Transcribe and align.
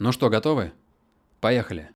Ну 0.00 0.10
что, 0.10 0.28
готовы? 0.28 0.72
Поехали. 1.40 1.88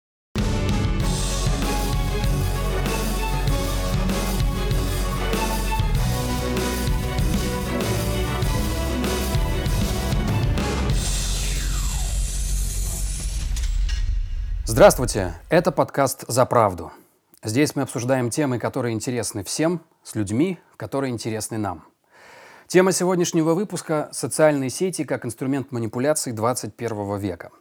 Здравствуйте, 14.65 15.35
это 15.49 15.73
подкаст 15.73 16.25
«За 16.29 16.47
правду». 16.47 16.93
Здесь 17.43 17.75
мы 17.75 17.83
обсуждаем 17.83 18.31
темы, 18.31 18.61
которые 18.61 18.95
интересны 18.95 19.43
всем, 19.43 19.81
с 20.05 20.15
людьми, 20.15 20.61
которые 20.77 21.11
интересны 21.11 21.59
нам. 21.59 21.85
Тема 22.69 22.93
сегодняшнего 22.93 23.55
выпуска– 23.55 24.09
социальные 24.13 24.71
сети 24.71 25.03
как 25.03 25.27
инструмент 25.27 25.73
манипуляций 25.73 26.33
21 26.33 27.19
века– 27.19 27.51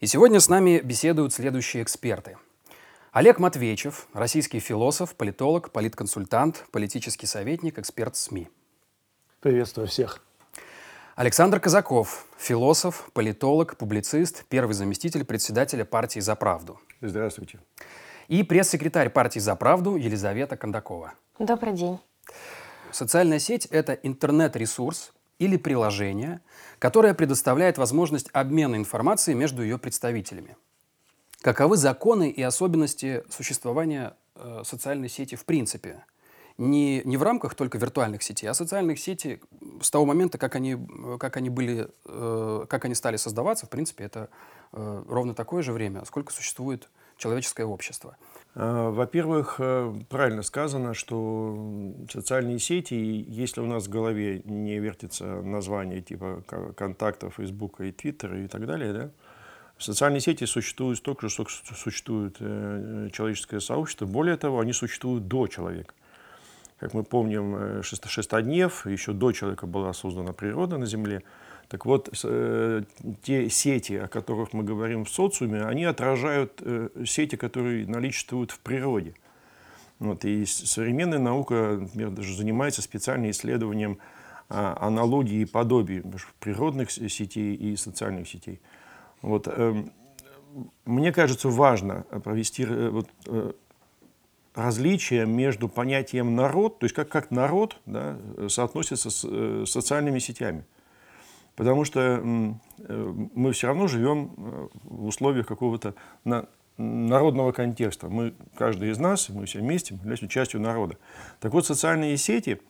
и 0.00 0.06
сегодня 0.06 0.40
с 0.40 0.48
нами 0.48 0.80
беседуют 0.80 1.32
следующие 1.32 1.82
эксперты. 1.82 2.36
Олег 3.12 3.38
Матвейчев, 3.38 4.08
российский 4.12 4.58
философ, 4.58 5.14
политолог, 5.14 5.70
политконсультант, 5.70 6.64
политический 6.72 7.26
советник, 7.26 7.78
эксперт 7.78 8.16
СМИ. 8.16 8.48
Приветствую 9.40 9.86
всех. 9.86 10.20
Александр 11.14 11.60
Казаков, 11.60 12.26
философ, 12.36 13.08
политолог, 13.12 13.76
публицист, 13.76 14.44
первый 14.48 14.72
заместитель 14.72 15.24
председателя 15.24 15.84
партии 15.84 16.18
«За 16.18 16.34
правду». 16.34 16.80
Здравствуйте. 17.00 17.60
И 18.26 18.42
пресс-секретарь 18.42 19.10
партии 19.10 19.38
«За 19.38 19.54
правду» 19.54 19.94
Елизавета 19.94 20.56
Кондакова. 20.56 21.12
Добрый 21.38 21.74
день. 21.74 22.00
Социальная 22.90 23.38
сеть– 23.38 23.66
это 23.70 23.92
интернет-ресурс, 23.92 25.12
или 25.44 25.56
приложение, 25.56 26.40
которое 26.78 27.14
предоставляет 27.14 27.78
возможность 27.78 28.28
обмена 28.32 28.76
информацией 28.76 29.36
между 29.36 29.62
ее 29.62 29.78
представителями. 29.78 30.56
Каковы 31.42 31.76
законы 31.76 32.30
и 32.30 32.42
особенности 32.42 33.22
существования 33.28 34.14
э, 34.34 34.62
социальной 34.64 35.10
сети 35.10 35.34
в 35.34 35.44
принципе? 35.44 36.04
Не, 36.56 37.02
не 37.04 37.16
в 37.16 37.22
рамках 37.22 37.54
только 37.54 37.78
виртуальных 37.78 38.22
сетей, 38.22 38.46
а 38.46 38.54
социальных 38.54 38.98
сетей 39.00 39.40
с 39.82 39.90
того 39.90 40.06
момента, 40.06 40.38
как 40.38 40.54
они, 40.54 40.78
как 41.18 41.36
они, 41.36 41.50
были, 41.50 41.88
э, 42.06 42.66
как 42.68 42.84
они 42.84 42.94
стали 42.94 43.16
создаваться, 43.16 43.66
в 43.66 43.70
принципе, 43.70 44.04
это 44.04 44.30
э, 44.72 45.02
ровно 45.08 45.34
такое 45.34 45.62
же 45.62 45.72
время, 45.72 46.04
сколько 46.06 46.32
существует 46.32 46.88
человеческое 47.18 47.66
общество. 47.66 48.16
А, 48.56 48.90
во-первых, 48.90 49.56
э, 49.58 49.92
правильно 50.08 50.42
сказано, 50.42 50.94
что 50.94 51.92
социальные 52.10 52.60
сети, 52.60 52.94
если 52.94 53.60
у 53.60 53.66
нас 53.66 53.86
в 53.86 53.90
голове 53.90 54.42
не 54.44 54.78
вертится 54.78 55.42
название 55.42 56.00
типа 56.00 56.44
контактов 56.76 57.34
Фейсбука 57.36 57.84
и 57.84 57.92
Твиттера 57.92 58.44
и 58.44 58.46
так 58.46 58.66
далее, 58.66 58.92
да, 58.92 59.10
социальные 59.78 60.20
сети 60.20 60.44
существуют 60.44 60.98
столько 60.98 61.26
же, 61.26 61.32
сколько 61.32 61.50
существует 61.50 62.36
э, 62.38 63.08
человеческое 63.12 63.60
сообщество. 63.60 64.06
Более 64.06 64.36
того, 64.36 64.60
они 64.60 64.72
существуют 64.72 65.26
до 65.26 65.48
человека. 65.48 65.94
Как 66.78 66.94
мы 66.94 67.02
помним, 67.02 67.56
э, 67.56 67.82
шестоднев, 67.82 68.86
еще 68.86 69.12
до 69.14 69.32
человека 69.32 69.66
была 69.66 69.92
создана 69.92 70.32
природа 70.32 70.78
на 70.78 70.86
Земле– 70.86 71.24
так 71.68 71.86
вот, 71.86 72.08
э, 72.24 72.82
те 73.22 73.48
сети, 73.48 73.94
о 73.94 74.08
которых 74.08 74.52
мы 74.52 74.64
говорим 74.64 75.04
в 75.04 75.10
социуме, 75.10 75.64
они 75.64 75.84
отражают 75.84 76.60
э, 76.60 76.88
сети, 77.06 77.36
которые 77.36 77.86
наличествуют 77.86 78.50
в 78.50 78.60
природе. 78.60 79.14
Вот, 79.98 80.24
и 80.24 80.44
современная 80.44 81.18
наука, 81.18 81.78
например, 81.80 82.10
даже 82.10 82.36
занимается 82.36 82.82
специальным 82.82 83.30
исследованием 83.30 83.98
а, 84.48 84.76
аналогии 84.80 85.40
и 85.40 85.44
подобий 85.44 86.02
природных 86.40 86.90
сетей 86.90 87.54
и 87.54 87.76
социальных 87.76 88.28
сетей. 88.28 88.60
Вот, 89.22 89.48
э, 89.48 89.84
мне 90.84 91.12
кажется, 91.12 91.48
важно 91.48 92.04
провести 92.22 92.64
э, 92.64 92.90
вот, 92.90 93.08
э, 93.26 93.52
между 95.26 95.68
понятием 95.68 96.36
народ, 96.36 96.78
то 96.78 96.84
есть 96.84 96.94
как, 96.94 97.08
как 97.08 97.30
народ 97.30 97.80
да, 97.86 98.16
соотносится 98.48 99.10
с 99.10 99.26
э, 99.28 99.64
социальными 99.66 100.18
сетями. 100.18 100.64
Потому 101.56 101.84
что 101.84 102.00
э, 102.00 103.14
мы 103.34 103.52
все 103.52 103.68
равно 103.68 103.86
живем 103.86 104.32
э, 104.36 104.68
в 104.84 105.06
условиях 105.06 105.46
какого-то 105.46 105.94
народного 106.76 107.52
контекста. 107.52 108.08
Мы, 108.08 108.34
каждый 108.56 108.90
из 108.90 108.98
нас, 108.98 109.28
мы 109.28 109.46
все 109.46 109.60
вместе, 109.60 109.94
мы 109.94 110.00
являемся 110.00 110.28
частью 110.28 110.60
народа. 110.60 110.96
Так 111.40 111.52
вот, 111.52 111.66
социальные 111.66 112.16
сети, 112.16 112.60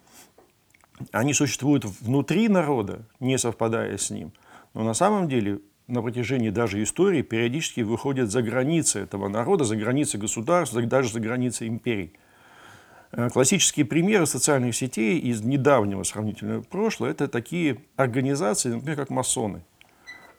они 1.12 1.32
существуют 1.32 1.84
внутри 1.84 2.48
народа, 2.48 3.06
не 3.20 3.38
совпадая 3.38 3.96
с 3.96 4.10
ним. 4.10 4.32
Но 4.74 4.82
на 4.82 4.94
самом 4.94 5.28
деле 5.28 5.60
на 5.86 6.02
протяжении 6.02 6.50
даже 6.50 6.82
истории 6.82 7.22
периодически 7.22 7.80
выходят 7.80 8.30
за 8.30 8.42
границы 8.42 9.00
этого 9.00 9.28
народа, 9.28 9.64
за 9.64 9.76
границы 9.76 10.18
государств, 10.18 10.76
даже 10.76 11.12
за 11.12 11.20
границы 11.20 11.66
империй. 11.66 12.12
Э, 13.16 13.30
классические 13.30 13.86
примеры 13.86 14.26
социальных 14.26 14.75
сетей 14.75 15.19
из 15.19 15.42
недавнего 15.42 16.02
сравнительного 16.02 16.62
прошлого– 16.62 17.10
это 17.10 17.28
такие 17.28 17.78
организации, 17.97 18.70
например, 18.70 18.97
как 18.97 19.10
масоны. 19.10 19.62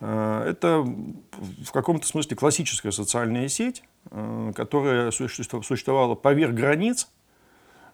Э, 0.01 0.45
это 0.49 0.81
в 0.81 1.71
каком-то 1.71 2.05
смысле 2.05 2.35
классическая 2.35 2.91
социальная 2.91 3.47
сеть, 3.47 3.83
э, 4.11 4.51
которая 4.55 5.11
существовала 5.11 6.15
поверх 6.15 6.53
границ, 6.53 7.07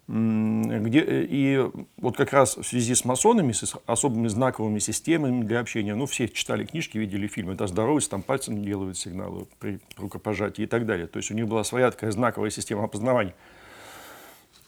где, 0.07 1.03
и 1.29 1.63
вот 1.97 2.17
как 2.17 2.33
раз 2.33 2.57
в 2.57 2.63
связи 2.63 2.95
с 2.95 3.05
масонами, 3.05 3.53
с 3.53 3.75
особыми 3.85 4.27
знаковыми 4.27 4.79
системами 4.79 5.43
для 5.43 5.59
общения, 5.61 5.95
ну, 5.95 6.05
все 6.05 6.27
читали 6.27 6.65
книжки, 6.65 6.97
видели 6.97 7.27
фильмы, 7.27 7.53
это 7.53 7.67
здоровье, 7.67 8.05
там 8.09 8.21
пальцем 8.21 8.61
делают 8.61 8.97
сигналы 8.97 9.45
при 9.59 9.79
рукопожатии 9.95 10.63
и 10.63 10.65
так 10.65 10.85
далее. 10.85 11.07
То 11.07 11.17
есть 11.17 11.31
у 11.31 11.35
них 11.35 11.47
была 11.47 11.63
своя 11.63 11.91
такая 11.91 12.11
знаковая 12.11 12.49
система 12.49 12.83
опознавания. 12.85 13.35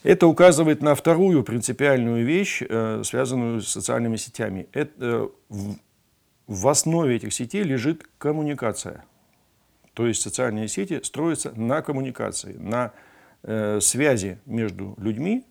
Это 0.03 0.27
указывает 0.27 0.81
на 0.81 0.95
вторую 0.95 1.43
принципиальную 1.43 2.25
вещь, 2.25 2.61
э, 2.61 3.01
связанную 3.05 3.61
с 3.61 3.69
социальными 3.69 4.17
сетями. 4.17 4.67
Это, 4.73 4.91
э, 4.99 5.27
в 6.47 6.67
основе 6.67 7.15
этих 7.15 7.33
сетей 7.33 7.63
лежит 7.63 8.05
коммуникация. 8.17 9.05
То 9.93 10.05
есть 10.05 10.21
социальные 10.21 10.67
сети 10.67 10.99
строятся 11.03 11.53
на 11.55 11.81
коммуникации, 11.81 12.53
на 12.53 12.91
э, 13.43 13.79
связи 13.79 14.39
между 14.45 14.95
людьми, 14.97 15.45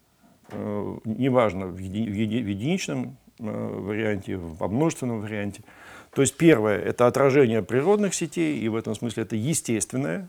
э, 0.50 0.96
неважно 1.04 1.68
в, 1.68 1.78
еди, 1.78 2.04
в, 2.04 2.14
еди, 2.14 2.42
в 2.42 2.48
единичном 2.48 3.16
э, 3.38 3.44
варианте, 3.44 4.36
в 4.36 4.68
множественном 4.68 5.20
варианте. 5.20 5.62
То 6.14 6.20
есть 6.20 6.36
первое– 6.36 6.78
это 6.84 7.06
отражение 7.06 7.62
природных 7.62 8.14
сетей, 8.14 8.58
и 8.58 8.68
в 8.68 8.76
этом 8.76 8.94
смысле 8.94 9.22
это 9.22 9.34
естественное 9.34 10.28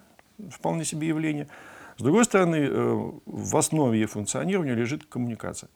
вполне 0.49 0.85
себе 0.85 1.09
явление– 1.09 1.49
с 1.97 2.01
другой 2.01 2.25
стороны, 2.25 2.67
э, 2.69 3.11
в 3.25 3.57
основе 3.57 3.99
ее 3.99 4.07
функционирования 4.07 4.73
лежит 4.73 5.05
коммуникация. 5.05 5.69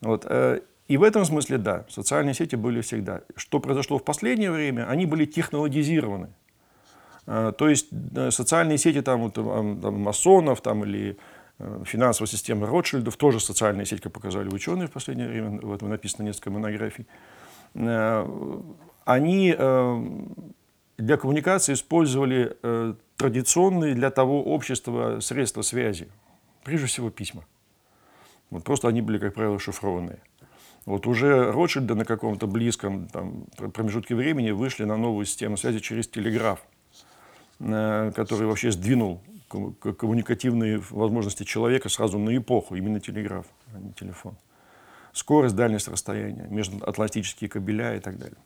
Вот. 0.00 0.26
Э, 0.28 0.60
и 0.88 0.96
в 0.96 1.02
этом 1.02 1.24
смысле, 1.24 1.58
да, 1.58 1.84
социальные 1.88 2.34
сети 2.34 2.56
были 2.56 2.80
всегда. 2.80 3.22
Что 3.36 3.58
произошло 3.58 3.98
в 3.98 4.04
последнее 4.04 4.50
время, 4.50 4.88
они 4.88 5.06
были 5.06 5.24
технологизированы. 5.24 6.28
Э, 7.26 7.52
то 7.56 7.68
есть 7.68 7.88
социальные 8.30 8.78
сети 8.78 9.00
там, 9.00 9.30
там, 9.30 10.00
масонов 10.00 10.60
там, 10.60 10.84
или 10.84 11.16
финансовая 11.84 12.28
система 12.28 12.66
Ротшильдов, 12.66 13.16
тоже 13.16 13.40
социальная 13.40 13.86
сеть, 13.86 14.02
как 14.02 14.12
показали 14.12 14.48
ученые 14.48 14.88
в 14.88 14.90
последнее 14.90 15.26
время, 15.26 15.58
в 15.62 15.72
этом 15.72 15.88
написано 15.88 16.26
несколько 16.26 16.50
монографий, 16.50 17.06
они 19.06 19.56
для 20.98 21.16
коммуникации 21.16 21.72
использовали 21.72 22.58
традиционные 23.16 23.94
для 23.94 24.10
того 24.10 24.42
общества 24.42 25.20
средства 25.20 25.62
связи, 25.62 26.08
прежде 26.64 26.86
всего 26.86 27.10
письма. 27.10 27.44
Вот 28.50 28.64
просто 28.64 28.88
они 28.88 29.02
были, 29.02 29.18
как 29.18 29.34
правило, 29.34 29.58
шифрованные. 29.58 30.18
Вот 30.84 31.06
уже 31.08 31.50
Ротшильды 31.50 31.94
на 31.96 32.04
каком-то 32.04 32.46
близком 32.46 33.08
там, 33.08 33.46
промежутке 33.72 34.14
времени 34.14 34.52
вышли 34.52 34.84
на 34.84 34.96
новую 34.96 35.26
систему 35.26 35.56
связи 35.56 35.80
через 35.80 36.06
телеграф, 36.06 36.64
э, 37.58 38.12
который 38.14 38.46
вообще 38.46 38.70
сдвинул 38.70 39.20
коммуникативные 39.48 40.80
возможности 40.90 41.44
человека 41.44 41.88
сразу 41.88 42.18
на 42.18 42.36
эпоху, 42.36 42.76
именно 42.76 43.00
телеграф, 43.00 43.46
а 43.74 43.78
не 43.78 43.92
телефон. 43.92 44.36
Скорость, 45.12 45.56
дальность 45.56 45.88
расстояния, 45.88 46.46
межатлантические 46.50 47.48
кабеля 47.48 47.96
и 47.96 48.00
так 48.00 48.18
далее. 48.18 48.38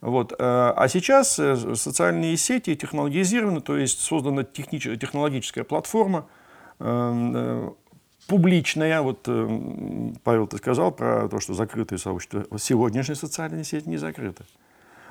Вот. 0.00 0.32
Э, 0.32 0.36
а 0.38 0.88
сейчас 0.88 1.38
э, 1.38 1.74
социальные 1.76 2.36
сети 2.36 2.74
технологизированы, 2.74 3.60
то 3.60 3.76
есть 3.76 4.00
создана 4.00 4.42
технич- 4.42 4.96
технологическая 4.96 5.62
платформа, 5.64 6.26
э, 6.78 7.70
публичная, 8.26 9.02
вот 9.02 9.24
Павел, 10.22 10.46
ты 10.46 10.58
сказал 10.58 10.92
про 10.92 11.28
то, 11.28 11.40
что 11.40 11.52
закрытые 11.52 11.98
сообщества. 11.98 12.46
Сегодняшняя 12.58 13.16
социальная 13.16 13.64
сеть 13.64 13.86
не 13.86 13.96
закрыта. 13.96 14.44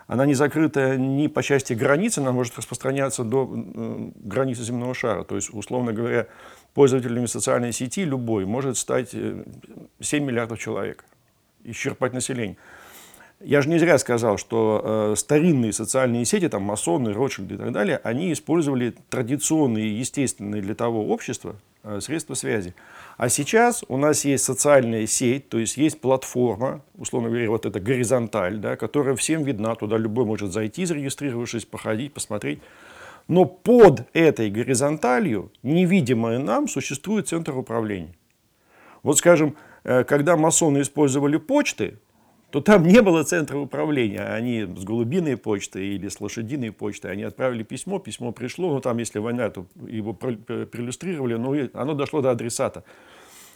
Она 0.07 0.25
не 0.25 0.33
закрыта 0.33 0.97
ни 0.97 1.27
по 1.27 1.43
части 1.43 1.73
границы, 1.73 2.19
она 2.19 2.31
может 2.31 2.57
распространяться 2.57 3.23
до 3.23 3.45
границы 3.45 4.63
земного 4.63 4.95
шара. 4.95 5.23
То 5.23 5.35
есть, 5.35 5.53
условно 5.53 5.91
говоря, 5.91 6.27
пользователями 6.73 7.25
социальной 7.25 7.73
сети 7.73 8.05
любой 8.05 8.45
может 8.45 8.77
стать 8.77 9.09
7 9.11 10.23
миллиардов 10.23 10.57
человек, 10.57 11.03
исчерпать 11.63 12.13
население. 12.13 12.57
Я 13.41 13.61
же 13.61 13.69
не 13.69 13.79
зря 13.79 13.97
сказал, 13.97 14.37
что 14.37 14.81
э, 14.83 15.15
старинные 15.15 15.71
социальные 15.71 16.25
сети, 16.25 16.49
там 16.49 16.63
масоны, 16.63 17.13
Ротшильды 17.13 17.55
и 17.55 17.57
так 17.57 17.71
далее, 17.71 18.01
они 18.03 18.33
использовали 18.33 18.93
традиционные, 19.09 19.97
естественные 19.97 20.61
для 20.61 20.75
того 20.75 21.07
общества 21.07 21.55
э, 21.83 22.01
средства 22.01 22.33
связи. 22.33 22.75
А 23.15 23.29
сейчас 23.29 23.85
у 23.87 23.95
нас 23.95 24.25
есть 24.25 24.43
социальная 24.43 25.07
сеть, 25.07 25.47
то 25.47 25.57
есть 25.57 25.77
есть 25.77 26.01
платформа, 26.01 26.81
условно 26.97 27.29
говоря, 27.29 27.49
вот 27.49 27.65
эта 27.65 27.79
горизонталь, 27.79 28.57
да, 28.57 28.75
которая 28.75 29.15
всем 29.15 29.43
видна, 29.43 29.73
туда 29.75 29.95
любой 29.95 30.25
может 30.25 30.51
зайти, 30.51 30.83
зарегистрировавшись, 30.83 31.63
походить, 31.63 32.13
посмотреть. 32.13 32.59
Но 33.29 33.45
под 33.45 34.03
этой 34.11 34.49
горизонталью, 34.49 35.49
невидимая 35.63 36.39
нам, 36.39 36.67
существует 36.67 37.29
центр 37.29 37.57
управления. 37.57 38.15
Вот 39.01 39.17
скажем, 39.17 39.55
э, 39.85 40.03
когда 40.03 40.35
масоны 40.35 40.81
использовали 40.81 41.37
почты, 41.37 41.99
то 42.51 42.61
там 42.61 42.83
не 42.83 43.01
было 43.01 43.23
центра 43.23 43.57
управления. 43.57 44.21
Они 44.21 44.63
с 44.63 44.83
голубиной 44.83 45.37
почты 45.37 45.85
или 45.85 46.07
с 46.07 46.19
лошадиной 46.19 46.71
почты, 46.71 47.07
они 47.07 47.23
отправили 47.23 47.63
письмо, 47.63 47.99
письмо 47.99 48.31
пришло, 48.31 48.73
ну 48.73 48.81
там, 48.81 48.97
если 48.97 49.19
война, 49.19 49.49
то 49.49 49.67
его 49.87 50.13
проиллюстрировали, 50.13 51.35
но 51.35 51.55
оно 51.73 51.93
дошло 51.93 52.21
до 52.21 52.31
адресата. 52.31 52.83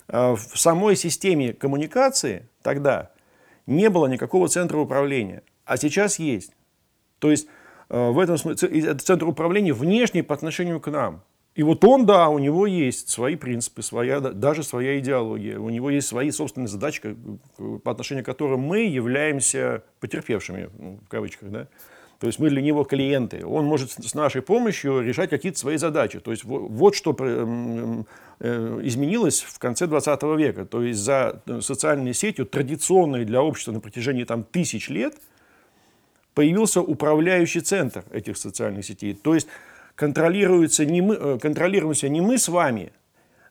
А 0.08 0.36
в 0.36 0.60
самой 0.60 0.96
системе 0.96 1.54
коммуникации 1.54 2.48
тогда 2.62 3.12
не 3.66 3.90
было 3.90 4.08
никакого 4.08 4.48
центра 4.48 4.78
управления, 4.78 5.44
а 5.66 5.78
сейчас 5.78 6.20
есть. 6.20 6.52
То 7.20 7.32
есть 7.32 7.48
э, 7.90 8.10
в 8.10 8.20
этом 8.20 8.38
смысле 8.38 8.94
центр 8.96 9.28
управления 9.28 9.74
внешний 9.74 10.22
по 10.22 10.36
отношению 10.36 10.80
к 10.80 10.92
нам. 10.92 11.24
И 11.56 11.62
вот 11.62 11.84
он, 11.86 12.06
да, 12.06 12.30
у 12.30 12.40
него 12.40 12.66
есть 12.66 13.10
свои 13.10 13.36
принципы, 13.36 13.84
своя, 13.84 14.20
даже 14.20 14.64
своя 14.64 15.00
идеология, 15.00 15.60
у 15.60 15.70
него 15.70 15.92
есть 15.92 16.08
свои 16.08 16.32
собственные 16.32 16.68
задачи, 16.68 17.16
по 17.84 17.92
отношению 17.92 18.24
к 18.24 18.26
которым 18.26 18.62
мы 18.62 18.86
являемся 18.86 19.84
потерпевшими, 20.00 20.70
ну, 20.80 21.00
в 21.06 21.10
кавычках, 21.10 21.52
да. 21.52 21.68
То 22.20 22.28
есть 22.28 22.40
мы 22.40 22.50
для 22.50 22.62
него 22.62 22.86
клиенты. 22.86 23.46
Он 23.46 23.66
может 23.66 23.92
с 23.92 24.14
нашей 24.14 24.42
помощью 24.42 25.02
решать 25.02 25.30
какие-то 25.30 25.60
свои 25.60 25.76
задачи. 25.76 26.22
То 26.22 26.32
есть 26.32 26.46
вот, 26.46 26.70
вот 26.70 26.96
что 26.96 27.14
э, 27.20 28.80
изменилось 28.84 29.42
в 29.42 29.60
конце 29.60 29.88
20 29.88 30.24
века. 30.38 30.64
То 30.64 30.82
есть 30.84 31.02
за 31.02 31.42
социальной 31.60 32.14
сетью, 32.14 32.46
традиционной 32.46 33.26
для 33.26 33.44
общества 33.44 33.74
на 33.74 33.82
протяжении 33.82 34.24
там, 34.24 34.46
тысяч 34.46 34.88
лет, 34.88 35.16
появился 36.34 36.80
управляющий 36.82 37.60
центр 37.60 38.06
этих 38.10 38.38
социальных 38.38 38.86
сетей. 38.86 39.14
То 39.16 39.36
есть 39.36 39.50
контролируется 39.96 40.86
не 40.86 41.02
мы, 41.02 41.16
э, 41.16 41.40
контролируемся 41.40 42.10
не 42.10 42.22
мы 42.22 42.38
с 42.38 42.48
вами 42.48 42.92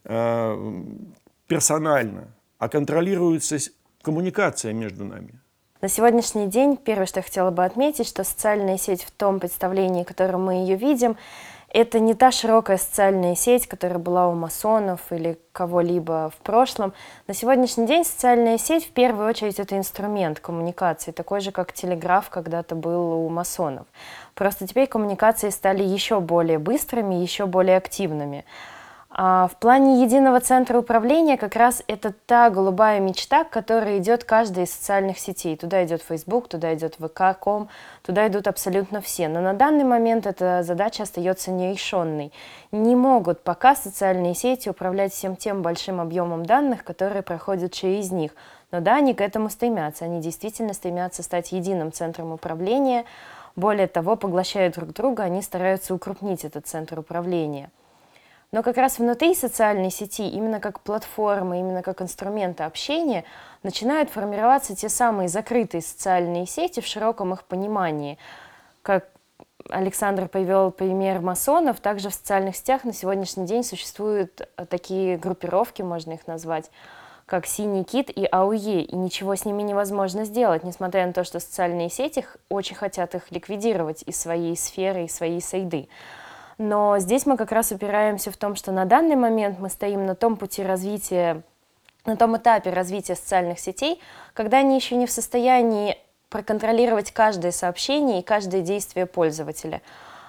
э, 0.05 0.83
персонально, 1.47 2.29
а 2.59 2.69
контролируется 2.69 3.59
коммуникация 4.03 4.73
между 4.73 5.05
нами. 5.05 5.41
На 5.81 5.89
сегодняшний 5.89 6.47
день 6.47 6.77
первое, 6.77 7.06
что 7.06 7.19
я 7.19 7.25
хотела 7.25 7.50
бы 7.50 7.65
отметить, 7.65 8.06
что 8.06 8.23
социальная 8.23 8.79
сеть 8.79 9.03
в 9.03 9.11
том 9.11 9.41
представлении, 9.41 10.05
в 10.05 10.06
котором 10.06 10.44
мы 10.44 10.55
ее 10.55 10.77
видим, 10.77 11.17
это 11.72 12.00
не 12.00 12.14
та 12.14 12.30
широкая 12.30 12.76
социальная 12.76 13.34
сеть, 13.34 13.66
которая 13.66 13.98
была 13.98 14.28
у 14.28 14.34
масонов 14.34 15.00
или 15.10 15.38
кого-либо 15.52 16.30
в 16.30 16.36
прошлом. 16.42 16.92
На 17.26 17.34
сегодняшний 17.34 17.86
день 17.86 18.04
социальная 18.04 18.58
сеть 18.58 18.86
в 18.86 18.90
первую 18.90 19.26
очередь 19.26 19.58
это 19.58 19.78
инструмент 19.78 20.38
коммуникации, 20.38 21.12
такой 21.12 21.40
же, 21.40 21.50
как 21.50 21.72
телеграф 21.72 22.28
когда-то 22.28 22.74
был 22.74 23.24
у 23.24 23.28
масонов. 23.30 23.86
Просто 24.34 24.66
теперь 24.66 24.86
коммуникации 24.86 25.48
стали 25.48 25.82
еще 25.82 26.20
более 26.20 26.58
быстрыми, 26.58 27.14
еще 27.14 27.46
более 27.46 27.78
активными. 27.78 28.44
А 29.14 29.47
в 29.47 29.56
плане 29.56 30.03
единого 30.03 30.41
центра 30.41 30.79
управления 30.79 31.37
как 31.37 31.55
раз 31.55 31.82
это 31.87 32.14
та 32.25 32.49
голубая 32.49 32.99
мечта, 32.99 33.44
к 33.44 33.50
которой 33.50 33.99
идет 33.99 34.25
каждая 34.25 34.64
из 34.64 34.73
социальных 34.73 35.19
сетей. 35.19 35.55
Туда 35.55 35.85
идет 35.85 36.03
Facebook, 36.03 36.49
туда 36.49 36.73
идет 36.75 36.94
ВК.ком, 36.99 37.69
туда 38.03 38.26
идут 38.29 38.47
абсолютно 38.47 39.03
все. 39.03 39.29
Но 39.29 39.43
на 39.43 39.53
данный 39.53 39.85
момент 39.85 40.26
эта 40.26 40.62
задача 40.62 41.03
остается 41.03 41.50
нерешенной. 41.50 42.32
Не 42.73 42.97
могут 42.97 43.43
пока 43.43 43.76
социальные 43.76 44.35
сети 44.35 44.70
управлять 44.70 45.12
всем 45.12 45.37
тем 45.37 45.61
большим 45.61 46.00
объемом 46.00 46.47
данных, 46.47 46.82
которые 46.82 47.20
проходят 47.23 47.73
через 47.73 48.12
них. 48.12 48.32
Но 48.70 48.81
да, 48.81 48.97
они 48.97 49.12
к 49.12 49.20
этому 49.20 49.50
стремятся. 49.50 50.06
Они 50.06 50.23
действительно 50.23 50.73
стремятся 50.73 51.23
стать 51.23 51.53
единым 51.53 51.93
центром 51.93 52.32
управления. 52.32 53.05
Более 53.56 53.88
того, 53.88 54.17
поглощая 54.17 54.73
друг 54.73 54.94
друга, 54.94 55.25
они 55.25 55.43
стараются 55.43 55.94
укрупнить 55.94 56.47
этот 56.47 56.67
центр 56.67 56.99
управления– 56.99 57.70
но 58.52 58.62
как 58.62 58.76
раз 58.76 58.99
внутри 58.99 59.34
социальной 59.34 59.90
сети, 59.90 60.28
именно 60.28 60.60
как 60.60 60.81
платформы, 60.81 61.58
именно 61.58 61.82
как 61.82 62.02
инструменты 62.02 62.64
общения, 62.64 63.25
начинают 63.62 64.10
формироваться 64.10 64.76
те 64.76 64.90
самые 64.90 65.28
закрытые 65.28 65.81
социальные 65.81 66.46
сети 66.46 66.81
в 66.81 66.87
широком 66.87 67.32
их 67.32 67.44
понимании. 67.44 68.19
Как 68.82 69.08
Александр 69.70 70.28
привел 70.28 70.70
пример 70.70 71.20
масонов, 71.20 71.81
также 71.81 72.10
в 72.10 72.14
социальных 72.14 72.56
сетях 72.56 72.84
на 72.84 72.93
сегодняшний 72.93 73.46
день 73.46 73.64
существуют 73.64 74.40
э, 74.40 74.66
такие 74.66 75.16
группировки, 75.16 75.82
можно 75.82 76.12
их 76.12 76.26
назвать, 76.26 76.70
как 77.26 77.46
Синий 77.46 77.84
Кит 77.84 78.10
и 78.10 78.26
АУЕ, 78.31 78.82
и 78.82 78.96
ничего 78.96 79.34
с 79.34 79.46
ними 79.46 79.62
невозможно 79.62 80.25
сделать, 80.25 80.64
несмотря 80.64 81.06
на 81.06 81.14
то, 81.14 81.25
что 81.25 81.40
социальные 81.40 81.88
сети 81.88 82.26
очень 82.50 82.76
хотят 82.76 83.14
их 83.14 83.31
ликвидировать 83.31 84.02
из 84.02 84.20
своей 84.20 84.56
сферы, 84.56 85.05
из 85.05 85.14
своей 85.14 85.40
среды. 85.40 85.88
Но 86.64 86.97
здесь 87.00 87.26
мы 87.26 87.37
как 87.37 87.50
раз 87.50 87.73
упираемся 87.73 88.31
в 88.31 88.37
том, 88.37 88.55
что 88.55 88.70
на 88.70 88.85
данный 88.85 89.17
момент 89.17 89.59
мы 89.59 89.69
стоим 89.69 90.06
на 90.06 90.14
том 90.14 90.37
пути 90.37 90.62
развития, 90.62 91.43
на 92.05 92.17
том 92.17 92.37
этапе 92.37 92.70
развития 92.70 93.17
социальных 93.17 93.59
сетей, 93.59 94.00
когда 94.32 94.59
они 94.59 94.76
еще 94.76 94.94
не 94.94 95.06
в 95.06 95.11
состоянии 95.11 95.99
проконтролировать 96.29 97.11
каждое 97.11 97.50
сообщение 97.50 98.20
и 98.20 98.23
каждое 98.23 98.61
действие 98.61 99.06
пользователя. 99.06 99.82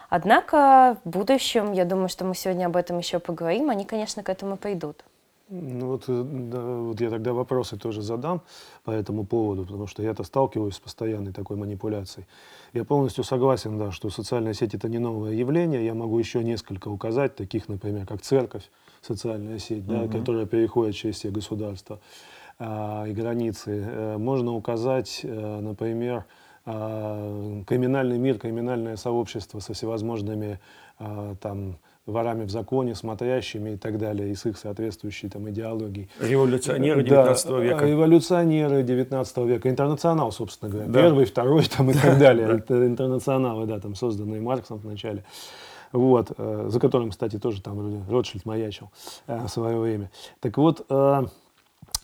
Однако 0.09 0.97
в 1.03 1.09
будущем, 1.09 1.71
я 1.71 1.85
думаю, 1.85 2.09
что 2.09 2.25
мы 2.25 2.33
сегодня 2.33 2.65
об 2.65 2.77
этом 2.77 2.97
еще 2.97 3.19
поговорим, 3.19 3.69
они, 3.69 3.86
конечно, 3.86 4.24
к 4.24 4.29
этому 4.29 4.57
придут. 4.57 5.06
Ну 5.55 5.88
вот, 5.88 6.05
э, 6.07 6.23
да, 6.23 6.61
вот 6.61 7.00
я 7.00 7.11
тогда 7.11 7.31
вопросы 7.31 7.77
тоже 7.77 8.01
задам 8.01 8.41
по 8.83 8.89
этому 8.89 9.23
поводу, 9.23 9.65
потому 9.65 9.85
что 9.85 10.01
я-то 10.01 10.23
сталкиваюсь 10.23 10.75
с 10.75 10.79
постоянной 10.79 11.31
такой 11.31 11.57
манипуляцией. 11.57 12.25
Я 12.73 12.85
полностью 12.85 13.23
согласен, 13.23 13.77
да, 13.77 13.91
что 13.91 14.09
социальная 14.09 14.55
сеть 14.55 14.73
это 14.73 14.89
не 14.89 14.97
новое 14.97 15.33
явление. 15.33 15.85
Я 15.85 15.94
могу 15.94 16.17
еще 16.17 16.44
несколько 16.44 16.88
указать, 16.88 17.35
таких, 17.35 17.69
например, 17.69 18.07
как 18.07 18.21
церковь, 18.21 18.67
социальная 19.01 19.59
сеть, 19.59 19.85
да, 19.85 20.01
угу. 20.01 20.17
которая 20.17 20.47
переходит 20.47 20.95
через 20.95 21.17
все 21.17 21.29
государства 21.29 22.00
а, 22.57 23.05
и 23.05 23.13
границы. 23.13 23.85
Э, 23.85 24.17
можно 24.17 24.53
указать, 24.53 25.19
э, 25.21 25.59
например, 25.59 26.25
а, 26.65 27.63
криминальный 27.67 28.17
мир, 28.17 28.39
криминальное 28.39 28.95
сообщество 28.95 29.59
со 29.59 29.73
всевозможными 29.73 30.59
а, 30.97 31.35
там 31.35 31.77
ворами 32.05 32.44
в 32.45 32.50
законе, 32.50 32.95
смотрящими 32.95 33.72
и 33.72 33.77
так 33.77 33.98
далее, 33.98 34.31
и 34.31 34.36
с 34.36 34.45
их 34.45 34.57
соответствующей 34.57 35.29
там 35.29 35.50
идеологией. 35.50 36.10
Революционеры 36.19 37.03
19 37.03 37.48
да, 37.48 37.60
века. 37.60 37.86
Революционеры 37.86 38.83
19 38.83 39.38
века. 39.38 39.69
Интернационал, 39.69 40.31
собственно 40.31 40.72
говоря. 40.72 40.89
Да. 40.89 41.01
Первый, 41.01 41.25
второй 41.25 41.63
там 41.65 41.89
и 41.91 41.93
так 41.93 42.17
далее. 42.19 42.57
Это 42.57 42.86
интернационалы, 42.86 43.65
да, 43.65 43.79
там 43.79 43.95
созданные 43.95 44.41
Марксом 44.41 44.79
вначале. 44.79 45.24
Вот, 45.93 46.31
э, 46.36 46.65
за 46.69 46.79
которым, 46.79 47.12
кстати, 47.12 47.38
тоже 47.38 47.62
там 47.62 48.03
Ротшильд 48.10 48.45
маячил 48.45 48.89
э, 49.27 49.45
в 49.45 49.48
свое 49.48 49.77
время. 49.77 50.10
Так 50.39 50.57
вот, 50.57 50.86
э, 50.89 51.25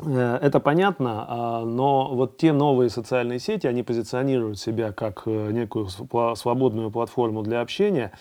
это 0.06 0.62
понятно, 0.62 1.26
а, 1.28 1.66
но 1.66 2.08
вот 2.14 2.38
те 2.38 2.54
новые 2.54 2.90
социальные 2.90 3.40
сети, 3.40 3.68
они 3.68 3.84
позиционируют 3.84 4.58
себя 4.58 4.94
как 4.94 5.26
некую 5.26 5.90
свободную 6.36 6.90
платформу 6.90 7.42
для 7.44 7.60
общения, 7.60 8.14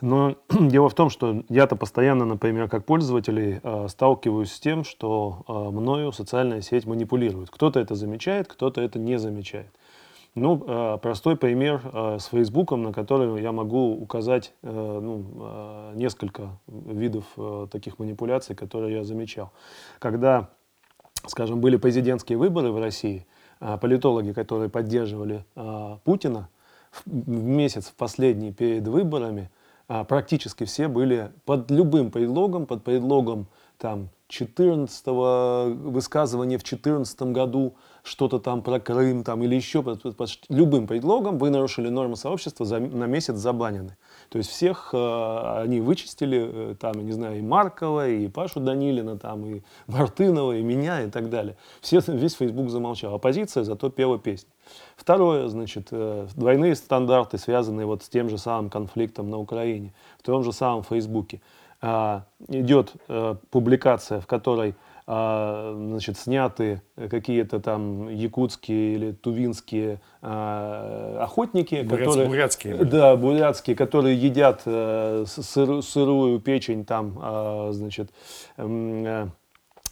но 0.00 0.36
дело 0.50 0.88
в 0.88 0.94
том, 0.94 1.10
что 1.10 1.42
я-то 1.48 1.76
постоянно, 1.76 2.24
например, 2.24 2.68
как 2.68 2.84
пользователь 2.84 3.60
э, 3.62 3.86
сталкиваюсь 3.88 4.52
с 4.52 4.60
тем, 4.60 4.84
что 4.84 5.44
э, 5.48 5.52
мною 5.52 6.12
социальная 6.12 6.60
сеть 6.60 6.86
манипулирует. 6.86 7.50
Кто-то 7.50 7.80
это 7.80 7.94
замечает, 7.94 8.48
кто-то 8.48 8.80
это 8.80 8.98
не 8.98 9.18
замечает. 9.18 9.70
Ну, 10.34 10.62
э, 10.66 10.98
простой 11.00 11.36
пример 11.36 11.80
с 12.20 12.26
Фейсбуком, 12.26 12.82
на 12.82 12.92
который 12.92 13.40
я 13.42 13.52
могу 13.52 13.94
указать 13.94 14.52
ну, 14.62 15.92
несколько 15.94 16.58
видов 16.66 17.24
таких 17.70 17.98
манипуляций, 17.98 18.54
которые 18.54 18.96
я 18.96 19.04
замечал. 19.04 19.50
Когда, 19.98 20.50
скажем, 21.26 21.60
были 21.62 21.76
президентские 21.76 22.36
выборы 22.36 22.70
в 22.70 22.78
России, 22.78 23.26
политологи, 23.80 24.32
которые 24.32 24.68
поддерживали 24.68 25.46
Путина, 26.04 26.50
в 27.06 27.44
месяц 27.44 27.86
в 27.86 27.94
последний 27.94 28.52
перед 28.52 28.86
выборами 28.86 29.50
практически 29.86 30.64
все 30.64 30.88
были 30.88 31.32
под 31.44 31.70
любым 31.70 32.10
предлогом, 32.10 32.66
под 32.66 32.82
предлогом 32.84 33.46
там, 33.78 34.08
14 34.28 35.06
высказывания 35.06 36.58
в 36.58 36.62
2014 36.62 37.22
году 37.22 37.76
что-то 38.02 38.38
там 38.38 38.62
про 38.62 38.80
Крым 38.80 39.22
там, 39.22 39.42
или 39.42 39.54
еще 39.54 39.82
под, 39.82 40.02
под, 40.02 40.16
под 40.16 40.30
любым 40.48 40.86
предлогом 40.86 41.38
вы 41.38 41.50
нарушили 41.50 41.88
нормы 41.88 42.16
сообщества, 42.16 42.66
за, 42.66 42.80
на 42.80 43.06
месяц 43.06 43.36
забанены. 43.36 43.96
То 44.28 44.38
есть 44.38 44.50
всех 44.50 44.90
э, 44.92 45.60
они 45.62 45.80
вычистили, 45.80 46.72
э, 46.72 46.74
там, 46.78 47.04
не 47.04 47.12
знаю, 47.12 47.38
и 47.38 47.42
Маркова, 47.42 48.08
и 48.08 48.26
Пашу 48.28 48.60
Данилина, 48.60 49.16
там, 49.16 49.46
и 49.46 49.62
Мартынова, 49.86 50.56
и 50.56 50.62
меня, 50.62 51.02
и 51.02 51.10
так 51.10 51.30
далее. 51.30 51.56
Все, 51.80 52.00
весь 52.06 52.34
Facebook 52.34 52.70
замолчал. 52.70 53.14
Оппозиция 53.14 53.62
зато 53.64 53.90
пела 53.90 54.18
песни. 54.18 54.50
Второе, 54.96 55.48
значит, 55.48 55.88
э, 55.90 56.26
двойные 56.34 56.74
стандарты, 56.74 57.38
связанные 57.38 57.86
вот 57.86 58.02
с 58.02 58.08
тем 58.08 58.28
же 58.28 58.38
самым 58.38 58.70
конфликтом 58.70 59.30
на 59.30 59.38
Украине, 59.38 59.92
в 60.18 60.22
том 60.22 60.42
же 60.42 60.52
самом 60.52 60.82
Фейсбуке. 60.82 61.40
Э, 61.82 62.22
идет 62.48 62.94
э, 63.08 63.36
публикация, 63.50 64.20
в 64.20 64.26
которой 64.26 64.74
а, 65.08 65.72
значит, 65.76 66.18
сняты 66.18 66.82
какие-то 66.96 67.60
там 67.60 68.08
якутские 68.08 68.94
или 68.94 69.12
тувинские 69.12 70.00
а, 70.20 71.20
охотники, 71.22 71.76
Буряц, 71.82 72.08
которые, 72.08 72.28
бурятские, 72.28 72.74
да, 72.84 73.14
бурятские, 73.14 73.76
которые 73.76 74.16
едят 74.16 74.62
э, 74.64 75.24
сыр, 75.28 75.80
сырую 75.84 76.40
печень 76.40 76.84
там, 76.84 77.20
а, 77.22 77.70
значит, 77.72 78.10
э, 78.56 79.28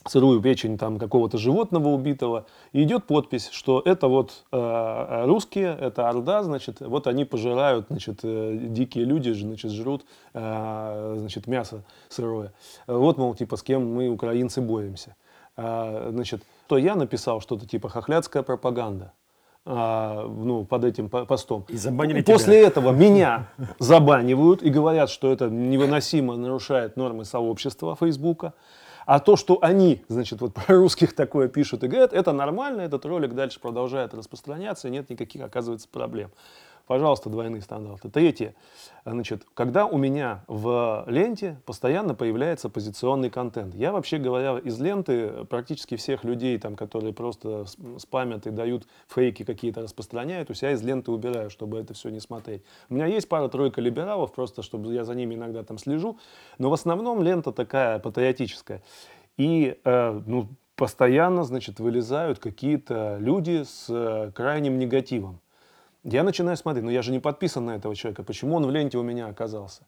сырую 0.06 0.40
печень 0.40 0.78
там 0.78 0.98
какого-то 0.98 1.38
животного 1.38 1.88
убитого, 1.88 2.46
и 2.72 2.82
идет 2.82 3.04
подпись, 3.04 3.48
что 3.52 3.82
это 3.84 4.08
вот 4.08 4.44
э, 4.52 5.24
русские, 5.26 5.76
это 5.80 6.08
Орда, 6.08 6.42
значит, 6.42 6.80
вот 6.80 7.06
они 7.06 7.24
пожирают, 7.24 7.86
значит, 7.88 8.20
э, 8.22 8.58
дикие 8.60 9.04
люди, 9.04 9.30
значит, 9.30 9.70
жрут, 9.70 10.04
э, 10.34 11.14
значит, 11.18 11.46
мясо 11.46 11.84
сырое. 12.08 12.52
Вот, 12.86 13.18
мол, 13.18 13.34
типа, 13.34 13.56
с 13.56 13.62
кем 13.62 13.94
мы, 13.94 14.08
украинцы, 14.08 14.60
боремся. 14.60 15.16
Э, 15.56 16.10
значит, 16.12 16.42
то 16.66 16.78
я 16.78 16.96
написал 16.96 17.40
что-то 17.40 17.66
типа 17.66 17.88
«хохлядская 17.88 18.42
пропаганда». 18.42 19.12
А, 19.66 20.26
ну, 20.28 20.66
под 20.66 20.84
этим 20.84 21.08
постом. 21.08 21.64
И 21.68 21.76
забанили 21.78 22.20
После 22.20 22.58
тебя. 22.58 22.68
этого 22.68 22.90
меня 22.90 23.48
забанивают 23.78 24.62
и 24.62 24.68
говорят, 24.68 25.08
что 25.08 25.32
это 25.32 25.48
невыносимо 25.48 26.36
нарушает 26.36 26.98
нормы 26.98 27.24
сообщества 27.24 27.96
Фейсбука. 27.96 28.52
А 29.06 29.20
то, 29.20 29.36
что 29.36 29.58
они, 29.62 30.02
значит, 30.08 30.40
вот 30.40 30.54
про 30.54 30.76
русских 30.76 31.14
такое 31.14 31.48
пишут 31.48 31.84
и 31.84 31.88
говорят, 31.88 32.12
это 32.12 32.32
нормально, 32.32 32.82
этот 32.82 33.04
ролик 33.04 33.34
дальше 33.34 33.60
продолжает 33.60 34.14
распространяться, 34.14 34.88
и 34.88 34.90
нет 34.90 35.10
никаких, 35.10 35.42
оказывается, 35.42 35.88
проблем. 35.88 36.30
Пожалуйста, 36.86 37.30
двойные 37.30 37.62
стандарты. 37.62 38.10
Третье. 38.10 38.54
Значит, 39.06 39.46
когда 39.54 39.86
у 39.86 39.96
меня 39.96 40.44
в 40.48 41.04
ленте 41.06 41.58
постоянно 41.64 42.14
появляется 42.14 42.68
позиционный 42.68 43.30
контент. 43.30 43.74
Я, 43.74 43.90
вообще 43.92 44.18
говоря, 44.18 44.58
из 44.58 44.78
ленты 44.78 45.44
практически 45.46 45.96
всех 45.96 46.24
людей, 46.24 46.58
там, 46.58 46.76
которые 46.76 47.14
просто 47.14 47.64
спамят 47.98 48.46
и 48.46 48.50
дают 48.50 48.86
фейки 49.08 49.44
какие-то, 49.44 49.80
распространяют, 49.80 50.50
у 50.50 50.54
себя 50.54 50.72
из 50.72 50.82
ленты 50.82 51.10
убираю, 51.10 51.48
чтобы 51.48 51.78
это 51.78 51.94
все 51.94 52.10
не 52.10 52.20
смотреть. 52.20 52.62
У 52.90 52.94
меня 52.94 53.06
есть 53.06 53.28
пара-тройка 53.30 53.80
либералов, 53.80 54.32
просто 54.32 54.62
чтобы 54.62 54.92
я 54.92 55.04
за 55.04 55.14
ними 55.14 55.34
иногда 55.34 55.62
там 55.62 55.78
слежу, 55.78 56.18
но 56.58 56.68
в 56.68 56.74
основном 56.74 57.22
лента 57.22 57.52
такая 57.52 57.98
патриотическая. 57.98 58.82
И, 59.38 59.78
э, 59.84 60.22
ну, 60.26 60.48
постоянно, 60.76 61.44
значит, 61.44 61.80
вылезают 61.80 62.38
какие-то 62.38 63.16
люди 63.20 63.62
с 63.64 63.86
э, 63.88 64.32
крайним 64.34 64.78
негативом. 64.78 65.40
Я 66.04 66.22
начинаю 66.22 66.56
смотреть, 66.56 66.84
но 66.84 66.90
я 66.90 67.00
же 67.00 67.12
не 67.12 67.18
подписан 67.18 67.64
на 67.64 67.76
этого 67.76 67.96
человека, 67.96 68.22
почему 68.22 68.56
он 68.56 68.66
в 68.66 68.70
ленте 68.70 68.98
у 68.98 69.02
меня 69.02 69.26
оказался? 69.26 69.82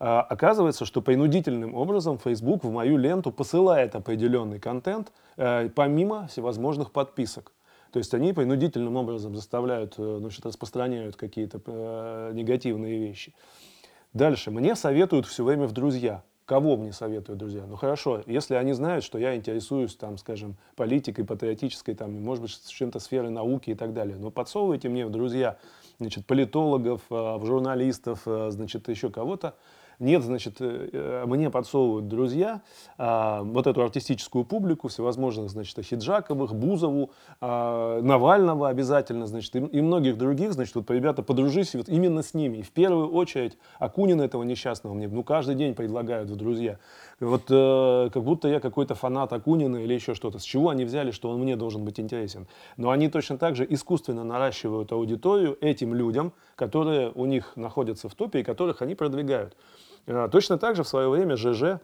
А, 0.00 0.20
оказывается, 0.20 0.84
что 0.84 1.00
принудительным 1.00 1.76
образом 1.76 2.18
Facebook 2.18 2.64
в 2.64 2.70
мою 2.72 2.96
ленту 2.96 3.30
посылает 3.30 3.94
определенный 3.94 4.58
контент, 4.58 5.12
э, 5.36 5.68
помимо 5.68 6.26
всевозможных 6.26 6.90
подписок. 6.90 7.52
То 7.92 8.00
есть 8.00 8.12
они 8.12 8.32
принудительным 8.32 8.96
образом 8.96 9.36
заставляют, 9.36 9.94
э, 9.98 10.16
значит, 10.18 10.44
распространяют 10.44 11.14
какие-то 11.14 11.60
э, 11.64 12.32
негативные 12.34 12.98
вещи. 12.98 13.32
Дальше. 14.12 14.50
Мне 14.50 14.74
советуют 14.74 15.26
все 15.26 15.44
время 15.44 15.68
в 15.68 15.72
друзья. 15.72 16.24
Кого 16.44 16.76
мне 16.76 16.92
советуют 16.92 17.38
друзья? 17.38 17.64
Ну 17.66 17.76
хорошо, 17.76 18.22
если 18.26 18.54
они 18.54 18.72
знают, 18.72 19.04
что 19.04 19.16
я 19.16 19.36
интересуюсь, 19.36 19.94
там, 19.94 20.18
скажем, 20.18 20.56
политикой, 20.74 21.24
патриотической, 21.24 21.94
там, 21.94 22.20
может 22.20 22.42
быть, 22.42 22.68
чем-то 22.68 22.98
сферой 22.98 23.30
науки 23.30 23.70
и 23.70 23.74
так 23.74 23.92
далее, 23.92 24.16
но 24.16 24.30
подсовывайте 24.30 24.88
мне 24.88 25.08
друзья, 25.08 25.58
значит, 26.00 26.26
политологов, 26.26 27.02
э, 27.10 27.38
журналистов, 27.44 28.22
э, 28.26 28.50
значит, 28.50 28.88
еще 28.88 29.08
кого-то, 29.08 29.54
нет, 30.02 30.24
значит, 30.24 30.56
э, 30.60 30.88
э, 30.92 31.24
мне 31.26 31.48
подсовывают 31.48 32.08
друзья 32.08 32.60
а, 32.98 33.42
вот 33.42 33.66
эту 33.66 33.82
артистическую 33.82 34.44
публику, 34.44 34.88
всевозможных, 34.88 35.50
значит, 35.50 35.78
Хиджаковых, 35.78 36.54
Бузову, 36.54 37.12
а, 37.40 38.00
Навального 38.02 38.68
обязательно, 38.68 39.26
значит, 39.26 39.54
и, 39.54 39.80
многих 39.80 40.18
других, 40.18 40.54
значит, 40.54 40.74
вот 40.74 40.90
ребята, 40.90 41.22
подружись 41.22 41.74
вот 41.74 41.88
именно 41.88 42.22
с 42.22 42.34
ними. 42.34 42.58
И 42.58 42.62
в 42.62 42.72
первую 42.72 43.12
очередь 43.12 43.56
Акунина 43.78 44.22
этого 44.22 44.42
несчастного 44.42 44.92
мне, 44.94 45.06
ну, 45.06 45.22
каждый 45.22 45.54
день 45.54 45.74
предлагают 45.74 46.28
в 46.28 46.36
друзья. 46.36 46.78
Вот 47.20 47.44
э, 47.50 48.10
как 48.12 48.24
будто 48.24 48.48
я 48.48 48.58
какой-то 48.58 48.96
фанат 48.96 49.32
Акунина 49.32 49.76
или 49.76 49.94
еще 49.94 50.14
что-то. 50.14 50.40
С 50.40 50.42
чего 50.42 50.70
они 50.70 50.84
взяли, 50.84 51.12
что 51.12 51.30
он 51.30 51.40
мне 51.40 51.54
должен 51.54 51.84
быть 51.84 52.00
интересен? 52.00 52.48
Но 52.76 52.90
они 52.90 53.08
точно 53.08 53.38
так 53.38 53.54
же 53.54 53.64
искусственно 53.68 54.24
наращивают 54.24 54.90
аудиторию 54.90 55.56
этим 55.60 55.94
людям, 55.94 56.32
которые 56.56 57.12
у 57.14 57.24
них 57.26 57.52
находятся 57.54 58.08
в 58.08 58.14
топе 58.16 58.40
и 58.40 58.42
которых 58.42 58.82
они 58.82 58.96
продвигают. 58.96 59.56
Э, 60.06 60.28
точно 60.30 60.58
так 60.58 60.76
же 60.76 60.82
в 60.82 60.88
свое 60.88 61.08
время 61.08 61.36
ЖЖ 61.36 61.80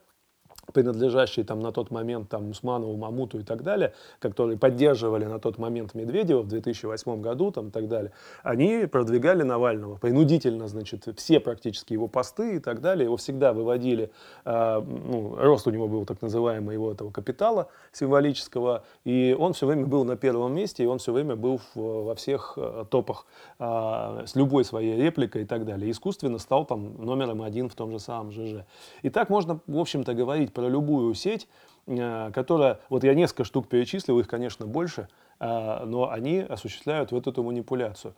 принадлежащие 0.72 1.44
там 1.44 1.60
на 1.60 1.72
тот 1.72 1.90
момент 1.90 2.28
там 2.28 2.50
Усманову, 2.50 2.96
Мамуту 2.96 3.40
и 3.40 3.42
так 3.42 3.62
далее, 3.62 3.92
которые 4.18 4.58
поддерживали 4.58 5.24
на 5.24 5.38
тот 5.38 5.58
момент 5.58 5.94
Медведева 5.94 6.42
в 6.42 6.48
2008 6.48 7.20
году 7.20 7.50
там 7.50 7.68
и 7.68 7.70
так 7.70 7.88
далее, 7.88 8.12
они 8.42 8.86
продвигали 8.86 9.42
Навального 9.42 9.96
принудительно, 9.96 10.68
значит, 10.68 11.08
все 11.16 11.40
практически 11.40 11.92
его 11.92 12.08
посты 12.08 12.56
и 12.56 12.58
так 12.58 12.80
далее, 12.80 13.04
его 13.04 13.16
всегда 13.16 13.52
выводили, 13.52 14.10
э, 14.44 14.80
ну, 14.80 15.36
рост 15.36 15.66
у 15.66 15.70
него 15.70 15.88
был 15.88 16.04
так 16.04 16.22
называемый 16.22 16.74
его 16.74 16.92
этого 16.92 17.10
капитала 17.10 17.68
символического, 17.92 18.84
и 19.04 19.36
он 19.38 19.52
все 19.52 19.66
время 19.66 19.86
был 19.86 20.04
на 20.04 20.16
первом 20.16 20.54
месте, 20.54 20.84
и 20.84 20.86
он 20.86 20.98
все 20.98 21.12
время 21.12 21.36
был 21.36 21.60
в, 21.74 22.04
во 22.04 22.14
всех 22.14 22.54
э, 22.56 22.84
топах 22.90 23.26
э, 23.58 24.24
с 24.26 24.34
любой 24.34 24.64
своей 24.64 24.96
репликой 24.96 25.42
и 25.42 25.44
так 25.44 25.64
далее. 25.64 25.90
Искусственно 25.90 26.38
стал 26.38 26.64
там 26.64 26.94
номером 27.04 27.42
один 27.42 27.68
в 27.68 27.74
том 27.74 27.90
же 27.90 27.98
самом 27.98 28.32
ЖЖ. 28.32 28.64
И 29.02 29.10
так 29.10 29.30
можно, 29.30 29.60
в 29.66 29.78
общем-то, 29.78 30.14
говорить 30.14 30.52
про 30.58 30.68
любую 30.68 31.14
сеть, 31.14 31.46
э, 31.86 32.32
которая, 32.34 32.80
вот 32.88 33.04
я 33.04 33.14
несколько 33.14 33.44
штук 33.44 33.68
перечислил, 33.68 34.18
их, 34.18 34.26
конечно, 34.26 34.66
больше, 34.66 35.06
э, 35.38 35.84
но 35.84 36.10
они 36.10 36.40
осуществляют 36.40 37.12
вот 37.12 37.28
эту 37.28 37.44
манипуляцию. 37.44 38.14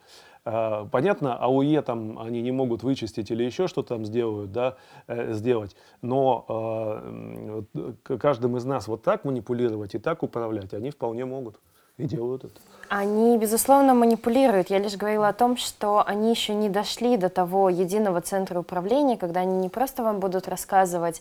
Э, 0.46 0.86
понятно, 0.90 1.36
АУЕ 1.36 1.82
там 1.82 2.18
они 2.18 2.40
не 2.40 2.50
могут 2.50 2.82
вычистить 2.82 3.30
или 3.30 3.44
еще 3.44 3.68
что-то 3.68 3.96
там 3.96 4.06
сделают, 4.06 4.52
да, 4.52 4.76
сделать, 5.06 5.76
но 6.00 7.66
каждым 8.04 8.56
из 8.56 8.64
нас 8.64 8.88
вот 8.88 9.02
так 9.02 9.26
манипулировать 9.26 9.94
и 9.94 9.98
так 9.98 10.22
управлять 10.22 10.72
они 10.72 10.90
вполне 10.90 11.26
могут 11.26 11.56
и 11.98 12.04
делают 12.04 12.44
это. 12.44 12.54
Они, 12.88 13.36
безусловно, 13.36 13.92
манипулируют. 13.92 14.70
Я 14.70 14.78
лишь 14.78 14.96
говорила 14.96 15.28
о 15.28 15.34
том, 15.34 15.58
что 15.58 16.02
они 16.06 16.30
еще 16.30 16.54
не 16.54 16.70
дошли 16.70 17.18
до 17.18 17.28
того 17.28 17.68
единого 17.68 18.22
центра 18.22 18.58
управления, 18.58 19.18
когда 19.18 19.40
они 19.40 19.58
не 19.58 19.68
просто 19.68 20.02
вам 20.02 20.20
будут 20.20 20.48
рассказывать 20.48 21.20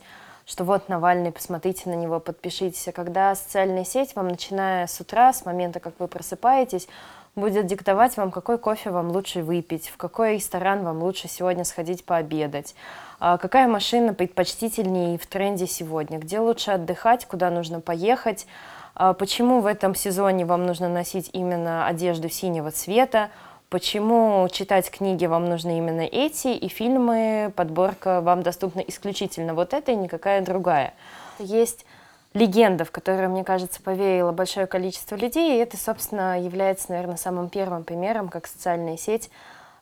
что 0.49 0.63
вот 0.63 0.89
Навальный, 0.89 1.31
посмотрите 1.31 1.89
на 1.89 1.93
него, 1.93 2.19
подпишитесь. 2.19 2.87
А 2.87 2.91
когда 2.91 3.35
социальная 3.35 3.85
сеть 3.85 4.15
вам, 4.15 4.29
начиная 4.29 4.87
с 4.87 4.99
утра, 4.99 5.31
с 5.31 5.45
момента, 5.45 5.79
как 5.79 5.93
вы 5.99 6.07
просыпаетесь, 6.07 6.87
будет 7.35 7.67
диктовать 7.67 8.17
вам, 8.17 8.31
какой 8.31 8.57
кофе 8.57 8.89
вам 8.89 9.11
лучше 9.11 9.43
выпить, 9.43 9.89
в 9.89 9.97
какой 9.97 10.35
ресторан 10.35 10.83
вам 10.83 11.03
лучше 11.03 11.27
сегодня 11.27 11.63
сходить 11.65 12.03
пообедать, 12.03 12.73
а 13.19 13.37
какая 13.37 13.67
машина 13.67 14.15
предпочтительнее 14.15 15.19
в 15.19 15.27
тренде 15.27 15.67
сегодня, 15.67 16.17
где 16.17 16.39
лучше 16.39 16.71
отдыхать, 16.71 17.25
куда 17.27 17.51
нужно 17.51 17.79
поехать, 17.79 18.47
а 18.95 19.13
почему 19.13 19.61
в 19.61 19.67
этом 19.67 19.93
сезоне 19.93 20.45
вам 20.45 20.65
нужно 20.65 20.89
носить 20.89 21.29
именно 21.31 21.85
одежду 21.85 22.27
синего 22.27 22.71
цвета, 22.71 23.29
Почему 23.69 24.47
читать 24.51 24.89
книги 24.89 25.27
вам 25.27 25.45
нужны 25.45 25.77
именно 25.77 26.01
эти, 26.01 26.47
и 26.47 26.67
фильмы, 26.69 27.53
подборка 27.55 28.19
вам 28.19 28.41
доступна 28.41 28.79
исключительно 28.79 29.53
вот 29.53 29.75
эта 29.75 29.91
и 29.91 29.95
никакая 29.95 30.41
другая. 30.41 30.95
Есть 31.37 31.85
легенда, 32.33 32.83
в 32.83 32.89
которую, 32.89 33.29
мне 33.29 33.43
кажется, 33.43 33.79
поверило 33.79 34.31
большое 34.31 34.65
количество 34.65 35.15
людей, 35.15 35.55
и 35.55 35.61
это, 35.61 35.77
собственно, 35.77 36.41
является, 36.41 36.91
наверное, 36.91 37.17
самым 37.17 37.49
первым 37.49 37.83
примером, 37.83 38.29
как 38.29 38.47
социальная 38.47 38.97
сеть 38.97 39.29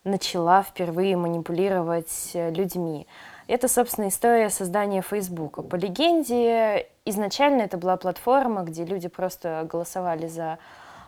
начала 0.04 0.62
впервые 0.62 1.16
манипулировать 1.16 2.32
э, 2.34 2.50
людьми. 2.50 3.06
Это, 3.46 3.68
собственно, 3.68 4.08
история 4.08 4.50
создания 4.50 5.00
Фейсбука. 5.00 5.62
По 5.62 5.76
легенде, 5.76 6.86
изначально 7.06 7.62
это 7.62 7.78
была 7.78 7.96
платформа, 7.96 8.64
где 8.64 8.84
люди 8.84 9.08
просто 9.08 9.66
голосовали 9.66 10.28
за 10.28 10.58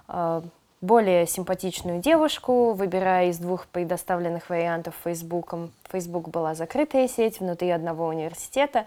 э, 0.09 0.43
более 0.81 1.27
симпатичную 1.27 2.01
девушку, 2.01 2.73
выбирая 2.73 3.29
из 3.29 3.39
двух 3.39 3.67
предоставленных 3.67 4.49
вариантов 4.49 4.95
Фейсбуком. 5.05 5.73
Facebook 5.91 6.29
была 6.29 6.55
закрытая 6.55 7.07
сеть 7.07 7.41
внутри 7.41 7.71
одного 7.71 8.07
университета. 8.07 8.87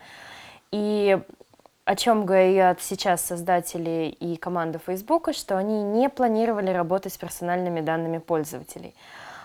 И 0.72 1.20
о 1.86 1.96
чем 1.96 2.26
говорят 2.26 2.82
сейчас 2.82 3.22
создатели 3.22 4.16
и 4.20 4.38
команда 4.38 4.80
Facebook, 4.80 5.30
что 5.34 5.58
они 5.58 5.84
не 5.84 6.10
планировали 6.10 6.72
работать 6.72 7.14
с 7.14 7.18
персональными 7.18 7.82
данными 7.82 8.18
пользователей. 8.18 8.96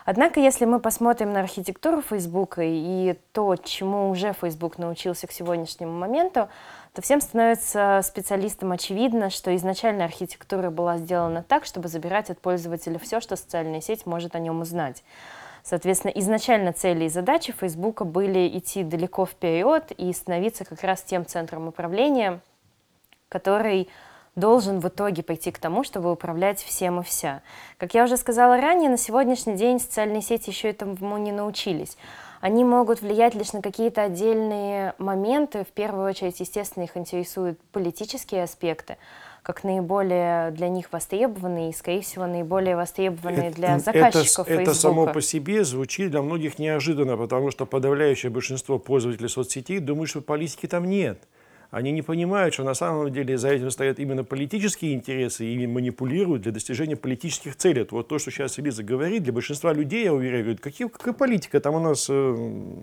Однако, 0.04 0.40
если 0.40 0.64
мы 0.64 0.80
посмотрим 0.80 1.34
на 1.34 1.40
архитектуру 1.40 2.00
Facebook 2.00 2.54
и 2.60 3.14
то, 3.32 3.56
чему 3.56 4.08
уже 4.08 4.32
Facebook 4.32 4.78
научился 4.78 5.26
к 5.26 5.32
сегодняшнему 5.32 5.92
моменту, 5.92 6.48
то 6.98 7.02
всем 7.02 7.20
становится 7.20 8.00
специалистам 8.02 8.72
очевидно, 8.72 9.30
что 9.30 9.54
изначально 9.54 10.04
архитектура 10.04 10.70
была 10.70 10.98
сделана 10.98 11.44
так, 11.44 11.64
чтобы 11.64 11.86
забирать 11.86 12.28
от 12.28 12.40
пользователя 12.40 12.98
все, 12.98 13.20
что 13.20 13.36
социальная 13.36 13.80
сеть 13.80 14.04
может 14.04 14.34
о 14.34 14.40
нем 14.40 14.62
узнать. 14.62 15.04
Соответственно, 15.62 16.10
изначально 16.16 16.72
цели 16.72 17.04
и 17.04 17.08
задачи 17.08 17.54
Facebook 17.56 18.04
были 18.04 18.48
идти 18.48 18.82
далеко 18.82 19.26
вперед 19.26 19.92
и 19.92 20.12
становиться 20.12 20.64
как 20.64 20.82
раз 20.82 21.02
тем 21.02 21.24
центром 21.24 21.68
управления, 21.68 22.40
который 23.28 23.88
должен 24.34 24.80
в 24.80 24.88
итоге 24.88 25.22
пойти 25.22 25.52
к 25.52 25.58
тому, 25.58 25.84
чтобы 25.84 26.10
управлять 26.10 26.60
всем 26.60 26.98
и 26.98 27.04
вся. 27.04 27.42
Как 27.76 27.94
я 27.94 28.02
уже 28.02 28.16
сказала 28.16 28.56
ранее, 28.56 28.90
на 28.90 28.98
сегодняшний 28.98 29.54
день 29.54 29.78
социальные 29.78 30.22
сети 30.22 30.50
еще 30.50 30.70
этому 30.70 31.16
не 31.18 31.30
научились. 31.30 31.96
Они 32.40 32.64
могут 32.64 33.02
влиять 33.02 33.34
лишь 33.34 33.52
на 33.52 33.62
какие-то 33.62 34.02
отдельные 34.02 34.94
моменты. 34.98 35.64
В 35.64 35.72
первую 35.72 36.06
очередь, 36.06 36.40
естественно, 36.40 36.84
их 36.84 36.96
интересуют 36.96 37.58
политические 37.72 38.44
аспекты 38.44 38.96
как 39.48 39.64
наиболее 39.64 40.50
для 40.50 40.68
них 40.68 40.92
востребованные 40.92 41.70
и, 41.70 41.72
скорее 41.72 42.02
всего, 42.02 42.26
наиболее 42.26 42.76
востребованные 42.76 43.50
для 43.50 43.78
заказчиков 43.78 44.46
это, 44.46 44.60
это 44.60 44.74
само 44.74 45.06
по 45.06 45.22
себе 45.22 45.64
звучит 45.64 46.10
для 46.10 46.20
многих 46.20 46.58
неожиданно, 46.58 47.16
потому 47.16 47.50
что 47.50 47.64
подавляющее 47.64 48.30
большинство 48.30 48.78
пользователей 48.78 49.30
соцсетей 49.30 49.78
думают, 49.78 50.10
что 50.10 50.20
политики 50.20 50.66
там 50.66 50.84
нет. 50.84 51.18
Они 51.70 51.92
не 51.92 52.00
понимают, 52.00 52.54
что 52.54 52.64
на 52.64 52.72
самом 52.72 53.12
деле 53.12 53.36
за 53.36 53.50
этим 53.50 53.70
стоят 53.70 53.98
именно 53.98 54.24
политические 54.24 54.94
интересы 54.94 55.44
и 55.44 55.66
манипулируют 55.66 56.42
для 56.42 56.52
достижения 56.52 56.96
политических 56.96 57.56
целей. 57.56 57.82
Это 57.82 57.94
вот 57.94 58.08
то, 58.08 58.18
что 58.18 58.30
сейчас 58.30 58.58
Элиза 58.58 58.82
говорит, 58.82 59.24
для 59.24 59.34
большинства 59.34 59.74
людей, 59.74 60.04
я 60.04 60.14
уверяю, 60.14 60.44
говорят, 60.44 60.60
какие, 60.60 60.88
какая 60.88 61.12
политика, 61.12 61.60
там 61.60 61.74
у 61.74 61.80
нас 61.80 62.06
э, 62.08 62.36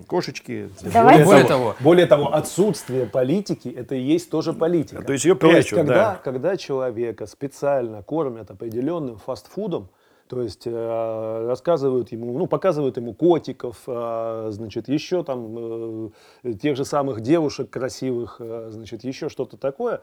кошечки. 0.06 0.68
Более, 0.82 1.24
более, 1.24 1.44
того, 1.44 1.74
более 1.80 2.06
того, 2.06 2.32
отсутствие 2.32 3.06
политики, 3.06 3.68
это 3.68 3.96
и 3.96 4.00
есть 4.00 4.30
тоже 4.30 4.52
политика. 4.52 5.02
То 5.02 5.12
есть 5.12 5.24
ее 5.24 5.34
прячут, 5.34 5.52
то 5.52 5.56
есть, 5.56 5.70
когда, 5.70 5.94
да. 5.94 6.20
когда 6.22 6.56
человека 6.56 7.26
специально 7.26 8.04
кормят 8.04 8.52
определенным 8.52 9.18
фастфудом, 9.18 9.88
то 10.28 10.42
есть 10.42 10.66
э, 10.66 11.46
рассказывают 11.46 12.12
ему, 12.12 12.36
ну, 12.38 12.46
показывают 12.46 12.96
ему 12.96 13.14
котиков, 13.14 13.82
э, 13.86 14.48
значит, 14.50 14.88
еще 14.88 15.22
там 15.24 16.12
э, 16.44 16.52
тех 16.54 16.76
же 16.76 16.84
самых 16.84 17.20
девушек 17.20 17.70
красивых, 17.70 18.40
значит, 18.40 19.04
еще 19.04 19.28
что-то 19.28 19.56
такое. 19.56 20.00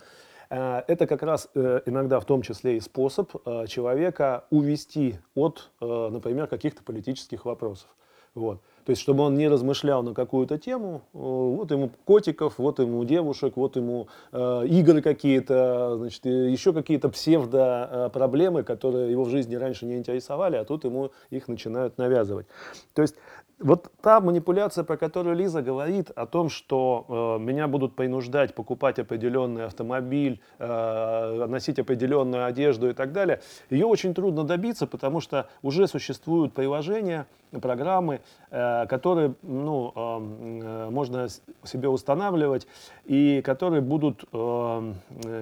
Это 0.49 1.07
как 1.07 1.23
раз 1.23 1.49
иногда 1.55 2.19
в 2.19 2.25
том 2.25 2.43
числе 2.43 2.77
и 2.77 2.79
способ 2.79 3.31
человека 3.67 4.45
увести 4.51 5.15
от, 5.33 5.71
например, 5.79 6.45
каких-то 6.47 6.83
политических 6.83 7.45
вопросов. 7.45 7.87
Вот. 8.35 8.61
То 8.85 8.89
есть, 8.89 9.01
чтобы 9.01 9.23
он 9.23 9.35
не 9.35 9.47
размышлял 9.47 10.03
на 10.03 10.13
какую-то 10.13 10.57
тему, 10.57 11.03
э, 11.13 11.17
вот 11.17 11.71
ему 11.71 11.91
котиков, 12.05 12.55
вот 12.57 12.79
ему 12.79 13.03
девушек, 13.05 13.53
вот 13.55 13.77
ему 13.77 14.07
э, 14.31 14.67
игры 14.67 15.01
какие-то, 15.01 15.97
значит, 15.97 16.25
еще 16.25 16.73
какие-то 16.73 17.09
псевдо-проблемы, 17.09 18.61
э, 18.61 18.63
которые 18.63 19.11
его 19.11 19.23
в 19.23 19.29
жизни 19.29 19.55
раньше 19.55 19.85
не 19.85 19.95
интересовали, 19.95 20.57
а 20.57 20.65
тут 20.65 20.83
ему 20.83 21.11
их 21.29 21.47
начинают 21.47 21.97
навязывать. 21.97 22.47
То 22.93 23.01
есть, 23.01 23.15
вот 23.63 23.91
та 24.01 24.19
манипуляция, 24.19 24.83
про 24.83 24.97
которую 24.97 25.35
Лиза 25.35 25.61
говорит, 25.61 26.11
о 26.11 26.25
том, 26.25 26.49
что 26.49 27.37
э, 27.39 27.43
меня 27.43 27.67
будут 27.67 27.95
принуждать 27.95 28.53
покупать 28.53 28.99
определенный 28.99 29.65
автомобиль, 29.65 30.41
э, 30.59 31.45
носить 31.47 31.79
определенную 31.79 32.45
одежду 32.45 32.89
и 32.89 32.93
так 32.93 33.13
далее, 33.13 33.41
ее 33.69 33.85
очень 33.85 34.13
трудно 34.13 34.43
добиться, 34.43 34.85
потому 34.85 35.21
что 35.21 35.47
уже 35.61 35.87
существуют 35.87 36.53
приложения, 36.53 37.25
программы, 37.61 38.19
э, 38.51 38.85
которые 38.87 39.35
ну, 39.43 39.93
э, 39.95 40.89
можно 40.89 41.27
себе 41.63 41.87
устанавливать 41.87 42.67
и 43.05 43.41
которые 43.41 43.81
будут 43.81 44.25
э, 44.33 44.93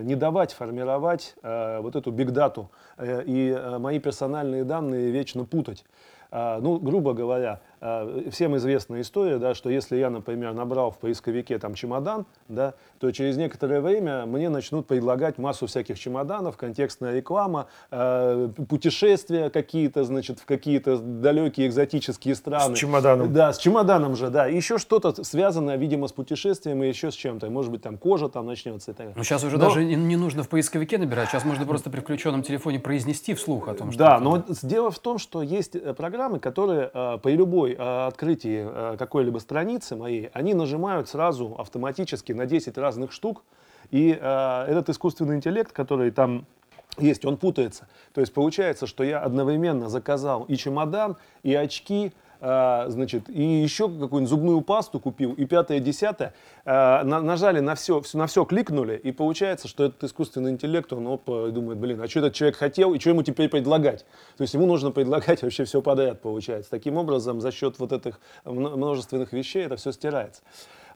не 0.04 0.16
давать 0.16 0.54
формировать 0.54 1.36
э, 1.42 1.80
вот 1.82 1.96
эту 1.96 2.12
бигдату 2.12 2.70
э, 2.98 3.24
и 3.26 3.50
э, 3.50 3.78
мои 3.80 4.00
персональные 4.00 4.64
данные 4.64 5.10
вечно 5.10 5.46
путать. 5.46 5.86
Э, 6.32 6.60
ну, 6.62 6.80
грубо 6.80 7.14
говоря, 7.14 7.62
Э, 7.62 7.71
всем 7.82 8.56
известная 8.58 9.02
история, 9.02 9.40
да, 9.40 9.56
что 9.56 9.70
если 9.70 9.98
я, 9.98 10.10
например, 10.12 10.54
набрал 10.54 10.92
в 10.92 11.00
поисковике 11.00 11.58
там 11.58 11.74
чемодан, 11.74 12.26
да, 12.48 12.76
то 13.00 13.12
через 13.12 13.38
некоторое 13.38 13.82
время 13.82 14.28
мне 14.28 14.50
начнут 14.50 14.86
предлагать 14.86 15.40
массу 15.40 15.66
всяких 15.66 15.98
чемоданов, 15.98 16.58
контекстная 16.58 17.16
реклама, 17.16 17.68
э, 17.90 18.50
путешествия 18.70 19.50
какие-то, 19.50 20.04
значит, 20.04 20.40
в 20.40 20.46
какие-то 20.46 20.98
далекие 21.00 21.68
экзотические 21.68 22.36
страны. 22.36 22.76
С 22.76 22.78
чемоданом. 22.78 23.34
Да, 23.34 23.52
с 23.52 23.58
чемоданом 23.58 24.16
же, 24.16 24.30
да. 24.30 24.46
еще 24.46 24.78
что-то 24.78 25.24
связанное, 25.24 25.78
видимо, 25.78 26.08
с 26.08 26.12
путешествием 26.12 26.84
и 26.84 26.88
еще 26.88 27.10
с 27.10 27.16
чем-то. 27.16 27.50
Может 27.50 27.72
быть, 27.72 27.82
там 27.82 27.98
кожа 27.98 28.30
там 28.30 28.46
начнется 28.46 28.92
и 28.92 28.94
так 28.94 29.08
далее. 29.08 29.16
Но 29.18 29.24
сейчас 29.24 29.44
уже 29.44 29.58
но... 29.58 29.66
даже 29.66 29.84
не 29.84 30.16
нужно 30.16 30.44
в 30.44 30.50
поисковике 30.50 31.00
набирать, 31.00 31.30
сейчас 31.30 31.46
можно 31.46 31.66
просто 31.66 31.90
при 31.90 32.02
включенном 32.02 32.44
телефоне 32.44 32.80
произнести 32.80 33.34
вслух 33.34 33.68
о 33.68 33.74
том, 33.74 33.92
что... 33.92 33.98
Да, 33.98 34.20
но 34.20 34.44
дело 34.62 34.92
в 34.92 35.00
том, 35.00 35.18
что 35.18 35.42
есть 35.42 35.76
э, 35.76 35.96
программы, 35.96 36.40
которые 36.40 36.92
э, 36.94 37.18
при 37.24 37.36
любой 37.36 37.71
при 37.72 37.76
э, 37.78 38.08
открытии 38.08 38.66
э, 38.66 38.96
какой-либо 38.98 39.40
страницы 39.40 39.96
моей, 39.96 40.30
они 40.34 40.54
нажимают 40.54 41.10
сразу 41.10 41.56
автоматически 41.58 42.34
на 42.34 42.46
10 42.46 42.78
разных 42.78 43.12
штук, 43.12 43.44
и 43.92 44.18
э, 44.20 44.66
этот 44.68 44.90
искусственный 44.90 45.36
интеллект, 45.36 45.72
который 45.72 46.12
там 46.12 46.46
есть, 46.98 47.26
он 47.26 47.38
путается. 47.38 47.88
То 48.14 48.22
есть 48.22 48.34
получается, 48.34 48.88
что 48.88 49.04
я 49.04 49.20
одновременно 49.20 49.90
заказал 49.90 50.44
и 50.44 50.58
чемодан, 50.58 51.16
и 51.44 51.54
очки, 51.54 52.12
а, 52.44 52.90
значит, 52.90 53.30
и 53.30 53.62
еще 53.62 53.88
какую-нибудь 53.88 54.28
зубную 54.28 54.62
пасту 54.62 55.00
купил, 55.00 55.34
и 55.34 55.46
пятое, 55.46 55.80
десятое, 55.80 56.34
а, 56.66 57.04
на, 57.04 57.22
нажали 57.22 57.60
на 57.60 57.76
все, 57.76 58.02
на 58.14 58.26
все 58.26 58.46
кликнули, 58.46 58.98
и 58.98 59.12
получается, 59.12 59.68
что 59.68 59.86
этот 59.86 60.04
искусственный 60.04 60.50
интеллект, 60.50 60.92
он 60.92 61.06
оп, 61.06 61.26
думает, 61.26 61.78
блин, 61.78 62.02
а 62.02 62.08
что 62.08 62.20
этот 62.20 62.34
человек 62.34 62.58
хотел, 62.58 62.96
и 62.96 63.00
что 63.00 63.12
ему 63.12 63.22
теперь 63.22 63.48
предлагать? 63.48 64.08
То 64.38 64.42
есть 64.42 64.56
ему 64.56 64.66
нужно 64.66 64.90
предлагать 64.90 65.42
вообще 65.44 65.66
все 65.66 65.84
подряд, 65.84 66.22
получается. 66.22 66.72
Таким 66.72 66.98
образом, 66.98 67.42
за 67.42 67.52
счет 67.52 67.78
вот 67.78 67.92
этих 67.92 68.20
множественных 68.44 69.34
вещей 69.34 69.66
это 69.66 69.76
все 69.76 69.92
стирается. 69.92 70.42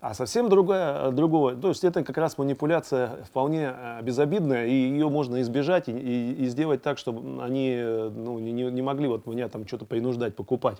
А 0.02 0.14
совсем 0.14 0.50
другое, 0.50 1.12
другого, 1.12 1.56
то 1.56 1.70
есть 1.70 1.84
это 1.84 2.04
как 2.04 2.18
раз 2.18 2.38
манипуляция 2.38 3.24
вполне 3.24 3.74
э, 3.76 4.02
безобидная, 4.04 4.68
и 4.68 4.72
ее 4.72 5.10
можно 5.10 5.42
избежать 5.42 5.90
и, 5.90 5.94
и, 5.94 6.44
и 6.44 6.46
сделать 6.48 6.82
так, 6.82 6.98
чтобы 6.98 7.44
они 7.44 7.76
ну, 7.82 8.38
не, 8.40 8.52
не 8.52 8.82
могли 8.82 9.08
вот 9.08 9.26
меня 9.26 9.48
там 9.48 9.66
что-то 9.66 9.86
принуждать 9.86 10.36
покупать. 10.36 10.78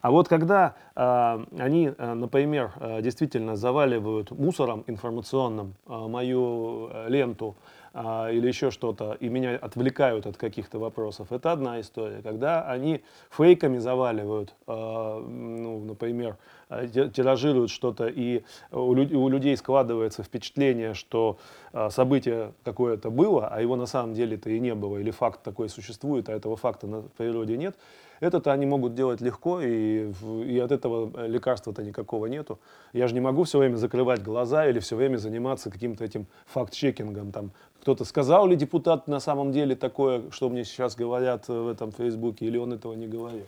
А 0.00 0.10
вот 0.10 0.28
когда 0.28 0.74
э, 0.94 1.44
они, 1.58 1.92
э, 1.96 2.14
например, 2.14 2.72
э, 2.78 3.02
действительно 3.02 3.56
заваливают 3.56 4.30
мусором 4.30 4.84
информационным 4.86 5.74
э, 5.86 5.92
мою 5.92 6.88
э, 6.92 7.08
ленту 7.08 7.56
э, 7.94 8.34
или 8.34 8.46
еще 8.46 8.70
что-то, 8.70 9.16
и 9.18 9.28
меня 9.28 9.56
отвлекают 9.56 10.26
от 10.26 10.36
каких-то 10.36 10.78
вопросов, 10.78 11.32
это 11.32 11.52
одна 11.52 11.80
история. 11.80 12.22
Когда 12.22 12.62
они 12.68 13.02
фейками 13.30 13.78
заваливают, 13.78 14.54
э, 14.66 14.72
ну, 14.72 15.80
например, 15.80 16.36
тиражируют 16.68 17.70
что-то, 17.70 18.06
и 18.08 18.42
у, 18.72 18.90
у 18.90 19.28
людей 19.28 19.56
складывается 19.56 20.22
впечатление, 20.22 20.94
что 20.94 21.38
э, 21.72 21.90
событие 21.90 22.52
какое-то 22.64 23.10
было, 23.10 23.48
а 23.48 23.60
его 23.60 23.76
на 23.76 23.86
самом 23.86 24.14
деле-то 24.14 24.50
и 24.50 24.60
не 24.60 24.74
было, 24.74 24.98
или 24.98 25.10
факт 25.10 25.42
такой 25.42 25.68
существует, 25.68 26.28
а 26.28 26.32
этого 26.32 26.56
факта 26.56 26.86
на 26.86 27.02
природе 27.16 27.56
нет, 27.56 27.76
это-то 28.20 28.52
они 28.52 28.66
могут 28.66 28.94
делать 28.94 29.20
легко, 29.20 29.60
и, 29.60 30.12
и 30.44 30.58
от 30.58 30.72
этого 30.72 31.10
э, 31.14 31.26
лекарства-то 31.28 31.82
никакого 31.82 32.26
нету. 32.26 32.58
Я 32.92 33.08
же 33.08 33.14
не 33.14 33.20
могу 33.20 33.44
все 33.44 33.58
время 33.58 33.76
закрывать 33.76 34.22
глаза 34.22 34.66
или 34.66 34.78
все 34.78 34.96
время 34.96 35.16
заниматься 35.16 35.70
каким-то 35.70 36.04
этим 36.04 36.26
факт-чекингом. 36.46 37.32
Там, 37.32 37.50
кто-то 37.80 38.04
сказал 38.04 38.46
ли 38.46 38.56
депутат 38.56 39.08
на 39.08 39.20
самом 39.20 39.52
деле 39.52 39.76
такое, 39.76 40.22
что 40.30 40.48
мне 40.48 40.64
сейчас 40.64 40.96
говорят 40.96 41.48
э, 41.48 41.52
в 41.52 41.68
этом 41.68 41.92
Фейсбуке, 41.92 42.46
или 42.46 42.58
он 42.58 42.72
этого 42.72 42.94
не 42.94 43.06
говорил. 43.06 43.46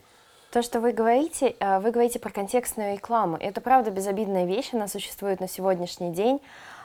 То, 0.51 0.63
что 0.63 0.81
вы 0.81 0.93
говорите, 0.93 1.55
э, 1.59 1.81
вы 1.81 1.91
говорите 1.91 2.19
про 2.19 2.31
контекстную 2.31 2.95
рекламу. 2.95 3.37
Это 3.39 3.61
правда 3.61 3.91
безобидная 3.91 4.47
вещь, 4.47 4.71
она 4.73 4.89
существует 4.89 5.41
на 5.41 5.49
сегодняшний 5.49 6.13
день. 6.13 6.41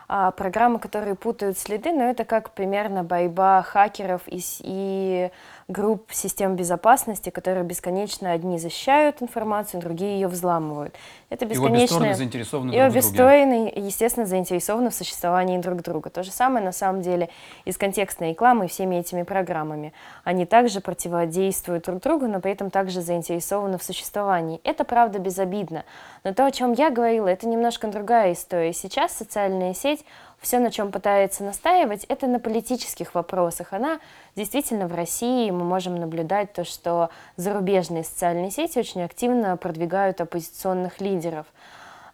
А, 0.07 0.31
программы, 0.31 0.79
которые 0.79 1.15
путают 1.15 1.57
следы, 1.57 1.91
но 1.91 2.03
это 2.03 2.25
как 2.25 2.51
примерно 2.51 3.03
борьба 3.03 3.61
хакеров 3.61 4.21
и, 4.27 4.41
и 4.59 5.31
групп 5.67 6.11
систем 6.11 6.55
безопасности, 6.55 7.29
которые 7.29 7.63
бесконечно 7.63 8.31
одни 8.31 8.57
защищают 8.57 9.21
информацию, 9.21 9.81
другие 9.81 10.15
ее 10.15 10.27
взламывают. 10.27 10.95
Это 11.29 11.45
бесконечно... 11.45 11.77
И 11.77 11.77
обе 11.77 11.87
стороны 11.87 12.13
заинтересованы 12.15 12.71
И 12.71 12.81
обе 12.81 13.01
стороны, 13.01 13.73
естественно, 13.75 14.25
заинтересованы 14.25 14.89
в 14.89 14.93
существовании 14.93 15.57
друг 15.57 15.81
друга. 15.81 16.09
То 16.09 16.23
же 16.23 16.31
самое, 16.31 16.63
на 16.63 16.71
самом 16.71 17.01
деле, 17.01 17.29
и 17.65 17.71
с 17.71 17.77
контекстной 17.77 18.31
рекламой, 18.31 18.67
и 18.67 18.69
всеми 18.69 18.95
этими 18.97 19.23
программами. 19.23 19.93
Они 20.23 20.45
также 20.45 20.81
противодействуют 20.81 21.85
друг 21.85 22.01
другу, 22.01 22.27
но 22.27 22.39
при 22.39 22.51
этом 22.51 22.69
также 22.69 23.01
заинтересованы 23.01 23.77
в 23.77 23.83
существовании. 23.83 24.59
Это, 24.63 24.83
правда, 24.83 25.19
безобидно. 25.19 25.85
Но 26.23 26.33
то, 26.33 26.45
о 26.45 26.51
чем 26.51 26.73
я 26.73 26.89
говорила, 26.89 27.27
это 27.27 27.47
немножко 27.47 27.87
другая 27.87 28.33
история. 28.33 28.73
Сейчас 28.73 29.13
социальная 29.13 29.73
сеть 29.73 30.05
все, 30.43 30.59
на 30.59 30.71
чем 30.71 30.91
пытается 30.91 31.43
настаивать, 31.43 32.03
это 32.03 32.27
на 32.27 32.39
политических 32.39 33.15
вопросах. 33.15 33.71
Она 33.71 33.99
действительно 34.35 34.87
в 34.87 34.93
России, 34.93 35.49
мы 35.49 35.63
можем 35.63 35.95
наблюдать 35.95 36.53
то, 36.53 36.63
что 36.65 37.09
зарубежные 37.37 38.03
социальные 38.03 38.51
сети 38.51 38.77
очень 38.77 39.01
активно 39.03 39.55
продвигают 39.57 40.21
оппозиционных 40.21 40.99
лидеров. 41.01 41.47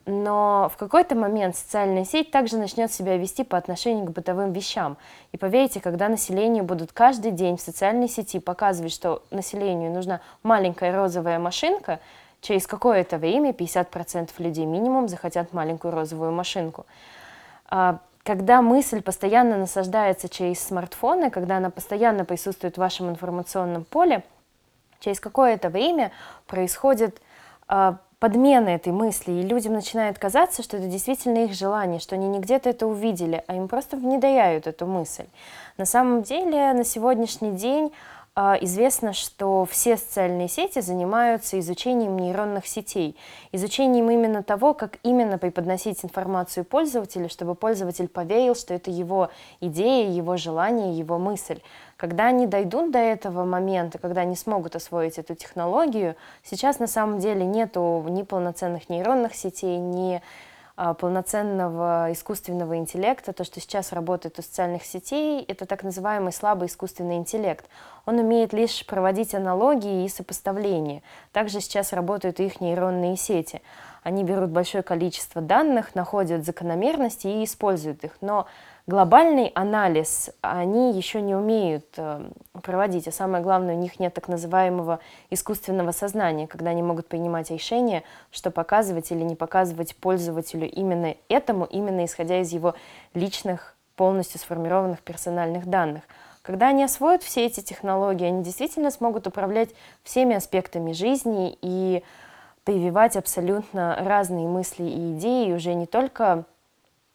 Но 0.06 0.72
в 0.74 0.78
какой-то 0.78 1.16
момент 1.16 1.56
социальная 1.56 2.06
сеть 2.06 2.32
также 2.32 2.58
начнет 2.58 2.92
себя 2.92 3.18
вести 3.18 3.44
по 3.44 3.58
отношению 3.58 4.06
к 4.06 4.12
бытовым 4.12 4.54
вещам. 4.54 4.98
И 5.32 5.38
поверьте, 5.38 5.82
когда 5.82 6.08
населению 6.08 6.64
будут 6.64 6.94
каждый 6.94 7.32
день 7.32 7.58
в 7.58 7.62
социальной 7.62 8.08
сети 8.08 8.40
показывать, 8.40 8.94
что 8.94 9.24
населению 9.30 9.92
нужна 9.92 10.22
маленькая 10.42 10.96
розовая 10.96 11.40
машинка, 11.40 12.00
через 12.42 12.68
какое-то 12.68 13.18
время 13.18 13.52
50% 13.52 14.30
людей 14.38 14.66
минимум 14.66 15.08
захотят 15.08 15.52
маленькую 15.52 15.94
розовую 15.94 16.32
машинку. 16.32 16.86
Когда 18.30 18.62
мысль 18.62 19.02
постоянно 19.02 19.58
насаждается 19.58 20.30
через 20.30 20.60
смартфоны, 20.60 21.32
когда 21.32 21.58
она 21.58 21.72
постоянно 21.72 22.26
присутствует 22.26 22.76
в 22.76 22.78
вашем 22.78 23.10
информационном 23.10 23.86
поле, 23.86 24.24
через 25.00 25.20
какое-то 25.20 25.70
время 25.70 26.12
происходит 26.46 27.20
э, 27.70 27.94
подмена 28.20 28.70
этой 28.70 28.94
мысли, 28.94 29.32
и 29.32 29.42
людям 29.42 29.74
начинает 29.74 30.20
казаться, 30.20 30.62
что 30.62 30.78
это 30.78 30.86
действительно 30.86 31.40
их 31.46 31.54
желание, 31.54 32.00
что 32.00 32.14
они 32.14 32.28
не 32.28 32.38
где-то 32.38 32.70
это 32.70 32.86
увидели, 32.86 33.44
а 33.48 33.56
им 33.56 33.68
просто 33.68 33.98
внедряют 33.98 34.68
эту 34.68 34.86
мысль. 34.86 35.26
На 35.78 35.86
самом 35.86 36.22
деле 36.22 36.72
на 36.74 36.84
сегодняшний 36.84 37.54
день 37.54 37.92
известно, 38.62 39.12
что 39.12 39.66
все 39.66 39.98
социальные 39.98 40.48
сети 40.48 40.80
занимаются 40.80 41.60
изучением 41.60 42.18
нейронных 42.18 42.68
сетей, 42.68 43.18
изучением 43.52 44.10
именно 44.10 44.44
того, 44.44 44.74
как 44.74 44.98
именно 45.04 45.38
преподносить 45.38 46.06
информацию 46.06 46.64
пользователю, 46.64 47.28
чтобы 47.28 47.56
пользователь 47.56 48.08
поверил, 48.08 48.56
что 48.56 48.74
это 48.74 48.92
его 48.92 49.30
идея, 49.60 50.10
его 50.10 50.38
желание, 50.38 50.98
его 50.98 51.18
мысль. 51.18 51.60
Когда 51.98 52.28
они 52.28 52.48
дойдут 52.48 52.92
до 52.92 53.00
этого 53.00 53.44
момента, 53.44 53.98
когда 53.98 54.22
они 54.22 54.38
смогут 54.38 54.76
освоить 54.76 55.18
эту 55.18 55.36
технологию, 55.36 56.16
сейчас 56.44 56.80
на 56.80 56.88
самом 56.88 57.20
деле 57.20 57.46
нету 57.46 58.06
ни 58.08 58.24
полноценных 58.24 58.88
нейронных 58.88 59.36
сетей, 59.36 59.78
ни 59.78 60.16
а, 60.16 60.22
полноценного 60.98 62.08
искусственного 62.12 62.78
интеллекта, 62.78 63.34
то, 63.34 63.44
что 63.44 63.60
сейчас 63.60 63.92
работает 63.92 64.40
у 64.40 64.42
социальных 64.42 64.86
сетей, 64.86 65.44
это 65.46 65.66
так 65.66 65.84
называемый 65.84 66.32
слабый 66.32 66.68
искусственный 66.68 67.18
интеллект. 67.18 67.66
Он 68.06 68.18
умеет 68.18 68.54
лишь 68.54 68.86
проводить 68.86 69.36
аналогии 69.36 70.06
и 70.06 70.10
сопоставления. 70.10 71.04
Также 71.34 71.60
сейчас 71.60 71.92
работают 71.92 72.40
их 72.40 72.62
нейронные 72.62 73.18
сети. 73.18 73.62
Они 74.04 74.24
берут 74.24 74.52
большое 74.52 74.82
количество 74.82 75.42
данных, 75.42 75.96
находят 75.96 76.46
закономерности 76.46 77.28
и 77.28 77.44
используют 77.44 78.06
их. 78.06 78.14
Но 78.22 78.48
глобальный 78.90 79.52
анализ 79.54 80.32
они 80.42 80.94
еще 80.94 81.22
не 81.22 81.36
умеют 81.36 81.86
э, 81.96 82.28
проводить, 82.64 83.08
а 83.08 83.12
самое 83.12 83.44
главное, 83.44 83.76
у 83.76 83.78
них 83.78 84.00
нет 84.00 84.16
так 84.16 84.28
называемого 84.28 85.00
искусственного 85.30 85.92
сознания, 85.92 86.48
когда 86.48 86.72
они 86.72 86.82
могут 86.82 87.08
принимать 87.08 87.52
решения, 87.52 88.04
что 88.32 88.50
показывать 88.50 89.12
или 89.12 89.22
не 89.22 89.36
показывать 89.36 89.96
пользователю 89.96 90.68
именно 90.68 91.16
этому, 91.30 91.66
именно 91.66 92.04
исходя 92.04 92.42
из 92.42 92.52
его 92.52 92.74
личных, 93.14 93.76
полностью 93.96 94.40
сформированных 94.40 95.02
персональных 95.02 95.68
данных. 95.68 96.04
Когда 96.42 96.70
они 96.70 96.84
освоят 96.84 97.22
все 97.22 97.46
эти 97.46 97.60
технологии, 97.60 98.26
они 98.26 98.44
действительно 98.44 98.90
смогут 98.90 99.28
управлять 99.28 99.70
всеми 100.04 100.36
аспектами 100.36 100.94
жизни 100.94 101.56
и 101.62 102.04
прививать 102.64 103.18
абсолютно 103.18 103.98
разные 104.00 104.48
мысли 104.48 104.84
и 104.84 105.14
идеи, 105.14 105.54
уже 105.54 105.76
не 105.76 105.86
только 105.86 106.46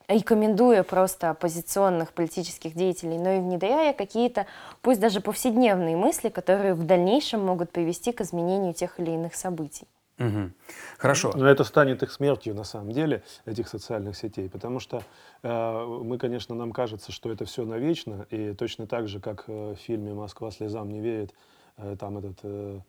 рекомендуя 0.09 0.83
просто 0.83 1.31
оппозиционных 1.31 2.12
политических 2.12 2.75
деятелей, 2.75 3.19
но 3.19 3.33
и 3.33 3.40
внедряя 3.40 3.93
какие-то, 3.93 4.47
пусть 4.83 5.01
даже 5.01 5.21
повседневные 5.21 5.97
мысли, 5.97 6.29
которые 6.29 6.75
в 6.75 6.85
дальнейшем 6.85 7.45
могут 7.45 7.71
привести 7.71 8.12
к 8.12 8.21
изменению 8.21 8.75
тех 8.75 8.99
или 9.01 9.11
иных 9.11 9.35
событий. 9.35 9.87
Угу. 10.19 10.51
Хорошо. 10.99 11.33
Но 11.35 11.49
это 11.49 11.64
станет 11.64 12.03
их 12.05 12.12
смертью 12.12 12.55
на 12.55 12.62
самом 12.62 12.93
деле, 12.93 13.25
этих 13.47 13.67
социальных 13.67 14.17
сетей, 14.17 14.49
потому 14.49 14.79
что 14.79 15.03
э, 15.43 15.87
мы, 16.03 16.19
конечно, 16.19 16.55
нам 16.55 16.73
кажется, 16.73 17.11
что 17.11 17.33
это 17.33 17.45
все 17.47 17.64
навечно, 17.64 18.27
и 18.31 18.53
точно 18.55 18.87
так 18.87 19.09
же, 19.09 19.19
как 19.19 19.45
э, 19.49 19.75
в 19.75 19.77
фильме 19.77 20.14
«Москва 20.14 20.53
слезам 20.53 20.88
не 20.90 21.01
верит», 21.01 21.35
э, 21.79 21.97
там 21.99 22.19
этот... 22.19 22.38
Э, 22.45 22.79
Э, 22.79 22.81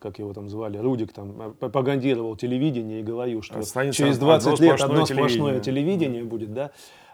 как 0.00 0.18
его 0.18 0.32
там 0.32 0.48
звали, 0.48 0.78
Рудик 0.78 1.12
там 1.12 1.40
э, 1.40 1.50
пропагандировал 1.52 2.36
телевидение 2.36 3.00
и 3.00 3.02
говорил, 3.02 3.42
что 3.42 3.58
Останется 3.58 4.02
через 4.02 4.18
20 4.18 4.60
лет 4.60 4.80
одно 4.80 5.06
сплошное 5.06 5.60
телевидение. 5.60 5.60
телевидение 5.60 6.24
будет, 6.24 6.52
да. 6.52 6.70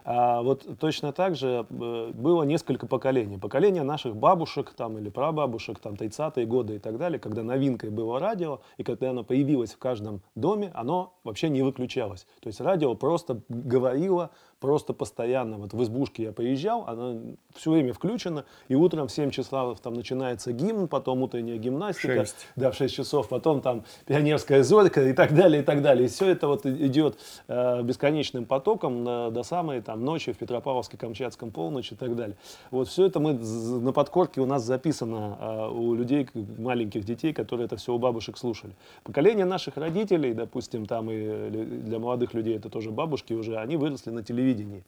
А 0.08 0.40
вот 0.40 0.64
точно 0.78 1.12
так 1.12 1.34
же 1.34 1.66
э, 1.68 2.12
было 2.14 2.44
несколько 2.44 2.86
поколений. 2.86 3.38
Поколение 3.38 3.82
наших 3.82 4.14
бабушек 4.14 4.72
там, 4.76 4.96
или 4.98 5.08
прабабушек, 5.08 5.80
там, 5.80 5.94
30-е 5.94 6.46
годы 6.46 6.76
и 6.76 6.78
так 6.78 6.96
далее, 6.96 7.18
когда 7.18 7.42
новинкой 7.42 7.90
было 7.90 8.20
радио, 8.20 8.60
и 8.76 8.84
когда 8.84 9.10
оно 9.10 9.24
появилось 9.24 9.74
в 9.74 9.78
каждом 9.78 10.22
доме, 10.36 10.70
оно 10.74 11.14
вообще 11.24 11.48
не 11.48 11.62
выключалось. 11.62 12.28
То 12.40 12.46
есть 12.46 12.60
радио 12.60 12.94
просто 12.94 13.40
говорило 13.48 14.30
просто 14.60 14.92
постоянно. 14.92 15.58
Вот 15.58 15.74
в 15.74 15.82
избушке 15.82 16.24
я 16.24 16.32
поезжал, 16.32 16.84
она 16.86 17.20
все 17.54 17.70
время 17.70 17.92
включена, 17.92 18.44
и 18.68 18.74
утром 18.74 19.08
в 19.08 19.12
7 19.12 19.30
часов 19.30 19.80
там 19.80 19.94
начинается 19.94 20.52
гимн, 20.52 20.88
потом 20.88 21.22
утренняя 21.22 21.58
гимнастика. 21.58 22.24
6. 22.24 22.36
Да, 22.56 22.70
в 22.70 22.74
6 22.74 22.94
часов, 22.94 23.28
потом 23.28 23.60
там 23.60 23.84
пионерская 24.06 24.62
зорька 24.62 25.08
и 25.08 25.12
так 25.12 25.34
далее, 25.34 25.62
и 25.62 25.64
так 25.64 25.82
далее. 25.82 26.06
И 26.06 26.08
все 26.08 26.30
это 26.30 26.48
вот 26.48 26.64
идет 26.64 27.18
э, 27.48 27.82
бесконечным 27.82 28.46
потоком 28.46 29.06
э, 29.06 29.30
до 29.30 29.42
самой 29.42 29.82
там 29.82 30.04
ночи 30.04 30.32
в 30.32 30.38
Петропавловске-Камчатском 30.38 31.50
полночь 31.50 31.92
и 31.92 31.94
так 31.94 32.16
далее. 32.16 32.36
Вот 32.70 32.88
все 32.88 33.06
это 33.06 33.20
мы 33.20 33.34
на 33.34 33.92
подкорке 33.92 34.40
у 34.40 34.46
нас 34.46 34.64
записано 34.64 35.36
э, 35.38 35.68
у 35.68 35.94
людей, 35.94 36.28
маленьких 36.58 37.04
детей, 37.04 37.32
которые 37.32 37.66
это 37.66 37.76
все 37.76 37.92
у 37.92 37.98
бабушек 37.98 38.38
слушали. 38.38 38.72
Поколение 39.04 39.44
наших 39.44 39.76
родителей, 39.76 40.32
допустим, 40.32 40.86
там 40.86 41.10
и 41.10 41.50
для 41.50 41.98
молодых 41.98 42.32
людей 42.32 42.56
это 42.56 42.70
тоже 42.70 42.90
бабушки 42.90 43.34
уже, 43.34 43.58
они 43.58 43.76
выросли 43.76 44.10
на 44.10 44.22
телевидении 44.22 44.45
телевидении. 44.46 44.85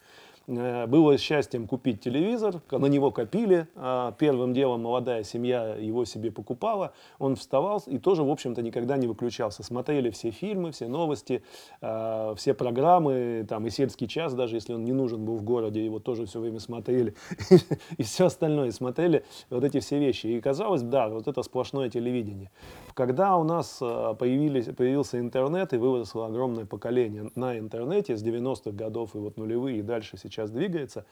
Э, 0.48 0.86
было 0.86 1.18
счастьем 1.18 1.66
купить 1.66 2.00
телевизор, 2.00 2.62
на 2.70 2.86
него 2.86 3.10
копили. 3.10 3.68
А 3.76 4.12
первым 4.12 4.54
делом 4.54 4.82
молодая 4.82 5.22
семья 5.22 5.74
его 5.74 6.04
себе 6.04 6.32
покупала. 6.32 6.92
Он 7.18 7.36
вставал 7.36 7.82
и 7.86 7.98
тоже, 7.98 8.22
в 8.22 8.30
общем-то, 8.30 8.62
никогда 8.62 8.96
не 8.96 9.06
выключался. 9.06 9.62
Смотрели 9.62 10.10
все 10.10 10.30
фильмы, 10.30 10.72
все 10.72 10.88
новости, 10.88 11.42
э, 11.80 12.34
все 12.36 12.54
программы, 12.54 13.46
там 13.48 13.66
и 13.66 13.70
сельский 13.70 14.08
час, 14.08 14.32
даже 14.34 14.56
если 14.56 14.72
он 14.72 14.84
не 14.84 14.92
нужен 14.92 15.24
был 15.24 15.36
в 15.36 15.42
городе, 15.42 15.84
его 15.84 15.98
тоже 15.98 16.26
все 16.26 16.40
время 16.40 16.60
смотрели. 16.60 17.14
И 17.98 18.02
все 18.02 18.26
остальное 18.26 18.70
смотрели, 18.70 19.24
вот 19.50 19.64
эти 19.64 19.80
все 19.80 19.98
вещи. 19.98 20.26
И 20.26 20.40
казалось, 20.40 20.82
да, 20.82 21.08
вот 21.08 21.28
это 21.28 21.42
сплошное 21.42 21.90
телевидение. 21.90 22.50
Когда 22.94 23.36
у 23.36 23.44
нас 23.44 23.78
э, 23.80 24.14
появились, 24.18 24.66
появился 24.66 25.18
интернет 25.18 25.72
и 25.72 25.76
выросло 25.76 26.26
огромное 26.26 26.64
поколение 26.64 27.30
на 27.34 27.58
интернете 27.58 28.16
с 28.16 28.22
90-х 28.22 28.70
годов 28.70 29.14
и 29.14 29.18
вот 29.18 29.36
нулевые 29.36 29.78
и 29.78 29.82
дальше 29.82 30.16
сейчас 30.16 30.37
сейчас 30.38 30.50
двигается, 30.50 31.04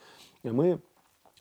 мы 0.43 0.79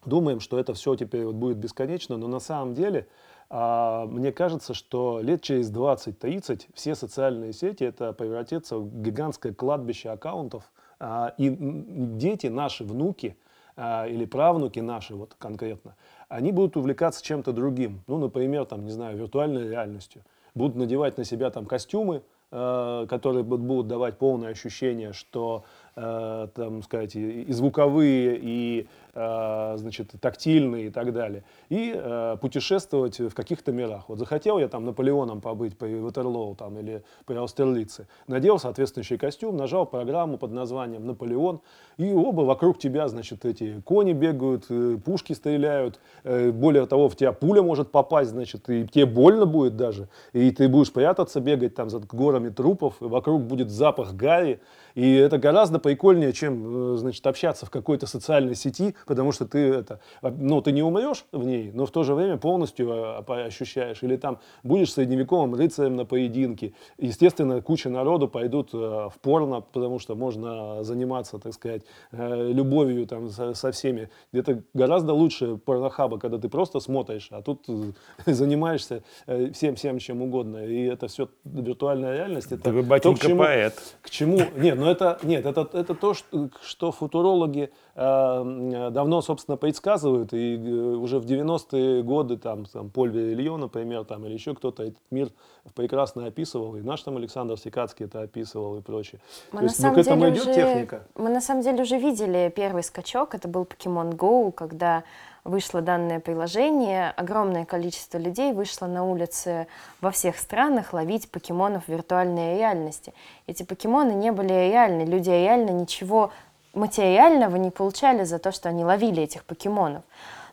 думаем, 0.05 0.40
что 0.40 0.59
это 0.59 0.75
все 0.75 0.96
теперь 0.96 1.25
вот 1.25 1.37
будет 1.37 1.59
бесконечно, 1.59 2.16
но 2.16 2.27
на 2.27 2.40
самом 2.40 2.75
деле 2.75 3.07
а, 3.49 4.07
мне 4.07 4.33
кажется, 4.33 4.75
что 4.75 5.20
лет 5.22 5.42
через 5.42 5.70
20-30 5.70 6.66
все 6.75 6.94
социальные 6.96 7.53
сети 7.53 7.85
это 7.85 8.12
превратится 8.12 8.79
в 8.79 9.03
гигантское 9.03 9.55
кладбище 9.55 10.11
аккаунтов, 10.11 10.64
а, 10.99 11.35
и 11.38 11.55
дети, 11.59 12.49
наши 12.49 12.83
внуки 12.83 13.37
а, 13.77 14.07
или 14.09 14.25
правнуки 14.25 14.81
наши 14.81 15.14
вот 15.14 15.37
конкретно, 15.38 15.94
они 16.29 16.51
будут 16.51 16.77
увлекаться 16.77 17.22
чем-то 17.22 17.53
другим. 17.53 18.03
Ну, 18.09 18.18
например, 18.18 18.64
там, 18.64 18.85
не 18.85 18.90
знаю, 18.90 19.16
виртуальной 19.16 19.68
реальностью. 19.68 20.22
Будут 20.57 20.77
надевать 20.77 21.18
на 21.18 21.25
себя 21.25 21.51
там 21.51 21.66
костюмы, 21.66 22.22
которые 22.49 23.42
будут 23.42 23.88
давать 23.88 24.16
полное 24.18 24.51
ощущение, 24.51 25.12
что 25.12 25.64
там 25.97 26.83
сказать, 26.83 27.17
и 27.17 27.51
звуковые, 27.51 28.39
и 28.41 28.87
Э, 29.06 29.06
значит, 29.16 30.12
тактильные 30.20 30.87
и 30.87 30.90
так 30.90 31.12
далее, 31.12 31.42
и 31.70 31.92
э, 31.94 32.37
путешествовать 32.40 33.18
в 33.18 33.35
каких-то 33.35 33.72
мирах. 33.72 34.09
Вот 34.09 34.18
захотел 34.18 34.59
я 34.59 34.68
там 34.68 34.85
Наполеоном 34.85 35.40
побыть 35.40 35.79
по 35.79 35.87
Ватерлоу 35.87 36.55
там, 36.55 36.79
или 36.79 37.02
по 37.24 37.35
Аустерлице, 37.35 38.09
надел 38.26 38.59
соответствующий 38.59 39.16
костюм, 39.16 39.57
нажал 39.57 39.87
программу 39.87 40.37
под 40.37 40.52
названием 40.52 41.07
«Наполеон», 41.07 41.61
и 41.96 42.12
оба 42.12 42.42
вокруг 42.42 42.79
тебя, 42.79 43.09
значит, 43.09 43.44
эти 43.44 43.81
кони 43.85 44.12
бегают, 44.12 44.66
э, 44.68 44.98
пушки 45.02 45.33
стреляют, 45.33 45.98
э, 46.24 46.50
более 46.50 46.87
того, 46.87 47.09
в 47.09 47.16
тебя 47.16 47.33
пуля 47.33 47.62
может 47.62 47.90
попасть, 47.90 48.31
значит, 48.31 48.68
и 48.68 48.87
тебе 48.87 49.07
больно 49.07 49.46
будет 49.46 49.76
даже, 49.76 50.09
и 50.33 50.50
ты 50.50 50.68
будешь 50.68 50.92
прятаться, 50.92 51.40
бегать 51.40 51.74
там 51.74 51.88
за 51.88 52.00
горами 52.00 52.50
трупов, 52.50 53.00
и 53.00 53.05
вокруг 53.05 53.42
будет 53.42 53.70
запах 53.70 54.14
гари, 54.14 54.61
и 54.94 55.14
это 55.14 55.38
гораздо 55.38 55.79
прикольнее, 55.79 56.33
чем, 56.33 56.94
э, 56.94 56.96
значит, 56.98 57.26
общаться 57.26 57.66
в 57.66 57.70
какой-то 57.70 58.07
социальной 58.07 58.55
сети, 58.55 58.94
потому 59.07 59.33
что 59.33 59.47
ты 59.47 59.59
это, 59.59 60.01
а, 60.23 60.31
ну, 60.31 60.61
ты 60.61 60.73
не 60.73 60.83
умрешь 60.83 61.25
в 61.33 61.45
ней, 61.45 61.71
но 61.73 61.87
в 61.87 61.90
то 61.90 62.03
же 62.03 62.14
время 62.14 62.37
полностью 62.37 62.90
а, 62.92 63.25
ощущаешь. 63.47 64.03
Или 64.03 64.16
там 64.16 64.38
будешь 64.62 64.92
средневековым 64.92 65.55
рыцарем 65.55 65.97
на 65.97 66.05
поединке. 66.05 66.75
Естественно, 66.99 67.61
куча 67.62 67.88
народу 67.88 68.29
пойдут 68.29 68.71
э, 68.73 68.77
в 68.77 69.14
порно, 69.21 69.61
потому 69.61 69.99
что 69.99 70.14
можно 70.14 70.83
заниматься, 70.83 71.38
так 71.38 71.55
сказать, 71.55 71.83
э, 72.12 72.53
любовью 72.53 73.07
там 73.07 73.29
со, 73.29 73.71
всеми. 73.73 74.11
Это 74.33 74.62
гораздо 74.75 75.12
лучше 75.12 75.57
порнохаба, 75.57 76.19
когда 76.19 76.38
ты 76.38 76.49
просто 76.49 76.81
смотришь, 76.81 77.29
а 77.31 77.42
тут 77.42 77.66
занимаешься 78.27 79.03
всем-всем 79.27 79.99
чем 79.99 80.23
угодно. 80.23 80.64
И 80.64 80.85
это 80.85 81.09
все 81.09 81.29
виртуальная 81.45 82.14
реальность. 82.14 82.53
Это 82.53 82.64
да 82.64 82.71
вы, 82.73 82.83
батенька, 82.83 83.21
то, 83.21 83.27
к 83.27 83.29
чему, 83.29 83.42
поэт. 83.42 83.75
К 84.03 84.11
чему, 84.11 84.40
нет, 84.57 84.79
но 84.79 84.90
это, 84.90 85.19
нет, 85.23 85.47
это, 85.47 85.69
это 85.73 85.95
то, 85.95 86.14
что, 86.14 86.51
что 86.62 86.92
футурологи 86.92 87.62
э, 87.64 87.69
давно, 87.97 89.23
собственно, 89.23 89.57
предсказывают, 89.57 90.35
и 90.35 90.57
э, 90.57 90.69
уже 90.69 91.19
в 91.19 91.25
90-е 91.25 92.03
годы, 92.03 92.37
там, 92.37 92.67
там 92.67 92.91
Поль 92.91 93.11
Верильон, 93.11 93.61
например, 93.61 94.05
там, 94.05 94.27
или 94.27 94.35
еще 94.35 94.55
кто-то 94.55 94.83
этот 94.83 95.01
мир 95.11 95.31
прекрасно 95.75 96.27
описывал, 96.27 96.77
и 96.77 96.83
наш 96.83 97.01
там 97.01 97.17
Александр 97.17 97.59
Сикацкий 97.59 98.05
это 98.05 98.21
описывал 98.21 98.77
и 98.77 98.83
прочее. 98.83 99.21
Мы, 99.51 99.61
то 99.61 99.65
есть, 99.65 99.83
ну, 99.83 99.95
к 99.95 99.99
этому 99.99 100.29
идет 100.29 100.43
уже, 100.43 100.55
техника. 100.55 101.07
Мы 101.15 101.31
на 101.31 101.41
самом 101.41 101.63
деле 101.63 101.83
уже 101.83 101.99
видели 101.99 102.53
первый 102.55 102.83
скачок, 102.83 103.35
это 103.35 103.49
был 103.49 103.63
Pokemon 103.63 104.15
Go, 104.15 104.53
когда 104.53 105.03
вышло 105.47 105.81
данное 105.81 106.21
приложение, 106.21 107.11
огромное 107.17 107.65
количество 107.65 108.19
людей 108.19 108.53
вышло 108.53 108.87
на 108.87 109.05
улицы 109.05 109.69
во 110.01 110.11
всех 110.11 110.37
странах 110.37 110.93
ловить 110.93 111.31
покемонов 111.31 111.85
в 111.85 111.89
виртуальной 111.89 112.59
реальности. 112.59 113.15
Эти 113.47 113.63
покемоны 113.63 114.13
не 114.13 114.33
были 114.33 114.53
реальны, 114.53 115.03
люди 115.03 115.31
реально 115.31 115.71
ничего 115.71 116.33
материального 116.77 117.57
не 117.57 117.71
получали 117.71 118.25
за 118.25 118.39
то, 118.39 118.53
что 118.53 118.69
они 118.69 118.85
ловили 118.85 119.23
этих 119.23 119.45
покемонов. 119.45 120.03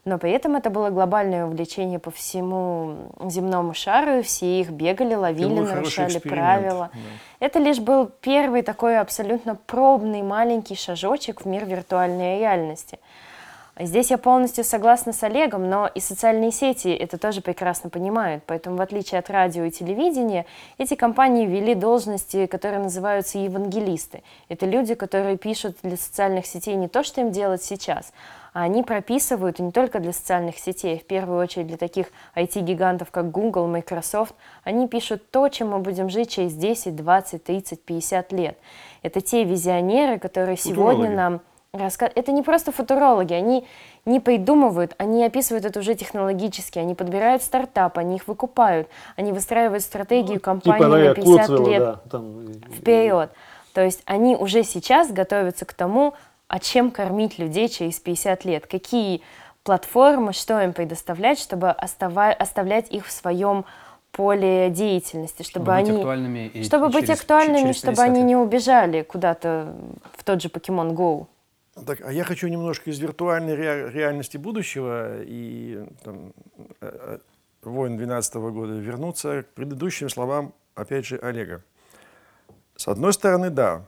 Но 0.06 0.18
при 0.18 0.32
этом 0.32 0.58
это 0.58 0.70
было 0.70 0.90
глобальное 0.90 1.46
увлечение 1.46 1.98
по 1.98 2.12
всему 2.12 2.98
земному 3.24 3.74
шару, 3.74 4.20
и 4.20 4.22
все 4.22 4.60
их 4.60 4.70
бегали, 4.70 5.16
ловили, 5.16 5.60
нарушали 5.62 6.20
правила. 6.20 6.90
Да. 6.94 7.00
Это 7.46 7.60
лишь 7.60 7.80
был 7.80 8.10
первый 8.22 8.64
такой 8.64 9.00
абсолютно 9.00 9.56
пробный 9.56 10.22
маленький 10.22 10.76
шажочек 10.76 11.42
в 11.42 11.46
мир 11.46 11.66
виртуальной 11.66 12.40
реальности. 12.40 13.00
Здесь 13.80 14.12
я 14.12 14.20
полностью 14.20 14.64
согласна 14.64 15.14
с 15.14 15.24
Олегом, 15.24 15.68
но 15.68 15.88
и 15.88 16.00
социальные 16.00 16.52
сети 16.52 16.90
это 16.90 17.18
тоже 17.18 17.42
прекрасно 17.42 17.90
понимают. 17.90 18.44
Поэтому, 18.46 18.78
в 18.78 18.82
отличие 18.82 19.18
от 19.18 19.32
радио 19.32 19.64
и 19.64 19.72
телевидения, 19.72 20.46
эти 20.78 20.94
компании 20.94 21.48
ввели 21.48 21.74
должности, 21.74 22.46
которые 22.46 22.82
называются 22.84 23.40
евангелисты. 23.40 24.22
Это 24.48 24.68
люди, 24.68 24.94
которые 24.94 25.38
пишут 25.38 25.78
для 25.82 25.98
социальных 25.98 26.46
сетей 26.46 26.76
не 26.76 26.88
то, 26.88 27.02
что 27.02 27.22
им 27.22 27.32
делать 27.32 27.64
сейчас, 27.64 28.14
а 28.54 28.62
они 28.62 28.84
прописывают 28.84 29.58
не 29.58 29.72
только 29.72 30.00
для 30.00 30.14
социальных 30.14 30.60
сетей, 30.60 31.00
в 31.00 31.06
первую 31.06 31.40
очередь 31.42 31.66
для 31.66 31.78
таких 31.78 32.12
IT-гигантов, 32.36 33.10
как 33.10 33.32
Google, 33.32 33.66
Microsoft, 33.66 34.36
они 34.64 34.88
пишут 34.88 35.32
то, 35.32 35.50
чем 35.50 35.72
мы 35.72 35.80
будем 35.80 36.12
жить 36.12 36.30
через 36.30 36.54
10, 36.54 36.96
20, 36.96 37.44
30, 37.44 37.82
50 37.82 38.32
лет. 38.34 38.58
Это 39.02 39.20
те 39.22 39.44
визионеры, 39.44 40.20
которые 40.20 40.58
сегодня 40.58 41.10
нам. 41.10 41.42
Это 41.76 42.32
не 42.32 42.44
просто 42.44 42.72
футурологи, 42.72 43.34
они 43.34 43.66
не 44.06 44.20
придумывают, 44.20 44.94
они 45.00 45.26
описывают 45.26 45.66
это 45.66 45.80
уже 45.80 45.96
технологически, 45.96 46.78
они 46.78 46.94
подбирают 46.94 47.42
стартап, 47.42 47.98
они 47.98 48.18
их 48.18 48.28
выкупают, 48.28 48.88
они 49.16 49.32
выстраивают 49.32 49.82
стратегию 49.82 50.36
ну, 50.36 50.40
компании 50.40 50.84
типа, 50.84 50.88
на 50.88 51.14
50 51.16 51.48
Куцвелла, 51.48 51.70
лет 51.70 51.80
да, 51.80 52.00
там... 52.12 52.54
вперед. 52.78 53.32
То 53.74 53.82
есть 53.82 54.04
они 54.06 54.36
уже 54.36 54.64
сейчас 54.64 55.12
готовятся 55.12 55.66
к 55.66 55.74
тому, 55.74 56.14
а 56.48 56.60
чем 56.60 56.92
кормить 56.92 57.40
людей 57.40 57.68
через 57.70 58.00
50 58.00 58.46
лет, 58.46 58.68
какие 58.68 59.24
платформы, 59.64 60.34
что 60.34 60.62
им 60.62 60.74
предоставлять, 60.74 61.40
чтобы 61.40 61.72
остава... 61.72 62.34
оставлять 62.34 62.92
их 62.92 63.08
в 63.08 63.12
своем 63.12 63.66
поле 64.12 64.70
деятельности, 64.70 65.42
чтобы, 65.42 65.66
чтобы 65.66 65.74
они, 65.74 65.90
быть 65.90 66.00
актуальными, 66.02 66.52
и 66.54 66.64
чтобы 66.64 66.92
через, 66.92 67.02
быть 67.02 67.10
актуальными, 67.10 67.62
через 67.62 67.78
чтобы 67.78 68.02
они 68.04 68.22
не 68.22 68.36
убежали 68.36 69.02
куда-то 69.02 69.74
в 70.16 70.24
тот 70.24 70.40
же 70.40 70.50
Pokemon 70.50 70.94
Go. 70.94 71.26
Так, 71.76 72.02
а 72.02 72.12
я 72.12 72.24
хочу 72.24 72.48
немножко 72.48 72.92
из 72.92 73.00
виртуальной 73.00 73.56
ре- 73.56 73.90
реальности 73.90 74.38
будущего 74.38 75.24
и 75.24 75.84
там, 76.04 76.34
э, 76.82 77.18
э, 77.18 77.20
войн 77.64 77.98
12 77.98 78.52
года 78.52 78.74
вернуться 78.74 79.44
к 79.44 79.48
предыдущим 79.54 80.10
словам, 80.10 80.54
опять 80.76 81.08
же, 81.08 81.18
Олега. 81.18 81.64
С 82.76 82.88
одной 82.88 83.12
стороны, 83.12 83.50
да, 83.50 83.86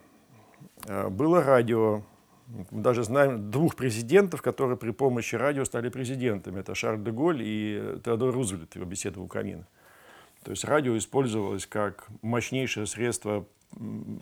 э, 0.88 1.10
было 1.10 1.44
радио. 1.44 2.02
Мы 2.48 2.82
даже 2.82 3.04
знаем 3.04 3.52
двух 3.52 3.76
президентов, 3.76 4.42
которые 4.42 4.78
при 4.78 4.92
помощи 4.92 5.36
радио 5.36 5.64
стали 5.64 5.90
президентами. 5.90 6.62
Это 6.62 6.74
Шарль 6.74 7.04
де 7.04 7.12
Голь 7.12 7.42
и 7.42 8.00
Теодор 8.04 8.34
Рузвельт, 8.34 8.76
его 8.76 8.86
беседа 8.86 9.20
у 9.20 9.28
камина. 9.28 9.68
То 10.44 10.52
есть 10.52 10.64
радио 10.64 10.98
использовалось 10.98 11.68
как 11.68 12.08
мощнейшее 12.24 12.88
средство 12.88 13.46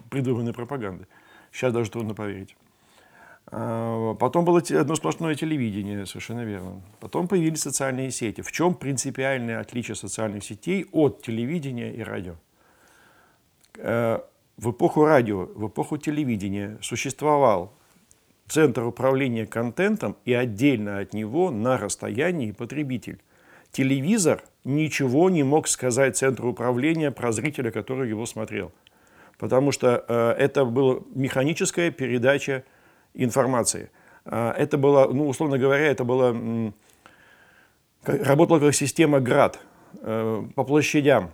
предвыборной 0.09 0.53
пропаганды. 0.53 1.07
Сейчас 1.51 1.71
даже 1.73 1.91
трудно 1.91 2.13
поверить. 2.13 2.55
А, 3.55 4.15
потом 4.15 4.45
было 4.45 4.59
одно 4.59 4.95
сплошное 4.95 5.35
телевидение, 5.35 6.07
совершенно 6.07 6.43
верно. 6.43 6.81
Потом 6.99 7.27
появились 7.27 7.61
социальные 7.61 8.09
сети. 8.09 8.41
В 8.41 8.51
чем 8.51 8.73
принципиальное 8.73 9.59
отличие 9.59 9.93
социальных 9.93 10.43
сетей 10.43 10.87
от 10.91 11.21
телевидения 11.21 11.93
и 11.93 12.01
радио? 12.01 12.33
Э, 13.77 14.21
в 14.57 14.71
эпоху 14.71 15.05
радио, 15.05 15.45
в 15.45 15.67
эпоху 15.67 15.97
телевидения 15.97 16.79
существовал 16.81 17.73
центр 18.47 18.85
управления 18.85 19.45
контентом 19.45 20.17
и 20.25 20.33
отдельно 20.33 20.97
от 20.97 21.13
него 21.13 21.51
на 21.51 21.77
расстоянии 21.77 22.51
потребитель. 22.51 23.21
Телевизор 23.71 24.43
ничего 24.63 25.29
не 25.29 25.43
мог 25.43 25.67
сказать 25.67 26.17
центру 26.17 26.49
управления 26.49 27.11
про 27.11 27.31
зрителя, 27.31 27.69
который 27.69 28.09
его 28.09 28.25
смотрел. 28.25 28.71
Потому 29.37 29.71
что 29.71 30.03
э, 30.07 30.31
это 30.39 30.65
была 30.65 31.01
механическая 31.13 31.91
передача 31.91 32.63
информации. 33.13 33.89
А, 34.25 34.53
это 34.53 34.77
было, 34.77 35.07
ну, 35.11 35.27
условно 35.27 35.57
говоря, 35.57 35.85
это 35.85 36.03
было, 36.03 36.73
работала 38.05 38.59
как 38.59 38.75
система 38.75 39.19
ГРАД, 39.19 39.59
э, 40.01 40.43
по 40.55 40.63
площадям 40.63 41.31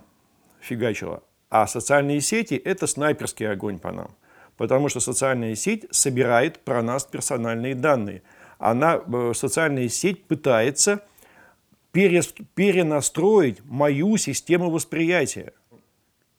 фигачила. 0.60 1.22
А 1.48 1.66
социальные 1.66 2.20
сети– 2.20 2.54
это 2.64 2.86
снайперский 2.86 3.50
огонь 3.50 3.78
по 3.78 3.92
нам. 3.92 4.10
Потому 4.56 4.88
что 4.88 5.00
социальная 5.00 5.54
сеть 5.54 5.86
собирает 5.90 6.60
про 6.60 6.82
нас 6.82 7.04
персональные 7.04 7.74
данные. 7.74 8.22
Она, 8.58 9.00
э, 9.06 9.32
социальная 9.34 9.88
сеть 9.88 10.24
пытается 10.24 11.00
перенастроить 11.92 13.64
мою 13.64 14.16
систему 14.16 14.70
восприятия. 14.70 15.54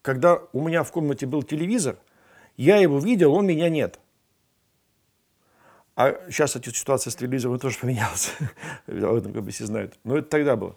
Когда 0.02 0.40
у 0.54 0.66
меня 0.66 0.84
в 0.84 0.92
комнате 0.92 1.26
был 1.26 1.44
телевизор, 1.44 1.98
я 2.56 2.78
его 2.78 3.00
видел, 3.00 3.34
он 3.34 3.48
меня 3.48 3.70
нет– 3.70 4.00
а 6.08 6.20
сейчас, 6.30 6.52
кстати, 6.52 6.70
ситуация 6.70 7.12
с 7.12 7.16
телевизором 7.16 7.60
тоже 7.60 7.78
поменялась. 7.80 8.34
Об 8.88 9.16
этом 9.16 9.34
как 9.34 9.44
бы 9.44 9.52
все 9.52 9.66
знают. 9.66 9.98
Но 10.04 10.18
это 10.18 10.30
тогда 10.30 10.56
было. 10.56 10.76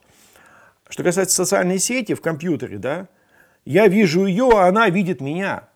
Что 0.89 1.03
касается 1.03 1.35
социальной 1.35 1.79
сети 1.79 2.15
в 2.15 2.21
компьютере, 2.21 2.79
да, 2.79 3.09
я 3.65 3.89
вижу 3.89 4.27
ее, 4.27 4.51
а 4.55 4.69
она 4.69 4.89
видит 4.89 5.21
меня. 5.21 5.69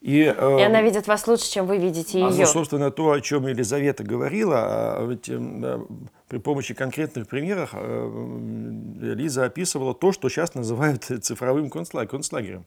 И, 0.00 0.22
э, 0.22 0.60
и 0.60 0.62
она 0.62 0.82
видит 0.82 1.06
вас 1.06 1.26
лучше, 1.26 1.50
чем 1.50 1.66
вы 1.66 1.78
видите 1.78 2.20
ее. 2.20 2.44
А, 2.44 2.46
собственно, 2.46 2.90
то, 2.90 3.10
о 3.10 3.20
чем 3.20 3.46
Елизавета 3.46 4.04
говорила, 4.04 4.98
а 4.98 5.06
ведь, 5.06 5.28
э, 5.28 5.80
при 6.28 6.38
помощи 6.38 6.74
конкретных 6.74 7.26
примеров 7.28 7.70
э, 7.72 9.14
Лиза 9.14 9.44
описывала 9.44 9.94
то, 9.94 10.12
что 10.12 10.28
сейчас 10.28 10.54
называют 10.54 11.04
цифровым 11.22 11.70
концлагерем. 11.70 12.64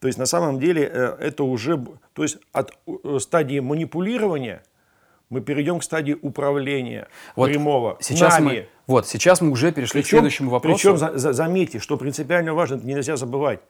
То 0.00 0.08
есть 0.08 0.18
на 0.18 0.26
самом 0.26 0.60
деле 0.60 0.82
э, 0.92 1.16
это 1.20 1.44
уже, 1.44 1.82
то 2.12 2.22
есть 2.22 2.38
от 2.52 2.72
э, 2.86 3.18
стадии 3.20 3.60
манипулирования 3.60 4.62
мы 5.30 5.40
перейдем 5.40 5.80
к 5.80 5.82
стадии 5.82 6.16
управления 6.20 7.08
вот 7.34 7.50
прямого 7.50 7.96
сейчас 8.00 8.34
нами. 8.34 8.44
Мы, 8.46 8.66
вот 8.86 9.06
сейчас 9.06 9.40
мы 9.40 9.50
уже 9.50 9.72
перешли 9.72 10.00
причем, 10.00 10.18
к 10.18 10.20
следующему 10.20 10.50
вопросу. 10.50 10.76
Причем 10.76 10.96
за, 10.96 11.18
за, 11.18 11.32
заметьте, 11.32 11.80
что 11.80 11.96
принципиально 11.96 12.54
важно, 12.54 12.76
это 12.76 12.86
нельзя 12.86 13.16
забывать. 13.16 13.60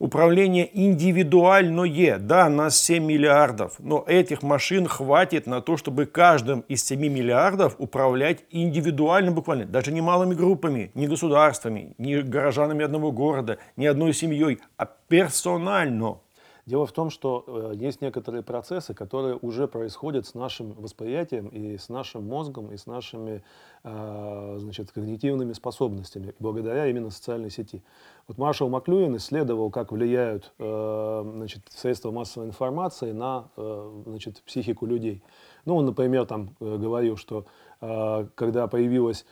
Управление 0.00 0.68
индивидуальное. 0.72 2.18
Да, 2.18 2.48
нас 2.48 2.76
7 2.82 3.04
миллиардов, 3.04 3.76
но 3.78 4.04
этих 4.06 4.42
машин 4.42 4.88
хватит 4.88 5.46
на 5.46 5.60
то, 5.60 5.76
чтобы 5.76 6.06
каждым 6.06 6.60
из 6.62 6.84
7 6.84 7.00
миллиардов 7.00 7.76
управлять 7.78 8.40
индивидуально 8.50 9.30
буквально. 9.30 9.66
Даже 9.66 9.92
не 9.92 10.00
малыми 10.00 10.34
группами, 10.34 10.90
не 10.94 11.06
государствами, 11.06 11.94
не 11.98 12.22
горожанами 12.22 12.84
одного 12.84 13.12
города, 13.12 13.58
не 13.76 13.86
одной 13.86 14.12
семьей, 14.12 14.58
а 14.76 14.86
персонально. 14.86 16.18
Дело 16.66 16.86
в 16.86 16.92
том, 16.92 17.10
что 17.10 17.44
э, 17.46 17.72
есть 17.76 18.00
некоторые 18.00 18.42
процессы, 18.42 18.94
которые 18.94 19.36
уже 19.36 19.68
происходят 19.68 20.26
с 20.26 20.34
нашим 20.34 20.72
восприятием 20.72 21.48
и 21.48 21.76
с 21.76 21.90
нашим 21.90 22.26
мозгом, 22.26 22.72
и 22.72 22.78
с 22.78 22.86
нашими 22.86 23.42
э, 23.82 24.56
значит, 24.58 24.90
когнитивными 24.90 25.52
способностями, 25.52 26.34
благодаря 26.38 26.86
именно 26.86 27.10
социальной 27.10 27.50
сети. 27.50 27.82
Вот 28.26 28.38
Маршал 28.38 28.70
Маклюин 28.70 29.14
исследовал, 29.16 29.70
как 29.70 29.92
влияют 29.92 30.54
э, 30.58 31.22
значит, 31.34 31.64
средства 31.68 32.10
массовой 32.10 32.46
информации 32.46 33.12
на 33.12 33.48
э, 33.58 34.02
значит, 34.06 34.42
психику 34.46 34.86
людей. 34.86 35.22
Ну, 35.66 35.76
он, 35.76 35.84
например, 35.84 36.24
там 36.24 36.56
э, 36.60 36.78
говорил, 36.78 37.18
что 37.18 37.44
э, 37.82 38.26
когда 38.34 38.68
появилась 38.68 39.26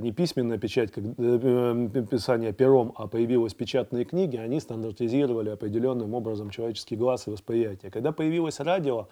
не 0.00 0.12
письменная 0.12 0.58
печать, 0.58 0.90
как, 0.90 1.04
э, 1.04 2.04
писание 2.10 2.52
пером, 2.52 2.92
а 2.96 3.06
появилась 3.06 3.52
печатные 3.52 4.04
книги, 4.04 4.36
они 4.36 4.60
стандартизировали 4.60 5.50
определенным 5.50 6.14
образом 6.14 6.48
человеческий 6.50 6.96
глаз 6.96 7.26
и 7.26 7.30
восприятие. 7.30 7.90
Когда 7.90 8.12
появилось 8.12 8.60
радио, 8.60 9.08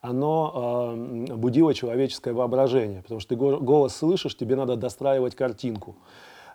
оно 0.00 0.94
э, 0.96 1.34
будило 1.34 1.74
человеческое 1.74 2.32
воображение, 2.32 3.02
потому 3.02 3.20
что 3.20 3.28
ты 3.30 3.36
голос 3.36 3.96
слышишь, 3.96 4.36
тебе 4.36 4.56
надо 4.56 4.76
достраивать 4.76 5.34
картинку. 5.34 5.96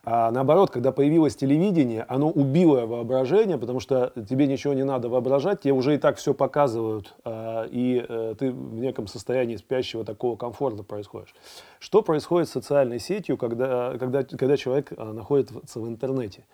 А 0.06 0.32
наоборот, 0.32 0.70
когда 0.70 0.92
появилось 0.92 1.34
телевидение, 1.36 2.06
оно 2.10 2.30
убило 2.30 2.86
воображение, 2.86 3.58
потому 3.58 3.80
что 3.80 4.12
тебе 4.28 4.48
ничего 4.48 4.74
не 4.74 4.84
надо 4.84 5.08
воображать, 5.08 5.62
тебе 5.62 5.74
уже 5.74 5.96
и 5.96 5.98
так 5.98 6.18
все 6.18 6.34
показывают, 6.34 7.16
а, 7.24 7.66
и 7.72 8.06
э, 8.08 8.36
ты 8.38 8.52
в 8.52 8.76
неком 8.80 9.08
состоянии 9.08 9.56
спящего 9.56 10.04
такого 10.04 10.36
комфорта 10.36 10.84
происходишь. 10.84 11.34
Что 11.80 12.02
происходит 12.02 12.50
с 12.50 12.52
социальной 12.52 13.00
сетью, 13.00 13.38
когда, 13.38 13.98
когда, 13.98 14.24
когда 14.24 14.58
человек 14.58 14.92
а, 14.98 15.14
находится 15.14 15.80
в 15.80 15.88
интернете? 15.88 16.46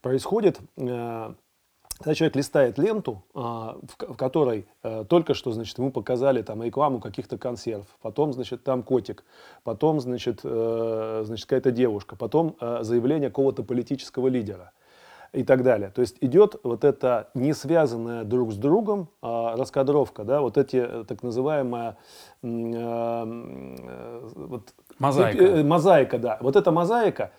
Происходит 0.00 0.58
э, 0.78 1.34
когда 1.98 2.14
человек 2.14 2.36
листает 2.36 2.78
ленту, 2.78 3.24
а, 3.34 3.76
в 3.86 4.14
которой 4.14 4.66
э, 4.82 5.04
только 5.08 5.34
что, 5.34 5.50
значит, 5.50 5.76
ему 5.78 5.90
показали 5.90 6.42
там 6.42 6.62
рекламу 6.62 7.00
каких-то 7.00 7.38
консерв, 7.38 7.86
потом, 8.02 8.32
значит, 8.32 8.62
там 8.62 8.82
котик, 8.84 9.24
потом, 9.64 10.00
значит, 10.00 10.40
э, 10.44 11.22
значит 11.26 11.46
какая-то 11.46 11.72
девушка, 11.72 12.14
потом 12.14 12.56
э, 12.60 12.78
заявление 12.82 13.30
какого-то 13.30 13.64
политического 13.64 14.28
лидера 14.28 14.70
и 15.32 15.42
так 15.42 15.64
далее. 15.64 15.90
То 15.90 16.00
есть 16.00 16.16
идет 16.20 16.60
вот 16.62 16.84
эта 16.84 17.30
не 17.34 17.52
связанная 17.52 18.22
друг 18.24 18.52
с 18.52 18.56
другом 18.56 19.08
а, 19.20 19.56
раскадровка, 19.56 20.24
да, 20.24 20.40
вот 20.40 20.56
эти 20.56 21.04
так 21.06 21.22
называемая 21.22 21.98
вот, 22.40 23.02
мозаика. 24.98 25.64
Мозаика, 25.64 26.18
да. 26.18 26.38
Вот 26.40 26.56
эта 26.56 26.70
мозаика, 26.70 27.32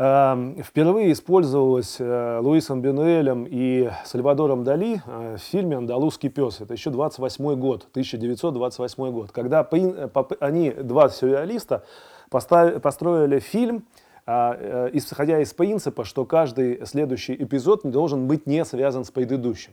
впервые 0.00 1.12
использовалась 1.12 1.96
э, 1.98 2.38
Луисом 2.42 2.80
Бенуэлем 2.80 3.46
и 3.46 3.90
Сальвадором 4.06 4.64
Дали 4.64 5.02
э, 5.04 5.36
в 5.36 5.42
фильме 5.42 5.76
«Андалузский 5.76 6.30
пес». 6.30 6.62
Это 6.62 6.72
еще 6.72 6.88
28 6.88 7.54
год, 7.56 7.86
1928 7.90 9.10
год, 9.10 9.30
когда 9.30 9.68
э, 9.70 10.08
они, 10.40 10.70
два 10.70 11.10
сюрреалиста, 11.10 11.84
построили 12.30 13.40
фильм, 13.40 13.84
исходя 14.26 15.40
из 15.40 15.52
принципа, 15.52 16.04
что 16.04 16.24
каждый 16.24 16.86
следующий 16.86 17.34
эпизод 17.34 17.80
должен 17.82 18.28
быть 18.28 18.46
не 18.46 18.64
связан 18.64 19.04
с 19.04 19.10
предыдущим. 19.10 19.72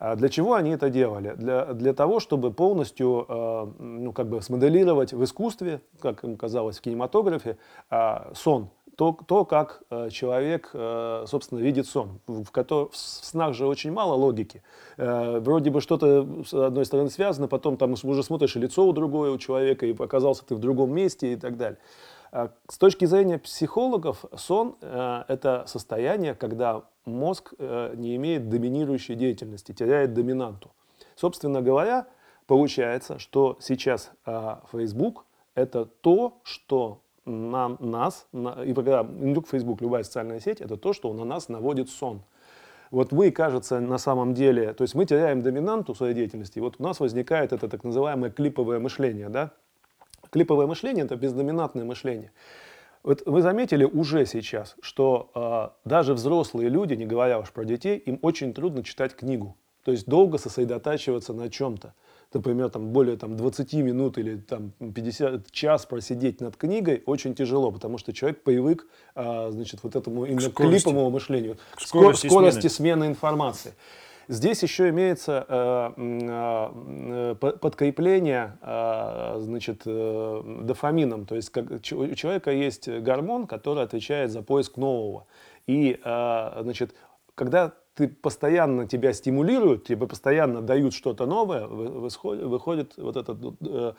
А 0.00 0.16
для 0.16 0.28
чего 0.28 0.54
они 0.54 0.72
это 0.72 0.90
делали? 0.90 1.34
Для, 1.36 1.66
для 1.66 1.94
того, 1.94 2.18
чтобы 2.18 2.52
полностью 2.52 3.26
ну, 3.78 4.12
как 4.12 4.28
бы 4.28 4.42
смоделировать 4.42 5.12
в 5.12 5.22
искусстве, 5.22 5.80
как 6.00 6.24
им 6.24 6.36
казалось 6.36 6.78
в 6.78 6.80
кинематографе, 6.80 7.56
сон 8.34 8.70
то, 8.96 9.16
то 9.26 9.44
как 9.44 9.82
э, 9.90 10.08
человек, 10.10 10.70
э, 10.72 11.24
собственно, 11.26 11.60
видит 11.60 11.86
сон. 11.86 12.20
В, 12.26 12.44
в, 12.44 12.90
в 12.90 12.96
снах 12.96 13.54
же 13.54 13.66
очень 13.66 13.92
мало 13.92 14.14
логики. 14.14 14.62
Э, 14.96 15.40
вроде 15.40 15.70
бы 15.70 15.80
что-то, 15.80 16.26
с 16.44 16.54
одной 16.54 16.84
стороны, 16.84 17.10
связано, 17.10 17.48
потом 17.48 17.76
там 17.76 17.92
уже 17.92 18.22
смотришь 18.22 18.54
лицо 18.54 18.86
у 18.86 18.92
другое 18.92 19.32
у 19.32 19.38
человека, 19.38 19.86
и 19.86 19.94
оказался 19.96 20.44
ты 20.44 20.54
в 20.54 20.60
другом 20.60 20.92
месте 20.92 21.32
и 21.32 21.36
так 21.36 21.56
далее. 21.56 21.78
Э, 22.32 22.48
с 22.68 22.78
точки 22.78 23.04
зрения 23.04 23.38
психологов, 23.38 24.24
сон 24.36 24.76
это 24.80 25.64
состояние, 25.66 26.34
когда 26.34 26.82
мозг 27.04 27.52
не 27.58 28.16
имеет 28.16 28.48
доминирующей 28.48 29.14
деятельности, 29.14 29.72
теряет 29.72 30.14
доминанту. 30.14 30.70
Собственно 31.16 31.62
говоря, 31.62 32.06
получается, 32.46 33.18
что 33.18 33.56
сейчас 33.60 34.10
Facebook– 34.72 35.24
это 35.54 35.84
то, 35.84 36.38
что 36.42 37.00
на 37.26 37.76
нас, 37.80 38.26
на, 38.32 38.62
и 38.64 38.74
когда 38.74 39.04
только 39.04 39.48
Facebook, 39.48 39.80
любая 39.80 40.02
социальная 40.02 40.40
сеть, 40.40 40.60
это 40.60 40.76
то, 40.76 40.92
что 40.92 41.12
на 41.12 41.24
нас 41.24 41.48
наводит 41.48 41.90
сон. 41.90 42.22
Вот 42.90 43.12
мы, 43.12 43.30
кажется, 43.30 43.80
на 43.80 43.98
самом 43.98 44.34
деле, 44.34 44.72
то 44.72 44.82
есть 44.82 44.94
мы 44.94 45.04
теряем 45.06 45.42
доминанту 45.42 45.94
своей 45.94 46.14
деятельности, 46.14 46.58
и 46.58 46.60
вот 46.60 46.76
у 46.78 46.82
нас 46.82 47.00
возникает 47.00 47.52
это 47.52 47.68
так 47.68 47.82
называемое 47.82 48.30
клиповое 48.30 48.78
мышление, 48.78 49.28
да? 49.28 49.50
Клиповое 50.30 50.66
мышление– 50.66 51.04
это 51.06 51.16
бездоминантное 51.16 51.84
мышление. 51.84 52.32
Вот 53.02 53.22
вы 53.26 53.42
заметили 53.42 53.84
уже 53.84 54.26
сейчас, 54.26 54.76
что 54.80 55.30
э, 55.34 55.88
даже 55.88 56.14
взрослые 56.14 56.68
люди, 56.68 56.94
не 56.94 57.04
говоря 57.04 57.38
уж 57.38 57.52
про 57.52 57.64
детей, 57.64 57.98
им 57.98 58.18
очень 58.22 58.54
трудно 58.54 58.82
читать 58.82 59.14
книгу. 59.14 59.56
То 59.84 59.92
есть 59.92 60.06
долго 60.06 60.38
сосредотачиваться 60.38 61.34
на 61.34 61.50
чем-то 61.50 61.94
например, 62.34 62.70
там, 62.70 62.88
более 62.88 63.16
там, 63.16 63.36
20 63.36 63.72
минут 63.74 64.18
или 64.18 64.36
там, 64.36 64.72
50 64.78 65.50
час 65.50 65.86
просидеть 65.86 66.40
над 66.40 66.56
книгой 66.56 67.02
очень 67.06 67.34
тяжело, 67.34 67.70
потому 67.70 67.98
что 67.98 68.12
человек 68.12 68.42
привык 68.42 68.86
а, 69.14 69.50
значит, 69.50 69.80
вот 69.82 69.96
этому 69.96 70.24
именно 70.26 70.50
клиповому 70.50 71.10
мышлению, 71.10 71.56
к 71.74 71.80
скорости, 71.80 72.26
скорости 72.26 72.68
смены. 72.68 72.70
смены 72.70 73.06
информации. 73.06 73.74
Здесь 74.28 74.62
еще 74.62 74.88
имеется 74.88 75.44
э, 75.46 75.92
э, 75.98 77.34
подкрепление 77.34 78.56
э, 78.62 79.36
значит, 79.40 79.82
э, 79.84 80.60
дофамином. 80.62 81.26
То 81.26 81.34
есть 81.34 81.50
как, 81.50 81.70
у 81.70 81.78
человека 81.78 82.50
есть 82.50 82.88
гормон, 82.88 83.46
который 83.46 83.84
отвечает 83.84 84.30
за 84.30 84.40
поиск 84.40 84.78
нового. 84.78 85.26
И 85.66 86.00
э, 86.02 86.60
значит, 86.62 86.94
когда 87.34 87.74
ты 87.94 88.08
постоянно 88.08 88.88
тебя 88.88 89.12
стимулируют, 89.12 89.84
тебе 89.84 90.06
постоянно 90.06 90.60
дают 90.60 90.94
что-то 90.94 91.26
новое, 91.26 91.66
выходит 91.66 92.94
вот 92.96 93.16
этот 93.16 93.38
э, 93.60 93.92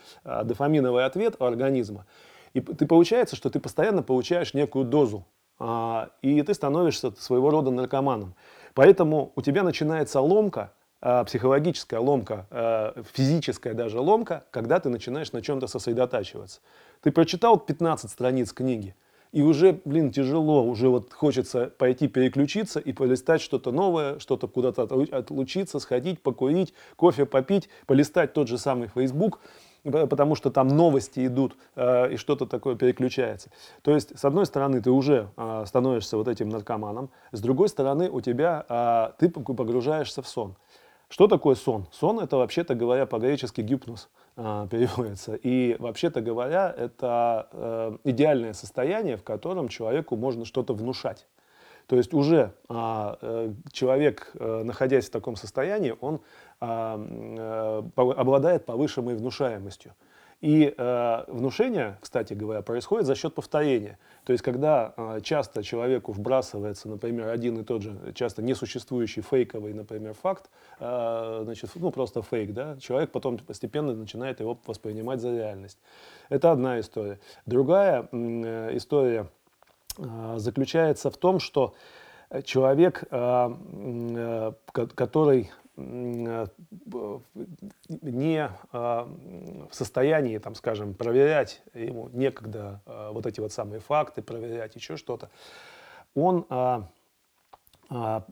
дофаминовый 0.43 1.05
ответ 1.05 1.35
у 1.39 1.45
организма. 1.45 2.05
И 2.53 2.61
ты 2.61 2.85
получается, 2.85 3.35
что 3.35 3.49
ты 3.49 3.59
постоянно 3.59 4.03
получаешь 4.03 4.53
некую 4.53 4.85
дозу, 4.85 5.25
а, 5.59 6.09
и 6.21 6.41
ты 6.41 6.53
становишься 6.53 7.11
своего 7.11 7.49
рода 7.49 7.71
наркоманом. 7.71 8.35
Поэтому 8.73 9.31
у 9.35 9.41
тебя 9.41 9.63
начинается 9.63 10.19
ломка, 10.19 10.73
а, 11.01 11.23
психологическая 11.23 11.99
ломка, 11.99 12.93
физическая 13.13 13.73
даже 13.73 13.99
ломка, 13.99 14.43
когда 14.51 14.79
ты 14.79 14.89
начинаешь 14.89 15.31
на 15.31 15.41
чем-то 15.41 15.67
сосредотачиваться. 15.67 16.59
Ты 17.01 17.11
прочитал 17.11 17.57
15 17.57 18.11
страниц 18.11 18.51
книги, 18.51 18.95
и 19.35 19.41
уже, 19.41 19.81
блин, 19.83 20.11
тяжело, 20.11 20.63
уже 20.63 20.87
вот 20.87 21.11
хочется 21.11 21.69
пойти 21.77 22.07
переключиться 22.07 22.79
и 22.79 22.93
полистать 22.93 23.41
что-то 23.41 23.73
новое, 23.73 24.17
что-то 24.19 24.47
куда-то 24.47 24.83
отлучиться, 24.83 25.79
сходить, 25.79 26.21
покурить, 26.21 26.73
кофе 26.95 27.25
попить, 27.25 27.67
полистать 27.85 28.31
тот 28.31 28.47
же 28.47 28.57
самый 28.57 28.87
Facebook, 28.87 29.41
потому 29.83 30.35
что 30.35 30.51
там 30.51 30.69
новости 30.69 31.27
идут 31.27 31.57
э, 31.75 32.13
и 32.13 32.15
что-то 32.15 32.45
такое 32.45 32.75
переключается. 32.75 33.49
То 33.81 33.93
есть, 33.93 34.17
с 34.17 34.23
одной 34.23 34.45
стороны, 34.45 34.81
ты 34.81 34.89
уже 34.89 35.27
э, 35.35 35.65
становишься 35.67 36.15
вот 36.15 36.29
этим 36.29 36.47
наркоманом, 36.47 37.09
с 37.33 37.41
другой 37.41 37.67
стороны, 37.67 38.09
у 38.09 38.21
тебя 38.21 38.65
э, 38.69 39.19
ты 39.19 39.29
погружаешься 39.29 40.21
в 40.21 40.29
сон. 40.29 40.55
Что 41.09 41.27
такое 41.27 41.55
сон? 41.55 41.87
Сон 41.91 42.21
это, 42.21 42.37
вообще-то 42.37 42.73
говоря, 42.73 43.05
по-гречески 43.05 43.59
гипноз 43.59 44.07
э, 44.37 44.67
переводится. 44.71 45.35
И, 45.35 45.75
вообще-то 45.79 46.21
говоря, 46.21 46.73
это 46.75 47.47
э, 47.51 47.97
идеальное 48.03 48.53
состояние, 48.53 49.17
в 49.17 49.23
котором 49.23 49.67
человеку 49.67 50.15
можно 50.15 50.45
что-то 50.45 50.73
внушать. 50.73 51.25
То 51.87 51.97
есть 51.97 52.13
уже 52.13 52.51
а, 52.67 53.17
э, 53.21 53.53
человек, 53.71 54.31
э, 54.33 54.63
находясь 54.63 55.07
в 55.07 55.11
таком 55.11 55.35
состоянии, 55.35 55.93
он 56.01 56.19
а, 56.59 57.83
обладает 57.95 58.65
повышенной 58.65 59.15
внушаемостью. 59.15 59.93
И 60.41 60.73
э, 60.77 61.23
внушение, 61.27 61.97
кстати 62.01 62.33
говоря, 62.33 62.61
происходит 62.61 63.07
за 63.07 63.15
счет 63.15 63.33
повторения. 63.33 63.97
То 64.25 64.33
есть, 64.33 64.43
когда 64.43 64.93
э, 64.97 65.19
часто 65.21 65.63
человеку 65.63 66.11
вбрасывается, 66.11 66.89
например, 66.89 67.29
один 67.29 67.59
и 67.59 67.63
тот 67.63 67.83
же, 67.83 67.95
часто 68.15 68.41
несуществующий 68.41 69.21
фейковый, 69.21 69.73
например, 69.73 70.15
факт, 70.15 70.49
э, 70.79 71.41
значит, 71.43 71.69
ну 71.75 71.91
просто 71.91 72.23
фейк, 72.23 72.53
да, 72.53 72.75
человек 72.77 73.11
потом 73.11 73.37
постепенно 73.37 73.93
начинает 73.93 74.39
его 74.39 74.57
воспринимать 74.65 75.21
за 75.21 75.31
реальность. 75.31 75.77
Это 76.29 76.51
одна 76.51 76.79
история. 76.79 77.19
Другая 77.45 78.09
э, 78.11 78.75
история 78.75 79.27
э, 79.99 80.35
заключается 80.37 81.11
в 81.11 81.17
том, 81.17 81.39
что 81.39 81.75
человек, 82.43 83.03
э, 83.11 84.53
который 84.73 85.51
не 85.77 86.37
а, 88.71 89.09
в 89.69 89.73
состоянии, 89.75 90.37
там, 90.37 90.55
скажем, 90.55 90.93
проверять, 90.93 91.61
ему 91.73 92.09
некогда 92.13 92.81
а, 92.85 93.11
вот 93.11 93.25
эти 93.25 93.39
вот 93.39 93.51
самые 93.51 93.79
факты 93.79 94.21
проверять, 94.21 94.75
еще 94.75 94.97
что-то, 94.97 95.29
он 96.13 96.45
а, 96.49 96.87
а, 97.89 98.25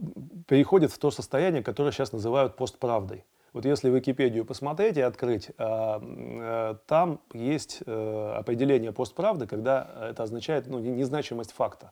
переходит 0.47 0.91
в 0.91 0.97
то 0.97 1.11
состояние, 1.11 1.63
которое 1.63 1.91
сейчас 1.91 2.11
называют 2.11 2.55
постправдой. 2.55 3.25
Вот 3.51 3.65
если 3.65 3.89
Википедию 3.89 4.45
посмотреть 4.45 4.97
и 4.97 5.01
открыть, 5.01 5.51
а, 5.57 6.75
там 6.87 7.19
есть 7.33 7.83
э, 7.85 8.33
определение 8.35 8.91
постправды, 8.91 9.45
когда 9.45 10.09
это 10.09 10.23
означает 10.23 10.65
ну, 10.67 10.79
незначимость 10.79 11.51
факта. 11.51 11.91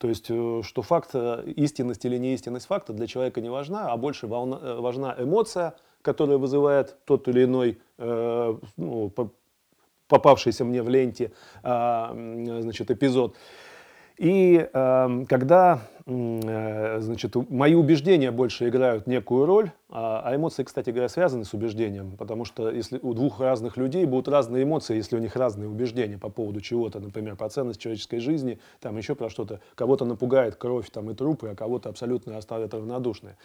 То 0.00 0.08
есть, 0.08 0.26
э, 0.30 0.62
что 0.64 0.82
факт, 0.82 1.14
истинность 1.14 2.04
или 2.04 2.16
неистинность 2.16 2.66
факта 2.66 2.92
для 2.92 3.06
человека 3.06 3.40
не 3.40 3.50
важна, 3.50 3.92
а 3.92 3.96
больше 3.96 4.26
важна 4.26 5.14
эмоция, 5.18 5.74
которая 6.02 6.38
вызывает 6.38 6.96
тот 7.04 7.28
или 7.28 7.44
иной 7.44 7.78
ну, 7.98 9.12
попавшийся 10.08 10.64
мне 10.64 10.82
в 10.82 10.88
ленте 10.88 11.32
а, 11.62 12.12
значит, 12.12 12.90
эпизод. 12.90 13.36
И 14.20 14.68
э, 14.70 15.24
когда 15.30 15.80
э, 16.04 16.98
значит, 17.00 17.34
мои 17.48 17.74
убеждения 17.74 18.30
больше 18.30 18.68
играют 18.68 19.06
некую 19.06 19.46
роль, 19.46 19.70
а, 19.88 20.20
а 20.22 20.36
эмоции, 20.36 20.62
кстати 20.62 20.90
говоря, 20.90 21.08
связаны 21.08 21.46
с 21.46 21.54
убеждением, 21.54 22.18
потому 22.18 22.44
что 22.44 22.70
если 22.70 22.98
у 23.00 23.14
двух 23.14 23.40
разных 23.40 23.78
людей 23.78 24.04
будут 24.04 24.28
разные 24.28 24.64
эмоции, 24.64 24.94
если 24.94 25.16
у 25.16 25.20
них 25.20 25.36
разные 25.36 25.70
убеждения 25.70 26.18
по 26.18 26.28
поводу 26.28 26.60
чего-то, 26.60 27.00
например, 27.00 27.36
про 27.36 27.48
ценность 27.48 27.80
человеческой 27.80 28.18
жизни, 28.18 28.60
там 28.80 28.98
еще 28.98 29.14
про 29.14 29.30
что-то, 29.30 29.60
кого-то 29.74 30.04
напугает 30.04 30.56
кровь 30.56 30.90
там, 30.90 31.10
и 31.10 31.14
трупы, 31.14 31.48
а 31.48 31.54
кого-то 31.54 31.88
абсолютно 31.88 32.36
оставят 32.36 32.74
равнодушные. 32.74 33.38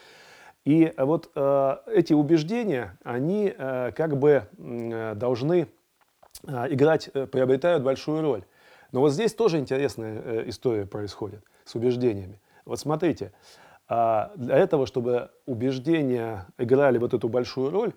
И 0.66 0.92
вот 0.98 1.30
э, 1.34 1.76
эти 1.86 2.12
убеждения, 2.12 2.98
они 3.02 3.50
э, 3.56 3.92
как 3.96 4.18
бы 4.18 4.42
э, 4.58 5.14
должны 5.14 5.68
э, 6.46 6.66
играть, 6.68 7.08
э, 7.14 7.26
приобретают 7.26 7.82
большую 7.82 8.20
роль. 8.20 8.44
Но 8.92 9.00
вот 9.00 9.12
здесь 9.12 9.34
тоже 9.34 9.58
интересная 9.58 10.22
э, 10.22 10.48
история 10.48 10.86
происходит 10.86 11.44
с 11.64 11.74
убеждениями. 11.74 12.40
Вот 12.64 12.80
смотрите, 12.80 13.32
а, 13.88 14.32
для 14.36 14.56
этого, 14.56 14.86
чтобы 14.86 15.30
убеждения 15.46 16.46
играли 16.58 16.98
вот 16.98 17.14
эту 17.14 17.28
большую 17.28 17.70
роль, 17.70 17.92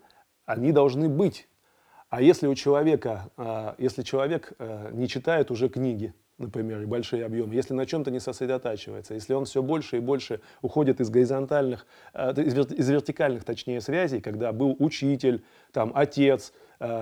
они 0.46 0.72
должны 0.72 1.10
быть. 1.10 1.48
А 2.10 2.22
если 2.22 2.48
у 2.48 2.56
человека, 2.56 3.30
а, 3.38 3.76
если 3.78 4.04
человек 4.04 4.54
э, 4.58 4.90
не 4.94 5.08
читает 5.08 5.52
уже 5.52 5.70
книги, 5.70 6.14
например, 6.38 6.82
и 6.82 6.86
большие 6.86 7.26
объемы, 7.26 7.54
если 7.54 7.74
на 7.74 7.86
чем-то 7.86 8.10
не 8.10 8.20
сосредотачивается, 8.20 9.14
если 9.14 9.34
он 9.34 9.46
все 9.46 9.62
больше 9.62 9.98
и 9.98 10.00
больше 10.00 10.42
уходит 10.62 11.02
из 11.02 11.10
горизонтальных, 11.10 11.86
э, 12.14 12.34
из 12.42 12.90
вертикальных, 12.90 13.44
точнее, 13.44 13.82
связей, 13.82 14.22
когда 14.22 14.52
был 14.52 14.76
учитель, 14.80 15.44
там, 15.72 15.92
отец, 15.94 16.54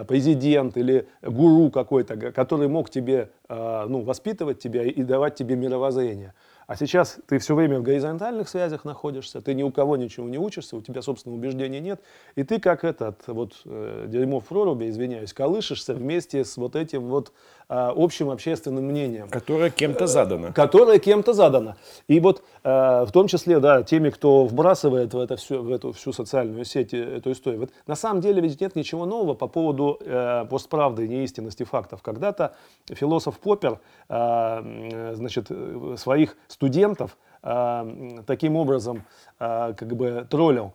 президент 0.07 0.75
или 0.78 1.07
гуру 1.21 1.69
какой-то, 1.69 2.32
который 2.32 2.67
мог 2.67 2.89
тебе, 2.89 3.30
э, 3.47 3.86
ну, 3.88 4.01
воспитывать 4.01 4.59
тебя 4.59 4.84
и 4.84 5.03
давать 5.03 5.36
тебе 5.36 5.55
мировоззрение. 5.55 6.34
А 6.68 6.76
сейчас 6.76 7.18
ты 7.28 7.39
все 7.39 7.55
время 7.55 7.80
в 7.80 7.84
горизонтальных 7.84 8.49
связях 8.49 8.84
находишься, 8.84 9.41
ты 9.41 9.53
ни 9.53 9.63
у 9.63 9.72
кого 9.72 9.95
ничего 9.95 10.28
не 10.28 10.38
учишься, 10.38 10.76
у 10.76 10.82
тебя 10.82 11.01
собственного 11.01 11.39
убеждения 11.39 11.80
нет, 11.80 12.01
и 12.36 12.43
ты 12.43 12.59
как 12.59 12.84
этот 12.84 13.22
вот 13.28 13.53
э, 13.63 14.05
дерьмо 14.09 14.41
в 14.41 14.45
проруби, 14.45 14.89
извиняюсь, 14.89 15.32
колышешься 15.32 15.93
вместе 15.93 16.43
с 16.43 16.57
вот 16.57 16.76
этим 16.76 17.03
вот 17.03 17.32
э, 17.70 17.91
общим 17.95 18.30
общественным 18.30 18.84
мнением. 18.84 19.30
Которое 19.30 19.70
кем-то 19.70 20.07
задано. 20.07 20.51
Которое 20.51 20.99
кем-то 20.99 21.32
задано. 21.32 21.78
И 22.09 22.20
вот 22.20 22.43
э, 22.65 22.70
в 23.05 23.11
том 23.13 23.28
числе, 23.28 23.61
да, 23.61 23.84
теми, 23.84 24.09
кто 24.09 24.45
вбрасывает 24.45 25.13
в, 25.13 25.20
это 25.20 25.38
все, 25.38 25.61
в 25.61 25.72
эту 25.72 25.93
всю 25.93 26.11
социальную 26.11 26.65
сеть 26.65 26.93
э, 26.93 27.18
эту 27.18 27.32
историю. 27.32 27.61
Вот 27.61 27.70
на 27.88 27.95
самом 27.95 28.20
деле 28.20 28.41
ведь 28.41 28.59
нет 28.59 28.76
ничего 28.76 29.05
нового 29.05 29.36
по 29.36 29.47
поводу 29.47 29.97
э, 30.01 30.43
постправды 30.49 31.05
и 31.05 31.07
неистинности 31.07 31.63
фактов. 31.63 32.01
Когда-то 32.01 32.57
философ 32.89 33.39
Поппер, 33.39 33.80
э, 34.09 35.13
значит, 35.15 35.47
э, 35.49 35.95
своих 35.97 36.36
студентов 36.58 37.18
э, 37.43 38.22
таким 38.26 38.55
образом 38.55 39.03
э, 39.39 39.74
как 39.78 39.95
бы 39.95 40.28
троллил. 40.30 40.74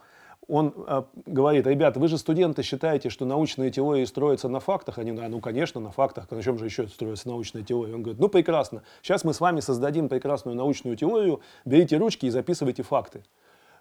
Он 0.49 0.73
э, 0.87 1.03
говорит, 1.27 1.67
ребята, 1.67 1.99
вы 1.99 2.07
же 2.09 2.19
студенты 2.19 2.63
считаете, 2.63 3.11
что 3.11 3.25
научные 3.25 3.71
теории 3.71 4.05
строятся 4.05 4.49
на 4.49 4.61
фактах? 4.61 4.99
Они, 4.99 5.13
да, 5.13 5.29
ну 5.29 5.41
конечно, 5.41 5.81
на 5.81 5.91
фактах, 5.91 6.31
на 6.31 6.43
чем 6.43 6.59
же 6.59 6.67
еще 6.67 6.87
строится 6.87 7.29
научная 7.29 7.63
теория? 7.63 7.95
Он 7.95 8.03
говорит, 8.03 8.21
ну 8.21 8.29
прекрасно, 8.29 8.83
сейчас 9.03 9.25
мы 9.25 9.35
с 9.35 9.41
вами 9.41 9.61
создадим 9.61 10.09
прекрасную 10.09 10.57
научную 10.57 10.97
теорию, 10.97 11.41
берите 11.65 11.97
ручки 11.97 12.27
и 12.27 12.31
записывайте 12.31 12.83
факты. 12.85 13.25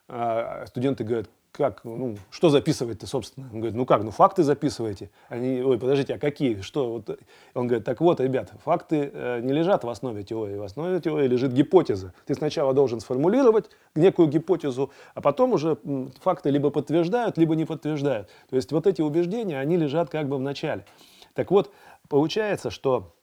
А 0.07 0.65
студенты 0.65 1.03
говорят, 1.03 1.29
как, 1.51 1.83
ну, 1.83 2.17
что 2.29 2.49
записывать-то, 2.49 3.07
собственно? 3.07 3.47
Он 3.51 3.59
говорит, 3.59 3.75
ну 3.75 3.85
как, 3.85 4.03
ну 4.03 4.11
факты 4.11 4.43
записывайте. 4.43 5.09
Они, 5.27 5.61
ой, 5.61 5.77
подождите, 5.77 6.15
а 6.15 6.19
какие, 6.19 6.61
что? 6.61 6.91
Вот. 6.91 7.19
Он 7.53 7.67
говорит, 7.67 7.85
так 7.85 7.99
вот, 7.99 8.19
ребята, 8.21 8.53
факты 8.63 9.11
э, 9.13 9.41
не 9.41 9.51
лежат 9.51 9.83
в 9.83 9.89
основе 9.89 10.23
теории, 10.23 10.55
в 10.55 10.63
основе 10.63 10.99
теории 11.01 11.27
лежит 11.27 11.51
гипотеза. 11.51 12.13
Ты 12.25 12.35
сначала 12.35 12.73
должен 12.73 13.01
сформулировать 13.01 13.69
некую 13.95 14.29
гипотезу, 14.29 14.91
а 15.13 15.21
потом 15.21 15.53
уже 15.53 15.77
м, 15.83 16.11
факты 16.21 16.49
либо 16.49 16.69
подтверждают, 16.69 17.37
либо 17.37 17.55
не 17.55 17.65
подтверждают. 17.65 18.29
То 18.49 18.55
есть 18.55 18.71
вот 18.71 18.87
эти 18.87 19.01
убеждения, 19.01 19.59
они 19.59 19.75
лежат 19.75 20.09
как 20.09 20.29
бы 20.29 20.37
в 20.37 20.41
начале. 20.41 20.85
Так 21.33 21.51
вот, 21.51 21.71
получается, 22.07 22.69
что 22.69 23.13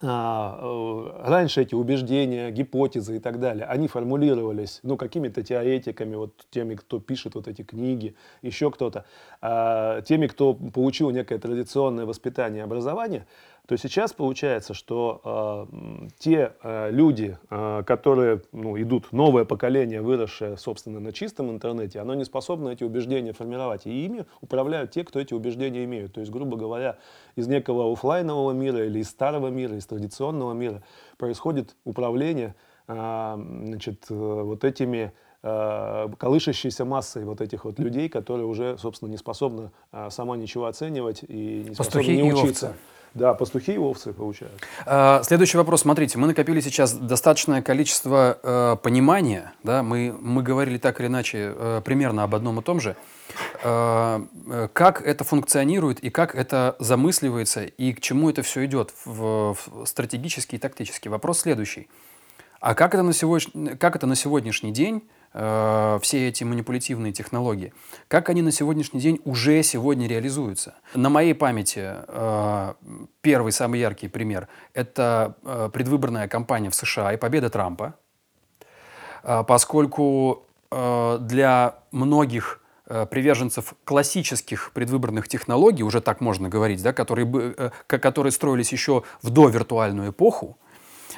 раньше 0.00 1.62
эти 1.62 1.74
убеждения, 1.74 2.50
гипотезы 2.50 3.16
и 3.16 3.18
так 3.18 3.40
далее, 3.40 3.64
они 3.64 3.88
формулировались 3.88 4.80
ну, 4.82 4.96
какими-то 4.96 5.42
теоретиками, 5.42 6.16
вот 6.16 6.46
теми, 6.50 6.74
кто 6.74 7.00
пишет 7.00 7.34
вот 7.34 7.48
эти 7.48 7.62
книги, 7.62 8.14
еще 8.42 8.70
кто-то, 8.70 9.06
а, 9.40 10.02
теми, 10.02 10.26
кто 10.26 10.54
получил 10.54 11.10
некое 11.10 11.38
традиционное 11.38 12.04
воспитание 12.04 12.60
и 12.60 12.64
образование, 12.64 13.26
то 13.66 13.76
сейчас 13.76 14.12
получается, 14.12 14.74
что 14.74 15.68
э, 15.72 16.08
те 16.18 16.52
э, 16.62 16.90
люди, 16.92 17.36
э, 17.50 17.82
которые 17.84 18.42
ну, 18.52 18.80
идут, 18.80 19.10
новое 19.10 19.44
поколение, 19.44 20.02
выросшее, 20.02 20.56
собственно, 20.56 21.00
на 21.00 21.12
чистом 21.12 21.50
интернете, 21.50 21.98
оно 21.98 22.14
не 22.14 22.24
способно 22.24 22.68
эти 22.68 22.84
убеждения 22.84 23.32
формировать. 23.32 23.86
И 23.86 24.04
ими 24.04 24.24
управляют 24.40 24.92
те, 24.92 25.02
кто 25.02 25.18
эти 25.18 25.34
убеждения 25.34 25.84
имеют. 25.84 26.12
То 26.12 26.20
есть, 26.20 26.30
грубо 26.30 26.56
говоря, 26.56 26.98
из 27.34 27.48
некого 27.48 27.92
офлайнового 27.92 28.52
мира 28.52 28.86
или 28.86 29.00
из 29.00 29.08
старого 29.08 29.48
мира, 29.48 29.76
из 29.76 29.86
традиционного 29.86 30.52
мира 30.52 30.82
происходит 31.18 31.74
управление 31.84 32.54
э, 32.86 33.34
значит, 33.36 34.06
э, 34.10 34.14
вот 34.14 34.64
этими 34.64 35.12
колышащейся 35.42 36.84
массой 36.84 37.24
вот 37.24 37.40
этих 37.40 37.66
вот 37.66 37.78
людей, 37.78 38.08
которые 38.08 38.46
уже, 38.46 38.76
собственно, 38.78 39.10
не 39.10 39.16
способны 39.16 39.70
сама 40.08 40.36
ничего 40.36 40.66
оценивать 40.66 41.22
и 41.22 41.66
не 41.68 41.74
способны 41.74 41.76
Пастухи 41.76 42.16
не 42.16 42.32
учиться. 42.32 42.70
Овцы. 42.70 42.78
Да, 43.16 43.32
пастухи 43.32 43.72
и 43.72 43.78
овцы 43.78 44.12
получают. 44.12 44.52
А, 44.84 45.22
следующий 45.22 45.56
вопрос. 45.56 45.80
Смотрите, 45.80 46.18
мы 46.18 46.26
накопили 46.26 46.60
сейчас 46.60 46.92
достаточное 46.92 47.62
количество 47.62 48.38
э, 48.42 48.76
понимания. 48.82 49.54
Да? 49.62 49.82
Мы, 49.82 50.14
мы 50.20 50.42
говорили 50.42 50.76
так 50.76 51.00
или 51.00 51.06
иначе 51.06 51.54
э, 51.56 51.80
примерно 51.82 52.24
об 52.24 52.34
одном 52.34 52.60
и 52.60 52.62
том 52.62 52.78
же. 52.78 52.94
Э, 53.62 54.20
э, 54.48 54.68
как 54.70 55.00
это 55.00 55.24
функционирует 55.24 56.00
и 56.00 56.10
как 56.10 56.34
это 56.34 56.76
замысливается 56.78 57.64
и 57.64 57.94
к 57.94 58.02
чему 58.02 58.28
это 58.28 58.42
все 58.42 58.66
идет 58.66 58.92
в, 59.06 59.54
в 59.54 59.86
стратегически 59.86 60.56
и 60.56 60.58
тактически. 60.58 61.08
Вопрос 61.08 61.40
следующий. 61.40 61.88
А 62.60 62.74
как 62.74 62.92
это 62.92 63.02
на, 63.02 63.14
сегодня, 63.14 63.76
как 63.76 63.96
это 63.96 64.06
на 64.06 64.14
сегодняшний 64.14 64.72
день 64.72 65.02
Э, 65.38 65.98
все 66.00 66.28
эти 66.28 66.44
манипулятивные 66.44 67.12
технологии, 67.12 67.74
как 68.08 68.30
они 68.30 68.40
на 68.40 68.50
сегодняшний 68.50 69.00
день 69.00 69.20
уже 69.26 69.62
сегодня 69.62 70.08
реализуются. 70.08 70.76
На 70.94 71.10
моей 71.10 71.34
памяти 71.34 71.92
э, 72.08 72.74
первый 73.20 73.52
самый 73.52 73.80
яркий 73.80 74.08
пример– 74.08 74.48
это 74.72 75.36
э, 75.44 75.68
предвыборная 75.70 76.26
кампания 76.26 76.70
в 76.70 76.74
США 76.74 77.12
и 77.12 77.18
победа 77.18 77.50
Трампа, 77.50 77.94
поскольку 79.22 80.44
для 80.70 81.74
многих 81.90 82.60
приверженцев 82.84 83.74
классических 83.84 84.70
предвыборных 84.72 85.26
технологий, 85.26 85.82
уже 85.82 86.00
так 86.00 86.20
можно 86.20 86.48
говорить, 86.48 86.80
да, 86.82 86.92
которые, 86.92 87.72
которые 87.88 88.30
строились 88.30 88.70
еще 88.70 89.02
в 89.22 89.30
довиртуальную 89.30 90.10
эпоху, 90.10 90.56
Э, 90.56 90.65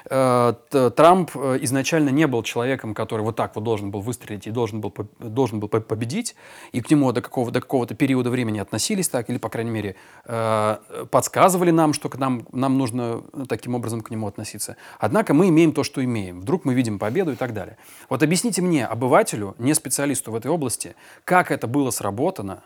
Трамп 0.04 1.30
э, 1.34 1.58
изначально 1.62 2.10
не 2.10 2.26
был 2.26 2.42
человеком, 2.42 2.94
который 2.94 3.22
вот 3.22 3.36
так 3.36 3.54
вот 3.54 3.64
должен 3.64 3.90
был 3.90 4.00
выстрелить 4.00 4.46
и 4.46 4.50
должен 4.50 4.80
был, 4.80 4.94
должен 5.18 5.60
был 5.60 5.68
победить, 5.68 6.34
и 6.72 6.80
к 6.80 6.90
нему 6.90 7.12
до, 7.12 7.22
какого, 7.22 7.50
до 7.50 7.60
какого-то 7.60 7.94
периода 7.94 8.30
времени 8.30 8.58
относились 8.58 9.08
так, 9.08 9.30
или, 9.30 9.38
по 9.38 9.48
крайней 9.48 9.70
мере, 9.70 9.96
э, 10.24 10.76
подсказывали 11.10 11.70
нам, 11.70 11.92
что 11.92 12.08
к 12.08 12.18
нам, 12.18 12.46
нам 12.52 12.78
нужно 12.78 13.22
таким 13.48 13.74
образом 13.74 14.00
к 14.00 14.10
нему 14.10 14.26
относиться. 14.26 14.76
Однако 14.98 15.34
мы 15.34 15.48
имеем 15.48 15.72
то, 15.72 15.82
что 15.82 16.04
имеем. 16.04 16.40
Вдруг 16.40 16.64
мы 16.64 16.74
видим 16.74 16.98
победу 16.98 17.32
и 17.32 17.36
так 17.36 17.52
далее. 17.52 17.76
Вот 18.08 18.22
объясните 18.22 18.62
мне, 18.62 18.86
обывателю, 18.86 19.54
не 19.58 19.74
специалисту 19.74 20.32
в 20.32 20.34
этой 20.34 20.50
области, 20.50 20.94
как 21.24 21.50
это 21.50 21.66
было 21.66 21.90
сработано, 21.90 22.62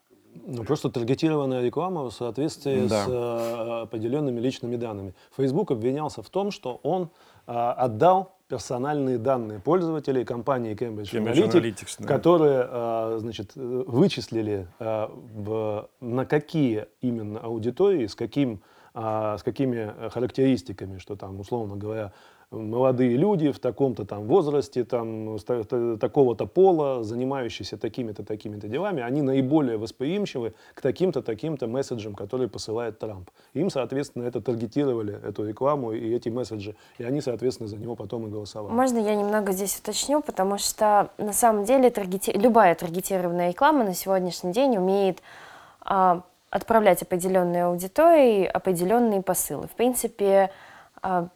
ну, 0.46 0.64
просто 0.64 0.90
таргетированная 0.90 1.62
реклама 1.62 2.04
в 2.04 2.10
соответствии 2.10 2.86
да. 2.86 3.04
с 3.04 3.08
э, 3.08 3.82
определенными 3.82 4.40
личными 4.40 4.76
данными. 4.76 5.14
Facebook 5.36 5.70
обвинялся 5.70 6.22
в 6.22 6.30
том, 6.30 6.50
что 6.50 6.80
он 6.82 7.10
э, 7.46 7.52
отдал 7.52 8.32
персональные 8.48 9.18
данные 9.18 9.60
пользователей 9.60 10.24
компании 10.24 10.74
Cambridge, 10.74 11.10
Cambridge 11.10 11.34
Analytica, 11.34 11.60
Analytics 11.60 11.96
да. 11.98 12.06
которые 12.06 12.68
э, 12.68 13.16
значит, 13.20 13.52
вычислили, 13.54 14.66
э, 14.78 15.08
в, 15.34 15.88
на 16.00 16.26
какие 16.26 16.86
именно 17.00 17.40
аудитории, 17.40 18.06
с 18.06 18.14
каким 18.14 18.60
а 18.94 19.38
с 19.38 19.42
какими 19.42 19.90
характеристиками, 20.10 20.98
что 20.98 21.16
там, 21.16 21.40
условно 21.40 21.76
говоря, 21.76 22.12
молодые 22.52 23.16
люди 23.16 23.50
в 23.50 23.58
таком-то 23.58 24.04
там 24.04 24.26
возрасте, 24.26 24.84
там, 24.84 25.38
такого-то 25.98 26.46
пола, 26.46 27.02
занимающиеся 27.02 27.76
такими-то, 27.76 28.24
такими-то 28.24 28.68
делами, 28.68 29.02
они 29.02 29.22
наиболее 29.22 29.78
восприимчивы 29.78 30.54
к 30.74 30.80
таким-то, 30.80 31.22
таким-то 31.22 31.66
месседжам, 31.66 32.14
которые 32.14 32.48
посылает 32.48 32.98
Трамп. 32.98 33.30
Им, 33.54 33.70
соответственно, 33.70 34.24
это 34.24 34.40
таргетировали, 34.40 35.18
эту 35.26 35.46
рекламу 35.46 35.92
и 35.92 36.14
эти 36.14 36.28
месседжи, 36.28 36.76
и 36.98 37.04
они, 37.04 37.20
соответственно, 37.20 37.68
за 37.68 37.76
него 37.76 37.96
потом 37.96 38.26
и 38.26 38.30
голосовали. 38.30 38.72
Можно 38.72 38.98
я 38.98 39.14
немного 39.14 39.52
здесь 39.52 39.78
уточню, 39.78 40.22
потому 40.22 40.58
что 40.58 41.10
на 41.18 41.32
самом 41.32 41.64
деле 41.64 41.90
таргети... 41.90 42.32
любая 42.32 42.74
таргетированная 42.74 43.48
реклама 43.48 43.84
на 43.84 43.94
сегодняшний 43.94 44.52
день 44.52 44.76
умеет 44.76 45.22
а, 45.80 46.22
отправлять 46.50 47.02
определенной 47.02 47.64
аудитории 47.64 48.44
определенные 48.44 49.22
посылы. 49.22 49.66
В 49.66 49.72
принципе, 49.72 50.50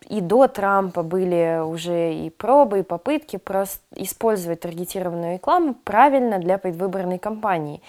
и 0.09 0.21
до 0.21 0.47
Трампа 0.47 1.03
были 1.03 1.61
уже 1.61 2.15
и 2.15 2.31
пробы, 2.31 2.81
и 2.81 2.83
попытки 2.83 3.37
просто 3.37 3.81
использовать 3.97 4.61
таргетированную 4.61 5.35
рекламу 5.35 5.75
правильно 5.75 6.39
для 6.39 6.59
предвыборной 6.59 7.19
кампании. 7.19 7.83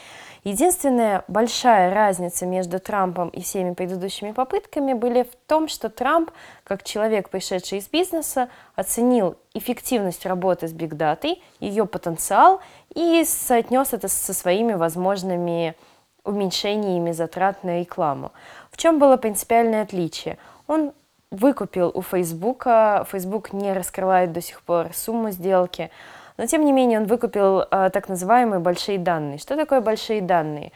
Единственная 0.43 1.23
большая 1.27 1.93
разница 1.93 2.45
между 2.45 2.79
Трампом 2.79 3.29
и 3.29 3.41
всеми 3.41 3.73
предыдущими 3.73 4.31
попытками 4.31 4.93
были 4.93 5.23
в 5.23 5.35
том, 5.45 5.67
что 5.67 5.89
Трамп, 5.89 6.31
как 6.63 6.83
человек, 6.83 7.29
пришедший 7.29 7.79
из 7.79 7.87
бизнеса, 7.89 8.49
оценил 8.75 9.35
эффективность 9.53 10.25
работы 10.25 10.67
с 10.67 10.73
бигдатой, 10.73 11.43
ее 11.59 11.85
потенциал 11.85 12.61
и 12.95 13.23
соотнес 13.25 13.93
это 13.93 14.07
со 14.07 14.33
своими 14.33 14.73
возможными 14.73 15.75
уменьшениями 16.23 17.11
затрат 17.11 17.63
на 17.63 17.81
рекламу. 17.81 18.31
В 18.71 18.77
чем 18.77 18.99
было 18.99 19.17
принципиальное 19.17 19.83
отличие? 19.83 20.37
Он 20.67 20.93
выкупил 21.31 21.91
у 21.93 22.01
Фейсбука, 22.01 23.05
Facebook 23.11 23.53
не 23.53 23.73
раскрывает 23.73 24.31
до 24.31 24.41
сих 24.41 24.61
пор 24.61 24.93
сумму 24.93 25.31
сделки, 25.31 25.91
но 26.37 26.45
тем 26.45 26.63
не 26.63 26.71
менее 26.71 26.99
он 26.99 27.05
выкупил 27.05 27.63
а, 27.69 27.89
так 27.89 28.09
называемые 28.09 28.59
большие 28.59 28.97
данные. 28.97 29.37
Что 29.37 29.55
такое 29.55 29.81
большие 29.81 30.21
данные? 30.21 30.71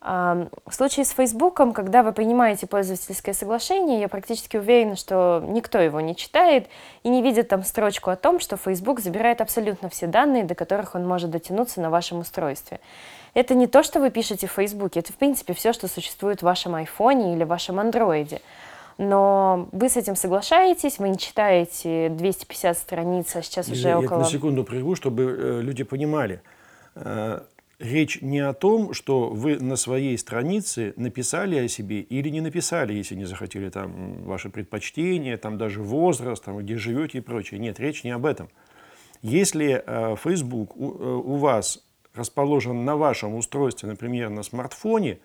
А, 0.00 0.46
в 0.66 0.74
случае 0.74 1.04
с 1.04 1.10
Фейсбуком, 1.10 1.72
когда 1.72 2.04
вы 2.04 2.12
принимаете 2.12 2.68
пользовательское 2.68 3.34
соглашение, 3.34 4.00
я 4.00 4.08
практически 4.08 4.56
уверена, 4.56 4.94
что 4.94 5.42
никто 5.44 5.78
его 5.78 6.00
не 6.00 6.14
читает 6.14 6.68
и 7.02 7.08
не 7.08 7.20
видит 7.20 7.48
там 7.48 7.64
строчку 7.64 8.10
о 8.10 8.16
том, 8.16 8.38
что 8.38 8.56
Facebook 8.56 9.00
забирает 9.00 9.40
абсолютно 9.40 9.88
все 9.88 10.06
данные, 10.06 10.44
до 10.44 10.54
которых 10.54 10.94
он 10.94 11.06
может 11.06 11.30
дотянуться 11.30 11.80
на 11.80 11.90
вашем 11.90 12.20
устройстве. 12.20 12.78
Это 13.34 13.54
не 13.54 13.66
то, 13.66 13.82
что 13.82 13.98
вы 13.98 14.10
пишете 14.10 14.46
в 14.46 14.52
Фейсбуке, 14.52 15.00
это 15.00 15.12
в 15.12 15.16
принципе 15.16 15.52
все, 15.54 15.72
что 15.72 15.88
существует 15.88 16.40
в 16.40 16.44
вашем 16.44 16.76
айфоне 16.76 17.34
или 17.34 17.42
вашем 17.42 17.80
андроиде 17.80 18.40
но 18.98 19.68
вы 19.70 19.88
с 19.88 19.96
этим 19.96 20.16
соглашаетесь, 20.16 20.98
вы 20.98 21.10
не 21.10 21.18
читаете 21.18 22.08
250 22.10 22.76
страниц, 22.76 23.36
а 23.36 23.42
сейчас 23.42 23.68
уже 23.68 23.88
я, 23.88 23.98
около... 23.98 24.18
Я 24.18 24.24
на 24.24 24.30
секунду 24.30 24.64
прерву, 24.64 24.96
чтобы 24.96 25.22
э, 25.22 25.60
люди 25.62 25.84
понимали. 25.84 26.42
Э, 26.96 27.42
речь 27.78 28.20
не 28.20 28.40
о 28.40 28.52
том, 28.52 28.92
что 28.94 29.28
вы 29.28 29.58
на 29.60 29.76
своей 29.76 30.18
странице 30.18 30.94
написали 30.96 31.56
о 31.58 31.68
себе 31.68 32.00
или 32.00 32.28
не 32.28 32.40
написали, 32.40 32.92
если 32.92 33.14
не 33.14 33.24
захотели 33.24 33.70
там 33.70 34.24
ваши 34.24 34.50
предпочтения, 34.50 35.36
там 35.36 35.58
даже 35.58 35.80
возраст, 35.80 36.44
там, 36.44 36.58
где 36.58 36.76
живете 36.76 37.18
и 37.18 37.20
прочее. 37.20 37.60
Нет, 37.60 37.78
речь 37.78 38.02
не 38.02 38.10
об 38.10 38.26
этом. 38.26 38.48
Если 39.22 39.82
э, 39.84 40.16
Facebook 40.16 40.76
у, 40.76 40.90
э, 40.90 41.14
у 41.24 41.36
вас 41.36 41.84
расположен 42.14 42.84
на 42.84 42.96
вашем 42.96 43.36
устройстве, 43.36 43.88
например, 43.88 44.30
на 44.30 44.42
смартфоне, 44.42 45.18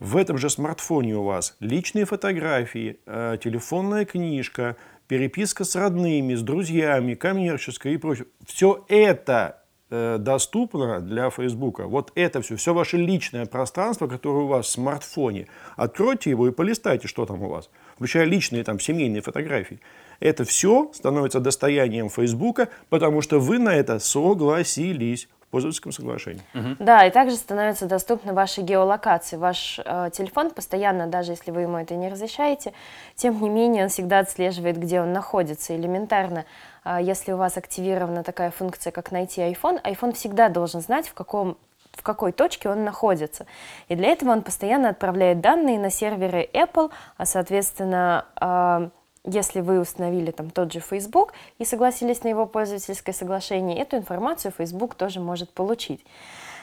в 0.00 0.16
этом 0.16 0.38
же 0.38 0.50
смартфоне 0.50 1.16
у 1.16 1.22
вас 1.22 1.56
личные 1.60 2.04
фотографии, 2.04 2.98
э, 3.06 3.38
телефонная 3.42 4.04
книжка, 4.04 4.76
переписка 5.08 5.64
с 5.64 5.74
родными, 5.76 6.34
с 6.34 6.42
друзьями, 6.42 7.14
коммерческая 7.14 7.94
и 7.94 7.96
прочее. 7.96 8.26
Все 8.44 8.84
это 8.88 9.62
э, 9.90 10.18
доступно 10.18 11.00
для 11.00 11.30
Фейсбука. 11.30 11.86
Вот 11.86 12.12
это 12.14 12.42
все, 12.42 12.56
все 12.56 12.74
ваше 12.74 12.96
личное 12.96 13.46
пространство, 13.46 14.06
которое 14.06 14.44
у 14.44 14.48
вас 14.48 14.66
в 14.66 14.70
смартфоне. 14.70 15.46
Откройте 15.76 16.30
его 16.30 16.48
и 16.48 16.50
полистайте, 16.50 17.08
что 17.08 17.24
там 17.24 17.42
у 17.42 17.48
вас, 17.48 17.70
включая 17.94 18.24
личные 18.24 18.64
там 18.64 18.80
семейные 18.80 19.22
фотографии. 19.22 19.80
Это 20.20 20.44
все 20.44 20.90
становится 20.94 21.40
достоянием 21.40 22.08
Фейсбука, 22.08 22.68
потому 22.88 23.20
что 23.20 23.38
вы 23.38 23.58
на 23.58 23.74
это 23.74 23.98
согласились 23.98 25.28
пользовательском 25.50 25.92
соглашении. 25.92 26.42
Угу. 26.54 26.76
Да, 26.80 27.06
и 27.06 27.10
также 27.10 27.36
становится 27.36 27.86
доступна 27.86 28.32
ваша 28.32 28.62
геолокация. 28.62 29.38
Ваш 29.38 29.80
э, 29.84 30.10
телефон 30.12 30.50
постоянно, 30.50 31.06
даже 31.06 31.32
если 31.32 31.50
вы 31.50 31.62
ему 31.62 31.78
это 31.78 31.94
не 31.94 32.08
разрешаете, 32.08 32.72
тем 33.14 33.40
не 33.40 33.48
менее 33.48 33.84
он 33.84 33.88
всегда 33.88 34.18
отслеживает, 34.20 34.78
где 34.78 35.00
он 35.00 35.12
находится. 35.12 35.76
Элементарно, 35.76 36.44
э, 36.84 36.98
если 37.00 37.32
у 37.32 37.36
вас 37.36 37.56
активирована 37.56 38.22
такая 38.22 38.50
функция, 38.50 38.90
как 38.90 39.12
найти 39.12 39.40
iPhone, 39.40 39.80
iPhone 39.82 40.12
всегда 40.12 40.48
должен 40.48 40.80
знать, 40.80 41.08
в 41.08 41.14
каком 41.14 41.56
в 41.92 42.02
какой 42.02 42.32
точке 42.32 42.68
он 42.68 42.84
находится. 42.84 43.46
И 43.88 43.96
для 43.96 44.08
этого 44.08 44.30
он 44.30 44.42
постоянно 44.42 44.90
отправляет 44.90 45.40
данные 45.40 45.78
на 45.78 45.90
серверы 45.90 46.46
Apple, 46.52 46.90
а, 47.16 47.24
соответственно, 47.24 48.26
э, 48.38 48.90
если 49.26 49.60
вы 49.60 49.80
установили 49.80 50.30
там 50.30 50.50
тот 50.50 50.72
же 50.72 50.80
Facebook 50.80 51.34
и 51.58 51.64
согласились 51.64 52.22
на 52.22 52.28
его 52.28 52.46
пользовательское 52.46 53.14
соглашение, 53.14 53.78
эту 53.78 53.96
информацию 53.96 54.52
Facebook 54.56 54.94
тоже 54.94 55.20
может 55.20 55.52
получить. 55.52 56.04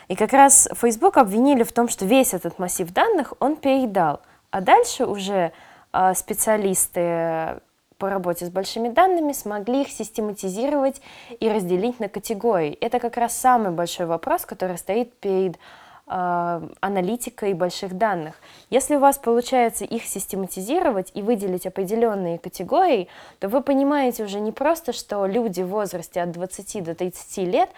И 0.08 0.16
как 0.16 0.34
раз 0.34 0.68
Facebook 0.74 1.18
обвинили 1.18 1.64
в 1.64 1.72
том, 1.72 1.88
что 1.88 2.06
весь 2.06 2.34
этот 2.34 2.60
массив 2.60 2.92
данных 2.92 3.34
он 3.40 3.56
передал. 3.56 4.22
А 4.52 4.62
дальше 4.62 5.06
уже 5.06 5.52
э, 5.94 6.14
специалисты 6.16 7.62
по 7.98 8.10
работе 8.10 8.46
с 8.46 8.50
большими 8.50 8.90
данными 8.90 9.32
смогли 9.32 9.84
их 9.84 9.90
систематизировать 9.90 11.02
и 11.40 11.50
разделить 11.50 12.00
на 12.00 12.10
категории. 12.10 12.78
Это 12.82 13.00
как 13.00 13.18
раз 13.18 13.36
самый 13.36 13.72
большой 13.72 14.08
вопрос, 14.08 14.46
который 14.46 14.78
стоит 14.78 15.14
перед 15.20 15.58
аналитикой 16.06 17.54
больших 17.54 17.98
данных. 17.98 18.36
Если 18.70 18.96
у 18.96 19.00
вас 19.00 19.18
получается 19.18 19.86
их 19.86 20.04
систематизировать 20.04 21.12
и 21.14 21.22
выделить 21.22 21.66
определенные 21.66 22.40
категории, 22.40 23.08
то 23.40 23.48
вы 23.48 23.62
понимаете 23.62 24.26
уже 24.26 24.40
не 24.40 24.52
просто, 24.52 24.92
что 24.92 25.26
люди 25.26 25.62
в 25.62 25.68
возрасте 25.68 26.22
от 26.22 26.32
20 26.32 26.84
до 26.84 26.94
30 26.94 27.38
лет 27.38 27.70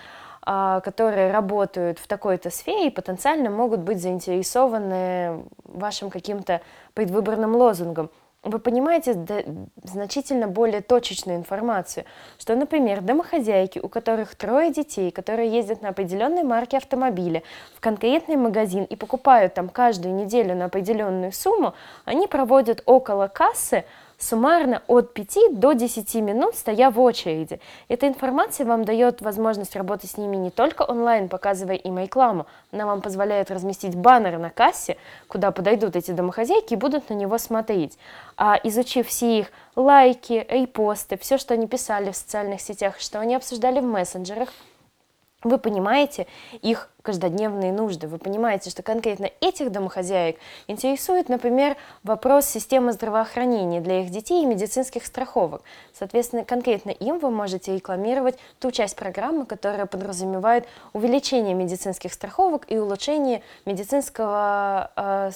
а, 0.48 0.80
которые 0.82 1.32
работают 1.32 1.98
в 1.98 2.08
такой-то 2.08 2.52
сфере, 2.52 2.92
потенциально 2.92 3.50
могут 3.50 3.80
быть 3.80 4.00
заинтересованы 4.00 5.44
вашим 5.64 6.12
каким-то 6.12 6.62
предвыборным 6.94 7.56
лозунгом 7.56 8.12
вы 8.46 8.60
понимаете 8.60 9.26
значительно 9.84 10.48
более 10.48 10.82
точечную 10.82 11.38
информацию, 11.38 12.06
что, 12.38 12.56
например, 12.56 13.02
домохозяйки, 13.02 13.80
у 13.80 13.90
которых 13.90 14.36
трое 14.36 14.72
детей, 14.72 15.12
которые 15.12 15.50
ездят 15.50 15.82
на 15.82 15.90
определенной 15.90 16.44
марке 16.44 16.78
автомобиля 16.78 17.42
в 17.76 17.82
конкретный 17.82 18.36
магазин 18.36 18.84
и 18.84 18.96
покупают 18.96 19.56
там 19.56 19.68
каждую 19.68 20.14
неделю 20.14 20.56
на 20.56 20.66
определенную 20.66 21.32
сумму, 21.32 21.74
они 22.06 22.28
проводят 22.28 22.84
около 22.86 23.28
кассы 23.28 23.84
суммарно 24.18 24.82
от 24.88 25.14
5 25.14 25.60
до 25.60 25.74
10 25.74 26.16
минут, 26.16 26.56
стоя 26.56 26.90
в 26.90 27.00
очереди. 27.00 27.60
Эта 27.88 28.08
информация 28.08 28.66
вам 28.66 28.86
дает 28.86 29.22
возможность 29.22 29.76
работать 29.76 30.12
с 30.12 30.18
ними 30.18 30.36
не 30.36 30.52
только 30.52 30.84
онлайн, 30.84 31.30
показывая 31.30 31.76
им 31.76 32.00
рекламу, 32.00 32.46
она 32.72 32.86
вам 32.86 33.02
позволяет 33.02 33.52
разместить 33.52 33.96
баннер 33.96 34.38
на 34.38 34.50
кассе, 34.50 34.98
куда 35.28 35.52
подойдут 35.52 35.96
эти 35.96 36.12
домохозяйки 36.12 36.74
и 36.74 36.78
будут 36.78 37.10
на 37.10 37.14
него 37.14 37.38
смотреть. 37.38 37.98
А 38.38 38.60
изучив 38.64 39.08
все 39.08 39.40
их 39.40 39.48
лайки, 39.76 40.46
репосты, 40.50 41.18
все, 41.18 41.38
что 41.38 41.54
они 41.54 41.68
писали 41.68 42.12
в 42.12 42.18
социальных 42.18 42.62
сетях, 42.62 43.00
что 43.00 43.20
они 43.20 43.36
обсуждали 43.36 43.80
в 43.80 43.86
мессенджерах, 43.86 44.50
вы 45.46 45.60
понимаете 45.60 46.26
их 46.62 46.90
каждодневные 47.04 47.72
нужды, 47.72 48.08
вы 48.08 48.18
понимаете, 48.18 48.72
что 48.72 48.82
конкретно 48.82 49.30
этих 49.40 49.72
домохозяек 49.72 50.38
интересует, 50.68 51.30
например, 51.30 51.78
вопрос 52.02 52.46
системы 52.46 52.92
здравоохранения 52.94 53.80
для 53.80 54.02
их 54.02 54.10
детей 54.10 54.42
и 54.42 54.46
медицинских 54.46 55.06
страховок. 55.06 55.62
Соответственно, 55.94 56.44
конкретно 56.44 56.90
им 56.90 57.20
вы 57.20 57.30
можете 57.30 57.76
рекламировать 57.76 58.40
ту 58.60 58.72
часть 58.72 58.96
программы, 58.96 59.46
которая 59.46 59.86
подразумевает 59.86 60.66
увеличение 60.94 61.54
медицинских 61.54 62.12
страховок 62.12 62.66
и 62.68 62.80
улучшение 62.80 63.44
медицинского 63.66 64.92
э, 64.96 65.32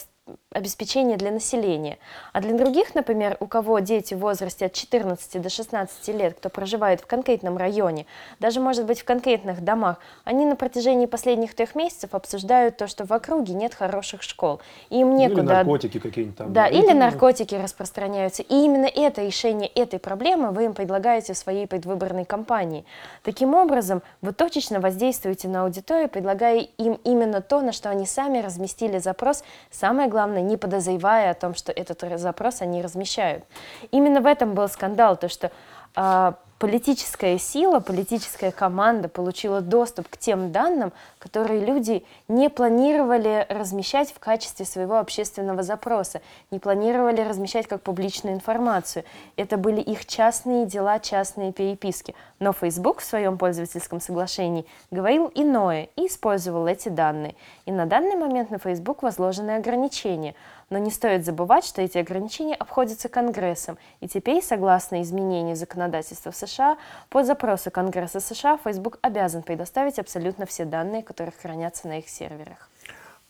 обеспечения 0.52 1.18
для 1.18 1.32
населения. 1.32 1.98
А 2.34 2.42
для 2.42 2.58
других, 2.58 2.96
например, 2.96 3.38
у 3.40 3.48
кого 3.48 3.80
дети 3.80 4.14
в 4.14 4.20
возрасте 4.20 4.66
от 4.66 4.74
14 4.74 5.42
до 5.42 5.50
16 5.50 6.08
лет, 6.10 6.36
кто 6.38 6.50
проживает 6.50 7.02
в 7.02 7.06
конкретном 7.06 7.58
районе, 7.58 8.06
даже 8.40 8.60
может 8.60 8.86
быть 8.86 9.02
в 9.02 9.04
конкретных 9.04 9.64
домах, 9.64 9.98
они 10.24 10.46
на 10.46 10.56
протяжении 10.56 11.06
последних 11.06 11.56
трех 11.56 11.76
месяцев 11.76 12.14
обсуждают 12.14 12.78
то, 12.78 12.88
что 12.88 13.06
в 13.06 13.12
округе 13.12 13.54
нет 13.54 13.74
хороших 13.74 14.24
школ. 14.24 14.60
И 14.90 15.00
им 15.00 15.16
некуда... 15.16 15.42
Или 15.42 15.48
наркотики 15.48 16.00
какие-нибудь 16.00 16.38
там. 16.38 16.54
Да, 16.54 16.68
или 16.68 16.94
наркотики 16.94 17.56
распространяются. 17.56 18.44
И 18.44 18.54
именно 18.54 18.86
это 18.86 19.24
решение 19.24 19.70
этой 19.70 20.00
проблемы 20.00 20.52
вы 20.52 20.66
им 20.66 20.74
предлагаете 20.74 21.34
в 21.34 21.38
своей 21.38 21.68
предвыборной 21.68 22.26
кампании. 22.26 22.86
Таким 23.24 23.54
образом, 23.54 24.02
вы 24.22 24.34
точечно 24.34 24.80
воздействуете 24.80 25.48
на 25.48 25.64
аудиторию, 25.64 26.10
предлагая 26.10 26.60
им 26.60 27.00
именно 27.04 27.42
то, 27.42 27.62
на 27.62 27.72
что 27.72 27.90
они 27.90 28.06
сами 28.06 28.40
разместили 28.40 29.00
запрос, 29.00 29.44
самое 29.72 30.10
главное, 30.10 30.19
не 30.28 30.58
подозревая 30.58 31.32
о 31.32 31.34
том, 31.34 31.56
что 31.56 31.72
этот 31.72 32.20
запрос 32.20 32.62
они 32.62 32.82
размещают. 32.82 33.44
Именно 33.92 34.22
в 34.22 34.26
этом 34.26 34.54
был 34.54 34.68
скандал, 34.68 35.18
то 35.18 35.30
что 35.30 35.52
а, 35.96 36.36
политическая 36.60 37.40
сила, 37.40 37.80
политическая 37.80 38.52
команда 38.52 39.08
получила 39.08 39.62
доступ 39.62 40.10
к 40.10 40.18
тем 40.18 40.52
данным, 40.52 40.92
которые 41.18 41.66
люди 41.66 42.04
не 42.28 42.50
планировали 42.50 43.48
размещать 43.50 44.12
в 44.12 44.20
качестве 44.20 44.66
своего 44.66 45.00
общественного 45.00 45.64
запроса, 45.64 46.22
не 46.52 46.60
планировали 46.60 47.22
размещать 47.22 47.68
как 47.68 47.82
публичную 47.82 48.36
информацию. 48.36 49.06
Это 49.38 49.58
были 49.58 49.80
их 49.80 50.06
частные 50.06 50.66
дела, 50.66 51.00
частные 51.00 51.54
переписки. 51.54 52.14
Но 52.40 52.52
Facebook 52.52 53.00
в 53.00 53.06
своем 53.06 53.38
пользовательском 53.38 54.02
соглашении 54.02 54.66
говорил 54.92 55.32
иное 55.34 55.88
и 55.96 56.08
использовал 56.08 56.68
эти 56.68 56.90
данные. 56.90 57.36
И 57.66 57.72
на 57.72 57.86
данный 57.86 58.18
момент 58.18 58.52
на 58.52 58.60
Facebook 58.60 59.02
возложены 59.02 59.52
ограничения– 59.52 60.36
но 60.70 60.78
не 60.78 60.92
стоит 60.92 61.26
забывать, 61.26 61.66
что 61.66 61.82
эти 61.82 61.98
ограничения 61.98 62.56
обходятся 62.56 63.10
Конгрессом. 63.10 63.78
И 64.02 64.08
теперь, 64.08 64.44
согласно 64.44 65.02
изменению 65.02 65.56
законодательства 65.56 66.32
в 66.32 66.36
США, 66.36 66.78
по 67.10 67.24
запросу 67.24 67.72
Конгресса 67.72 68.20
США 68.20 68.58
Facebook 68.64 69.00
обязан 69.02 69.44
предоставить 69.44 70.00
абсолютно 70.00 70.46
все 70.46 70.66
данные, 70.66 71.04
которые 71.04 71.34
хранятся 71.40 71.88
на 71.88 72.00
их 72.00 72.10
серверах. 72.10 72.70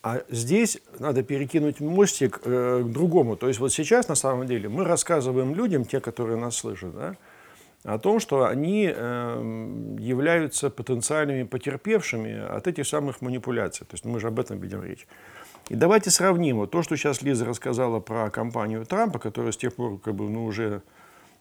А 0.01 0.21
здесь 0.29 0.79
надо 0.99 1.23
перекинуть 1.23 1.81
мостик 1.81 2.39
э, 2.45 2.83
к 2.85 2.91
другому. 2.91 3.35
То 3.35 3.49
есть 3.49 3.59
вот 3.59 3.73
сейчас 3.73 4.07
на 4.07 4.15
самом 4.15 4.47
деле 4.47 4.69
мы 4.69 4.85
рассказываем 4.85 5.53
людям, 5.53 5.83
те, 5.83 5.99
которые 5.99 6.37
нас 6.37 6.55
слышат, 6.55 6.95
да, 6.95 7.15
о 7.83 7.97
том, 7.97 8.19
что 8.19 8.45
они 8.45 8.91
э, 8.93 9.95
являются 9.99 10.69
потенциальными 10.69 11.43
потерпевшими 11.43 12.55
от 12.57 12.67
этих 12.67 12.87
самых 12.87 13.21
манипуляций. 13.21 13.85
То 13.85 13.95
есть 13.95 14.05
мы 14.05 14.19
же 14.19 14.27
об 14.27 14.39
этом 14.39 14.59
ведем 14.59 14.83
речь. 14.83 15.05
И 15.69 15.75
давайте 15.75 16.09
сравним 16.09 16.57
вот 16.57 16.71
то, 16.71 16.81
что 16.81 16.97
сейчас 16.97 17.21
Лиза 17.21 17.45
рассказала 17.45 17.99
про 17.99 18.31
кампанию 18.31 18.85
Трампа, 18.85 19.19
которая 19.19 19.51
с 19.51 19.57
тех 19.57 19.75
пор 19.75 19.99
как 19.99 20.15
бы, 20.15 20.27
ну, 20.27 20.45
уже 20.45 20.81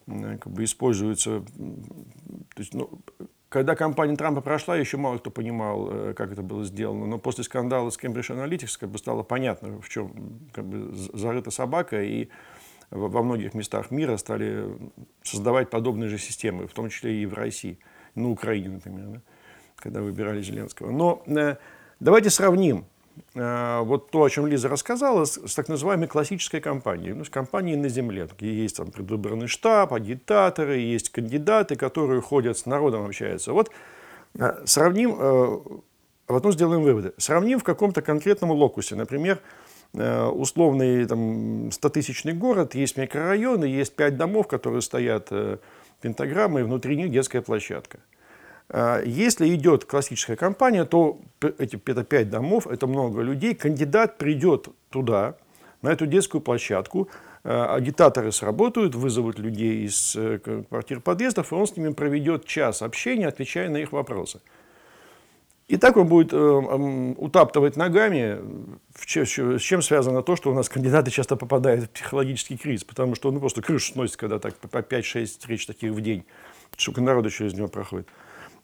как 0.06 0.48
бы 0.48 0.64
используется. 0.64 1.40
То 1.40 2.58
есть, 2.58 2.74
ну, 2.74 2.90
когда 3.48 3.74
кампания 3.74 4.16
Трампа 4.16 4.42
прошла, 4.42 4.76
еще 4.76 4.98
мало 4.98 5.16
кто 5.16 5.30
понимал, 5.30 5.88
э, 5.90 6.14
как 6.14 6.32
это 6.32 6.42
было 6.42 6.64
сделано. 6.64 7.06
Но 7.06 7.18
после 7.18 7.42
скандала 7.42 7.88
с 7.88 7.98
Cambridge 7.98 8.28
Analytics 8.30 8.78
как 8.78 8.90
бы 8.90 8.98
стало 8.98 9.22
понятно, 9.22 9.80
в 9.80 9.88
чем 9.88 10.12
как 10.52 10.66
бы, 10.66 10.94
зарыта 10.94 11.50
собака. 11.50 12.02
И 12.02 12.28
во 12.90 13.22
многих 13.22 13.54
местах 13.54 13.90
мира 13.90 14.18
стали 14.18 14.66
создавать 15.22 15.70
подобные 15.70 16.10
же 16.10 16.18
системы, 16.18 16.66
в 16.66 16.74
том 16.74 16.90
числе 16.90 17.22
и 17.22 17.26
в 17.26 17.32
России, 17.32 17.78
на 18.14 18.30
Украине, 18.30 18.68
например, 18.68 19.06
да, 19.06 19.20
когда 19.76 20.02
выбирали 20.02 20.42
Зеленского. 20.42 20.90
Но 20.90 21.22
э, 21.26 21.56
давайте 22.00 22.28
сравним 22.28 22.84
Э, 22.88 22.97
вот 23.34 24.10
то, 24.10 24.22
о 24.22 24.30
чем 24.30 24.46
Лиза 24.46 24.68
рассказала, 24.68 25.24
с, 25.24 25.38
с 25.46 25.54
так 25.54 25.68
называемой 25.68 26.08
классической 26.08 26.60
кампанией, 26.60 27.14
ну, 27.14 27.24
с 27.24 27.30
кампанией 27.30 27.76
на 27.76 27.88
земле. 27.88 28.26
Такие 28.26 28.62
есть 28.62 28.76
там 28.76 28.90
предвыборный 28.90 29.46
штаб, 29.46 29.92
агитаторы, 29.92 30.78
есть 30.78 31.10
кандидаты, 31.10 31.76
которые 31.76 32.20
ходят 32.20 32.58
с 32.58 32.66
народом, 32.66 33.06
общаются. 33.06 33.52
Вот 33.52 33.70
э, 34.38 34.62
сравним, 34.64 35.16
э, 35.18 35.58
потом 36.26 36.52
сделаем 36.52 36.82
выводы. 36.82 37.12
Сравним 37.16 37.58
в 37.58 37.64
каком-то 37.64 38.02
конкретном 38.02 38.50
локусе. 38.50 38.94
Например, 38.94 39.40
условный 39.94 41.06
там, 41.06 41.68
100-тысячный 41.68 42.34
город, 42.34 42.74
есть 42.74 42.98
микрорайоны, 42.98 43.64
есть 43.64 43.96
пять 43.96 44.18
домов, 44.18 44.46
которые 44.46 44.82
стоят 44.82 45.30
пентаграммой, 46.02 46.64
внутри 46.64 46.96
них 46.96 47.10
детская 47.10 47.40
площадка. 47.40 47.98
А, 48.70 49.02
если 49.02 49.54
идет 49.54 49.84
классическая 49.84 50.36
кампания, 50.36 50.84
то 50.84 51.20
эти, 51.58 51.80
это 51.86 52.04
пять 52.04 52.30
домов, 52.30 52.66
это 52.66 52.86
много 52.86 53.22
людей. 53.22 53.54
Кандидат 53.54 54.18
придет 54.18 54.68
туда, 54.90 55.36
на 55.80 55.90
эту 55.90 56.06
детскую 56.06 56.40
площадку, 56.40 57.08
а, 57.44 57.74
агитаторы 57.74 58.32
сработают, 58.32 58.94
вызовут 58.94 59.38
людей 59.38 59.86
из 59.86 60.14
э, 60.16 60.38
квартир 60.68 61.00
подъездов, 61.00 61.52
и 61.52 61.54
он 61.54 61.66
с 61.66 61.76
ними 61.76 61.92
проведет 61.92 62.44
час 62.44 62.82
общения, 62.82 63.28
отвечая 63.28 63.70
на 63.70 63.78
их 63.78 63.92
вопросы. 63.92 64.40
И 65.68 65.76
так 65.76 65.96
он 65.98 66.08
будет 66.08 66.32
э, 66.32 66.36
утаптывать 66.36 67.76
ногами, 67.76 68.38
с 68.98 69.60
чем 69.62 69.82
связано 69.82 70.22
то, 70.22 70.34
что 70.34 70.50
у 70.50 70.54
нас 70.54 70.68
кандидаты 70.68 71.10
часто 71.10 71.36
попадают 71.36 71.84
в 71.84 71.90
психологический 71.90 72.56
кризис, 72.56 72.84
потому 72.84 73.14
что 73.14 73.30
ну, 73.30 73.38
просто 73.38 73.62
крышу 73.62 73.92
сносит, 73.92 74.16
когда 74.16 74.38
так 74.38 74.56
по 74.56 74.78
5-6 74.78 75.26
встреч 75.26 75.66
таких 75.66 75.92
в 75.92 76.00
день, 76.00 76.24
сколько 76.76 77.02
народу 77.02 77.30
через 77.30 77.52
него 77.52 77.68
проходит. 77.68 78.08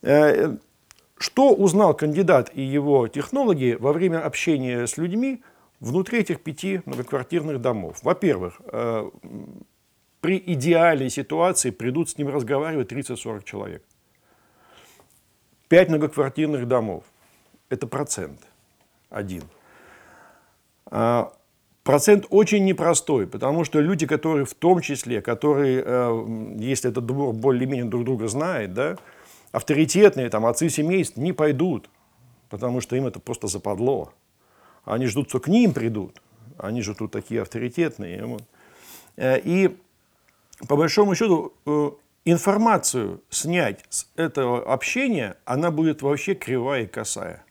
Э, 0.05 0.57
что 1.17 1.55
узнал 1.55 1.95
кандидат 1.95 2.51
и 2.53 2.63
его 2.63 3.09
технологи 3.09 3.77
во 3.81 3.93
время 3.95 4.25
общения 4.25 4.87
с 4.87 4.99
людьми 4.99 5.43
внутри 5.81 6.21
этих 6.21 6.43
пяти 6.43 6.83
многоквартирных 6.85 7.61
домов? 7.61 8.01
Во-первых, 8.03 8.61
э, 8.67 9.11
при 10.21 10.43
идеальной 10.47 11.09
ситуации 11.09 11.71
придут 11.71 12.11
с 12.11 12.19
ним 12.19 12.29
разговаривать 12.29 12.93
30-40 12.93 13.45
человек. 13.45 13.83
Пять 15.69 15.89
многоквартирных 15.89 16.69
домов. 16.69 17.05
Это 17.71 17.87
процент 17.87 18.41
один. 19.09 19.43
А, 20.87 21.33
процент 21.83 22.27
очень 22.29 22.67
непростой, 22.67 23.27
потому 23.27 23.65
что 23.65 23.81
люди, 23.81 24.07
которые 24.07 24.45
в 24.45 24.55
том 24.55 24.83
числе, 24.83 25.23
которые, 25.23 25.83
э, 25.85 26.57
если 26.59 26.91
этот 26.91 27.07
двор 27.07 27.33
более-менее 27.33 27.87
друг 27.87 28.05
друга 28.05 28.29
знает, 28.29 28.75
да, 28.75 28.99
авторитетные 29.55 30.31
там, 30.31 30.47
отцы 30.47 30.69
семейств 30.69 31.17
не 31.17 31.33
пойдут, 31.33 31.89
потому 32.51 32.81
что 32.81 32.97
им 32.97 33.07
это 33.07 33.21
просто 33.21 33.47
западло. 33.47 34.13
Они 34.85 35.07
ждут, 35.07 35.29
что 35.29 35.39
к 35.39 35.47
ним 35.47 35.73
придут. 35.73 36.21
Они 36.59 36.83
же 36.83 36.95
тут 36.95 37.13
такие 37.13 37.43
авторитетные. 37.43 38.39
Э, 39.17 39.39
и 39.39 39.79
по 40.69 40.77
большому 40.77 41.15
счету 41.15 41.53
э, 41.67 41.91
информацию 42.25 43.23
снять 43.31 43.85
с 43.91 44.09
этого 44.17 44.73
общения, 44.73 45.37
она 45.45 45.71
будет 45.71 46.03
вообще 46.03 46.35
кривая 46.35 46.83
и 46.83 46.87
косая. 46.87 47.45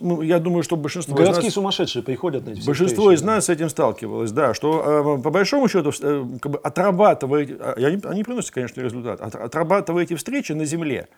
Ну, 0.00 0.22
я 0.22 0.38
думаю, 0.38 0.62
что 0.62 0.76
большинство 0.76 1.14
Городские 1.14 1.42
из 1.42 1.46
нас, 1.46 1.54
сумасшедшие 1.54 2.02
приходят 2.02 2.46
на 2.46 2.50
эти 2.50 2.64
Большинство 2.66 3.12
из 3.12 3.22
нас 3.22 3.46
с 3.46 3.48
этим 3.48 3.68
сталкивалось, 3.68 4.32
да, 4.32 4.54
что 4.54 5.16
э, 5.18 5.22
по 5.22 5.30
большому 5.30 5.68
счету, 5.68 5.90
э, 6.00 6.24
как 6.40 6.52
бы 6.52 6.58
отрабатывая, 6.58 7.46
э, 7.46 7.84
они, 7.84 8.00
они 8.04 8.24
приносят, 8.24 8.52
конечно, 8.52 8.80
результат, 8.80 9.20
от, 9.20 9.34
отрабатывая 9.34 10.04
эти 10.04 10.14
встречи 10.14 10.52
на 10.52 10.64
земле, 10.64 11.08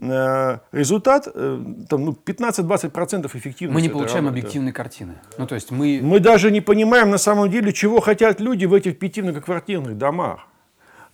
э, 0.00 0.58
результат 0.72 1.28
э, 1.32 1.64
там, 1.88 2.04
ну, 2.04 2.12
15-20% 2.24 3.26
эффективности. 3.26 3.74
Мы 3.74 3.82
не 3.82 3.88
получаем 3.88 4.24
работы. 4.24 4.40
объективной 4.40 4.72
картины. 4.72 5.14
Ну, 5.38 5.46
то 5.46 5.54
есть 5.54 5.70
мы... 5.70 6.00
мы 6.02 6.18
даже 6.20 6.50
не 6.50 6.60
понимаем 6.60 7.10
на 7.10 7.18
самом 7.18 7.50
деле, 7.50 7.72
чего 7.72 8.00
хотят 8.00 8.40
люди 8.40 8.64
в 8.64 8.74
этих 8.74 8.98
пяти 8.98 9.22
многоквартирных 9.22 9.98
домах. 9.98 10.46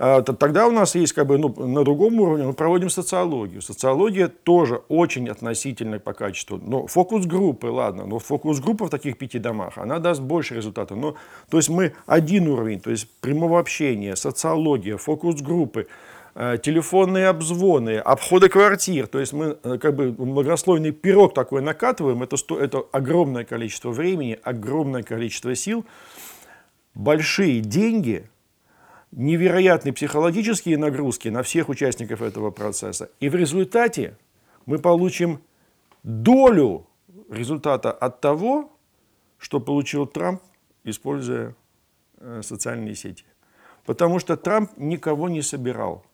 А, 0.01 0.23
тогда 0.23 0.69
у 0.69 0.71
нас 0.71 0.95
есть 0.95 1.13
как 1.13 1.27
бы 1.27 1.39
ну, 1.39 1.53
на 1.67 1.83
другом 1.83 2.21
уровне, 2.21 2.47
мы 2.47 2.53
проводим 2.53 2.89
социологию. 2.89 3.61
Социология 3.61 4.29
тоже 4.29 4.77
очень 4.89 5.29
относительно 5.29 5.99
по 5.99 6.13
качеству. 6.13 6.59
Но 6.59 6.87
фокус-группы, 6.87 7.67
ладно, 7.67 8.07
но 8.07 8.21
фокус-группа 8.21 8.87
в 8.87 8.91
таких 8.91 9.19
пяти 9.19 9.41
домах, 9.41 9.77
она 9.77 9.99
даст 9.99 10.21
больше 10.21 10.55
результатов. 10.55 10.97
Но, 10.97 11.17
то 11.51 11.57
есть 11.57 11.69
мы 11.69 11.95
один 12.07 12.47
уровень, 12.49 12.79
то 12.79 12.91
есть 12.91 13.09
прямого 13.21 13.59
общения, 13.59 14.15
социология, 14.15 14.97
фокус-группы, 14.97 15.89
э, 16.37 16.59
телефонные 16.63 17.27
обзвоны, 17.27 17.99
обходы 17.99 18.49
квартир. 18.49 19.09
То 19.09 19.19
есть 19.19 19.33
мы 19.33 19.59
э, 19.65 19.79
как 19.79 19.97
бы 19.97 20.15
многослойный 20.17 20.93
пирог 20.93 21.35
такой 21.35 21.61
накатываем. 21.61 22.23
Это, 22.23 22.37
это 22.55 22.85
огромное 22.93 23.43
количество 23.43 23.91
времени, 23.91 24.39
огромное 24.45 25.03
количество 25.03 25.57
сил, 25.57 25.85
большие 26.95 27.59
деньги– 27.63 28.31
невероятные 29.13 29.93
психологические 29.93 30.79
нагрузки 30.79 31.29
на 31.29 31.43
всех 31.43 31.69
участников 31.69 32.23
этого 32.23 32.51
процесса. 32.51 33.11
И 33.21 33.29
в 33.29 33.35
результате 33.35 34.17
мы 34.67 34.79
получим 34.79 35.41
долю 36.03 36.87
результата 37.31 37.91
от 37.91 38.21
того, 38.21 38.73
что 39.39 39.61
получил 39.61 40.07
Трамп, 40.07 40.43
используя 40.85 41.55
э, 42.19 42.41
социальные 42.43 42.95
сети. 42.95 43.25
Потому 43.85 44.19
что 44.19 44.37
Трамп 44.37 44.71
никого 44.77 45.29
не 45.29 45.43
собирал. 45.43 46.05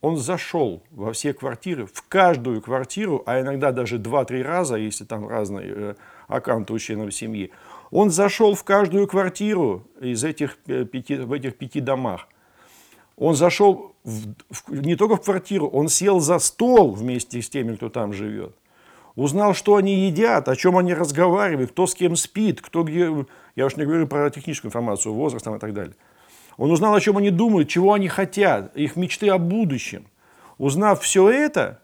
Он 0.00 0.16
зашел 0.16 0.84
во 0.90 1.12
все 1.12 1.34
квартиры, 1.34 1.86
в 1.86 2.02
каждую 2.08 2.62
квартиру, 2.62 3.22
а 3.26 3.40
иногда 3.40 3.72
даже 3.72 3.98
2-3 3.98 4.42
раза, 4.42 4.76
если 4.76 5.04
там 5.04 5.28
разные 5.28 5.72
э, 5.74 5.94
аккаунты 6.28 6.72
у 6.72 6.78
членов 6.78 7.12
семьи. 7.14 7.50
Он 7.90 8.10
зашел 8.10 8.54
в 8.54 8.64
каждую 8.64 9.06
квартиру 9.06 9.86
из 10.00 10.24
этих 10.24 10.58
э, 10.66 10.84
пяти, 10.84 11.16
в 11.16 11.32
этих 11.32 11.56
пяти 11.56 11.80
домах. 11.80 12.28
Он 13.16 13.34
зашел 13.34 13.94
в, 14.04 14.34
в, 14.50 14.70
не 14.70 14.94
только 14.94 15.16
в 15.16 15.22
квартиру, 15.22 15.68
он 15.68 15.88
сел 15.88 16.20
за 16.20 16.38
стол 16.38 16.92
вместе 16.92 17.42
с 17.42 17.48
теми, 17.48 17.74
кто 17.76 17.88
там 17.88 18.12
живет. 18.12 18.54
Узнал, 19.16 19.54
что 19.54 19.74
они 19.74 20.06
едят, 20.06 20.48
о 20.48 20.54
чем 20.54 20.76
они 20.76 20.94
разговаривают, 20.94 21.72
кто 21.72 21.86
с 21.86 21.94
кем 21.94 22.14
спит, 22.14 22.60
кто 22.60 22.84
где... 22.84 23.26
Я 23.56 23.66
уж 23.66 23.76
не 23.76 23.84
говорю 23.84 24.06
про 24.06 24.30
техническую 24.30 24.68
информацию, 24.68 25.12
возраст 25.12 25.44
там 25.44 25.56
и 25.56 25.58
так 25.58 25.74
далее. 25.74 25.96
Он 26.56 26.70
узнал, 26.70 26.94
о 26.94 27.00
чем 27.00 27.16
они 27.16 27.30
думают, 27.30 27.68
чего 27.68 27.94
они 27.94 28.06
хотят, 28.08 28.76
их 28.76 28.94
мечты 28.94 29.28
о 29.28 29.38
будущем. 29.38 30.06
Узнав 30.58 31.02
все 31.02 31.28
это, 31.28 31.82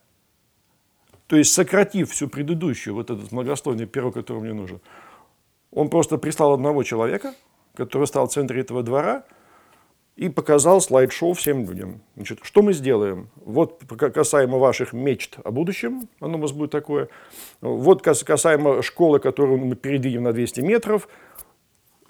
то 1.27 1.37
есть 1.37 1.53
сократив 1.53 2.11
всю 2.13 2.29
предыдущую, 2.29 2.95
вот 2.95 3.11
этот 3.11 3.33
многослойный 3.33 3.87
пирог, 3.87 4.15
который 4.15 4.43
мне 4.43 4.53
нужен, 4.53 4.81
он 5.75 5.89
просто 5.89 6.19
прислал 6.19 6.55
одного 6.55 6.83
человека, 6.83 7.35
который 7.75 8.07
стал 8.07 8.29
в 8.29 8.33
центре 8.33 8.61
этого 8.61 8.83
двора, 8.83 9.25
и 10.17 10.29
показал 10.29 10.81
слайд-шоу 10.81 11.33
всем 11.33 11.69
людям. 11.69 12.01
Значит, 12.15 12.39
что 12.43 12.63
мы 12.63 12.73
сделаем? 12.73 13.31
Вот 13.37 13.83
касаемо 13.97 14.59
ваших 14.59 14.93
мечт 14.93 15.39
о 15.43 15.51
будущем, 15.51 16.09
оно 16.21 16.39
у 16.39 16.41
вас 16.41 16.53
будет 16.53 16.71
такое. 16.71 17.09
Вот 17.61 18.03
касаемо 18.03 18.83
школы, 18.83 19.19
которую 19.19 19.59
мы 19.59 19.75
передвинем 19.75 20.23
на 20.23 20.33
200 20.33 20.61
метров. 20.61 21.09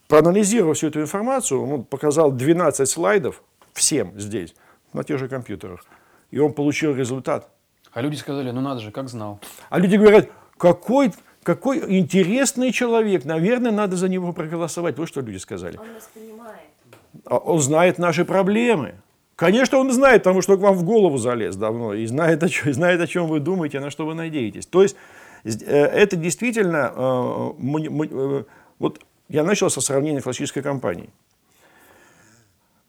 Проанализировав 0.06 0.76
всю 0.76 0.88
эту 0.88 1.00
информацию, 1.00 1.62
он 1.62 1.84
показал 1.84 2.30
12 2.30 2.86
слайдов 2.86 3.42
всем 3.72 4.12
здесь, 4.20 4.54
на 4.92 5.02
тех 5.02 5.18
же 5.18 5.28
компьютерах. 5.28 5.86
И 6.30 6.38
он 6.38 6.52
получил 6.52 6.94
результат. 6.94 7.48
А 7.92 8.02
люди 8.02 8.16
сказали, 8.16 8.50
ну 8.50 8.60
надо 8.60 8.80
же, 8.80 8.90
как 8.90 9.08
знал. 9.08 9.40
А 9.70 9.78
люди 9.78 9.96
говорят, 9.96 10.28
какой, 10.58 11.12
какой 11.44 11.98
интересный 11.98 12.72
человек, 12.72 13.24
наверное, 13.24 13.70
надо 13.70 13.96
за 13.96 14.08
него 14.08 14.32
проголосовать. 14.32 14.98
Вот 14.98 15.08
что 15.08 15.20
люди 15.20 15.36
сказали. 15.36 15.76
Он 15.76 15.92
нас 15.92 16.10
понимает. 16.12 16.60
А 17.26 17.36
он 17.36 17.60
знает 17.60 17.98
наши 17.98 18.24
проблемы. 18.24 18.94
Конечно, 19.36 19.78
он 19.78 19.92
знает, 19.92 20.22
потому 20.22 20.42
что 20.42 20.56
к 20.56 20.60
вам 20.60 20.74
в 20.74 20.84
голову 20.84 21.18
залез 21.18 21.56
давно 21.56 21.92
и 21.92 22.06
знает, 22.06 22.42
о 22.42 22.48
чем, 22.48 22.72
знает, 22.72 23.00
о 23.00 23.06
чем 23.06 23.26
вы 23.26 23.40
думаете, 23.40 23.80
на 23.80 23.90
что 23.90 24.06
вы 24.06 24.14
надеетесь. 24.14 24.66
То 24.66 24.82
есть 24.82 24.96
э, 25.44 25.50
это 25.66 26.16
действительно, 26.16 26.92
э, 26.96 27.50
э, 28.10 28.44
вот 28.78 29.00
я 29.28 29.44
начал 29.44 29.70
со 29.70 29.80
сравнения 29.80 30.20
классической 30.20 30.62
компании. 30.62 31.10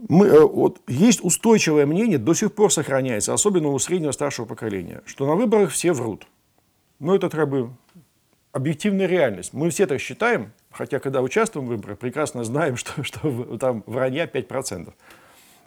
Мы, 0.08 0.46
вот, 0.48 0.82
есть 0.88 1.24
устойчивое 1.24 1.86
мнение, 1.86 2.18
до 2.18 2.34
сих 2.34 2.54
пор 2.54 2.72
сохраняется, 2.72 3.34
особенно 3.34 3.70
у 3.70 3.80
среднего 3.80 4.12
старшего 4.12 4.46
поколения, 4.46 5.02
что 5.06 5.26
на 5.26 5.36
выборах 5.36 5.72
все 5.72 5.94
врут. 5.94 6.28
Ну, 7.00 7.16
это 7.16 7.30
как 7.30 7.50
бы 7.50 7.70
объективная 8.56 9.06
реальность. 9.06 9.52
Мы 9.52 9.70
все 9.70 9.86
так 9.86 10.00
считаем, 10.00 10.54
хотя 10.72 11.00
когда 11.00 11.22
участвуем 11.22 11.68
в 11.68 11.70
выборах, 11.70 12.00
прекрасно 12.00 12.46
знаем, 12.46 12.78
что, 12.78 13.04
что 13.04 13.58
там 13.58 13.84
вранья 13.86 14.26
5%, 14.26 14.94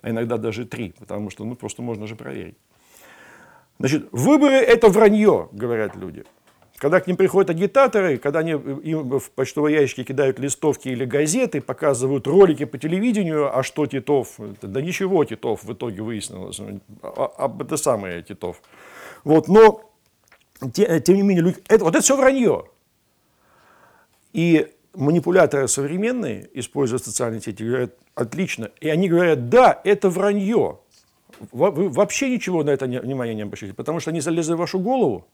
а 0.00 0.10
иногда 0.10 0.38
даже 0.38 0.64
3%, 0.64 0.94
потому 0.98 1.28
что 1.28 1.44
ну, 1.44 1.54
просто 1.54 1.82
можно 1.82 2.06
же 2.06 2.16
проверить. 2.16 2.56
Значит, 3.78 4.08
выборы– 4.10 4.54
это 4.56 4.88
вранье, 4.88 5.50
говорят 5.52 5.96
люди. 5.96 6.24
Когда 6.78 7.00
к 7.00 7.06
ним 7.06 7.16
приходят 7.16 7.50
агитаторы, 7.50 8.16
когда 8.16 8.38
они 8.38 8.52
им 8.52 9.18
в 9.18 9.30
почтовые 9.32 9.80
ящики 9.80 10.04
кидают 10.04 10.38
листовки 10.38 10.88
или 10.88 11.04
газеты, 11.04 11.60
показывают 11.60 12.26
ролики 12.26 12.64
по 12.64 12.78
телевидению, 12.78 13.56
а 13.56 13.62
что 13.62 13.86
Титов, 13.86 14.36
да 14.62 14.80
ничего 14.80 15.24
Титов 15.24 15.62
в 15.62 15.72
итоге 15.72 16.02
выяснилось, 16.02 16.58
а, 17.02 17.32
а, 17.36 17.56
это 17.60 17.76
самое 17.76 18.22
Титов. 18.22 18.62
Вот, 19.24 19.48
но 19.48 19.90
тем 20.72 21.16
не 21.16 21.22
менее, 21.22 21.54
это, 21.68 21.84
вот 21.84 21.94
это 21.94 22.02
все 22.02 22.16
вранье. 22.16 22.64
И 24.32 24.68
манипуляторы 24.94 25.68
современные 25.68 26.48
используют 26.54 27.04
социальные 27.04 27.40
сети, 27.40 27.64
говорят, 27.64 27.94
отлично. 28.14 28.70
И 28.80 28.88
они 28.88 29.08
говорят, 29.08 29.48
да, 29.48 29.80
это 29.84 30.10
вранье. 30.10 30.80
Вы 31.52 31.88
вообще 31.88 32.30
ничего 32.30 32.64
на 32.64 32.70
это 32.70 32.86
внимания 32.86 33.34
не 33.34 33.42
обращаете, 33.42 33.74
потому 33.74 34.00
что 34.00 34.10
они 34.10 34.20
залезли 34.20 34.54
в 34.54 34.58
вашу 34.58 34.80
голову, 34.80 35.26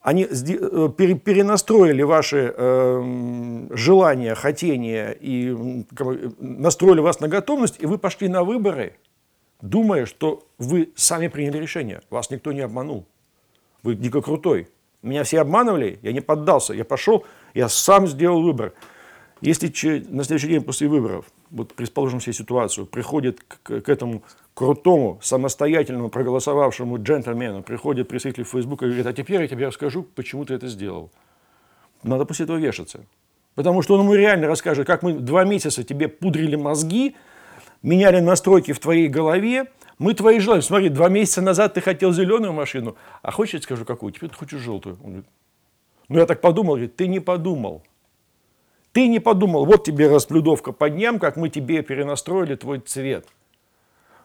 они 0.00 0.24
э, 0.24 0.28
перенастроили 0.28 2.02
ваши 2.02 2.54
э, 2.56 3.66
желания, 3.72 4.34
хотения 4.34 5.10
и 5.10 5.84
настроили 6.38 7.00
вас 7.00 7.20
на 7.20 7.28
готовность, 7.28 7.76
и 7.80 7.86
вы 7.86 7.98
пошли 7.98 8.28
на 8.28 8.44
выборы, 8.44 8.94
думая, 9.60 10.06
что 10.06 10.46
вы 10.58 10.92
сами 10.94 11.28
приняли 11.28 11.58
решение, 11.58 12.00
вас 12.10 12.30
никто 12.30 12.52
не 12.52 12.60
обманул. 12.60 13.06
Вы 13.82 13.96
дико 13.96 14.22
крутой. 14.22 14.68
Меня 15.02 15.24
все 15.24 15.40
обманывали, 15.40 15.98
я 16.02 16.12
не 16.12 16.20
поддался, 16.20 16.74
я 16.74 16.84
пошел, 16.84 17.24
я 17.54 17.68
сам 17.68 18.06
сделал 18.06 18.42
выбор. 18.42 18.74
Если 19.40 19.68
на 20.08 20.24
следующий 20.24 20.48
день 20.48 20.62
после 20.62 20.88
выборов, 20.88 21.26
вот 21.50 21.74
предположим 21.74 22.20
себе 22.20 22.32
ситуацию, 22.32 22.86
приходит 22.86 23.40
к, 23.40 23.80
к 23.80 23.88
этому 23.88 24.22
крутому, 24.54 25.20
самостоятельному, 25.22 26.08
проголосовавшему 26.08 27.00
джентльмену, 27.00 27.62
приходит 27.62 28.08
представитель 28.08 28.44
Фейсбука 28.44 28.86
и 28.86 28.88
говорит, 28.88 29.06
а 29.06 29.12
теперь 29.12 29.40
я 29.42 29.48
тебе 29.48 29.68
расскажу, 29.68 30.02
почему 30.02 30.44
ты 30.44 30.54
это 30.54 30.66
сделал. 30.66 31.10
Надо 32.02 32.24
после 32.24 32.44
этого 32.44 32.56
вешаться. 32.56 33.04
Потому 33.54 33.82
что 33.82 33.94
он 33.94 34.00
ему 34.00 34.14
реально 34.14 34.46
расскажет, 34.46 34.86
как 34.86 35.02
мы 35.02 35.14
два 35.14 35.44
месяца 35.44 35.84
тебе 35.84 36.08
пудрили 36.08 36.56
мозги, 36.56 37.16
меняли 37.82 38.20
настройки 38.20 38.72
в 38.72 38.80
твоей 38.80 39.08
голове, 39.08 39.66
мы 39.98 40.14
твои 40.14 40.38
желания. 40.38 40.62
Смотри, 40.62 40.88
два 40.88 41.08
месяца 41.08 41.42
назад 41.42 41.74
ты 41.74 41.80
хотел 41.80 42.12
зеленую 42.12 42.52
машину, 42.52 42.96
а 43.22 43.30
хочешь, 43.30 43.54
я 43.54 43.60
скажу, 43.60 43.84
какую? 43.84 44.12
Теперь 44.12 44.30
ты 44.30 44.36
хочешь 44.36 44.60
желтую. 44.60 44.96
Он 45.02 45.10
говорит, 45.10 45.26
ну 46.08 46.18
я 46.18 46.26
так 46.26 46.40
подумал, 46.40 46.74
говорит, 46.74 46.96
ты 46.96 47.06
не 47.06 47.20
подумал. 47.20 47.82
Ты 48.92 49.06
не 49.08 49.20
подумал, 49.20 49.66
вот 49.66 49.84
тебе 49.84 50.08
расплюдовка 50.08 50.72
по 50.72 50.88
дням, 50.88 51.18
как 51.18 51.36
мы 51.36 51.50
тебе 51.50 51.82
перенастроили 51.82 52.54
твой 52.54 52.80
цвет. 52.80 53.26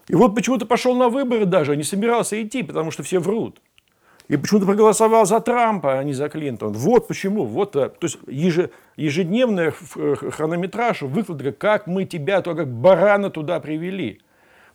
И 0.08 0.16
вот 0.16 0.36
почему 0.36 0.58
ты 0.58 0.66
пошел 0.66 0.96
на 0.96 1.10
выборы 1.10 1.46
даже, 1.46 1.76
не 1.76 1.84
собирался 1.84 2.42
идти, 2.42 2.64
потому 2.64 2.92
что 2.92 3.04
все 3.04 3.20
врут. 3.20 3.62
И 4.30 4.38
почему 4.38 4.62
ты 4.62 4.66
проголосовал 4.66 5.26
за 5.26 5.42
Трампа, 5.42 6.00
а 6.00 6.04
не 6.04 6.14
за 6.14 6.30
Клинтон. 6.30 6.74
Вот 6.74 7.08
почему. 7.08 7.44
Вот, 7.46 7.76
э, 7.76 7.90
то 7.90 8.08
есть 8.08 8.18
ежедневный 8.96 9.74
э, 9.96 10.16
хронометраж, 10.16 11.02
выкладка, 11.02 11.52
как 11.52 11.88
мы 11.88 12.06
тебя, 12.06 12.42
то 12.42 12.56
как 12.56 12.70
барана 12.70 13.30
туда 13.30 13.60
привели. 13.60 14.22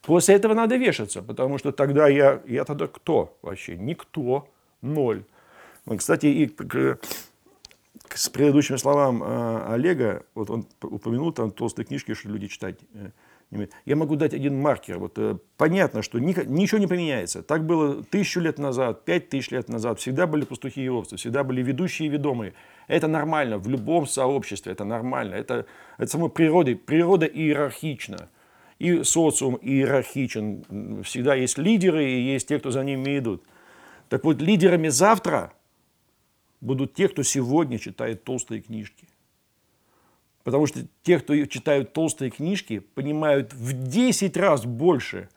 После 0.03 0.35
этого 0.35 0.55
надо 0.55 0.77
вешаться, 0.77 1.23
потому 1.23 1.59
что 1.59 1.73
тогда 1.73 2.09
я, 2.09 2.41
я 2.47 2.65
тогда 2.65 2.87
кто 2.87 3.37
вообще? 3.43 3.77
Никто, 3.77 4.49
ноль. 4.83 5.25
Кстати, 5.97 6.27
и 6.27 6.47
к, 6.47 6.65
к, 6.67 6.99
с 8.15 8.29
предыдущими 8.29 8.77
словам 8.77 9.23
э, 9.23 9.73
Олега, 9.73 10.25
вот 10.35 10.51
он 10.51 10.67
упомянул 10.83 11.33
там 11.33 11.51
толстые 11.51 11.87
книжки, 11.87 12.15
что 12.15 12.29
люди 12.29 12.49
читать 12.49 12.77
э, 12.95 13.11
я 13.87 13.97
могу 13.97 14.17
дать 14.17 14.35
один 14.35 14.61
маркер. 14.61 14.99
Вот, 14.99 15.15
э, 15.17 15.39
понятно, 15.57 16.03
что 16.03 16.19
ни, 16.19 16.35
ничего 16.47 16.79
не 16.79 16.87
поменяется. 16.87 17.43
Так 17.43 17.65
было 17.65 18.03
тысячу 18.03 18.41
лет 18.41 18.59
назад, 18.59 19.05
пять 19.05 19.31
тысяч 19.31 19.51
лет 19.51 19.69
назад. 19.69 19.99
Всегда 20.01 20.27
были 20.27 20.45
пастухи 20.45 20.83
и 20.83 20.89
овцы, 20.89 21.17
всегда 21.17 21.45
были 21.45 21.63
ведущие 21.63 22.09
и 22.09 22.11
ведомые. 22.11 22.53
Это 22.89 23.09
нормально 23.09 23.59
в 23.59 23.69
любом 23.69 24.07
сообществе, 24.07 24.73
это 24.73 24.85
нормально. 24.85 25.35
Это, 25.35 25.65
это 25.97 26.11
самой 26.11 26.29
природой. 26.29 26.77
Природа 26.77 27.25
иерархична 27.25 28.29
и 28.79 29.03
социум 29.03 29.59
иерархичен. 29.61 31.03
Всегда 31.03 31.35
есть 31.35 31.57
лидеры 31.57 32.05
и 32.05 32.21
есть 32.21 32.49
те, 32.49 32.59
кто 32.59 32.71
за 32.71 32.85
ними 32.85 33.19
идут. 33.19 33.43
Так 34.11 34.25
вот, 34.25 34.43
лидерами 34.43 34.89
завтра 34.89 35.53
будут 36.61 36.95
те, 36.95 37.09
кто 37.09 37.23
сегодня 37.23 37.79
читает 37.79 38.25
толстые 38.25 38.61
книжки. 38.61 39.09
Потому 40.45 40.67
что 40.67 40.81
те, 41.03 41.19
кто 41.19 41.35
читают 41.47 41.93
толстые 41.93 42.31
книжки, 42.31 42.79
понимают 42.79 43.53
в 43.53 43.89
10 43.89 44.37
раз 44.37 44.65
больше 44.65 45.29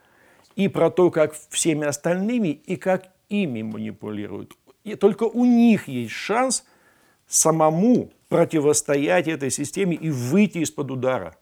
и 0.55 0.67
про 0.67 0.89
то, 0.89 1.11
как 1.11 1.33
всеми 1.49 1.85
остальными, 1.85 2.49
и 2.49 2.75
как 2.75 3.11
ими 3.29 3.61
манипулируют. 3.61 4.55
И 4.83 4.95
только 4.95 5.23
у 5.23 5.45
них 5.45 5.87
есть 5.87 6.11
шанс 6.11 6.65
самому 7.27 8.11
противостоять 8.29 9.27
этой 9.27 9.51
системе 9.51 9.95
и 9.95 10.09
выйти 10.09 10.59
из-под 10.59 10.91
удара. 10.91 11.35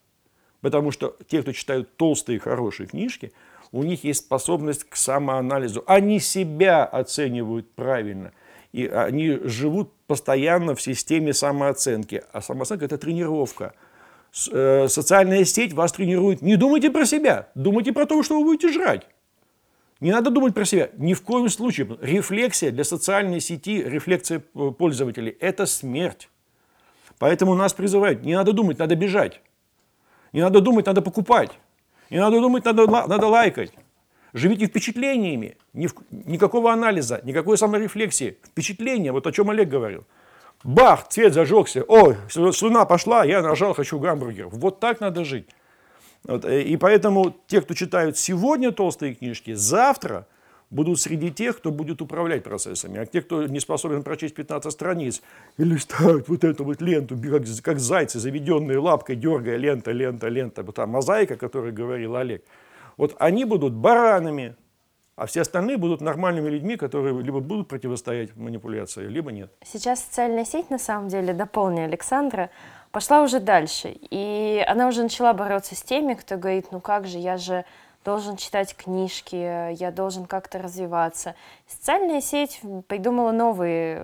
Потому 0.61 0.91
что 0.91 1.15
те, 1.27 1.41
кто 1.41 1.51
читают 1.51 1.95
толстые 1.95 2.39
хорошие 2.39 2.87
книжки, 2.87 3.31
у 3.71 3.83
них 3.83 4.03
есть 4.03 4.21
способность 4.21 4.83
к 4.83 4.95
самоанализу. 4.95 5.83
Они 5.85 6.19
себя 6.19 6.85
оценивают 6.85 7.71
правильно. 7.73 8.33
И 8.71 8.85
они 8.87 9.39
живут 9.43 9.91
постоянно 10.07 10.75
в 10.75 10.81
системе 10.81 11.33
самооценки. 11.33 12.23
А 12.31 12.41
самооценка– 12.41 12.85
это 12.85 12.97
тренировка. 12.97 13.73
Э, 14.51 14.87
социальная 14.87 15.43
сеть 15.45 15.73
вас 15.73 15.91
тренирует. 15.91 16.41
Не 16.41 16.55
думайте 16.55 16.91
про 16.91 17.05
себя, 17.05 17.49
думайте 17.55 17.93
про 17.93 18.05
то, 18.05 18.21
что 18.21 18.39
вы 18.39 18.45
будете 18.45 18.71
жрать. 18.71 19.07
Не 19.99 20.11
надо 20.11 20.29
думать 20.29 20.53
про 20.53 20.65
себя. 20.65 20.89
Ни 20.97 21.13
в 21.13 21.21
коем 21.23 21.49
случае. 21.49 21.97
Рефлексия 22.01 22.71
для 22.71 22.83
социальной 22.83 23.41
сети, 23.41 23.83
рефлексия 23.83 24.39
пользователей– 24.39 25.35
это 25.39 25.65
смерть. 25.65 26.29
Поэтому 27.17 27.53
нас 27.53 27.73
призывают, 27.73 28.23
не 28.23 28.33
надо 28.33 28.53
думать, 28.53 28.79
надо 28.79 28.95
бежать. 28.95 29.41
Не 30.31 30.41
надо 30.41 30.61
думать, 30.61 30.85
надо 30.85 31.01
покупать. 31.01 31.51
Не 32.09 32.19
надо 32.19 32.39
думать, 32.39 32.63
надо, 32.63 32.87
надо 32.87 33.27
лайкать. 33.27 33.73
Живите 34.33 34.67
впечатлениями. 34.67 35.57
Ни, 35.73 35.89
никакого 36.11 36.71
анализа, 36.71 37.21
никакой 37.23 37.57
саморефлексии. 37.57 38.37
Впечатления, 38.45 39.11
вот 39.11 39.25
о 39.27 39.31
чем 39.31 39.49
Олег 39.49 39.69
говорил. 39.69 40.05
Бах, 40.63 41.07
цвет 41.07 41.33
зажегся. 41.33 41.83
Ой, 41.87 42.17
слюна 42.29 42.85
пошла, 42.85 43.23
я 43.23 43.41
нажал, 43.41 43.73
хочу 43.73 43.97
гамбургер. 43.99 44.47
Вот 44.47 44.79
так 44.79 44.99
надо 44.99 45.23
жить. 45.23 45.47
Вот, 46.23 46.45
э, 46.45 46.61
и 46.63 46.75
поэтому 46.77 47.35
те, 47.47 47.61
кто 47.61 47.73
читают 47.73 48.17
сегодня 48.17 48.71
толстые 48.71 49.15
книжки, 49.15 49.53
завтра 49.53 50.27
будут 50.69 50.99
среди 50.99 51.31
тех, 51.31 51.57
кто 51.57 51.71
будет 51.71 52.01
управлять 52.01 52.43
процессами. 52.43 52.99
А 52.99 53.05
те, 53.05 53.21
кто 53.21 53.43
не 53.43 53.59
способен 53.59 54.03
прочесть 54.03 54.35
15 54.35 54.71
страниц 54.71 55.21
и 55.57 55.63
листать 55.63 56.27
вот 56.27 56.43
эту 56.43 56.63
вот 56.63 56.81
ленту, 56.81 57.17
как, 57.17 57.43
как 57.63 57.79
зайцы, 57.79 58.19
заведенные 58.19 58.77
лапкой, 58.77 59.15
дергая 59.15 59.57
лента, 59.57 59.91
лента, 59.91 60.27
лента, 60.27 60.61
вот 60.63 60.75
та 60.75 60.85
мозаика, 60.85 61.35
о 61.35 61.37
которой 61.37 61.71
говорил 61.71 62.15
Олег, 62.15 62.43
вот 62.99 63.15
они 63.17 63.45
будут 63.45 63.73
баранами, 63.73 64.57
а 65.15 65.25
все 65.25 65.41
остальные 65.41 65.77
будут 65.77 66.01
нормальными 66.01 66.49
людьми, 66.49 66.75
которые 66.75 67.17
либо 67.21 67.39
будут 67.39 67.69
противостоять 67.69 68.35
манипуляции, 68.35 69.07
либо 69.07 69.31
нет. 69.31 69.49
Сейчас 69.63 70.01
социальная 70.01 70.43
сеть, 70.43 70.69
на 70.69 70.77
самом 70.77 71.07
деле, 71.07 71.33
дополню 71.33 71.85
Александра, 71.85 72.49
пошла 72.91 73.21
уже 73.21 73.39
дальше. 73.39 73.95
И 74.09 74.61
она 74.67 74.89
уже 74.89 75.01
начала 75.01 75.33
бороться 75.33 75.75
с 75.75 75.81
теми, 75.81 76.13
кто 76.13 76.35
говорит, 76.35 76.73
ну 76.73 76.81
как 76.81 77.07
же, 77.07 77.19
я 77.19 77.37
же 77.37 77.63
должен 78.03 78.35
читать 78.35 78.75
книжки, 78.75 79.73
я 79.75 79.91
должен 79.91 80.25
как-то 80.25 80.59
развиваться. 80.59 81.35
Социальная 81.67 82.19
сеть 82.19 82.59
придумала 82.87 83.31
новый 83.31 83.99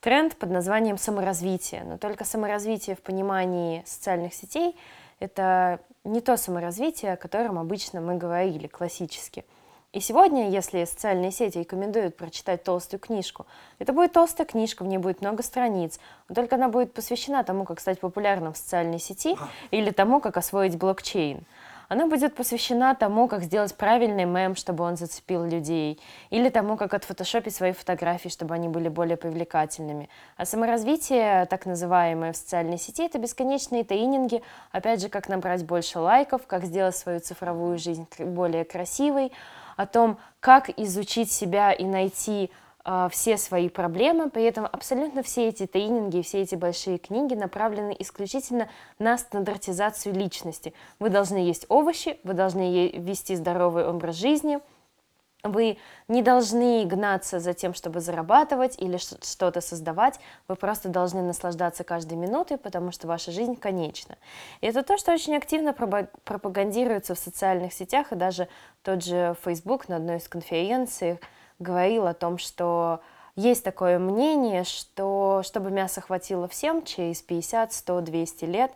тренд 0.00 0.34
под 0.36 0.48
названием 0.48 0.96
саморазвитие. 0.96 1.84
Но 1.84 1.98
только 1.98 2.24
саморазвитие 2.24 2.96
в 2.96 3.02
понимании 3.02 3.82
социальных 3.84 4.32
сетей— 4.32 4.76
это 5.20 5.80
не 6.04 6.20
то 6.20 6.36
саморазвитие, 6.36 7.14
о 7.14 7.16
котором 7.16 7.58
обычно 7.58 8.00
мы 8.00 8.16
говорили 8.16 8.66
классически. 8.66 9.44
И 9.94 10.00
сегодня, 10.00 10.50
если 10.50 10.84
социальные 10.84 11.30
сети 11.30 11.58
рекомендуют 11.58 12.16
прочитать 12.16 12.64
толстую 12.64 12.98
книжку, 12.98 13.46
это 13.78 13.92
будет 13.92 14.12
толстая 14.12 14.44
книжка, 14.44 14.82
в 14.82 14.88
ней 14.88 14.98
будет 14.98 15.20
много 15.20 15.44
страниц, 15.44 16.00
но 16.28 16.34
только 16.34 16.56
она 16.56 16.68
будет 16.68 16.92
посвящена 16.92 17.44
тому, 17.44 17.64
как 17.64 17.78
стать 17.78 18.00
популярным 18.00 18.52
в 18.52 18.56
социальной 18.56 18.98
сети 18.98 19.36
или 19.70 19.92
тому, 19.92 20.20
как 20.20 20.36
освоить 20.36 20.76
блокчейн. 20.76 21.44
Она 21.88 22.06
будет 22.06 22.34
посвящена 22.34 22.94
тому, 22.94 23.28
как 23.28 23.42
сделать 23.42 23.74
правильный 23.74 24.24
мем, 24.24 24.56
чтобы 24.56 24.84
он 24.84 24.96
зацепил 24.96 25.44
людей, 25.44 26.00
или 26.30 26.48
тому, 26.48 26.76
как 26.76 26.94
отфотошопить 26.94 27.54
свои 27.54 27.72
фотографии, 27.72 28.28
чтобы 28.28 28.54
они 28.54 28.68
были 28.68 28.88
более 28.88 29.16
привлекательными. 29.16 30.08
А 30.36 30.46
саморазвитие, 30.46 31.46
так 31.46 31.66
называемое 31.66 32.32
в 32.32 32.36
социальной 32.36 32.78
сети, 32.78 33.04
это 33.04 33.18
бесконечные 33.18 33.84
тренинги, 33.84 34.42
опять 34.72 35.00
же, 35.00 35.08
как 35.08 35.28
набрать 35.28 35.64
больше 35.64 35.98
лайков, 35.98 36.46
как 36.46 36.64
сделать 36.64 36.96
свою 36.96 37.20
цифровую 37.20 37.78
жизнь 37.78 38.06
более 38.18 38.64
красивой, 38.64 39.32
о 39.76 39.86
том, 39.86 40.18
как 40.40 40.70
изучить 40.78 41.32
себя 41.32 41.72
и 41.72 41.84
найти 41.84 42.50
все 43.10 43.36
свои 43.38 43.68
проблемы. 43.68 44.30
При 44.30 44.44
этом 44.44 44.66
абсолютно 44.66 45.22
все 45.22 45.48
эти 45.48 45.66
тренинги, 45.66 46.22
все 46.22 46.42
эти 46.42 46.54
большие 46.54 46.98
книги 46.98 47.34
направлены 47.34 47.96
исключительно 47.98 48.68
на 48.98 49.16
стандартизацию 49.16 50.14
личности. 50.14 50.74
Вы 50.98 51.08
должны 51.08 51.38
есть 51.38 51.66
овощи, 51.68 52.18
вы 52.24 52.34
должны 52.34 52.88
вести 52.90 53.36
здоровый 53.36 53.86
образ 53.86 54.16
жизни– 54.16 54.58
вы 55.44 55.76
не 56.08 56.22
должны 56.22 56.84
гнаться 56.86 57.38
за 57.38 57.52
тем, 57.52 57.74
чтобы 57.74 58.00
зарабатывать 58.00 58.76
или 58.78 58.96
что-то 58.96 59.60
создавать. 59.60 60.18
Вы 60.48 60.56
просто 60.56 60.88
должны 60.88 61.22
наслаждаться 61.22 61.84
каждой 61.84 62.16
минутой, 62.16 62.56
потому 62.56 62.90
что 62.92 63.06
ваша 63.06 63.30
жизнь 63.30 63.54
конечна. 63.56 64.16
И 64.62 64.66
это 64.66 64.82
то, 64.82 64.96
что 64.96 65.12
очень 65.12 65.36
активно 65.36 65.74
пропагандируется 65.74 67.14
в 67.14 67.18
социальных 67.18 67.74
сетях, 67.74 68.10
и 68.12 68.16
даже 68.16 68.48
тот 68.82 69.04
же 69.04 69.36
Facebook 69.44 69.88
на 69.88 69.96
одной 69.96 70.16
из 70.16 70.28
конференций 70.28 71.20
говорил 71.58 72.06
о 72.06 72.14
том, 72.14 72.38
что 72.38 73.00
есть 73.36 73.64
такое 73.64 73.98
мнение, 73.98 74.64
что 74.64 75.42
чтобы 75.44 75.70
мясо 75.70 76.00
хватило 76.00 76.48
всем 76.48 76.84
через 76.84 77.22
50, 77.22 77.72
100, 77.72 78.00
200 78.02 78.44
лет, 78.44 78.72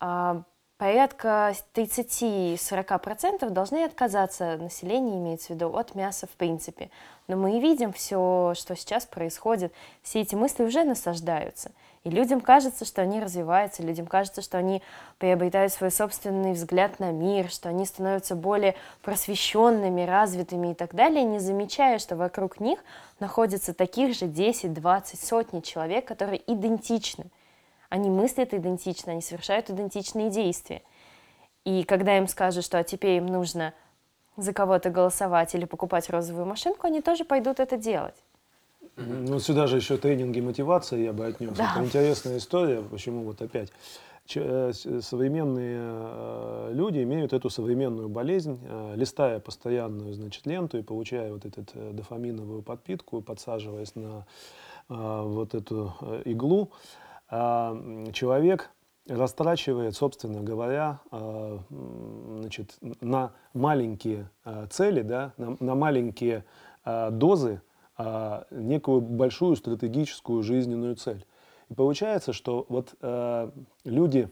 а, 0.00 0.42
порядка 0.78 1.54
30-40% 1.74 3.48
должны 3.50 3.84
отказаться, 3.84 4.56
население 4.56 5.18
имеется 5.18 5.48
в 5.48 5.50
виду, 5.50 5.76
от 5.76 5.94
мяса 5.94 6.26
в 6.26 6.30
принципе. 6.30 6.90
Но 7.28 7.36
мы 7.36 7.60
видим 7.60 7.92
все, 7.92 8.54
что 8.56 8.74
сейчас 8.74 9.06
происходит, 9.06 9.72
все 10.02 10.22
эти 10.22 10.34
мысли 10.34 10.64
уже 10.64 10.84
насаждаются. 10.84 11.70
И 12.04 12.10
людям 12.10 12.40
кажется, 12.40 12.84
что 12.84 13.02
они 13.02 13.20
развиваются, 13.20 13.82
людям 13.82 14.06
кажется, 14.06 14.42
что 14.42 14.58
они 14.58 14.82
приобретают 15.18 15.72
свой 15.72 15.90
собственный 15.90 16.52
взгляд 16.52 16.98
на 16.98 17.12
мир, 17.12 17.48
что 17.48 17.68
они 17.68 17.86
становятся 17.86 18.34
более 18.34 18.74
просвещенными, 19.02 20.02
развитыми 20.02 20.72
и 20.72 20.74
так 20.74 20.94
далее, 20.94 21.22
не 21.22 21.38
замечая, 21.38 21.98
что 21.98 22.16
вокруг 22.16 22.58
них 22.58 22.80
находятся 23.20 23.72
таких 23.72 24.16
же 24.16 24.26
10, 24.26 24.72
20, 24.72 25.20
сотни 25.20 25.60
человек, 25.60 26.06
которые 26.06 26.42
идентичны– 26.46 27.26
они 27.92 28.08
мыслят 28.08 28.54
идентично, 28.54 29.12
они 29.12 29.20
совершают 29.20 29.68
идентичные 29.68 30.30
действия. 30.30 30.80
И 31.66 31.84
когда 31.84 32.16
им 32.16 32.26
скажут, 32.26 32.64
что 32.64 32.78
а 32.78 32.84
теперь 32.84 33.18
им 33.18 33.26
нужно 33.26 33.74
за 34.38 34.54
кого-то 34.54 34.88
голосовать 34.88 35.54
или 35.54 35.66
покупать 35.66 36.08
розовую 36.08 36.46
машинку, 36.46 36.86
они 36.86 37.02
тоже 37.02 37.26
пойдут 37.26 37.60
это 37.60 37.76
делать. 37.76 38.14
Ну, 38.96 39.38
сюда 39.38 39.66
же 39.66 39.76
еще 39.76 39.96
тренинги 39.96 40.40
мотивации 40.40 41.04
я 41.04 41.12
бы 41.12 41.26
отнес. 41.26 41.56
Да. 41.56 41.72
Это 41.76 41.84
интересная 41.84 42.38
история, 42.38 42.82
почему 42.82 43.24
вот 43.24 43.40
опять. 43.40 43.70
Э, 44.34 44.72
современные 44.72 45.78
э, 45.80 46.70
люди 46.72 47.02
имеют 47.02 47.32
эту 47.32 47.50
современную 47.50 48.08
болезнь, 48.08 48.60
э, 48.62 48.94
листая 48.96 49.40
постоянную 49.40 50.14
значит, 50.14 50.46
ленту 50.46 50.78
и 50.78 50.82
получая 50.82 51.32
вот 51.32 51.44
эту 51.44 51.64
дофаминовую 51.92 52.62
подпитку, 52.62 53.20
подсаживаясь 53.20 53.94
на 53.94 54.26
вот 54.88 55.54
эту 55.54 55.94
иглу, 56.24 56.72
человек 57.30 58.70
растрачивает, 59.08 59.94
собственно 59.94 60.42
говоря, 60.42 61.00
значит, 61.08 62.76
на 63.00 63.32
маленькие 63.54 64.28
цели, 64.70 65.02
да, 65.02 65.32
на, 65.38 65.56
на 65.60 65.74
маленькие 65.76 66.44
дозы 66.84 67.62
некую 67.98 69.00
большую 69.00 69.56
стратегическую 69.56 70.42
жизненную 70.42 70.96
цель. 70.96 71.24
И 71.68 71.74
получается, 71.74 72.32
что 72.32 72.66
вот 72.68 72.94
люди, 73.84 74.28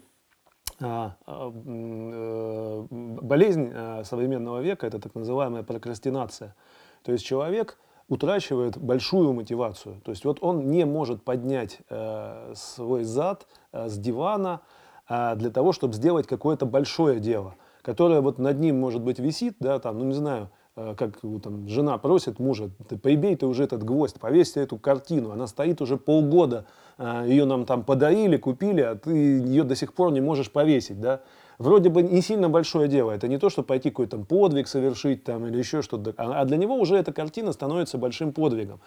болезнь 3.20 3.72
современного 4.04 4.61
века– 4.61 4.86
это 4.88 4.98
так 4.98 5.14
называемая 5.14 5.62
прокрастинация. 5.62 6.54
То 7.02 7.12
есть 7.12 7.24
человек– 7.24 7.78
утрачивает 8.11 8.76
большую 8.76 9.32
мотивацию. 9.32 10.00
То 10.04 10.11
есть 10.11 10.24
вот 10.24 10.38
он 10.42 10.68
не 10.68 10.84
может 10.84 11.24
поднять 11.24 11.78
э, 11.88 12.52
свой 12.56 13.04
зад 13.04 13.46
э, 13.72 13.88
с 13.88 13.96
дивана 13.96 14.61
э, 15.08 15.36
для 15.36 15.50
того, 15.50 15.72
чтобы 15.72 15.94
сделать 15.94 16.26
какое-то 16.26 16.66
большое 16.66 17.20
дело, 17.20 17.54
которое 17.82 18.20
вот 18.20 18.38
над 18.38 18.58
ним, 18.58 18.80
может 18.80 19.00
быть, 19.00 19.20
висит, 19.20 19.56
да, 19.61 19.78
там, 19.78 19.98
ну 19.98 20.06
не 20.06 20.14
знаю, 20.14 20.44
э, 20.44 20.48
как 20.97 21.20
там, 21.43 21.68
жена 21.68 21.99
просит 21.99 22.39
мужа, 22.39 22.70
ты 22.89 22.97
поебей 22.97 23.37
ты 23.37 23.47
уже 23.47 23.64
этот 23.64 23.83
гвоздь, 23.83 24.18
повесь 24.18 24.57
эту 24.57 24.78
картину, 24.78 25.31
она 25.31 25.47
стоит 25.47 25.81
уже 25.81 25.97
полгода, 25.97 26.66
э, 26.99 27.24
ее 27.26 27.45
нам 27.45 27.66
там 27.66 27.85
подарили, 27.85 28.37
купили, 28.37 28.81
а 28.81 28.95
ты 28.95 29.11
ее 29.11 29.64
до 29.64 29.74
сих 29.74 29.93
пор 29.93 30.12
не 30.12 30.20
можешь 30.20 30.51
повесить, 30.51 31.01
да, 31.01 31.20
вроде 31.59 31.91
бы 31.91 32.03
не 32.03 32.22
сильно 32.22 32.49
большое 32.49 32.89
дело. 32.89 33.12
Это 33.12 33.28
не 33.28 33.39
то, 33.39 33.51
что 33.51 33.62
пойти 33.62 33.91
какой-то 33.91 34.18
подвиг 34.18 34.66
совершить 34.66 35.24
там 35.24 35.47
или 35.47 35.59
еще 35.59 35.83
что-то. 35.83 36.14
А, 36.16 36.41
а 36.41 36.45
для 36.45 36.57
него 36.57 36.74
уже 36.76 36.97
эта 36.97 37.12
картина 37.12 37.53
становится 37.53 37.99
большим 37.99 38.33
подвигом. 38.33 38.81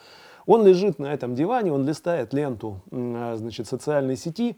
Он 0.45 0.65
лежит 0.65 0.99
на 0.99 1.13
этом 1.13 1.35
диване, 1.35 1.71
он 1.71 1.87
листает 1.87 2.33
ленту 2.33 2.81
а, 2.91 3.35
значит, 3.37 3.67
социальной 3.67 4.17
сети, 4.17 4.57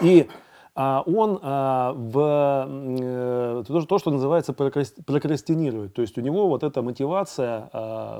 и 0.00 0.28
он 0.74 1.38
в 1.38 2.66
э, 2.68 3.64
то, 3.88 3.98
что 3.98 4.10
называется 4.10 4.52
прокрастинирует. 4.52 5.94
То 5.94 6.02
есть 6.02 6.18
у 6.18 6.20
него 6.20 6.48
вот 6.48 6.64
эта 6.64 6.82
мотивация, 6.82 7.70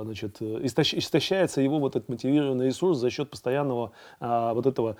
значит, 0.04 0.40
истощается 0.40 1.60
его 1.60 1.80
вот 1.80 1.96
этот 1.96 2.08
мотивированный 2.08 2.66
ресурс 2.66 2.98
за 2.98 3.10
счет 3.10 3.30
постоянного 3.30 3.90
вот 4.20 4.66
этого 4.66 4.96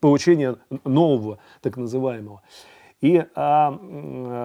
получения 0.00 0.56
нового, 0.84 1.38
так 1.60 1.76
называемого. 1.76 2.42
И 3.00 3.24
а, 3.34 3.72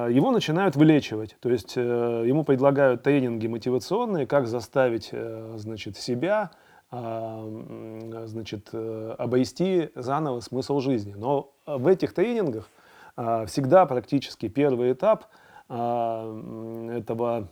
его 0.10 0.32
начинают 0.32 0.78
вылечивать, 0.78 1.36
то 1.42 1.50
есть 1.50 1.74
э, 1.76 2.24
ему 2.26 2.46
предлагают 2.46 3.04
тренинги 3.04 3.48
мотивационные, 3.48 4.26
как 4.26 4.48
заставить 4.48 5.10
э, 5.12 5.56
значит, 5.58 5.98
себя 5.98 6.52
а, 6.90 7.44
значит, 8.28 8.70
э, 8.72 9.16
обрести 9.18 9.90
заново 9.96 10.40
смысл 10.40 10.80
жизни. 10.80 11.16
Но 11.18 11.55
в 11.66 11.88
этих 11.88 12.14
тренингах 12.14 12.70
а, 13.16 13.46
всегда 13.46 13.86
практически 13.86 14.48
первый 14.48 14.94
этап 14.94 15.26
а, 15.68 16.92
этого 16.92 17.48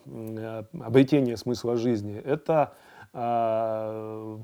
обретения 0.82 1.38
смысла 1.38 1.76
жизни– 1.78 2.22
это 2.26 2.74
а, 3.14 4.40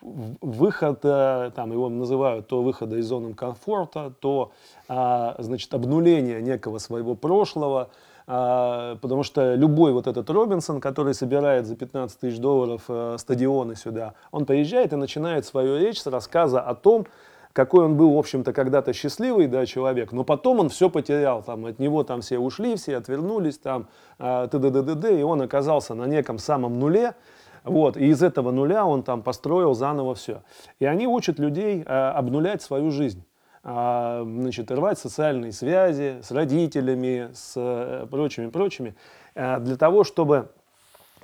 выход, 0.00 1.00
там 1.02 1.72
его 1.72 1.88
называют 1.88 2.48
то 2.48 2.62
выхода 2.62 2.96
из 2.96 3.06
зоны 3.06 3.34
комфорта, 3.34 4.12
то 4.18 4.52
значит, 4.88 5.74
обнуление 5.74 6.40
некого 6.40 6.78
своего 6.78 7.14
прошлого, 7.14 7.90
потому 8.24 9.22
что 9.22 9.54
любой 9.54 9.92
вот 9.92 10.06
этот 10.06 10.30
Робинсон, 10.30 10.80
который 10.80 11.12
собирает 11.12 11.66
за 11.66 11.76
15 11.76 12.18
тысяч 12.18 12.38
долларов 12.38 12.88
стадионы 13.20 13.76
сюда, 13.76 14.14
он 14.30 14.46
приезжает 14.46 14.94
и 14.94 14.96
начинает 14.96 15.44
свою 15.44 15.78
речь 15.78 16.00
с 16.00 16.06
рассказа 16.06 16.62
о 16.62 16.74
том, 16.74 17.06
какой 17.54 17.84
он 17.84 17.96
был, 17.96 18.12
в 18.14 18.18
общем-то, 18.18 18.52
когда-то 18.52 18.92
счастливый, 18.92 19.46
да, 19.46 19.64
человек, 19.64 20.10
но 20.10 20.24
потом 20.24 20.58
он 20.58 20.68
все 20.68 20.90
потерял, 20.90 21.40
там, 21.42 21.64
от 21.66 21.78
него 21.78 22.02
там 22.02 22.20
все 22.20 22.38
ушли, 22.38 22.74
все 22.74 22.96
отвернулись, 22.96 23.58
там, 23.58 23.86
э, 24.18 24.48
т.д. 24.50 25.20
и 25.20 25.22
он 25.22 25.40
оказался 25.40 25.94
на 25.94 26.04
неком 26.06 26.38
самом 26.38 26.80
нуле, 26.80 27.14
вот, 27.62 27.96
и 27.96 28.06
из 28.08 28.24
этого 28.24 28.50
нуля 28.50 28.84
он 28.84 29.04
там 29.04 29.22
построил 29.22 29.72
заново 29.74 30.16
все. 30.16 30.42
И 30.80 30.84
они 30.84 31.06
учат 31.06 31.38
людей 31.38 31.82
э, 31.82 32.10
обнулять 32.10 32.60
свою 32.60 32.90
жизнь. 32.90 33.24
А, 33.62 34.24
значит, 34.24 34.70
рвать 34.72 34.98
социальные 34.98 35.52
связи 35.52 36.20
с 36.22 36.32
родителями, 36.32 37.30
с 37.32 37.54
э, 37.56 38.06
прочими, 38.10 38.50
прочими, 38.50 38.96
э, 39.36 39.60
для 39.60 39.76
того, 39.76 40.02
чтобы 40.02 40.50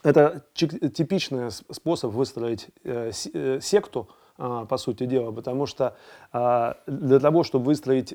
это 0.05 0.45
типичный 0.55 1.51
способ 1.51 2.13
выстроить 2.13 2.69
э, 2.85 3.11
секту, 3.61 4.09
а, 4.09 4.20
по 4.69 4.77
сути 4.77 5.05
дела, 5.05 5.33
потому 5.33 5.67
что 5.67 5.97
а, 6.33 6.77
для 6.87 7.21
того, 7.21 7.43
чтобы 7.45 7.67
выстроить 7.67 8.15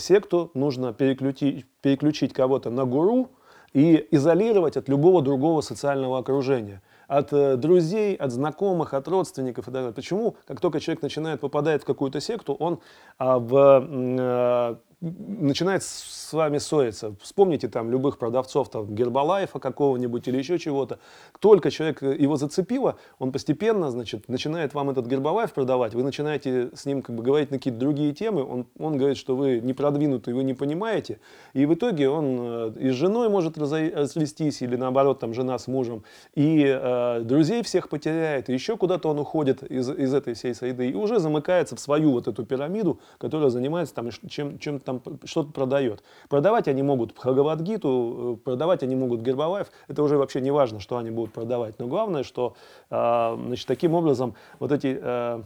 секту, 0.00 0.50
нужно 0.54 0.92
переключить, 0.92 1.66
переключить 1.80 2.32
кого-то 2.32 2.70
на 2.70 2.84
гуру 2.84 3.30
и 3.72 4.06
изолировать 4.10 4.76
от 4.76 4.88
любого 4.88 5.22
другого 5.22 5.60
социального 5.60 6.18
окружения 6.18 6.82
от 7.08 7.32
э, 7.32 7.56
друзей, 7.56 8.16
от 8.16 8.32
знакомых, 8.32 8.94
от 8.94 9.08
родственников 9.08 9.64
и 9.64 9.66
так 9.66 9.74
далее. 9.74 9.92
Почему, 9.92 10.36
как 10.46 10.60
только 10.60 10.80
человек 10.80 11.02
начинает 11.02 11.40
попадать 11.40 11.82
в 11.82 11.84
какую-то 11.84 12.20
секту, 12.20 12.54
он 12.54 12.80
а, 13.18 13.38
в, 13.38 13.54
а, 13.54 14.78
начинает 15.00 15.82
с 15.82 16.32
вами 16.32 16.58
ссориться. 16.58 17.14
Вспомните 17.20 17.68
там 17.68 17.90
любых 17.90 18.18
продавцов 18.18 18.70
там, 18.70 18.94
Гербалайфа 18.94 19.58
какого-нибудь 19.58 20.26
или 20.26 20.38
еще 20.38 20.58
чего-то. 20.58 20.98
Только 21.38 21.70
человек 21.70 22.02
э, 22.02 22.16
его 22.16 22.36
зацепило, 22.36 22.96
он 23.18 23.30
постепенно 23.30 23.90
значит, 23.90 24.28
начинает 24.28 24.72
вам 24.72 24.88
этот 24.90 25.06
Гербалайф 25.06 25.52
продавать, 25.52 25.94
вы 25.94 26.02
начинаете 26.02 26.70
с 26.74 26.86
ним 26.86 27.02
как 27.02 27.14
бы, 27.14 27.22
говорить 27.22 27.50
на 27.50 27.58
какие-то 27.58 27.78
другие 27.78 28.14
темы, 28.14 28.42
он, 28.42 28.66
он 28.78 28.96
говорит, 28.96 29.18
что 29.18 29.36
вы 29.36 29.60
не 29.60 29.74
продвинутый, 29.74 30.32
вы 30.32 30.44
не 30.44 30.54
понимаете, 30.54 31.20
и 31.52 31.66
в 31.66 31.74
итоге 31.74 32.08
он 32.08 32.36
э, 32.40 32.72
и 32.80 32.90
с 32.90 32.94
женой 32.94 33.28
может 33.28 33.58
развестись, 33.58 34.62
или 34.62 34.76
наоборот, 34.76 35.18
там 35.20 35.34
жена 35.34 35.58
с 35.58 35.66
мужем, 35.66 36.04
и 36.34 36.64
э, 36.66 37.20
друзей 37.22 37.62
всех 37.62 37.90
потеряет, 37.90 38.48
и 38.48 38.54
еще 38.54 38.78
куда-то 38.78 39.10
он 39.10 39.18
уходит 39.18 39.62
из, 39.62 39.90
из 39.90 40.14
этой 40.14 40.32
всей 40.32 40.54
среды, 40.54 40.88
и 40.88 40.94
уже 40.94 41.18
замыкается 41.18 41.76
в 41.76 41.80
свою 41.80 42.12
вот 42.12 42.28
эту 42.28 42.46
пирамиду, 42.46 42.98
которая 43.18 43.50
занимается 43.50 43.94
там 43.94 44.10
чем, 44.28 44.58
чем 44.58 44.80
там 44.86 45.02
что-то 45.24 45.52
продает. 45.52 46.02
Продавать 46.30 46.68
они 46.68 46.82
могут 46.82 47.14
Бхагавадгиту, 47.14 48.38
э, 48.38 48.44
продавать 48.44 48.82
они 48.82 48.96
могут 48.96 49.20
Гербалаев. 49.20 49.70
Это 49.88 50.02
уже 50.02 50.16
вообще 50.16 50.40
не 50.40 50.50
важно, 50.50 50.80
что 50.80 50.96
они 50.96 51.10
будут 51.10 51.34
продавать. 51.34 51.78
Но 51.78 51.86
главное, 51.86 52.22
что 52.22 52.56
а, 52.88 53.36
значит, 53.36 53.66
таким 53.66 53.92
образом 53.94 54.34
вот 54.58 54.72
эти 54.72 54.98
э, 54.98 55.42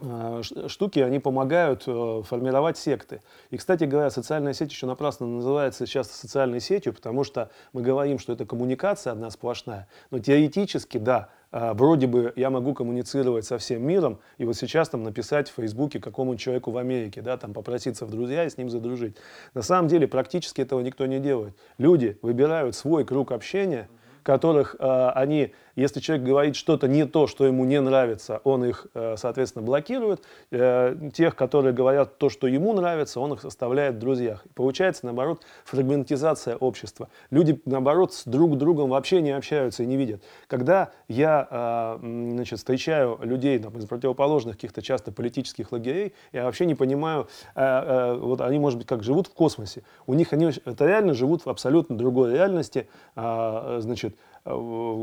э, 0.00 0.42
штуки, 0.68 1.00
они 1.00 1.18
помогают 1.18 1.82
формировать 1.82 2.78
секты. 2.78 3.22
И, 3.50 3.56
кстати 3.56 3.84
говоря, 3.84 4.10
социальная 4.10 4.52
сеть 4.52 4.70
еще 4.70 4.86
напрасно 4.86 5.26
называется 5.26 5.86
сейчас 5.86 6.10
социальной 6.10 6.60
сетью, 6.60 6.94
потому 6.94 7.24
что 7.24 7.50
мы 7.72 7.82
говорим, 7.82 8.18
что 8.18 8.32
это 8.32 8.46
коммуникация 8.46 9.12
одна 9.12 9.30
сплошная. 9.30 9.88
Но 10.10 10.18
теоретически, 10.18 10.98
да, 10.98 11.30
вроде 11.52 12.06
бы 12.06 12.32
я 12.36 12.50
могу 12.50 12.74
коммуницировать 12.74 13.44
со 13.44 13.58
всем 13.58 13.82
миром, 13.86 14.18
и 14.36 14.44
вот 14.44 14.56
сейчас 14.56 14.88
там 14.88 15.02
написать 15.02 15.48
в 15.48 15.54
Фейсбуке 15.54 16.00
какому-нибудь 16.00 16.40
человеку 16.40 16.70
в 16.70 16.76
Америке, 16.76 17.22
да, 17.22 17.36
там 17.36 17.54
попроситься 17.54 18.06
в 18.06 18.10
друзья 18.10 18.44
и 18.44 18.50
с 18.50 18.58
ним 18.58 18.70
задружить. 18.70 19.16
На 19.54 19.62
самом 19.62 19.88
деле 19.88 20.06
практически 20.06 20.60
этого 20.60 20.80
никто 20.80 21.06
не 21.06 21.20
делает. 21.20 21.54
Люди 21.78 22.18
выбирают 22.22 22.74
свой 22.74 23.04
круг 23.04 23.32
общения, 23.32 23.88
которых 24.22 24.76
э, 24.78 25.10
они 25.14 25.54
если 25.78 26.00
человек 26.00 26.26
говорит 26.26 26.56
что-то 26.56 26.88
не 26.88 27.06
то, 27.06 27.26
что 27.26 27.46
ему 27.46 27.64
не 27.64 27.80
нравится, 27.80 28.40
он 28.42 28.64
их, 28.64 28.88
э, 28.94 29.14
соответственно, 29.16 29.64
блокирует. 29.64 30.22
Э, 30.50 30.96
тех, 31.14 31.36
которые 31.36 31.72
говорят 31.72 32.18
то, 32.18 32.28
что 32.28 32.46
ему 32.46 32.72
нравится, 32.72 33.20
он 33.20 33.34
их 33.34 33.44
оставляет 33.44 33.94
в 33.94 33.98
друзьях. 33.98 34.44
Получается, 34.54 35.06
наоборот, 35.06 35.42
фрагментизация 35.64 36.56
общества. 36.56 37.08
Люди, 37.30 37.60
наоборот, 37.64 38.12
с 38.12 38.24
друг 38.24 38.58
другом 38.58 38.90
вообще 38.90 39.20
не 39.20 39.30
общаются 39.30 39.84
и 39.84 39.86
не 39.86 39.96
видят. 39.96 40.22
Когда 40.48 40.90
я 41.06 41.46
э, 41.48 41.98
значит, 42.02 42.58
встречаю 42.58 43.18
людей 43.22 43.58
там, 43.60 43.78
из 43.78 43.86
противоположных 43.86 44.56
каких-то 44.56 44.82
часто 44.82 45.12
политических 45.12 45.70
лагерей, 45.70 46.12
я 46.32 46.44
вообще 46.44 46.66
не 46.66 46.74
понимаю, 46.74 47.28
вот 47.54 48.40
они, 48.40 48.58
может 48.58 48.78
быть, 48.78 48.86
как 48.86 49.02
живут 49.02 49.28
в 49.28 49.32
космосе. 49.32 49.82
У 50.06 50.14
них 50.14 50.32
они 50.32 50.50
это 50.64 50.86
реально 50.86 51.14
живут 51.14 51.44
в 51.44 51.48
абсолютно 51.48 51.96
другой 51.96 52.32
реальности. 52.32 52.88
А, 53.14 53.78
значит, 53.80 54.16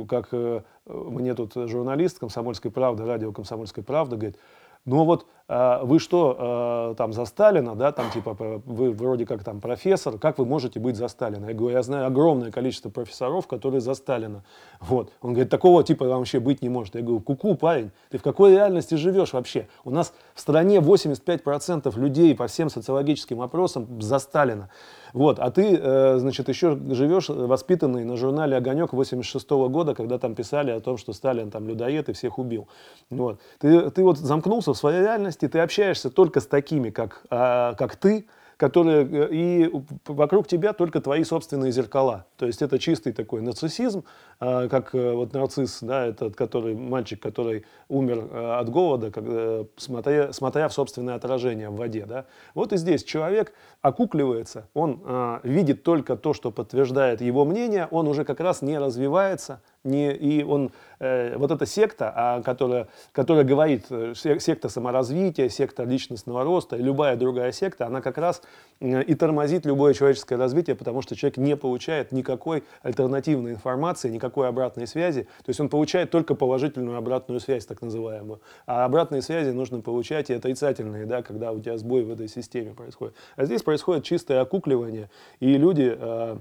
как 0.08 0.30
э, 0.32 0.62
мне 0.86 1.34
тут 1.34 1.54
журналист 1.56 2.20
«Комсомольской 2.20 2.72
правды», 2.72 3.06
радио 3.06 3.32
«Комсомольской 3.32 3.84
правды» 3.84 4.18
говорит, 4.18 4.40
ну 4.86 5.04
вот 5.04 5.28
а, 5.45 5.45
вы 5.48 6.00
что, 6.00 6.36
а, 6.40 6.96
там 6.96 7.14
за 7.14 7.26
Сталина, 7.26 7.76
да, 7.76 7.92
там 7.92 8.10
типа 8.10 8.36
вы 8.66 8.92
вроде 8.92 9.28
как 9.28 9.44
там 9.44 9.62
профессор, 9.62 10.18
как 10.18 10.40
вы 10.40 10.46
можете 10.46 10.80
быть 10.80 10.96
за 10.96 11.08
Сталина? 11.08 11.46
Я 11.46 11.54
говорю, 11.54 11.76
я 11.76 11.84
знаю 11.84 12.08
огромное 12.08 12.52
количество 12.52 12.90
профессоров, 12.90 13.46
которые 13.46 13.80
за 13.80 13.94
Сталина. 13.94 14.44
Вот. 14.80 15.12
Он 15.22 15.34
говорит, 15.34 15.52
такого 15.52 15.84
типа 15.84 16.06
вообще 16.06 16.40
быть 16.40 16.64
не 16.64 16.70
может. 16.70 16.96
Я 16.96 17.02
говорю, 17.02 17.22
куку, 17.22 17.52
-ку, 17.52 17.58
парень, 17.58 17.92
ты 18.10 18.18
в 18.18 18.24
какой 18.24 18.54
реальности 18.54 18.96
живешь 18.96 19.34
вообще? 19.34 19.68
У 19.84 19.92
нас 19.92 20.14
в 20.34 20.40
стране 20.40 20.80
85% 20.80 21.96
людей 22.00 22.36
по 22.36 22.48
всем 22.48 22.70
социологическим 22.70 23.40
опросам 23.42 24.02
за 24.02 24.18
Сталина. 24.18 24.70
Вот, 25.16 25.40
а 25.40 25.50
ты, 25.50 25.80
э, 25.82 26.18
значит, 26.18 26.50
еще 26.50 26.78
живешь 26.90 27.30
воспитанный 27.30 28.04
на 28.04 28.18
журнале 28.18 28.58
«Огонек» 28.58 28.92
86 28.92 29.50
-го 29.50 29.70
года, 29.70 29.96
когда 29.96 30.18
там 30.18 30.36
писали 30.36 30.72
о 30.72 30.82
том, 30.82 30.98
что 30.98 31.14
Сталин 31.14 31.52
там 31.52 31.70
людоед 31.70 32.10
и 32.10 32.14
всех 32.14 32.38
убил. 32.38 32.68
Вот. 33.10 33.40
Ты, 33.60 33.92
ты 33.92 34.04
вот 34.04 34.18
замкнулся 34.18 34.74
в 34.74 34.78
своей 34.78 35.00
реальности, 35.00 35.35
ты 35.38 35.60
общаешься 35.60 36.10
только 36.10 36.40
с 36.40 36.48
такими, 36.48 36.90
как, 36.90 37.24
а, 37.30 37.74
как 37.76 37.96
ты, 37.96 38.26
которые 38.58 39.06
э, 39.06 39.28
и 39.32 39.72
вокруг 40.06 40.48
тебя 40.48 40.74
только 40.74 41.02
твои 41.02 41.24
собственные 41.24 41.72
зеркала. 41.72 42.26
То 42.38 42.46
есть 42.46 42.62
это 42.62 42.80
чистый 42.80 43.12
такой 43.12 43.42
нарциссизм, 43.42 44.04
а, 44.40 44.68
как 44.68 44.96
э, 44.96 45.12
вот 45.14 45.34
нарцисс, 45.34 45.80
да, 45.82 46.06
этот 46.06 46.36
который 46.36 46.76
мальчик, 46.76 47.22
который 47.22 47.66
умер 47.90 48.28
э, 48.32 48.60
от 48.60 48.70
голода, 48.70 49.68
смотря, 49.78 50.32
смотря 50.34 50.68
в 50.70 50.74
собственное 50.74 51.16
отражение 51.16 51.70
в 51.70 51.76
воде, 51.76 52.06
да. 52.06 52.26
Вот 52.54 52.74
и 52.74 52.78
здесь 52.78 53.04
человек 53.04 53.54
окукливается, 53.82 54.68
он 54.74 55.02
а, 55.06 55.42
видит 55.44 55.84
только 55.84 56.16
то, 56.16 56.34
что 56.34 56.52
подтверждает 56.52 57.22
его 57.22 57.46
мнение, 57.46 57.88
он 57.92 58.08
уже 58.08 58.24
как 58.24 58.40
раз 58.40 58.62
не 58.62 58.78
развивается, 58.78 59.62
не, 59.86 60.14
и 60.14 60.44
он, 60.44 60.72
э, 61.00 61.38
вот 61.38 61.52
эта 61.52 61.66
секта, 61.66 62.12
а, 62.16 62.42
которая, 62.42 62.88
которая 63.12 63.44
говорит, 63.44 63.86
э, 63.90 64.14
секта 64.16 64.70
саморазвития, 64.70 65.50
секта 65.50 65.84
личностного 65.84 66.44
роста, 66.44 66.76
любая 66.76 67.16
другая 67.16 67.52
секта, 67.52 67.86
она 67.86 68.02
как 68.02 68.18
раз 68.18 68.42
э, 68.80 69.04
и 69.04 69.16
тормозит 69.16 69.66
любое 69.66 69.94
человеческое 69.94 70.38
развитие, 70.38 70.76
потому 70.76 71.02
что 71.02 71.16
человек 71.16 71.38
не 71.38 71.56
получает 71.56 72.12
никакой 72.12 72.64
альтернативной 72.82 73.52
информации, 73.52 74.10
никакой 74.10 74.48
обратной 74.48 74.88
связи, 74.88 75.24
то 75.24 75.50
есть 75.50 75.60
он 75.60 75.70
получает 75.70 76.12
только 76.12 76.36
положительную 76.36 76.98
обратную 76.98 77.40
связь, 77.40 77.66
так 77.66 77.82
называемую. 77.82 78.42
А 78.66 78.86
обратные 78.86 79.22
связи 79.22 79.50
нужно 79.50 79.82
получать 79.82 80.30
и 80.30 80.34
отрицательные, 80.34 81.06
да, 81.06 81.22
когда 81.22 81.52
у 81.52 81.60
тебя 81.60 81.78
сбой 81.78 82.04
в 82.04 82.12
этой 82.12 82.28
системе 82.28 82.74
происходит. 82.74 83.16
А 83.36 83.46
здесь 83.46 83.62
происходит 83.62 84.04
чистое 84.04 84.42
окукливание, 84.42 85.10
и 85.40 85.58
люди 85.58 85.96
э, 85.98 86.38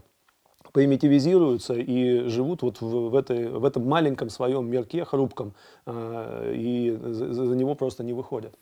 примитивизируются 0.75 1.75
и 1.75 2.29
живут 2.29 2.63
вот 2.63 2.81
в, 2.81 3.11
в, 3.11 3.15
этой, 3.15 3.49
в 3.49 3.65
этом 3.65 3.89
маленьком 3.89 4.29
своем 4.29 4.69
мирке 4.69 5.05
хрупком, 5.05 5.55
э, 5.87 6.53
и 6.57 6.99
за, 7.01 7.33
за 7.33 7.55
него 7.55 7.77
просто 7.77 8.03
не 8.03 8.13
выходят. 8.13 8.53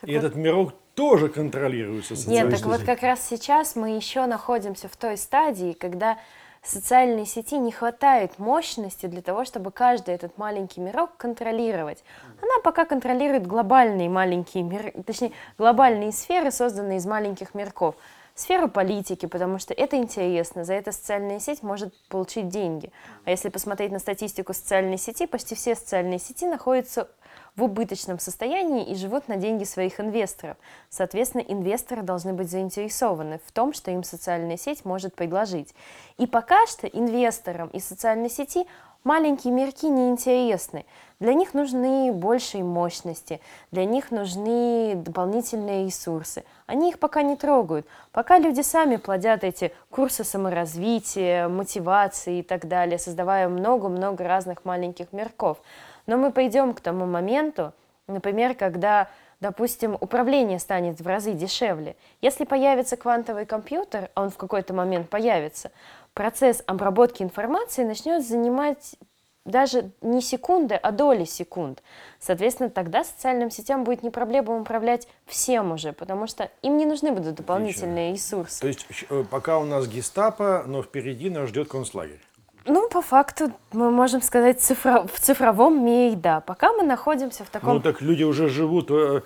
Так 0.00 0.10
и 0.10 0.16
вот... 0.16 0.24
этот 0.24 0.34
мирок 0.34 0.72
тоже 0.96 1.28
контролируется 1.28 2.14
Нет, 2.28 2.50
так 2.50 2.66
вот 2.66 2.82
как 2.82 3.02
раз 3.02 3.24
сейчас 3.28 3.76
мы 3.76 3.94
еще 3.94 4.26
находимся 4.26 4.88
в 4.88 4.96
той 4.96 5.16
стадии, 5.16 5.74
когда 5.74 6.18
социальной 6.64 7.24
сети 7.24 7.56
не 7.58 7.70
хватает 7.70 8.40
мощности 8.40 9.06
для 9.06 9.22
того, 9.22 9.44
чтобы 9.44 9.70
каждый 9.70 10.12
этот 10.16 10.36
маленький 10.36 10.80
мирок 10.80 11.16
контролировать. 11.16 12.02
Она 12.42 12.58
пока 12.64 12.84
контролирует 12.84 13.46
глобальные 13.46 14.08
маленькие 14.08 14.64
миры, 14.64 14.92
точнее, 15.06 15.30
глобальные 15.56 16.10
сферы, 16.10 16.50
созданные 16.50 16.98
из 16.98 17.06
маленьких 17.06 17.54
мирков 17.54 17.94
сферу 18.34 18.68
политики, 18.68 19.26
потому 19.26 19.58
что 19.58 19.72
это 19.74 19.96
интересно, 19.96 20.64
за 20.64 20.74
это 20.74 20.92
социальная 20.92 21.38
сеть 21.38 21.62
может 21.62 21.94
получить 22.08 22.48
деньги. 22.48 22.92
А 23.24 23.30
если 23.30 23.48
посмотреть 23.48 23.92
на 23.92 23.98
статистику 23.98 24.52
социальной 24.54 24.98
сети, 24.98 25.26
почти 25.26 25.54
все 25.54 25.74
социальные 25.74 26.18
сети 26.18 26.46
находятся 26.46 27.08
в 27.56 27.62
убыточном 27.62 28.18
состоянии 28.18 28.84
и 28.84 28.96
живут 28.96 29.28
на 29.28 29.36
деньги 29.36 29.64
своих 29.64 30.00
инвесторов. 30.00 30.56
Соответственно, 30.90 31.42
инвесторы 31.42 32.02
должны 32.02 32.32
быть 32.32 32.50
заинтересованы 32.50 33.40
в 33.46 33.52
том, 33.52 33.72
что 33.72 33.90
им 33.90 34.02
социальная 34.02 34.56
сеть 34.56 34.84
может 34.84 35.14
предложить. 35.14 35.74
И 36.18 36.26
пока 36.26 36.66
что 36.66 36.88
инвесторам 36.88 37.68
из 37.68 37.84
социальной 37.84 38.30
сети 38.30 38.66
маленькие 39.04 39.52
мирки 39.52 39.88
неинтересны. 39.88 40.84
Для 41.24 41.32
них 41.32 41.54
нужны 41.54 42.12
большие 42.12 42.62
мощности, 42.62 43.40
для 43.70 43.86
них 43.86 44.10
нужны 44.10 44.92
дополнительные 44.94 45.86
ресурсы. 45.86 46.44
Они 46.66 46.90
их 46.90 46.98
пока 46.98 47.22
не 47.22 47.34
трогают. 47.34 47.86
Пока 48.12 48.38
люди 48.38 48.60
сами 48.60 48.96
плодят 48.96 49.42
эти 49.42 49.72
курсы 49.88 50.22
саморазвития, 50.22 51.48
мотивации 51.48 52.40
и 52.40 52.42
так 52.42 52.68
далее, 52.68 52.98
создавая 52.98 53.48
много-много 53.48 54.22
разных 54.22 54.66
маленьких 54.66 55.14
мирков. 55.14 55.62
Но 56.06 56.18
мы 56.18 56.30
пойдем 56.30 56.74
к 56.74 56.82
тому 56.82 57.06
моменту, 57.06 57.72
например, 58.06 58.54
когда 58.54 59.08
допустим, 59.40 59.96
управление 60.00 60.58
станет 60.58 61.00
в 61.00 61.06
разы 61.06 61.32
дешевле. 61.32 61.96
Если 62.20 62.44
появится 62.44 62.98
квантовый 62.98 63.46
компьютер, 63.46 64.10
а 64.14 64.24
он 64.24 64.30
в 64.30 64.36
какой-то 64.36 64.74
момент 64.74 65.08
появится, 65.08 65.70
процесс 66.12 66.62
обработки 66.66 67.22
информации 67.22 67.84
начнет 67.84 68.26
занимать 68.26 68.96
даже 69.44 69.90
не 70.00 70.22
секунды, 70.22 70.74
а 70.74 70.90
доли 70.90 71.24
секунд. 71.24 71.82
Соответственно, 72.18 72.70
тогда 72.70 73.04
социальным 73.04 73.50
сетям 73.50 73.84
будет 73.84 74.02
не 74.02 74.10
проблема 74.10 74.58
управлять 74.58 75.06
всем 75.26 75.72
уже, 75.72 75.92
потому 75.92 76.26
что 76.26 76.50
им 76.62 76.78
не 76.78 76.86
нужны 76.86 77.12
будут 77.12 77.34
дополнительные 77.34 78.12
Отлично. 78.12 78.36
ресурсы. 78.36 78.60
То 78.60 78.66
есть 78.68 78.86
э, 79.10 79.24
пока 79.30 79.58
у 79.58 79.64
нас 79.64 79.86
гестапо, 79.86 80.64
но 80.66 80.82
впереди 80.82 81.28
нас 81.28 81.50
ждет 81.50 81.68
концлагерь. 81.68 82.20
Ну, 82.66 82.88
по 82.88 83.02
факту, 83.02 83.52
мы 83.72 83.90
можем 83.90 84.22
сказать, 84.22 84.62
цифро... 84.62 85.06
в 85.06 85.20
цифровом 85.20 85.84
мире, 85.84 86.16
да. 86.16 86.40
Пока 86.40 86.72
мы 86.72 86.82
находимся 86.82 87.44
в 87.44 87.50
таком... 87.50 87.74
Ну, 87.74 87.80
так 87.80 88.00
люди 88.00 88.22
уже 88.22 88.48
живут. 88.48 88.90
Э, 88.90 89.20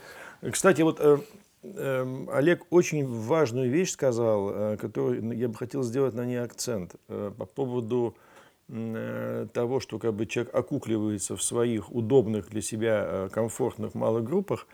кстати, 0.51 0.83
вот 0.83 0.99
э, 0.99 1.19
эм, 1.63 2.29
Олег 2.33 2.67
очень 2.71 3.07
важную 3.07 3.71
вещь 3.71 3.93
сказал, 3.93 4.77
которую 4.79 5.37
я 5.37 5.47
бы 5.47 5.55
хотел 5.55 5.85
сделать 5.85 6.15
на 6.15 6.25
ней 6.25 6.43
акцент 6.43 6.97
по 7.07 7.47
поводу 7.47 8.17
Э, 8.17 8.28
того, 8.69 9.81
что 9.81 9.99
как 9.99 10.15
бы 10.15 10.27
человек 10.27 10.55
окукливается 10.55 11.37
в 11.37 11.43
своих 11.43 11.91
удобных 11.91 12.51
для 12.51 12.61
себя 12.61 13.05
э, 13.07 13.29
комфортных 13.33 13.95
малых 13.95 14.25
группах. 14.25 14.67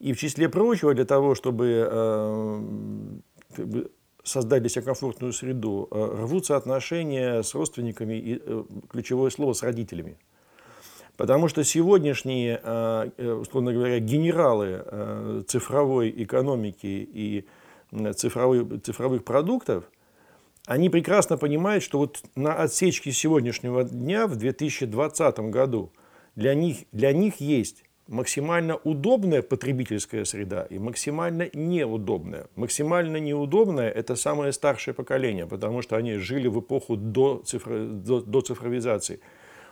И 0.00 0.12
в 0.12 0.18
числе 0.18 0.48
прочего, 0.48 0.94
для 0.94 1.04
того, 1.04 1.36
чтобы 1.36 1.88
э, 1.88 2.62
создать 4.24 4.62
для 4.62 4.68
себя 4.68 4.82
комфортную 4.82 5.32
среду, 5.32 5.86
рвутся 5.90 6.56
отношения 6.56 7.42
с 7.42 7.54
родственниками 7.54 8.14
и 8.14 8.42
ключевое 8.88 9.30
слово 9.30 9.52
с 9.52 9.62
родителями. 9.62 10.18
Потому 11.16 11.48
что 11.48 11.62
сегодняшние, 11.64 12.58
условно 13.18 13.72
говоря, 13.74 13.98
генералы 13.98 15.44
цифровой 15.46 16.12
экономики 16.16 16.86
и 17.12 17.46
цифровой, 18.14 18.80
цифровых 18.80 19.24
продуктов– 19.24 19.84
они 20.66 20.90
прекрасно 20.90 21.36
понимают, 21.36 21.82
что 21.82 21.98
вот 21.98 22.22
на 22.34 22.54
отсечке 22.54 23.12
сегодняшнего 23.12 23.84
дня 23.84 24.26
в 24.26 24.36
2020 24.36 25.38
году 25.50 25.92
для 26.36 26.54
них, 26.54 26.78
для 26.92 27.12
них 27.12 27.40
есть 27.40 27.84
максимально 28.10 28.76
удобная 28.76 29.40
потребительская 29.40 30.24
среда 30.24 30.66
и 30.68 30.78
максимально 30.78 31.48
неудобная. 31.54 32.48
Максимально 32.56 33.18
неудобная– 33.18 33.88
это 33.90 34.16
самое 34.16 34.52
старшее 34.52 34.94
поколение, 34.94 35.46
потому 35.46 35.80
что 35.80 35.96
они 35.96 36.14
жили 36.16 36.48
в 36.48 36.60
эпоху 36.60 36.96
до, 36.96 37.42
цифро, 37.46 37.84
до, 37.84 38.20
до 38.20 38.40
цифровизации. 38.40 39.20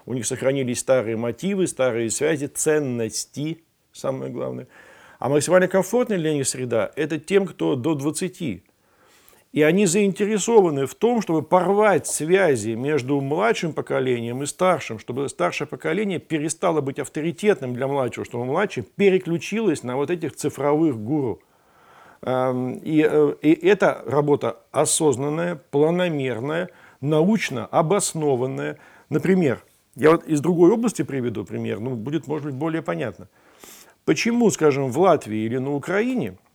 У 0.07 0.14
них 0.14 0.24
сохранились 0.24 0.78
старые 0.78 1.16
мотивы, 1.16 1.66
старые 1.66 2.11
связи, 2.11 2.47
ценности, 2.47 3.59
самое 3.93 4.30
главное. 4.30 4.68
А 5.18 5.28
максимально 5.28 5.66
комфортная 5.66 6.18
для 6.18 6.32
них 6.32 6.47
среда– 6.47 6.93
это 6.97 7.18
тем, 7.18 7.45
кто 7.45 7.74
до 7.74 7.95
20 7.95 8.62
и 9.59 9.63
они 9.63 9.87
заинтересованы 9.87 10.87
в 10.87 10.95
том, 10.95 11.21
чтобы 11.21 11.43
порвать 11.43 12.07
связи 12.07 12.77
между 12.77 13.21
младшим 13.21 13.73
поколением 13.73 14.45
и 14.45 14.47
старшим, 14.47 15.01
чтобы 15.01 15.29
старшее 15.29 15.67
поколение 15.67 16.21
перестало 16.21 16.81
быть 16.81 17.01
авторитетным 17.01 17.75
для 17.75 17.89
младшего, 17.89 18.25
чтобы 18.25 18.45
младшее 18.45 18.85
переключилось 18.85 19.83
на 19.83 19.97
вот 19.97 20.11
этих 20.11 20.37
цифровых 20.37 20.97
гуру. 20.97 21.41
Эм, 22.23 22.75
и, 22.75 23.05
э, 23.05 23.35
и 23.43 23.53
это 23.67 24.01
работа 24.07 24.59
осознанная, 24.71 25.61
планомерная, 25.73 26.71
научно 27.01 27.67
обоснованная. 27.67 28.79
Например, 29.11 29.65
я 29.97 30.13
вот 30.13 30.25
из 30.25 30.41
другой 30.41 30.71
области 30.71 31.03
приведу 31.03 31.45
пример, 31.45 31.81
ну, 31.81 31.97
будет, 31.97 32.29
может 32.29 32.47
быть, 32.47 32.55
более 32.55 32.83
понятно. 32.83 33.27
Почему, 34.05 34.53
скажем, 34.53 34.93
в 34.93 35.01
Латвии 35.01 35.39
или 35.39 35.59
на 35.59 35.75
Украине– 35.75 36.37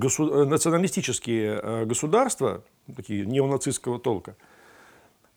госу... 0.00 0.46
националистические 0.46 1.60
э, 1.62 1.84
государства, 1.84 2.62
такие 2.96 3.26
неонацистского 3.26 3.98
толка, 3.98 4.34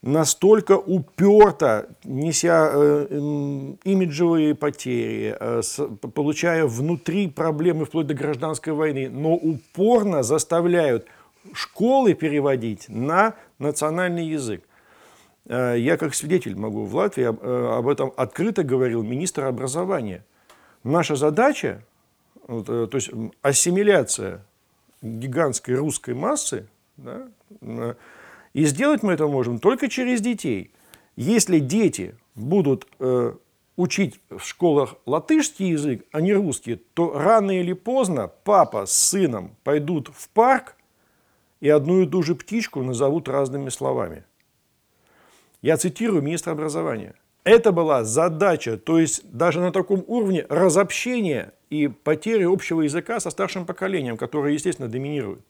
настолько 0.02 0.72
уперто, 0.76 1.88
неся 2.04 2.70
э, 2.72 3.06
имиджевые 3.84 4.54
потери, 4.54 5.36
э, 5.38 5.62
получая 6.14 6.66
внутри 6.66 7.28
проблемы 7.28 7.84
вплоть 7.84 8.06
до 8.06 8.14
гражданской 8.14 8.72
войны, 8.72 9.08
но 9.08 9.34
упорно 9.34 10.22
заставляют 10.22 11.06
школы 11.52 12.14
переводить 12.14 12.88
на 12.88 13.34
национальный 13.58 14.26
язык. 14.26 14.62
Я 15.46 15.98
как 15.98 16.14
свидетель 16.14 16.56
могу 16.56 16.86
в 16.86 16.94
Латвии 16.94 17.24
об 17.78 17.86
этом 17.86 18.14
открыто 18.16 18.62
говорил 18.62 19.02
министр 19.02 19.44
образования. 19.44 20.24
Наша 20.84 21.16
задача 21.16 21.82
э, 22.48 22.62
то 22.90 22.96
есть 22.96 23.10
ассимиляция 23.42 24.44
гигантской 25.04 25.74
русской 25.74 26.14
массы, 26.14 26.66
да, 26.96 27.28
и 28.52 28.64
сделать 28.64 29.02
мы 29.02 29.12
это 29.12 29.26
можем 29.26 29.58
только 29.58 29.88
через 29.88 30.20
детей. 30.20 30.72
Если 31.16 31.58
дети 31.58 32.14
будут 32.34 32.86
э, 33.00 33.34
учить 33.76 34.20
в 34.30 34.44
школах 34.44 34.96
латышский 35.06 35.70
язык, 35.70 36.04
а 36.12 36.20
не 36.20 36.32
русский, 36.32 36.76
то 36.76 37.12
рано 37.12 37.50
или 37.50 37.72
поздно 37.72 38.28
папа 38.28 38.86
с 38.86 38.92
сыном 38.92 39.56
пойдут 39.64 40.08
в 40.14 40.28
парк 40.28 40.76
и 41.60 41.68
одну 41.68 42.02
и 42.02 42.06
ту 42.06 42.22
же 42.22 42.34
птичку 42.34 42.82
назовут 42.82 43.28
разными 43.28 43.70
словами. 43.70 44.24
Я 45.62 45.76
цитирую 45.76 46.22
министра 46.22 46.52
образования. 46.52 47.14
Это 47.42 47.72
была 47.72 48.04
задача, 48.04 48.76
то 48.76 48.98
есть 48.98 49.22
даже 49.30 49.60
на 49.60 49.72
таком 49.72 50.04
уровне 50.06 50.46
разобщения 50.48 51.53
и 51.74 51.88
потери 51.88 52.44
общего 52.44 52.82
языка 52.82 53.20
со 53.20 53.30
старшим 53.30 53.66
поколением, 53.66 54.16
которое, 54.16 54.52
естественно, 54.52 54.88
доминирует. 54.88 55.40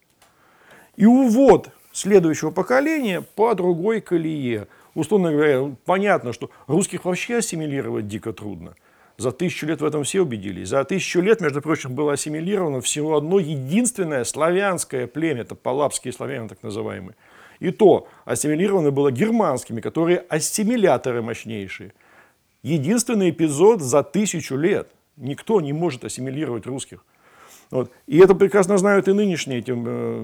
И 0.97 1.07
увод 1.07 1.71
следующего 1.93 2.51
поколения 2.51 3.21
по 3.21 3.55
другой 3.55 4.01
колее. 4.01 4.69
Условно 4.95 5.33
говоря, 5.33 5.75
понятно, 5.85 6.33
что 6.33 6.51
русских 6.67 7.05
вообще 7.05 7.39
ассимилировать 7.39 8.09
дико 8.09 8.33
трудно. 8.33 8.75
За 9.17 9.31
тысячу 9.31 9.67
лет 9.67 9.81
в 9.81 9.85
этом 9.85 10.03
все 10.03 10.23
убедились. 10.23 10.69
За 10.69 10.85
тысячу 10.85 11.21
лет, 11.21 11.41
между 11.41 11.63
прочим, 11.63 11.95
было 11.95 12.15
ассимилировано 12.15 12.81
всего 12.81 13.17
одно 13.17 13.39
единственное 13.39 14.25
славянское 14.25 15.07
племя, 15.07 15.43
это 15.43 15.55
палапские 15.55 16.13
славяне 16.13 16.49
так 16.49 16.63
называемые. 16.63 17.15
И 17.61 17.71
то 17.71 18.09
ассимилировано 18.25 18.91
было 18.91 19.13
германскими, 19.13 19.81
которые 19.81 20.19
ассимиляторы 20.29 21.23
мощнейшие. 21.23 21.93
Единственный 22.63 23.31
эпизод 23.31 23.81
за 23.81 24.03
тысячу 24.03 24.57
лет. 24.57 24.89
Никто 25.17 25.61
не 25.61 25.73
может 25.73 26.05
ассимилировать 26.05 26.67
русских. 26.67 27.05
Вот. 27.71 27.91
И 28.07 28.19
это 28.19 28.35
прекрасно 28.35 28.79
знают 28.79 29.09
и 29.09 29.13
нынешние 29.13 29.59
эти 29.59 29.73
э, 29.75 30.23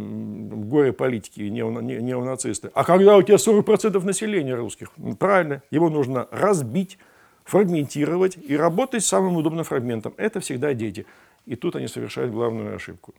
горе-политики, 0.68 1.40
неонацисты. 1.40 2.70
А 2.74 2.84
когда 2.84 3.16
у 3.16 3.22
тебя 3.22 3.36
40% 3.36 4.04
населения 4.04 4.54
русских, 4.54 4.92
правильно, 5.18 5.62
его 5.70 5.90
нужно 5.90 6.28
разбить, 6.30 6.98
фрагментировать 7.44 8.36
и 8.36 8.56
работать 8.56 9.02
с 9.02 9.08
самым 9.08 9.36
удобным 9.36 9.64
фрагментом. 9.64 10.14
Это 10.16 10.40
всегда 10.40 10.74
дети. 10.74 11.06
И 11.46 11.56
тут 11.56 11.76
они 11.76 11.88
совершают 11.88 12.32
главную 12.32 12.76
ошибку. 12.76 13.14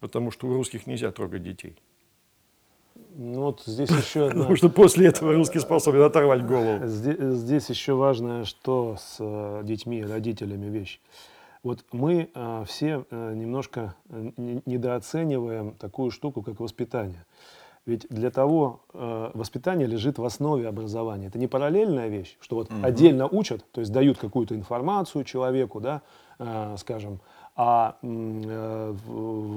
Потому 0.00 0.30
что 0.30 0.48
у 0.48 0.54
русских 0.54 0.86
нельзя 0.86 1.12
трогать 1.12 1.42
детей. 1.42 1.76
Ну, 3.18 3.44
вот 3.44 3.62
здесь 3.64 3.88
еще 3.88 4.26
одна... 4.26 4.40
Потому 4.40 4.56
что 4.56 4.68
после 4.68 5.08
этого 5.08 5.32
русский 5.32 5.58
способен 5.58 6.02
оторвать 6.02 6.46
голову. 6.46 6.86
Здесь, 6.86 7.16
здесь 7.18 7.70
еще 7.70 7.94
важное, 7.94 8.44
что 8.44 8.96
с 8.98 9.16
э, 9.18 9.62
детьми, 9.64 10.04
родителями 10.04 10.66
вещь. 10.66 11.00
Вот 11.62 11.82
мы 11.92 12.28
э, 12.34 12.64
все 12.66 13.06
э, 13.10 13.34
немножко 13.34 13.94
э, 14.10 14.30
недооцениваем 14.66 15.72
такую 15.76 16.10
штуку, 16.10 16.42
как 16.42 16.60
воспитание. 16.60 17.24
Ведь 17.86 18.06
для 18.10 18.30
того 18.30 18.80
э, 18.92 19.30
воспитание 19.32 19.86
лежит 19.86 20.18
в 20.18 20.24
основе 20.24 20.68
образования. 20.68 21.28
Это 21.28 21.38
не 21.38 21.46
параллельная 21.46 22.08
вещь, 22.08 22.36
что 22.40 22.56
вот 22.56 22.70
угу. 22.70 22.84
отдельно 22.84 23.26
учат, 23.26 23.64
то 23.72 23.80
есть 23.80 23.92
дают 23.92 24.18
какую-то 24.18 24.54
информацию 24.54 25.24
человеку, 25.24 25.80
да, 25.80 26.02
э, 26.38 26.74
скажем, 26.78 27.20
а 27.54 27.96
э, 28.02 28.94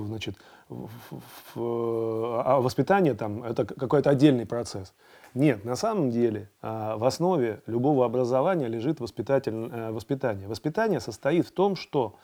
значит, 0.07 0.35
а 0.69 2.59
воспитание 2.61 3.13
там 3.15 3.43
это 3.43 3.65
какой-то 3.65 4.09
отдельный 4.09 4.45
процесс. 4.45 4.93
Нет, 5.33 5.63
на 5.63 5.75
самом 5.75 6.09
деле 6.09 6.49
а, 6.61 6.97
в 6.97 7.05
основе 7.05 7.61
любого 7.67 8.05
образования 8.05 8.67
лежит 8.67 8.99
воспитатель, 8.99 9.53
э, 9.53 9.91
воспитание. 9.91 10.47
Воспитание 10.47 10.99
состоит 10.99 11.47
в 11.47 11.51
том, 11.51 11.75
что 11.75 12.15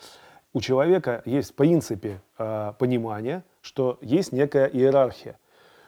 у 0.53 0.61
человека 0.61 1.21
есть 1.25 1.51
в 1.51 1.53
принципе 1.53 2.21
а, 2.37 2.73
понимание, 2.73 3.43
что 3.61 3.97
есть 4.01 4.31
некая 4.31 4.65
иерархия. 4.65 5.37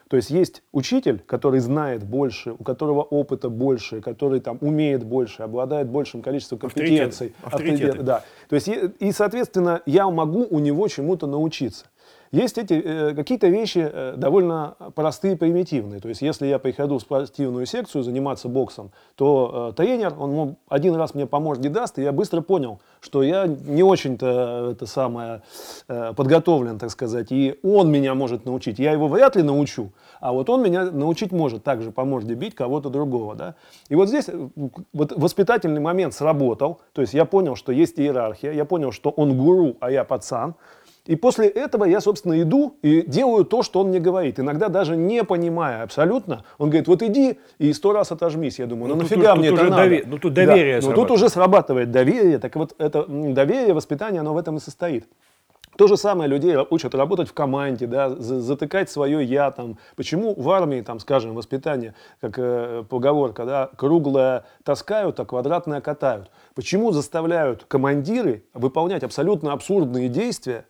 То 0.08 0.16
есть 0.16 0.30
есть 0.30 0.62
учитель, 0.72 1.18
который 1.18 1.60
знает 1.60 2.02
больше, 2.02 2.52
у 2.52 2.64
которого 2.64 3.02
опыта 3.02 3.50
больше, 3.50 4.00
который 4.00 4.40
там 4.40 4.56
умеет 4.62 5.04
больше, 5.04 5.42
обладает 5.42 5.88
большим 5.88 6.22
количеством 6.22 6.58
компетенций. 6.58 7.34
Авторитет. 7.42 7.90
Авторитет, 7.90 8.04
да. 8.04 8.24
То 8.48 8.54
есть 8.54 8.68
и, 8.68 9.12
соответственно, 9.12 9.82
я 9.84 10.08
могу 10.08 10.46
у 10.48 10.60
него 10.60 10.88
чему-то 10.88 11.26
научиться. 11.26 11.86
Есть 12.30 12.58
эти 12.58 12.74
э, 12.74 13.14
какие-то 13.14 13.48
вещи 13.48 13.88
э, 13.90 14.14
довольно 14.16 14.76
простые 14.94 15.36
примитивные. 15.36 16.00
То 16.00 16.08
есть, 16.08 16.20
если 16.20 16.46
я 16.46 16.58
приходу 16.58 16.98
в 16.98 17.00
спортивную 17.00 17.64
секцию 17.66 18.02
заниматься 18.02 18.48
боксом, 18.48 18.90
то 19.16 19.70
э, 19.70 19.76
тренер, 19.76 20.14
он 20.18 20.56
один 20.68 20.94
раз 20.94 21.14
мне 21.14 21.26
по 21.26 21.40
морде 21.40 21.68
даст, 21.70 21.98
и 21.98 22.02
я 22.02 22.12
быстро 22.12 22.42
понял, 22.42 22.80
что 23.00 23.22
я 23.22 23.46
не 23.46 23.82
очень-то 23.82 24.70
это 24.72 24.86
самое 24.86 25.42
э, 25.88 26.12
подготовлен, 26.14 26.78
так 26.78 26.90
сказать, 26.90 27.32
и 27.32 27.58
он 27.62 27.90
меня 27.90 28.14
может 28.14 28.44
научить. 28.44 28.78
Я 28.78 28.92
его 28.92 29.08
вряд 29.08 29.36
ли 29.36 29.42
научу, 29.42 29.92
а 30.20 30.32
вот 30.32 30.50
он 30.50 30.62
меня 30.62 30.84
научить 30.84 31.32
может 31.32 31.64
также 31.64 31.90
по 31.92 32.04
морде 32.04 32.34
бить 32.34 32.54
кого-то 32.54 32.90
другого, 32.90 33.34
да. 33.34 33.54
И 33.88 33.94
вот 33.94 34.08
здесь 34.08 34.28
э, 34.28 34.48
вот 34.92 35.12
воспитательный 35.16 35.80
момент 35.80 36.12
сработал, 36.12 36.80
то 36.92 37.00
есть 37.00 37.14
я 37.14 37.24
понял, 37.24 37.56
что 37.56 37.72
есть 37.72 37.98
иерархия, 37.98 38.52
я 38.52 38.64
понял, 38.66 38.92
что 38.92 39.10
он 39.10 39.38
гуру, 39.38 39.76
а 39.80 39.90
я 39.90 40.04
пацан, 40.04 40.54
и 41.08 41.16
после 41.16 41.48
этого 41.48 41.86
я, 41.86 42.02
собственно, 42.02 42.40
иду 42.40 42.76
и 42.82 43.00
делаю 43.00 43.46
то, 43.46 43.62
что 43.62 43.80
он 43.80 43.88
мне 43.88 43.98
говорит. 43.98 44.38
Иногда 44.38 44.68
даже 44.68 44.94
не 44.94 45.24
понимая 45.24 45.82
абсолютно. 45.82 46.44
Он 46.58 46.68
говорит, 46.68 46.86
вот 46.86 47.02
иди 47.02 47.38
и 47.58 47.72
сто 47.72 47.92
раз 47.92 48.12
отожмись. 48.12 48.58
Я 48.58 48.66
думаю, 48.66 48.90
ну, 48.90 48.94
ну 48.94 49.02
нафига 49.02 49.30
тут, 49.30 49.38
мне 49.38 49.50
тут 49.50 49.58
это 49.58 49.70
надо? 49.70 49.82
Довер... 49.84 50.06
Ну 50.06 50.18
тут 50.18 50.34
доверие 50.34 50.80
да. 50.82 50.86
Ну 50.86 50.94
тут 50.94 51.10
уже 51.10 51.30
срабатывает 51.30 51.90
доверие. 51.90 52.38
Так 52.38 52.56
вот 52.56 52.74
это 52.76 53.06
доверие, 53.08 53.72
воспитание, 53.72 54.20
оно 54.20 54.34
в 54.34 54.36
этом 54.36 54.58
и 54.58 54.60
состоит. 54.60 55.08
То 55.78 55.86
же 55.86 55.96
самое 55.96 56.28
людей 56.28 56.54
учат 56.68 56.94
работать 56.94 57.30
в 57.30 57.32
команде, 57.32 57.86
да, 57.86 58.10
затыкать 58.10 58.90
свое 58.90 59.24
я. 59.24 59.50
Там. 59.50 59.78
Почему 59.96 60.34
в 60.34 60.50
армии, 60.50 60.82
там, 60.82 61.00
скажем, 61.00 61.34
воспитание, 61.34 61.94
как 62.20 62.34
э, 62.36 62.84
поговорка, 62.86 63.46
да, 63.46 63.70
круглое 63.76 64.44
таскают, 64.62 65.18
а 65.20 65.24
квадратное 65.24 65.80
катают? 65.80 66.30
Почему 66.54 66.92
заставляют 66.92 67.64
командиры 67.66 68.44
выполнять 68.52 69.04
абсолютно 69.04 69.54
абсурдные 69.54 70.10
действия, 70.10 70.66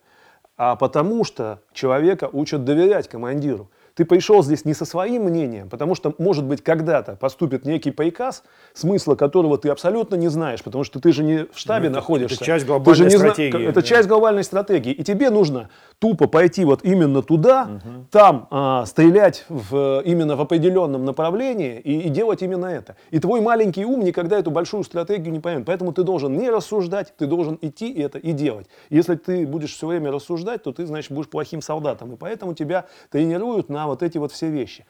а 0.59 0.75
потому 0.75 1.23
что 1.23 1.61
человека 1.71 2.29
учат 2.33 2.65
доверять 2.65 3.07
командиру. 3.07 3.69
Ты 3.99 4.05
пришел 4.05 4.41
здесь 4.41 4.63
не 4.63 4.73
со 4.73 4.85
своим 4.85 5.25
мнением, 5.25 5.67
потому 5.67 5.93
что, 5.93 6.15
может 6.19 6.45
быть, 6.45 6.63
когда-то 6.63 7.17
поступит 7.17 7.65
некий 7.65 7.91
приказ, 7.91 8.43
смысла 8.73 9.15
которого 9.15 9.57
ты 9.57 9.67
абсолютно 9.67 10.15
не 10.15 10.29
знаешь, 10.29 10.63
потому 10.63 10.85
что 10.85 11.01
ты 11.01 11.11
же 11.11 11.21
не 11.21 11.47
в 11.51 11.57
штабе 11.57 11.89
ну, 11.89 11.95
находишься. 11.95 12.35
Это 12.35 12.45
часть 12.45 12.65
глобальной 12.65 13.11
стратегии. 13.11 13.51
Зна... 13.51 13.59
Это 13.59 13.73
да. 13.73 13.81
часть 13.81 14.07
глобальной 14.07 14.45
стратегии. 14.45 14.93
И 14.93 15.03
тебе 15.03 15.29
нужно 15.29 15.69
тупо 15.99 16.29
пойти 16.29 16.63
вот 16.63 16.85
именно 16.85 17.21
туда, 17.21 17.63
угу. 17.63 18.05
там 18.09 18.47
а, 18.51 18.85
стрелять 18.85 19.43
в, 19.49 20.01
именно 20.05 20.37
в 20.37 20.41
определенном 20.41 21.03
направлении 21.03 21.77
и, 21.81 22.03
и 22.03 22.09
делать 22.09 22.41
именно 22.41 22.67
это. 22.67 22.95
И 23.11 23.19
твой 23.19 23.41
маленький 23.41 23.83
ум 23.83 23.99
никогда 24.05 24.39
эту 24.39 24.49
большую 24.49 24.85
стратегию 24.85 25.33
не 25.33 25.41
поймет. 25.41 25.65
Поэтому 25.65 25.91
ты 25.91 26.03
должен 26.03 26.37
не 26.37 26.49
рассуждать, 26.49 27.13
ты 27.17 27.25
должен 27.25 27.59
идти 27.61 27.91
это 27.99 28.17
и 28.17 28.31
делать. 28.31 28.67
Если 28.89 29.15
ты 29.15 29.45
будешь 29.45 29.75
все 29.75 29.87
время 29.87 30.09
рассуждать, 30.09 30.63
то 30.63 30.71
ты, 30.71 30.85
значит, 30.85 31.11
будешь 31.11 31.27
плохим 31.27 31.61
солдатом. 31.61 32.13
И 32.13 32.15
поэтому 32.15 32.53
тебя 32.53 32.85
тренируют 33.11 33.67
на 33.67 33.88
вот 33.89 34.03
эти 34.03 34.17
вот 34.17 34.31
все 34.31 34.49
вещи. 34.49 34.85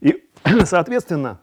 И, 0.00 0.24
соответственно, 0.64 1.40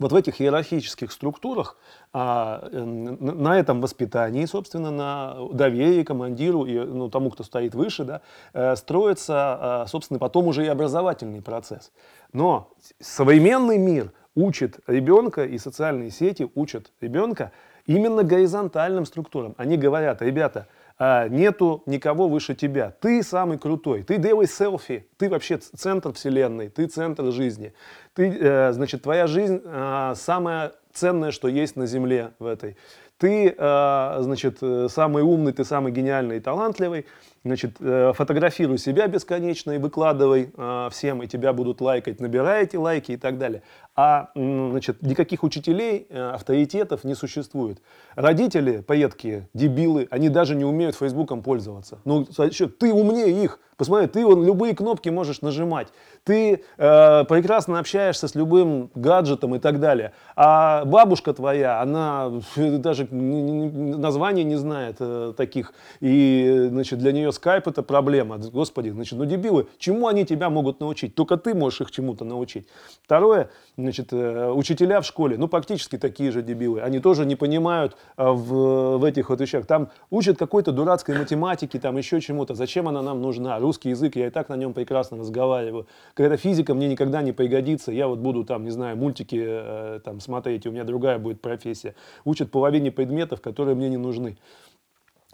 вот 0.00 0.12
в 0.12 0.16
этих 0.16 0.40
иерархических 0.40 1.12
структурах, 1.12 1.76
а, 2.12 2.66
на 2.72 3.58
этом 3.58 3.82
воспитании, 3.82 4.46
собственно, 4.46 4.90
на 4.90 5.36
доверии 5.52 6.02
командиру 6.02 6.64
и 6.64 6.78
ну, 6.78 7.10
тому, 7.10 7.30
кто 7.30 7.44
стоит 7.44 7.74
выше, 7.74 8.04
да, 8.04 8.22
э, 8.54 8.76
строится, 8.76 9.82
а, 9.82 9.86
собственно, 9.86 10.18
потом 10.18 10.46
уже 10.46 10.64
и 10.64 10.68
образовательный 10.68 11.42
процесс. 11.42 11.92
Но 12.32 12.72
современный 12.98 13.76
мир 13.76 14.10
учит 14.34 14.80
ребенка, 14.86 15.44
и 15.44 15.58
социальные 15.58 16.10
сети 16.10 16.50
учат 16.54 16.92
ребенка 17.00 17.52
именно 17.86 18.22
горизонтальным 18.22 19.04
структурам. 19.04 19.54
Они 19.58 19.76
говорят, 19.76 20.22
ребята, 20.22 20.66
а, 21.02 21.28
нету 21.28 21.82
никого 21.86 22.28
выше 22.28 22.54
тебя. 22.54 22.90
Ты 23.00 23.22
самый 23.22 23.58
крутой. 23.58 24.02
Ты 24.02 24.18
делай 24.18 24.46
селфи. 24.46 25.06
Ты 25.16 25.30
вообще 25.30 25.56
центр 25.56 26.12
вселенной. 26.12 26.68
Ты 26.68 26.88
центр 26.88 27.32
жизни. 27.32 27.72
Ты, 28.12 28.28
э, 28.38 28.72
значит, 28.72 29.02
твоя 29.02 29.26
жизнь 29.26 29.62
э, 29.64 30.12
самая 30.14 30.72
ценное, 30.92 31.30
что 31.30 31.48
есть 31.48 31.74
на 31.74 31.86
Земле 31.86 32.32
в 32.38 32.44
этой. 32.44 32.76
Ты, 33.16 33.54
э, 33.56 34.16
значит, 34.20 34.58
э, 34.60 34.88
самый 34.90 35.22
умный, 35.22 35.54
ты 35.54 35.64
самый 35.64 35.90
гениальный 35.90 36.36
и 36.36 36.40
талантливый. 36.40 37.06
Значит, 37.44 37.76
э, 37.80 38.12
фотографируй 38.14 38.78
себя 38.78 39.06
бесконечно 39.06 39.72
и 39.72 39.78
выкладывай 39.78 40.52
всем, 40.90 41.22
и 41.22 41.26
тебя 41.26 41.52
будут 41.52 41.80
лайкать, 41.80 42.20
набирай 42.20 42.64
эти 42.64 42.76
лайки 42.76 43.12
и 43.12 43.16
так 43.16 43.38
далее. 43.38 43.62
А 43.96 44.30
значит, 44.34 45.02
никаких 45.02 45.42
учителей, 45.42 46.06
авторитетов 46.10 47.04
не 47.04 47.14
существует. 47.14 47.82
Родители, 48.14 48.80
поедкие, 48.80 49.48
дебилы, 49.54 50.06
они 50.10 50.28
даже 50.28 50.54
не 50.54 50.64
умеют 50.64 50.96
Фейсбуком 50.96 51.42
пользоваться. 51.42 51.98
Ну, 52.04 52.26
что, 52.30 52.68
ты 52.68 52.92
умнее 52.92 53.42
их. 53.42 53.58
Посмотри, 53.80 54.08
ты 54.08 54.26
вон, 54.26 54.44
любые 54.44 54.76
кнопки 54.76 55.08
можешь 55.08 55.40
нажимать. 55.40 55.88
Ты 56.24 56.64
э, 56.76 57.24
прекрасно 57.24 57.78
общаешься 57.78 58.28
с 58.28 58.34
любым 58.34 58.90
гаджетом 58.94 59.54
и 59.54 59.58
так 59.58 59.80
далее. 59.80 60.12
А 60.36 60.84
бабушка 60.84 61.32
твоя, 61.32 61.80
она 61.80 62.30
даже 62.56 63.06
названия 63.10 64.44
не 64.44 64.56
знает 64.56 64.96
э, 65.00 65.32
таких. 65.34 65.72
И 66.00 66.66
значит, 66.68 66.98
для 66.98 67.12
нее 67.12 67.29
скайп 67.30 67.68
это 67.68 67.82
проблема. 67.82 68.38
Господи, 68.38 68.90
значит, 68.90 69.18
ну 69.18 69.24
дебилы, 69.24 69.68
чему 69.78 70.08
они 70.08 70.24
тебя 70.24 70.50
могут 70.50 70.80
научить? 70.80 71.14
Только 71.14 71.36
ты 71.36 71.54
можешь 71.54 71.80
их 71.80 71.90
чему-то 71.90 72.24
научить. 72.24 72.66
Второе, 73.04 73.50
значит, 73.76 74.12
э, 74.12 74.50
учителя 74.50 75.00
в 75.00 75.06
школе, 75.06 75.38
ну 75.38 75.48
практически 75.48 75.96
такие 75.96 76.32
же 76.32 76.42
дебилы. 76.42 76.80
Они 76.80 76.98
тоже 77.00 77.24
не 77.24 77.36
понимают 77.36 77.96
э, 78.16 78.28
в, 78.28 78.98
в 78.98 79.04
этих 79.04 79.30
вот 79.30 79.40
вещах. 79.40 79.66
Там 79.66 79.90
учат 80.10 80.38
какой-то 80.38 80.72
дурацкой 80.72 81.16
математики, 81.16 81.78
там 81.78 81.96
еще 81.96 82.20
чему-то. 82.20 82.54
Зачем 82.54 82.88
она 82.88 83.00
нам 83.00 83.22
нужна? 83.22 83.58
русский 83.60 83.90
язык, 83.90 84.16
я 84.16 84.26
и 84.26 84.30
так 84.30 84.48
на 84.48 84.56
нем 84.56 84.72
прекрасно 84.72 85.18
разговариваю. 85.18 85.86
Когда 86.14 86.36
физика 86.36 86.74
мне 86.74 86.88
никогда 86.88 87.22
не 87.22 87.32
пригодится, 87.32 87.92
я 87.92 88.08
вот 88.08 88.18
буду 88.18 88.44
там, 88.44 88.64
не 88.64 88.70
знаю, 88.70 88.96
мультики 88.96 89.40
э, 89.40 90.00
там 90.04 90.20
смотреть, 90.20 90.66
у 90.66 90.70
меня 90.70 90.84
другая 90.84 91.18
будет 91.18 91.40
профессия. 91.40 91.94
Учат 92.24 92.50
половине 92.50 92.90
предметов, 92.90 93.40
которые 93.40 93.76
мне 93.76 93.88
не 93.88 93.96
нужны. 93.96 94.36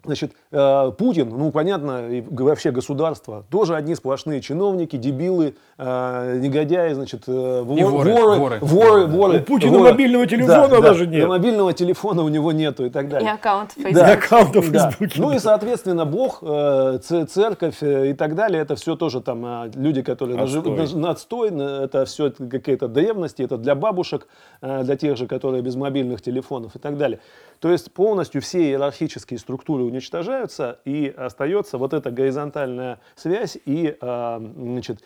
Значит, 0.07 0.31
э, 0.51 0.91
Путин, 0.97 1.29
ну 1.29 1.51
понятно, 1.51 2.09
и 2.09 2.21
вообще 2.21 2.71
государство, 2.71 3.45
тоже 3.51 3.75
одни 3.75 3.93
сплошные 3.93 4.39
чиновники, 4.39 4.95
дебилы, 4.95 5.55
э, 5.77 6.39
негодяи, 6.39 6.93
значит, 6.93 7.23
э, 7.27 7.61
вор, 7.61 7.91
воры, 7.91 8.13
воры, 8.13 8.37
воры, 8.37 8.59
воры, 8.61 9.05
воры. 9.07 9.39
У 9.39 9.43
Путина 9.43 9.79
воры. 9.79 9.91
мобильного 9.91 10.25
телефона 10.25 10.69
да, 10.69 10.81
даже 10.81 11.05
да, 11.05 11.11
нет. 11.11 11.27
мобильного 11.27 11.73
телефона 11.73 12.23
у 12.23 12.29
него 12.29 12.53
нету 12.53 12.85
и 12.85 12.89
так 12.89 13.09
далее. 13.09 13.29
И 13.29 13.33
аккаунт 13.33 13.71
в 13.71 13.75
Фейсбуке. 13.75 13.95
Да, 13.95 14.13
аккаунт 14.13 14.55
в 14.55 14.61
Фейсбуке. 14.61 15.19
Да. 15.19 15.27
Ну 15.27 15.31
и, 15.33 15.39
соответственно, 15.39 16.05
Бог, 16.05 16.39
церковь 16.39 17.83
и 17.83 18.13
так 18.13 18.35
далее, 18.35 18.61
это 18.61 18.77
все 18.77 18.95
тоже 18.95 19.19
там 19.19 19.69
люди, 19.75 20.01
которые 20.01 20.39
отстой. 20.39 21.09
отстой, 21.09 21.49
это 21.49 22.05
все 22.05 22.31
какие-то 22.31 22.87
древности, 22.87 23.41
это 23.41 23.57
для 23.57 23.75
бабушек, 23.75 24.29
для 24.61 24.95
тех 24.95 25.17
же, 25.17 25.27
которые 25.27 25.61
без 25.61 25.75
мобильных 25.75 26.21
телефонов 26.21 26.77
и 26.77 26.79
так 26.79 26.97
далее. 26.97 27.19
То 27.59 27.71
есть 27.71 27.91
полностью 27.91 28.41
все 28.41 28.59
иерархические 28.69 29.39
структуры 29.39 29.83
уничтожаются, 29.97 30.79
и 30.85 31.13
остается 31.15 31.77
вот 31.77 31.93
эта 31.93 32.11
горизонтальная 32.11 32.99
связь 33.15 33.57
и 33.65 33.97
а, 33.99 34.39
значит, 34.39 35.03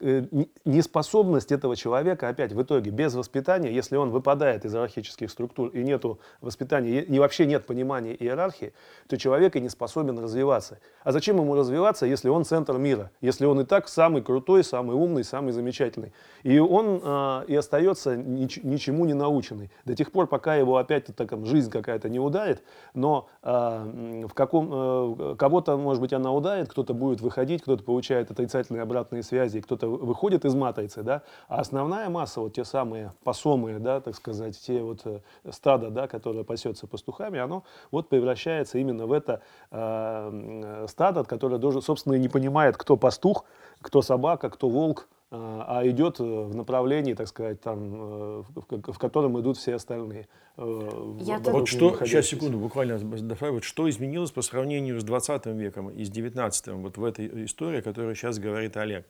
Э, 0.00 0.22
неспособность 0.64 1.52
этого 1.52 1.76
человека, 1.76 2.28
опять 2.28 2.52
в 2.52 2.62
итоге, 2.62 2.90
без 2.90 3.14
воспитания, 3.14 3.72
если 3.72 3.96
он 3.96 4.10
выпадает 4.10 4.64
из 4.64 4.74
иерархических 4.74 5.30
структур 5.30 5.68
и 5.70 5.82
нету 5.82 6.20
воспитания, 6.40 7.02
и 7.02 7.18
вообще 7.18 7.46
нет 7.46 7.66
понимания 7.66 8.14
иерархии, 8.14 8.72
то 9.08 9.16
человек 9.16 9.56
и 9.56 9.60
не 9.60 9.68
способен 9.68 10.18
развиваться. 10.18 10.78
А 11.02 11.12
зачем 11.12 11.36
ему 11.38 11.54
развиваться, 11.54 12.06
если 12.06 12.28
он 12.28 12.44
центр 12.44 12.78
мира, 12.78 13.10
если 13.20 13.46
он 13.46 13.60
и 13.60 13.64
так 13.64 13.88
самый 13.88 14.22
крутой, 14.22 14.62
самый 14.64 14.96
умный, 14.96 15.24
самый 15.24 15.52
замечательный? 15.52 16.12
И 16.42 16.58
он 16.58 17.00
э, 17.02 17.44
и 17.48 17.56
остается 17.56 18.16
нич 18.16 18.60
ничему 18.62 19.04
не 19.04 19.14
наученный. 19.14 19.70
До 19.84 19.94
тех 19.94 20.12
пор, 20.12 20.26
пока 20.26 20.54
его 20.54 20.76
опять 20.76 21.06
так, 21.16 21.46
жизнь 21.46 21.70
какая-то 21.70 22.08
не 22.08 22.20
ударит, 22.20 22.62
но 22.94 23.28
э, 23.42 24.24
в 24.28 24.34
каком, 24.34 24.70
э, 24.72 25.36
кого-то, 25.36 25.76
может 25.76 26.00
быть, 26.00 26.12
она 26.12 26.32
ударит, 26.32 26.68
кто-то 26.68 26.94
будет 26.94 27.20
выходить 27.20 27.47
выходить, 27.48 27.62
кто-то 27.62 27.82
получает 27.82 28.30
отрицательные 28.30 28.82
обратные 28.82 29.22
связи, 29.22 29.60
кто-то 29.60 29.88
выходит 29.88 30.44
из 30.44 30.54
матрицы, 30.54 31.02
да, 31.02 31.22
а 31.48 31.60
основная 31.60 32.10
масса, 32.10 32.40
вот 32.40 32.54
те 32.54 32.64
самые 32.64 33.12
посомые, 33.24 33.78
да, 33.78 34.00
так 34.00 34.14
сказать, 34.14 34.58
те 34.60 34.82
вот 34.82 35.00
э, 35.06 35.20
стада, 35.50 35.90
да, 35.90 36.06
которое 36.06 36.44
пасется 36.44 36.86
пастухами, 36.86 37.38
оно 37.38 37.64
вот 37.90 38.08
превращается 38.10 38.78
именно 38.78 39.06
в 39.06 39.12
это 39.12 39.40
э, 39.70 40.86
стадо, 40.88 41.24
которое 41.24 41.58
даже, 41.58 41.80
собственно, 41.80 42.14
и 42.14 42.18
не 42.18 42.28
понимает, 42.28 42.76
кто 42.76 42.96
пастух, 42.96 43.44
кто 43.80 44.02
собака, 44.02 44.50
кто 44.50 44.68
волк, 44.68 45.08
а, 45.30 45.80
а 45.80 45.86
идет 45.86 46.20
э, 46.20 46.22
в 46.22 46.54
направлении, 46.56 47.12
так 47.12 47.28
сказать, 47.28 47.60
там, 47.60 47.90
э, 47.92 48.42
в 48.86 48.98
котором 48.98 49.38
идут 49.38 49.58
все 49.58 49.74
остальные. 49.74 50.26
Э, 50.56 51.16
Я 51.20 51.38
вот 51.38 51.68
что, 51.68 51.94
сейчас, 52.06 52.26
секунду, 52.26 52.56
буквально, 52.56 52.96
вот 52.98 53.62
что 53.62 53.90
изменилось 53.90 54.30
по 54.30 54.40
сравнению 54.40 54.98
с 54.98 55.04
20 55.04 55.44
веком 55.48 55.90
и 55.90 56.02
с 56.02 56.08
19 56.08 56.68
вот 56.68 56.96
в 56.96 57.04
этой 57.04 57.44
истории, 57.44 57.80
о 57.80 57.82
которой 57.82 58.14
сейчас 58.14 58.38
говорит 58.38 58.78
Олег. 58.78 59.06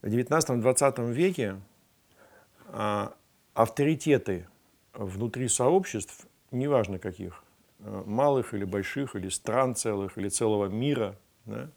В 0.00 0.06
19-20 0.06 1.12
веке 1.12 1.56
а, 2.68 3.12
авторитеты 3.54 4.46
внутри 4.94 5.48
сообществ, 5.48 6.24
неважно 6.52 7.00
каких, 7.00 7.42
малых 7.80 8.54
или 8.54 8.64
больших, 8.64 9.16
или 9.16 9.28
стран 9.28 9.74
целых, 9.74 10.18
или 10.18 10.28
целого 10.28 10.66
мира, 10.66 11.16
да, 11.46 11.68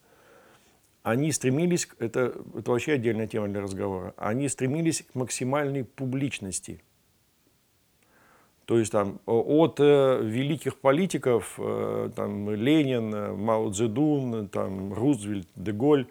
они 1.09 1.31
стремились, 1.31 1.87
это, 1.99 2.33
это 2.57 2.71
вообще 2.71 2.93
отдельная 2.93 3.27
тема 3.27 3.47
для 3.47 3.61
разговора, 3.61 4.13
они 4.17 4.47
стремились 4.49 5.03
к 5.03 5.15
максимальной 5.15 5.83
публичности. 5.83 6.81
То 8.65 8.77
есть 8.77 8.91
там 8.91 9.19
от 9.25 9.79
э, 9.79 10.19
великих 10.21 10.77
политиков, 10.77 11.55
э, 11.57 12.11
там 12.15 12.51
Ленин, 12.51 13.35
Мао 13.35 13.71
Цзэдун, 13.71 14.47
там 14.49 14.93
Рузвельт, 14.93 15.47
Деголь, 15.55 16.05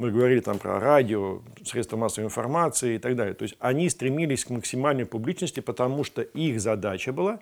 мы 0.00 0.10
говорили 0.10 0.40
там 0.40 0.58
про 0.58 0.80
радио, 0.80 1.42
средства 1.62 1.98
массовой 1.98 2.24
информации 2.24 2.94
и 2.94 2.98
так 2.98 3.16
далее. 3.16 3.34
То 3.34 3.42
есть 3.42 3.54
они 3.60 3.88
стремились 3.90 4.46
к 4.46 4.50
максимальной 4.50 5.04
публичности, 5.04 5.60
потому 5.60 6.04
что 6.04 6.22
их 6.22 6.60
задача 6.60 7.12
была 7.12 7.38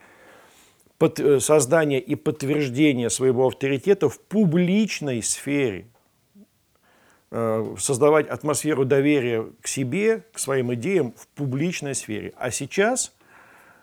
э, 1.00 1.38
создание 1.40 2.00
и 2.00 2.14
подтверждение 2.16 3.10
своего 3.10 3.46
авторитета 3.46 4.08
в 4.08 4.20
публичной 4.20 5.22
сфере. 5.22 5.86
Э, 7.30 7.74
создавать 7.78 8.26
атмосферу 8.26 8.86
доверия 8.86 9.46
к 9.60 9.66
себе, 9.66 10.24
к 10.32 10.38
своим 10.38 10.72
идеям 10.72 11.12
в 11.12 11.26
публичной 11.28 11.94
сфере. 11.94 12.32
А 12.38 12.50
сейчас 12.50 13.12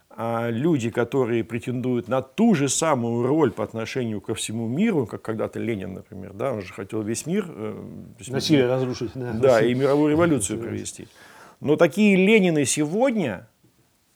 а, 0.09 0.49
люди, 0.49 0.89
которые 0.89 1.43
претендуют 1.43 2.07
на 2.07 2.23
ту 2.23 2.55
же 2.55 2.69
самую 2.69 3.27
роль 3.27 3.51
по 3.51 3.63
отношению 3.63 4.19
ко 4.19 4.33
всему 4.33 4.67
миру, 4.67 5.05
как 5.05 5.21
когда-то 5.21 5.59
Ленин, 5.59 5.93
например, 5.93 6.33
да, 6.33 6.53
он 6.53 6.63
же 6.63 6.73
хотел 6.73 7.03
весь 7.03 7.27
мир... 7.27 7.45
Э, 7.47 7.83
Насилие 8.29 8.65
разрушить. 8.65 9.11
Да, 9.13 9.33
да 9.33 9.61
и 9.61 9.75
мировую 9.75 10.13
революцию 10.13 10.59
провести. 10.59 11.07
Но 11.59 11.75
такие 11.75 12.15
Ленины 12.15 12.65
сегодня, 12.65 13.47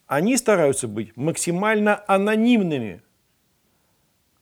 они 0.08 0.38
стараются 0.38 0.88
быть 0.88 1.16
максимально 1.16 2.04
анонимными. 2.08 3.04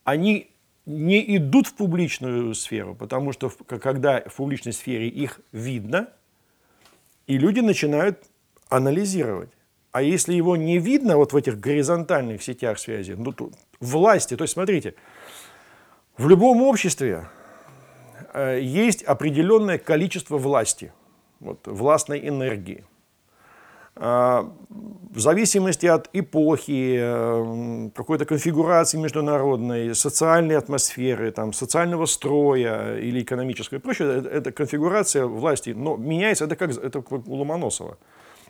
Они 0.06 0.50
не 0.88 1.36
идут 1.36 1.68
в 1.68 1.74
публичную 1.74 2.56
сферу, 2.56 2.96
потому 2.96 3.34
что 3.34 3.50
когда 3.50 4.22
в 4.22 4.36
публичной 4.36 4.72
сфере 4.72 5.10
их 5.10 5.42
видно, 5.52 6.08
и 7.28 7.38
люди 7.38 7.60
начинают 7.60 8.24
анализировать. 8.70 9.50
А 9.92 10.02
если 10.02 10.34
его 10.34 10.56
не 10.56 10.80
видно 10.80 11.18
вот 11.18 11.34
в 11.34 11.36
этих 11.36 11.60
горизонтальных 11.60 12.42
сетях 12.42 12.80
связи, 12.80 13.12
ну, 13.12 13.34
то, 13.34 13.52
власти, 13.82 14.38
то 14.38 14.44
есть 14.44 14.54
смотрите, 14.54 14.96
в 16.18 16.30
любом 16.30 16.62
обществе 16.62 17.28
э, 18.34 18.60
есть 18.62 19.04
определенное 19.04 19.78
количество 19.78 20.38
власти, 20.38 20.94
вот, 21.42 21.68
властной 21.68 22.28
энергии– 22.28 22.86
в 24.00 25.20
зависимости 25.20 25.88
от 25.88 26.10
эпохи, 26.14 26.98
э, 27.00 27.90
какой-то 27.96 28.26
конфигурации 28.26 28.98
международной, 28.98 29.96
социальной 29.96 30.56
атмосферы, 30.56 31.32
там, 31.32 31.54
социального 31.54 32.06
строя 32.06 32.98
или 32.98 33.22
экономического 33.22 33.80
и 33.80 33.82
прочее, 33.82 34.20
это, 34.20 34.30
это 34.30 34.52
конфигурация 34.52 35.26
власти, 35.26 35.72
но 35.72 35.98
меняется, 35.98 36.46
это 36.46 36.56
как, 36.56 36.72
это 36.72 37.02
как 37.02 37.12
у 37.12 37.34
Ломоносова, 37.34 37.98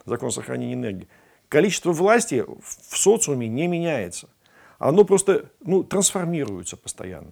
закон 0.06 0.32
сохранения 0.32 0.74
энергии. 0.74 1.08
Количество 1.48 1.94
власти 1.94 2.44
в 2.46 2.98
социуме 2.98 3.48
не 3.48 3.68
меняется. 3.68 4.28
Оно 4.80 5.06
просто 5.06 5.50
ну, 5.64 5.84
трансформируется 5.84 6.76
постоянно. 6.76 7.32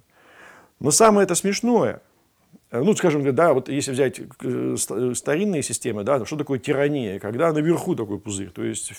Но 0.79 0.91
самое 0.91 1.25
это 1.25 1.35
смешное– 1.35 2.01
Э, 2.14 2.14
ну, 2.83 2.95
скажем, 2.95 3.35
да, 3.35 3.53
вот 3.53 3.69
если 3.69 3.91
взять 3.91 4.19
э, 4.19 4.23
э, 4.41 5.13
старинные 5.15 5.63
системы, 5.63 6.03
да, 6.03 6.25
что 6.25 6.35
такое 6.35 6.59
тирания? 6.59 7.19
Когда 7.19 7.51
наверху 7.51 7.95
такой 7.95 8.19
пузырь, 8.19 8.49
то 8.49 8.63
есть 8.63 8.91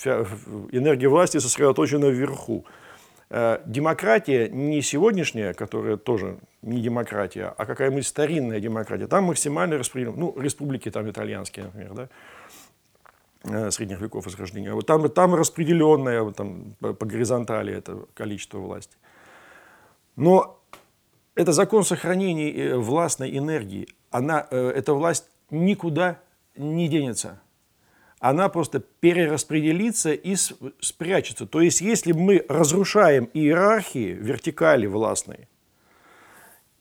энергия 0.71 1.07
власти 1.07 1.37
сосредоточена 1.37 2.05
вверху. 2.05 2.65
Демократия 3.29 4.47
не 4.47 4.81
сегодняшняя, 4.81 5.53
которая 5.53 5.97
тоже 5.97 6.37
не 6.61 6.81
демократия, 6.81 7.53
а 7.57 7.65
какая-нибудь 7.65 8.07
старинная 8.07 8.61
демократия. 8.61 9.07
Там 9.07 9.25
максимально 9.25 9.77
распределено, 9.77 10.15
ну, 10.15 10.41
республики 10.41 10.89
там 10.89 11.09
итальянские, 11.09 11.65
например, 11.65 12.09
да, 13.43 13.71
средних 13.71 13.99
веков 13.99 14.25
возрождения. 14.25 14.73
Вот 14.73 14.85
там, 14.85 15.09
там 15.09 15.35
распределенное 15.35 16.31
там, 16.31 16.75
по, 16.79 16.93
по 16.93 17.05
горизонтали 17.05 17.73
это 17.73 18.05
количество 18.13 18.59
власти. 18.59 18.95
Но 20.15 20.56
это 21.37 21.51
закон 21.51 21.83
сохранения 21.83 22.51
э, 22.51 22.77
властной 22.77 23.37
энергии. 23.37 23.87
Она, 24.09 24.47
э, 24.49 24.71
эта 24.75 24.93
власть 24.93 25.29
никуда 25.51 26.19
не 26.55 26.87
денется. 26.87 27.39
Она 28.19 28.49
просто 28.49 28.79
перераспределится 28.79 30.11
и 30.11 30.35
спрячется. 30.35 31.45
То 31.45 31.61
есть, 31.61 31.81
если 31.81 32.11
мы 32.11 32.43
разрушаем 32.49 33.29
иерархии, 33.33 34.17
вертикали 34.19 34.87
властные, 34.87 35.47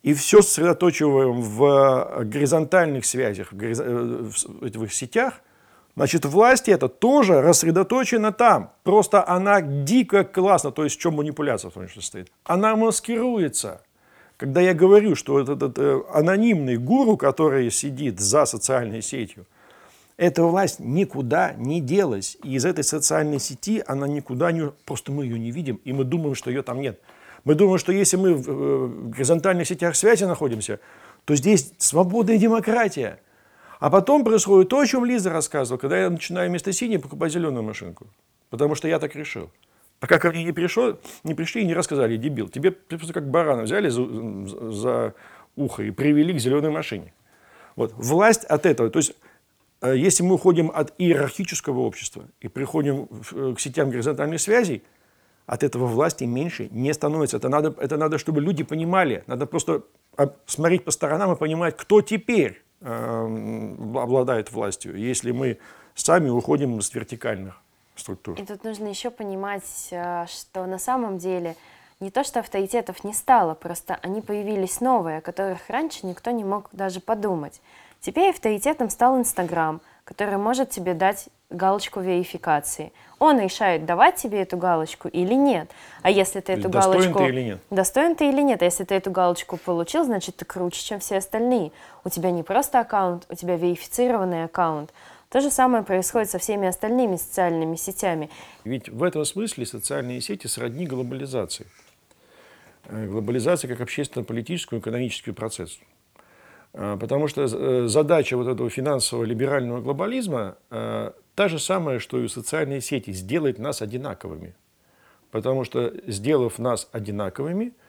и 0.02 0.14
все 0.14 0.40
сосредоточиваем 0.40 1.42
в 1.42 2.24
горизонтальных 2.24 3.04
связях, 3.04 3.52
в. 3.52 3.62
Э, 3.62 4.30
этих 4.62 4.94
сетях, 4.94 5.34
значит, 5.96 6.24
власть 6.24 6.70
это 6.70 6.88
тоже 6.88 7.42
рассредоточена 7.42 8.32
там. 8.32 8.72
Просто 8.84 9.28
она 9.28 9.60
дико 9.60 10.24
классно, 10.24 10.72
то 10.72 10.84
есть 10.84 10.96
в 10.96 11.00
чем 11.00 11.14
манипуляция 11.14 11.70
в 11.70 11.74
том 11.74 11.88
числе 11.88 12.02
стоит. 12.02 12.32
Она 12.44 12.74
маскируется– 12.74 13.82
когда 14.36 14.60
я 14.60 14.74
говорю, 14.74 15.14
что 15.14 15.40
этот, 15.40 15.62
этот 15.62 16.06
анонимный 16.12 16.76
гуру, 16.76 17.16
который 17.16 17.70
сидит 17.70 18.20
за 18.20 18.44
социальной 18.44 19.02
сетью, 19.02 19.46
эта 20.16 20.42
власть 20.42 20.80
никуда 20.80 21.52
не 21.54 21.80
делась. 21.80 22.36
И 22.42 22.54
из 22.54 22.64
этой 22.64 22.84
социальной 22.84 23.38
сети 23.38 23.82
она 23.86 24.08
никуда 24.08 24.52
не... 24.52 24.70
Просто 24.84 25.12
мы 25.12 25.24
ее 25.24 25.38
не 25.38 25.50
видим, 25.50 25.80
и 25.84 25.92
мы 25.92 26.04
думаем, 26.04 26.34
что 26.34 26.50
ее 26.50 26.62
там 26.62 26.80
нет. 26.80 27.00
Мы 27.44 27.54
думаем, 27.54 27.78
что 27.78 27.92
если 27.92 28.16
мы 28.16 28.34
в 28.34 28.48
э, 28.48 28.88
горизонтальных 29.10 29.68
сетях 29.68 29.94
связи 29.94 30.24
находимся, 30.24 30.80
то 31.24 31.36
здесь 31.36 31.72
свобода 31.78 32.32
и 32.32 32.38
демократия. 32.38 33.20
А 33.78 33.90
потом 33.90 34.24
происходит 34.24 34.70
то, 34.70 34.80
о 34.80 34.86
чем 34.86 35.04
Лиза 35.04 35.30
рассказывала, 35.30 35.78
когда 35.78 36.00
я 36.00 36.10
начинаю 36.10 36.48
вместо 36.48 36.72
синей 36.72 36.98
покупать 36.98 37.32
зеленую 37.32 37.62
машинку. 37.62 38.06
Потому 38.48 38.74
что 38.74 38.88
я 38.88 38.98
так 38.98 39.14
решил. 39.14 39.50
Пока 40.00 40.18
ко 40.18 40.30
мне 40.30 40.44
не, 40.44 40.52
пришло, 40.52 40.98
не 41.24 41.34
пришли 41.34 41.62
и 41.62 41.66
не 41.66 41.74
рассказали, 41.74 42.16
дебил, 42.16 42.48
тебе 42.48 42.70
просто 42.70 43.14
как 43.14 43.30
барана 43.30 43.62
взяли 43.62 43.88
за, 43.88 44.72
за 44.72 45.14
ухо 45.56 45.82
и 45.82 45.90
привели 45.90 46.34
к 46.34 46.38
зеленой 46.38 46.70
машине. 46.70 47.14
Вот. 47.76 47.94
Власть 47.96 48.44
от 48.44 48.66
этого, 48.66 48.90
то 48.90 48.98
есть 48.98 49.14
э, 49.80 49.96
если 49.96 50.22
мы 50.22 50.34
уходим 50.34 50.70
от 50.74 50.92
иерархического 50.98 51.80
общества 51.80 52.24
и 52.40 52.48
приходим 52.48 53.08
э, 53.32 53.54
к 53.56 53.60
сетям 53.60 53.90
горизонтальных 53.90 54.40
связей, 54.40 54.82
от 55.46 55.62
этого 55.62 55.86
власти 55.86 56.24
меньше 56.24 56.68
не 56.72 56.92
становится. 56.92 57.36
Это 57.36 57.48
надо, 57.48 57.74
это 57.78 57.96
надо, 57.96 58.18
чтобы 58.18 58.40
люди 58.40 58.64
понимали. 58.64 59.22
Надо 59.28 59.46
просто 59.46 59.82
смотреть 60.44 60.84
по 60.84 60.90
сторонам 60.90 61.32
и 61.32 61.36
понимать, 61.36 61.76
кто 61.76 62.02
теперь 62.02 62.62
э, 62.80 63.74
обладает 63.94 64.50
властью, 64.52 64.96
если 64.96 65.30
мы 65.30 65.58
сами 65.94 66.28
уходим 66.28 66.80
с 66.80 66.92
вертикальных 66.92 67.62
структур. 68.00 68.38
И 68.40 68.44
тут 68.44 68.64
нужно 68.64 68.88
еще 68.88 69.10
понимать, 69.10 69.88
э, 69.90 70.26
что 70.28 70.66
на 70.66 70.78
самом 70.78 71.18
деле 71.18 71.56
не 72.00 72.10
то, 72.10 72.24
что 72.24 72.40
авторитетов 72.40 73.04
не 73.04 73.14
стало, 73.14 73.54
просто 73.54 73.98
они 74.02 74.20
появились 74.20 74.80
новые, 74.80 75.18
о 75.18 75.20
которых 75.20 75.68
раньше 75.68 76.06
никто 76.06 76.30
не 76.30 76.44
мог 76.44 76.68
даже 76.72 77.00
подумать. 77.00 77.60
Теперь 78.00 78.30
авторитетом 78.30 78.90
стал 78.90 79.18
Инстаграм, 79.18 79.80
который 80.04 80.36
может 80.36 80.70
тебе 80.70 80.94
дать 80.94 81.28
галочку 81.50 82.00
верификации. 82.00 82.92
Он 83.18 83.40
решает, 83.40 83.86
давать 83.86 84.16
тебе 84.16 84.42
эту 84.42 84.56
галочку 84.56 85.08
или 85.08 85.34
нет. 85.34 85.70
А 86.02 86.10
если 86.10 86.40
ты 86.40 86.52
эту 86.52 86.68
достоин 86.68 87.12
галочку... 87.12 87.12
Достоин 87.12 87.26
ты 87.26 87.32
или 87.32 87.42
нет. 87.42 87.60
Достоин 87.70 88.16
ты 88.16 88.28
или 88.28 88.42
нет. 88.42 88.62
А 88.62 88.64
если 88.66 88.84
ты 88.84 88.94
эту 88.94 89.10
галочку 89.10 89.56
получил, 89.56 90.04
значит, 90.04 90.36
ты 90.36 90.44
круче, 90.44 90.82
чем 90.82 91.00
все 91.00 91.16
остальные. 91.16 91.72
У 92.04 92.10
тебя 92.10 92.30
не 92.30 92.42
просто 92.42 92.80
аккаунт, 92.80 93.26
у 93.30 93.34
тебя 93.34 93.56
верифицированный 93.56 94.44
аккаунт. 94.44 94.92
То 95.36 95.42
же 95.42 95.50
самое 95.50 95.84
происходит 95.84 96.30
со 96.30 96.38
всеми 96.38 96.66
остальными 96.66 97.16
социальными 97.16 97.76
сетями. 97.76 98.30
Ведь 98.64 98.88
в 98.88 99.02
этом 99.02 99.22
смысле 99.26 99.66
социальные 99.66 100.22
сети 100.22 100.46
сродни 100.46 100.86
глобализации. 100.86 101.66
Э, 102.86 103.06
глобализация 103.06 103.68
как 103.68 103.82
общественно-политический, 103.82 104.78
экономический 104.78 105.32
процесс. 105.32 105.78
Э, 106.72 106.96
потому 106.98 107.28
что 107.28 107.42
э, 107.42 107.86
задача 107.86 108.38
вот 108.38 108.48
этого 108.48 108.70
финансового 108.70 109.26
либерального 109.26 109.82
глобализма 109.82 110.56
та 110.70 111.48
же 111.48 111.58
самая, 111.58 111.98
что 111.98 112.18
и 112.18 112.24
у 112.24 112.28
социальной 112.28 112.80
сети– 112.80 113.10
сделать 113.12 113.58
нас 113.58 113.82
одинаковыми. 113.82 114.54
Потому 115.30 115.64
что, 115.64 115.92
сделав 116.06 116.58
нас 116.58 116.88
одинаковыми– 116.92 117.74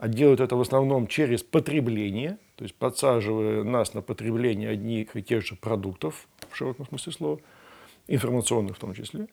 а 0.00 0.08
делают 0.08 0.40
это 0.40 0.56
в 0.56 0.60
основном 0.62 1.06
через 1.06 1.42
потребление, 1.42 2.38
то 2.56 2.64
есть 2.64 2.74
подсаживая 2.74 3.64
нас 3.64 3.92
на 3.92 4.00
потребление 4.00 4.70
одних 4.70 5.14
и 5.14 5.22
тех 5.22 5.44
же 5.44 5.56
продуктов, 5.56 6.26
в 6.50 6.56
широком 6.56 6.86
смысле 6.86 7.12
слова, 7.12 7.38
информационных 8.08 8.76
в 8.76 8.80
том 8.80 8.94
числе. 8.94 9.26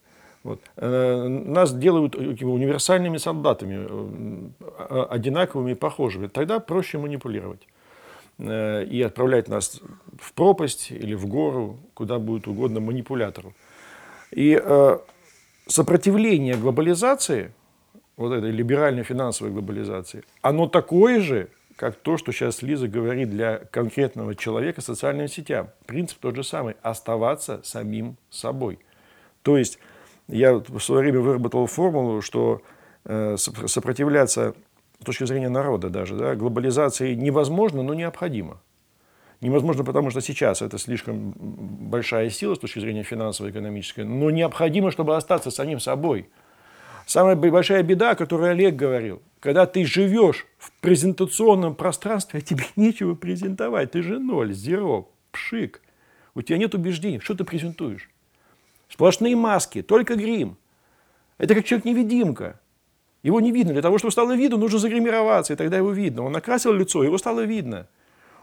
Вот. 0.43 0.61
Э, 0.77 1.27
нас 1.27 1.73
делают 1.73 2.15
универсальными 2.15 3.17
солдатами, 3.17 3.87
э, 3.89 5.05
одинаковыми 5.09 5.71
и 5.71 5.75
похожими. 5.75 6.27
Тогда 6.27 6.59
проще 6.59 6.97
манипулировать 6.97 7.67
э, 8.37 8.85
и 8.85 9.01
отправлять 9.01 9.49
нас 9.49 9.81
в 10.19 10.33
пропасть 10.33 10.91
или 10.91 11.15
в 11.15 11.27
гору, 11.27 11.77
куда 11.93 12.19
будет 12.19 12.47
угодно 12.47 12.79
манипулятору. 12.79 13.53
И 14.31 14.61
сопротивление 15.67 16.55
глобализации 16.55 17.51
вот 18.17 18.33
этой 18.33 18.51
либеральной 18.51 19.03
финансовой 19.03 19.53
глобализации, 19.53 20.23
оно 20.41 20.67
такое 20.67 21.21
же, 21.21 21.47
как 21.77 21.95
то, 21.95 22.17
что 22.17 22.31
сейчас 22.33 22.61
Лиза 22.63 22.87
говорит 22.87 23.29
для 23.29 23.59
конкретного 23.59 24.35
человека 24.35 24.81
социальным 24.81 25.27
сетям. 25.27 25.69
Принцип 25.85 26.17
тот 26.19 26.35
же 26.35 26.43
самый– 26.43 26.75
оставаться 26.81 27.61
самим 27.63 28.17
собой. 28.29 28.79
То 29.43 29.57
есть 29.57 29.79
я 30.27 30.55
в 30.55 30.79
свое 30.79 31.01
время 31.01 31.19
выработал 31.21 31.67
формулу, 31.67 32.21
что 32.21 32.61
э, 33.05 33.37
сопротивляться 33.37 34.55
с 34.99 35.05
точки 35.05 35.25
зрения 35.25 35.49
народа 35.49 35.89
даже, 35.89 36.15
да, 36.15 36.35
глобализации 36.35 37.13
невозможно, 37.13 37.83
но 37.83 37.93
необходимо. 37.93 38.59
Невозможно, 39.39 39.83
потому 39.83 40.09
что 40.09 40.19
сейчас 40.19 40.63
это 40.63 40.79
слишком 40.79 41.31
большая 41.37 42.31
сила 42.31 42.55
с 42.55 42.59
точки 42.59 42.79
зрения 42.79 43.03
финансово-экономической, 43.03 44.03
но 44.03 44.31
необходимо, 44.31 44.89
чтобы 44.89 45.15
остаться 45.15 45.51
самим 45.51 45.79
собой. 45.79 46.27
Самая 47.07 47.37
большая 47.37 47.83
беда, 47.83 48.11
о 48.11 48.15
которой 48.15 48.51
Олег 48.51 48.75
говорил, 48.75 49.21
когда 49.39 49.65
ты 49.65 49.85
живешь 49.85 50.45
в 50.57 50.73
презентационном 50.81 51.73
пространстве, 51.73 52.39
а 52.39 52.41
тебе 52.41 52.65
нечего 52.75 53.15
презентовать, 53.15 53.91
ты 53.91 54.03
же 54.03 54.19
ноль, 54.19 54.53
зеро, 54.53 55.09
пшик. 55.31 55.81
У 56.35 56.41
тебя 56.41 56.57
нет 56.57 56.75
убеждений, 56.75 57.21
что 57.21 57.33
ты 57.33 57.45
презентуешь? 57.45 58.09
Сплошные 58.89 59.37
маски, 59.37 59.81
только 59.81 60.15
грим. 60.15 60.57
Это 61.37 61.55
как 61.55 61.63
человек-невидимка. 61.63 62.59
Его 63.23 63.39
не 63.39 63.53
видно. 63.53 63.71
Для 63.71 63.81
того, 63.81 63.97
чтобы 63.97 64.11
стало 64.11 64.35
видно, 64.35 64.57
нужно 64.57 64.77
загримироваться, 64.77 65.53
и 65.53 65.55
тогда 65.55 65.77
его 65.77 65.91
видно. 65.93 66.23
Он 66.23 66.33
накрасил 66.33 66.73
лицо, 66.73 67.05
его 67.05 67.17
стало 67.17 67.45
видно. 67.45 67.87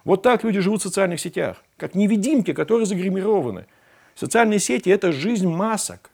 Вот 0.05 0.23
так 0.23 0.43
люди 0.43 0.61
живут 0.61 0.81
в 0.81 0.85
социальных 0.85 1.21
сетях, 1.21 1.63
как 1.77 1.95
невидимки, 1.95 2.55
которые 2.55 2.87
загримированы. 2.87 3.67
Социальные 4.15 4.59
сети– 4.59 4.89
это 4.91 5.13
жизнь 5.13 5.49
масок, 5.49 6.11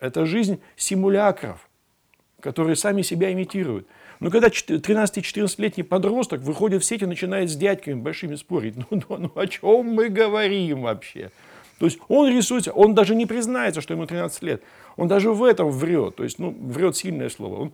это 0.00 0.24
жизнь 0.24 0.60
симулякров, 0.76 1.68
которые 2.44 2.76
сами 2.76 3.00
себя 3.00 3.32
имитируют. 3.32 3.86
Но 4.20 4.30
когда 4.30 4.48
13-14-летний 4.48 5.82
подросток 5.82 6.42
выходит 6.42 6.82
в 6.82 6.84
сеть 6.84 7.00
и 7.00 7.06
начинает 7.06 7.50
с 7.50 7.56
дядьками 7.56 7.94
большими 7.94 8.34
спорить, 8.34 8.76
ну, 8.76 8.86
ну, 8.90 9.16
ну 9.16 9.30
о 9.34 9.46
чем 9.46 9.86
мы 9.86 10.10
говорим 10.10 10.82
вообще? 10.82 11.30
То 11.78 11.86
есть 11.86 11.98
он 12.08 12.28
рисуется, 12.28 12.70
он 12.72 12.94
даже 12.94 13.14
не 13.14 13.24
признается, 13.24 13.80
что 13.80 13.94
ему 13.94 14.06
13 14.06 14.42
лет. 14.42 14.62
Он 14.96 15.08
даже 15.08 15.32
в 15.32 15.42
этом 15.42 15.70
врет. 15.70 16.16
То 16.16 16.24
есть, 16.24 16.38
ну, 16.38 16.50
врет 16.50 16.96
сильное 16.96 17.30
слово. 17.30 17.62
Он, 17.62 17.72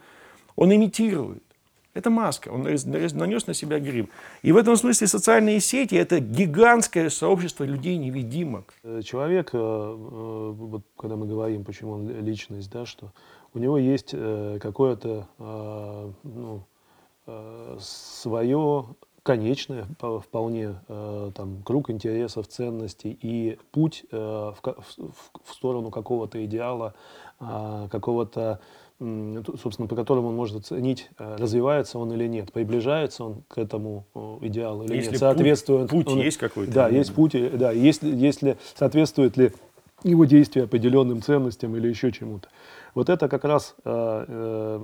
он 0.55 0.73
имитирует. 0.73 1.43
Это 1.93 2.09
маска, 2.09 2.51
он 2.51 2.63
нанес 2.63 3.47
на 3.49 3.55
себя 3.55 3.81
грим. 3.81 4.09
И 4.43 4.53
в 4.53 4.57
этом 4.57 4.77
смысле 4.77 5.09
социальные 5.09 5.61
сети– 5.61 5.95
это 5.97 6.21
гигантское 6.21 7.11
сообщество 7.11 7.65
людей-невидимок. 7.65 8.73
Человек, 9.03 9.51
э, 9.53 9.59
э, 9.59 10.53
вот 10.57 10.83
когда 10.97 11.17
мы 11.17 11.27
говорим, 11.27 11.65
почему 11.65 11.95
он 11.95 12.25
личность, 12.25 12.71
да, 12.71 12.87
что 12.87 13.11
у 13.55 13.59
него 13.59 13.79
есть 13.79 14.15
какое-то 14.61 15.27
ну, 16.23 16.63
свое 17.79 18.87
конечное 19.23 19.87
вполне 19.99 20.77
там, 20.89 21.63
круг 21.65 21.91
интересов, 21.91 22.49
ценностей 22.49 23.17
и 23.21 23.59
путь 23.71 24.05
в, 24.11 24.57
в 24.63 25.53
сторону 25.53 25.91
какого-то 25.91 26.45
идеала, 26.45 26.95
какого-то 27.39 28.61
собственно, 29.01 29.89
по 29.89 29.97
которым 29.97 30.27
он 30.27 30.37
может 30.37 30.57
оценить, 30.57 31.09
э, 31.19 31.37
развивается 31.39 31.99
он 31.99 32.13
или 32.13 32.27
нет, 32.27 32.53
приближается 32.53 33.25
он 33.25 33.43
к 33.49 33.57
этому 33.57 34.05
идеалу 34.43 34.85
или 34.85 34.97
если 34.97 35.13
нет, 35.13 35.21
соответствует 35.21 35.89
путь, 35.89 36.05
путь 36.05 36.15
он, 36.15 36.21
есть 36.21 36.37
какой-то. 36.37 36.71
Да, 36.71 36.89
есть 36.89 37.15
путь, 37.15 37.33
да, 37.33 37.73
если, 37.73 38.15
если 38.15 38.59
соответствует 38.75 39.39
ли 39.39 39.53
его 40.03 40.27
действия 40.27 40.65
определенным 40.65 41.23
ценностям 41.23 41.75
или 41.77 41.89
еще 41.89 42.13
чему-то. 42.13 42.49
Вот 42.95 43.09
это 43.09 43.29
как 43.29 43.45
раз 43.45 43.75
э, 43.85 44.25
э, 44.29 44.79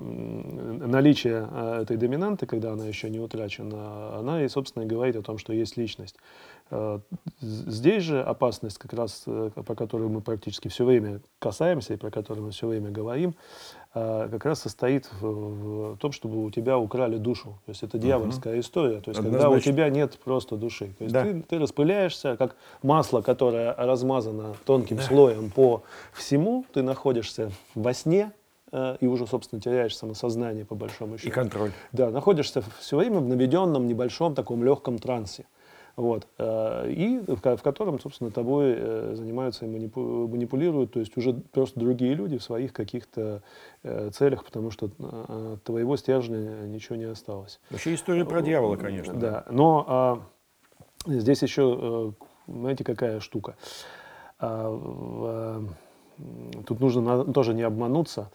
наличие 0.86 1.48
э, 1.50 1.82
этой 1.82 1.96
доминанты, 1.96 2.46
когда 2.46 2.72
она 2.72 2.86
еще 2.86 3.10
не 3.10 3.18
утрачена, 3.18 4.18
она 4.18 4.42
и, 4.42 4.48
собственно, 4.48 4.84
и 4.84 4.86
говорит 4.86 5.16
о 5.16 5.22
том, 5.22 5.38
что 5.38 5.52
есть 5.52 5.76
личность. 5.76 6.16
Здесь 7.40 8.02
же 8.02 8.22
опасность, 8.22 8.78
как 8.78 8.92
раз, 8.92 9.22
про 9.22 9.74
которую 9.76 10.10
мы 10.10 10.20
практически 10.20 10.66
все 10.66 10.84
время 10.84 11.20
касаемся 11.38 11.94
и 11.94 11.96
про 11.96 12.10
которую 12.10 12.46
мы 12.46 12.50
все 12.50 12.66
время 12.66 12.90
говорим, 12.90 13.36
как 13.96 14.44
раз 14.44 14.60
состоит 14.60 15.08
в, 15.20 15.96
том, 15.96 16.12
чтобы 16.12 16.44
у 16.44 16.50
тебя 16.50 16.78
украли 16.78 17.16
душу. 17.16 17.58
То 17.64 17.70
есть 17.70 17.82
это 17.82 17.98
дьявольская 17.98 18.52
угу. 18.54 18.60
история. 18.60 19.00
То 19.00 19.10
есть 19.10 19.20
Однозначно. 19.20 19.48
когда 19.48 19.56
у 19.56 19.60
тебя 19.60 19.88
нет 19.88 20.18
просто 20.22 20.56
души. 20.56 20.92
То 20.98 21.04
есть 21.04 21.14
да. 21.14 21.22
ты, 21.22 21.42
ты 21.42 21.58
распыляешься, 21.58 22.36
как 22.36 22.56
масло, 22.82 23.22
которое 23.22 23.74
размазано 23.74 24.54
тонким 24.66 24.98
да. 24.98 25.02
слоем 25.02 25.50
по 25.50 25.82
всему, 26.12 26.66
ты 26.74 26.82
находишься 26.82 27.50
во 27.74 27.94
сне, 27.94 28.32
и 29.00 29.06
уже, 29.06 29.26
собственно, 29.26 29.62
теряешь 29.62 29.96
самосознание 29.96 30.64
по 30.66 30.74
большому 30.74 31.16
счету. 31.16 31.28
И 31.28 31.32
контроль. 31.32 31.70
Да, 31.92 32.10
находишься 32.10 32.62
все 32.80 32.98
время 32.98 33.20
в 33.20 33.28
наведенном 33.28 33.86
небольшом 33.86 34.34
таком 34.34 34.62
легком 34.64 34.98
трансе 34.98 35.46
вот, 35.96 36.28
э, 36.36 36.90
и 36.90 37.20
в, 37.26 37.40
котором, 37.40 37.98
собственно, 37.98 38.30
тобой 38.30 38.74
э, 38.76 39.14
занимаются 39.14 39.64
и 39.64 39.68
манипулируют, 39.68 40.92
то 40.92 41.00
есть 41.00 41.16
уже 41.16 41.32
просто 41.32 41.80
другие 41.80 42.14
люди 42.14 42.36
в 42.36 42.42
своих 42.42 42.74
каких-то 42.74 43.42
э, 43.82 44.10
целях, 44.10 44.44
потому 44.44 44.70
что 44.70 44.90
от 44.98 45.62
твоего 45.62 45.96
стержня 45.96 46.66
ничего 46.66 46.96
не 46.96 47.04
осталось. 47.04 47.60
Вообще 47.70 47.94
история 47.94 48.26
про 48.26 48.42
дьявола, 48.42 48.76
конечно. 48.76 49.14
Да, 49.14 49.46
но 49.50 49.84
а, 49.88 50.22
здесь 51.06 51.42
еще, 51.42 52.12
знаете, 52.46 52.84
какая 52.84 53.20
штука. 53.20 53.56
А, 54.38 55.62
тут 56.66 56.80
нужно 56.80 57.24
тоже 57.32 57.54
не 57.54 57.62
обмануться. 57.62 58.30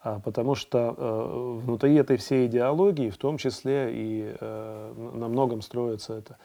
А, 0.00 0.20
потому 0.20 0.54
что 0.54 0.94
э, 0.96 1.58
внутри 1.64 1.96
этой 1.96 2.18
всей 2.18 2.46
идеологии, 2.46 3.10
в 3.10 3.16
том 3.16 3.36
числе 3.36 3.90
и 3.92 4.36
э, 4.40 4.92
на 5.14 5.26
многом 5.26 5.60
строится 5.60 6.14
это, 6.14 6.38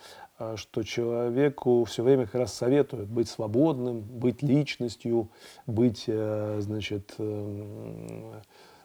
что 0.57 0.84
человеку 0.84 1.84
все 1.86 2.03
время 2.03 2.26
как 2.26 2.36
раз 2.36 2.53
советуют 2.53 3.10
быть 3.10 3.30
свободным, 3.30 4.02
быть 4.02 4.41
личностью, 4.41 5.30
быть, 5.65 6.06
э, 6.07 6.60
значит, 6.61 7.15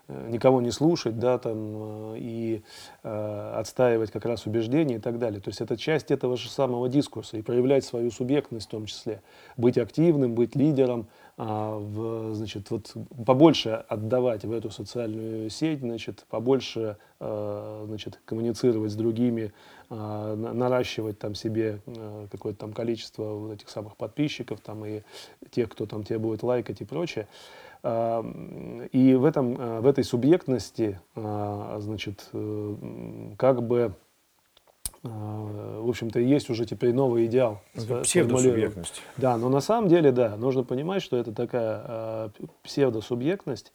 никого 0.08 0.60
не 0.60 0.70
слушать, 0.70 1.18
да, 1.18 1.38
там, 1.38 2.14
и 2.16 2.62
э, 3.02 3.52
отстаивать 3.56 4.10
как 4.10 4.24
раз 4.24 4.46
убеждения 4.46 4.96
и 4.96 4.98
так 4.98 5.18
далее. 5.18 5.40
То 5.40 5.50
есть 5.50 5.60
это 5.60 5.76
часть 5.76 6.10
этого 6.10 6.36
же 6.36 6.48
самого 6.48 6.88
дискурса 6.88 7.36
и 7.36 7.42
проявлять 7.42 7.84
свою 7.84 8.10
субъектность 8.10 8.68
в 8.68 8.70
том 8.70 8.86
числе. 8.86 9.20
Быть 9.56 9.76
активным, 9.76 10.34
быть 10.34 10.56
лидером, 10.56 11.08
а, 11.36 11.78
в, 11.78 12.34
значит, 12.34 12.70
вот 12.70 12.92
побольше 13.24 13.84
отдавать 13.88 14.44
в 14.44 14.52
эту 14.52 14.70
социальную 14.70 15.50
сеть, 15.50 15.80
значит, 15.80 16.24
побольше 16.28 16.96
а, 17.20 17.84
значит, 17.86 18.18
коммуницировать 18.24 18.90
с 18.90 18.94
другими, 18.96 19.52
а, 19.90 20.36
наращивать 20.36 21.18
там 21.18 21.34
себе 21.34 21.80
какое-то 22.30 22.60
там 22.60 22.72
количество 22.72 23.24
вот 23.24 23.54
этих 23.54 23.68
самых 23.68 23.96
подписчиков 23.96 24.60
там, 24.60 24.84
и 24.84 25.02
тех, 25.50 25.70
кто 25.70 25.86
там 25.86 26.04
тебе 26.04 26.18
будет 26.18 26.42
лайкать 26.42 26.80
и 26.80 26.84
прочее. 26.84 27.26
И 27.84 29.14
в, 29.16 29.24
этом, 29.24 29.54
в 29.54 29.86
этой 29.86 30.02
субъектности 30.02 30.98
значит, 31.14 32.28
э, 32.32 32.76
как 33.38 33.62
бы 33.62 33.94
а, 35.04 35.80
в 35.80 35.88
общем-то, 35.88 36.18
есть 36.18 36.50
уже 36.50 36.66
теперь 36.66 36.92
новый 36.92 37.26
идеал. 37.26 37.60
Псевдосубъектность. 38.02 39.00
Да, 39.16 39.36
но 39.36 39.48
на 39.48 39.60
самом 39.60 39.88
деле, 39.88 40.10
да, 40.10 40.36
нужно 40.36 40.64
понимать, 40.64 41.02
что 41.02 41.16
это 41.16 41.32
такая 41.32 42.32
псевдосубъектность, 42.62 43.72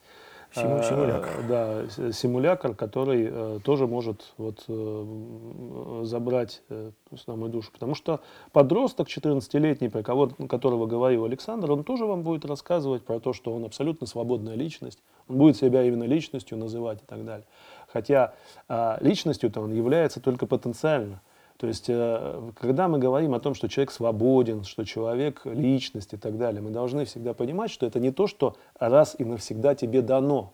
Симулякр. 0.53 1.29
А, 1.39 1.47
да, 1.47 2.11
симулякр, 2.11 2.75
который 2.75 3.27
э, 3.31 3.59
тоже 3.63 3.87
может 3.87 4.33
вот, 4.37 4.63
э, 4.67 6.01
забрать 6.03 6.61
э, 6.69 6.91
самую 7.25 7.51
душу. 7.51 7.71
Потому 7.71 7.95
что 7.95 8.19
подросток 8.51 9.07
14-летний, 9.07 9.89
про 9.89 10.03
кого, 10.03 10.29
которого 10.47 10.85
говорил 10.85 11.25
Александр, 11.25 11.71
он 11.71 11.83
тоже 11.83 12.05
вам 12.05 12.21
будет 12.21 12.45
рассказывать 12.45 13.03
про 13.03 13.19
то, 13.19 13.33
что 13.33 13.51
он 13.51 13.65
абсолютно 13.65 14.05
свободная 14.05 14.55
личность. 14.55 14.99
Он 15.27 15.37
будет 15.37 15.57
себя 15.57 15.83
именно 15.83 16.03
личностью 16.03 16.57
называть 16.57 17.01
и 17.01 17.05
так 17.05 17.25
далее. 17.25 17.47
Хотя 17.91 18.33
э, 18.69 18.97
личностью-то 19.01 19.59
он 19.59 19.73
является 19.73 20.21
только 20.21 20.45
потенциально. 20.45 21.21
То 21.63 21.67
есть, 21.67 21.85
э, 21.87 22.51
когда 22.59 22.89
мы 22.89 22.99
говорим 22.99 23.33
о 23.33 23.39
том, 23.39 23.53
что 23.53 23.69
человек 23.69 23.91
свободен, 23.91 24.65
что 24.65 24.83
человек 24.83 25.43
личность 25.45 26.11
и 26.11 26.17
так 26.17 26.37
далее, 26.37 26.61
мы 26.61 26.71
должны 26.71 27.05
всегда 27.05 27.33
понимать, 27.33 27.71
что 27.71 27.85
это 27.85 28.01
не 28.01 28.11
то, 28.11 28.27
что 28.27 28.57
раз 28.79 29.15
и 29.17 29.23
навсегда 29.23 29.73
тебе 29.73 30.01
дано. 30.01 30.51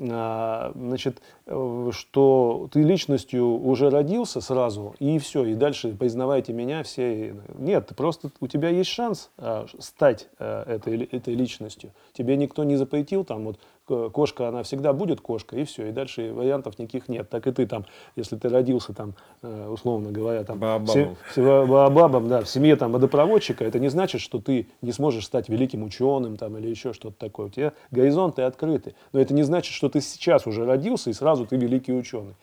А, 0.00 0.72
значит, 0.74 1.22
э, 1.46 1.90
что 1.92 2.68
ты 2.72 2.82
личностью 2.82 3.46
уже 3.46 3.90
родился 3.90 4.40
сразу, 4.40 4.96
и 4.98 5.20
все, 5.20 5.44
и 5.44 5.54
дальше 5.54 5.94
признавайте 5.96 6.52
меня 6.52 6.82
все. 6.82 7.36
Нет, 7.56 7.92
просто 7.96 8.32
у 8.40 8.48
тебя 8.48 8.70
есть 8.70 8.90
шанс 8.90 9.30
а, 9.38 9.66
стать 9.78 10.30
этой, 10.40 11.04
этой 11.04 11.36
личностью. 11.36 11.92
Тебе 12.12 12.36
никто 12.36 12.64
не 12.64 12.74
запретил 12.74 13.22
там 13.24 13.44
вот 13.44 13.60
кошка, 13.86 14.48
она 14.48 14.62
всегда 14.62 14.92
будет 14.92 15.20
кошка, 15.20 15.56
и 15.56 15.64
все, 15.64 15.88
и 15.88 15.92
дальше 15.92 16.32
вариантов 16.32 16.78
никаких 16.78 17.08
нет. 17.08 17.28
Так 17.28 17.46
и 17.46 17.52
ты 17.52 17.66
там, 17.66 17.84
если 18.16 18.36
ты 18.36 18.48
родился 18.48 18.92
там, 18.92 19.14
э, 19.42 19.68
условно 19.68 20.10
говоря, 20.10 20.44
там, 20.44 20.58
Баобабом. 20.58 21.16
Баобабом, 21.36 22.28
да, 22.28 22.40
в 22.42 22.48
семье 22.48 22.76
там 22.76 22.92
водопроводчика, 22.92 23.64
это 23.64 23.78
не 23.78 23.88
значит, 23.88 24.20
что 24.20 24.40
ты 24.40 24.68
не 24.82 24.92
сможешь 24.92 25.26
стать 25.26 25.48
великим 25.48 25.82
ученым 25.82 26.36
там 26.36 26.56
или 26.58 26.68
еще 26.68 26.92
что-то 26.92 27.16
такое. 27.18 27.46
У 27.46 27.50
тебя 27.50 27.72
горизонты 27.90 28.42
открыты. 28.42 28.94
Но 29.12 29.20
это 29.20 29.34
не 29.34 29.42
значит, 29.42 29.74
что 29.74 29.88
ты 29.88 30.00
сейчас 30.00 30.46
уже 30.46 30.64
родился 30.64 31.10
и 31.10 31.12
сразу 31.12 31.46
ты 31.46 31.56
великий 31.56 31.92
ученый 31.92 32.34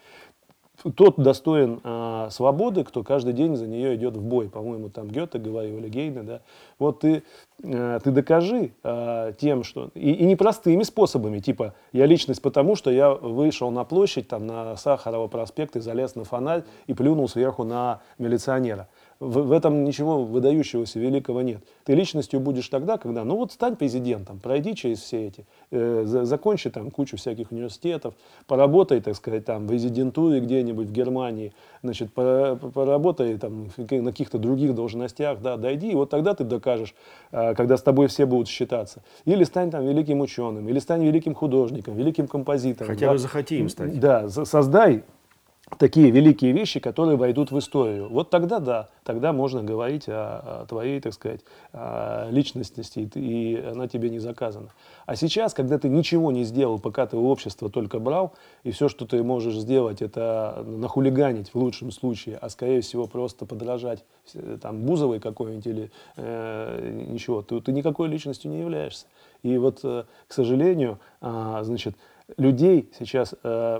тот 0.96 1.18
достоин 1.18 1.80
э, 1.84 2.28
свободы, 2.32 2.84
кто 2.84 3.04
каждый 3.04 3.34
день 3.34 3.56
за 3.56 3.68
нее 3.68 3.96
идет 3.96 4.18
в 4.18 4.24
бой. 4.24 4.50
По-моему, 4.50 4.90
там 4.90 5.08
Гёте 5.10 5.38
говорил 5.40 5.78
или 5.78 5.90
Гейне, 5.90 6.24
да. 6.24 6.42
Вот 6.80 7.02
ты, 7.02 7.24
э, 7.64 8.00
ты 8.04 8.12
докажи 8.12 8.72
э, 8.84 9.34
тем, 9.40 9.64
что... 9.64 9.90
И, 9.94 10.12
и 10.12 10.26
непростыми 10.26 10.84
способами, 10.84 11.40
типа, 11.40 11.74
я 11.92 12.06
личность 12.06 12.42
потому, 12.42 12.76
что 12.76 12.92
я 12.92 13.12
вышел 13.12 13.72
на 13.72 13.84
площадь, 13.84 14.28
там, 14.28 14.48
на 14.48 14.76
Сахарова 14.76 15.28
проспект 15.28 15.76
и 15.76 15.80
залез 15.80 16.16
на 16.16 16.24
фонарь 16.24 16.64
и 16.88 16.94
плюнул 16.94 17.28
сверху 17.30 17.64
на 17.64 18.02
милиционера 18.18 18.88
в, 19.22 19.44
в 19.44 19.52
этом 19.52 19.84
ничего 19.84 20.24
выдающегося 20.24 21.00
великого 21.00 21.44
нет. 21.44 21.62
Ты 21.86 21.94
личностью 21.94 22.40
будешь 22.40 22.68
тогда, 22.68 22.98
когда, 22.98 23.24
ну 23.24 23.38
вот 23.38 23.52
стань 23.52 23.76
президентом, 23.76 24.40
пройди 24.40 24.76
через 24.76 25.00
все 25.00 25.28
эти, 25.28 25.46
э, 25.70 26.04
за, 26.06 26.26
закончи 26.26 26.72
там 26.72 26.90
кучу 26.90 27.18
всяких 27.18 27.52
университетов, 27.52 28.16
поработай, 28.48 29.00
так 29.00 29.16
сказать, 29.16 29.46
там 29.46 29.68
в 29.68 29.72
резидентуре 29.72 30.40
где-нибудь 30.40 30.88
в 30.88 30.92
Германии, 30.92 31.54
значит, 31.84 32.12
поработай 32.14 33.38
там 33.38 33.68
на 33.78 34.12
каких-то 34.12 34.40
других 34.40 34.74
должностях, 34.74 35.40
да, 35.40 35.56
дойди, 35.56 35.92
и 35.92 35.96
вот 35.96 36.10
тогда 36.10 36.34
ты 36.34 36.44
докажешь, 36.44 36.96
э, 37.32 37.54
когда 37.54 37.78
с 37.78 37.84
тобой 37.84 38.08
все 38.08 38.26
будут 38.26 38.48
считаться. 38.48 39.04
Или 39.26 39.44
стань 39.44 39.70
там 39.70 39.86
великим 39.86 40.22
ученым, 40.22 40.68
или 40.68 40.80
стань 40.80 41.06
великим 41.06 41.36
художником, 41.36 41.96
великим 41.96 42.28
композитором. 42.28 42.92
Хотя 42.92 43.06
да. 43.06 43.12
бы 43.14 43.20
захоти 43.20 43.60
им 43.60 43.70
стать. 43.70 44.00
Да, 44.00 44.28
создай 44.30 45.04
такие 45.78 46.12
великие 46.12 46.52
вещи, 46.52 46.80
которые 46.80 47.18
войдут 47.18 47.52
в 47.52 47.60
историю. 47.60 48.10
Вот 48.10 48.30
тогда 48.30 48.60
да, 48.60 48.90
тогда 49.04 49.34
можно 49.34 49.64
говорить 49.64 50.06
о, 50.08 50.62
о 50.62 50.66
твоей, 50.68 51.00
так 51.00 51.14
сказать, 51.14 51.42
личностности, 52.30 53.10
и, 53.16 53.20
и 53.20 53.66
она 53.66 53.88
тебе 53.88 54.10
не 54.10 54.20
заказана. 54.20 54.70
А 55.06 55.16
сейчас, 55.16 55.54
когда 55.54 55.78
ты 55.78 55.90
ничего 55.90 56.32
не 56.32 56.44
сделал, 56.44 56.80
пока 56.80 57.06
ты 57.06 57.18
общество 57.18 57.70
только 57.70 58.00
брал, 58.00 58.34
и 58.64 58.72
все, 58.72 58.90
что 58.90 59.06
ты 59.06 59.24
можешь 59.24 59.56
сделать, 59.56 60.02
это 60.02 60.64
нахулиганить 60.66 61.50
в 61.50 61.56
лучшем 61.56 61.92
случае, 61.92 62.38
а 62.38 62.50
скорее 62.50 62.82
всего 62.82 63.08
просто 63.08 63.46
подражать 63.46 64.04
э, 64.34 64.58
там 64.62 64.82
Бузовой 64.82 65.20
какой-нибудь 65.20 65.68
или 65.68 65.92
э, 66.18 67.06
ничего, 67.10 67.42
ты, 67.42 67.60
ты 67.62 67.72
никакой 67.72 68.08
личностью 68.08 68.52
не 68.52 68.60
являешься. 68.60 69.06
И 69.44 69.58
вот, 69.58 69.80
э, 69.84 70.04
к 70.28 70.34
сожалению, 70.34 71.00
э, 71.22 71.60
значит, 71.64 71.96
людей 72.38 72.92
сейчас 72.98 73.34
э, 73.44 73.80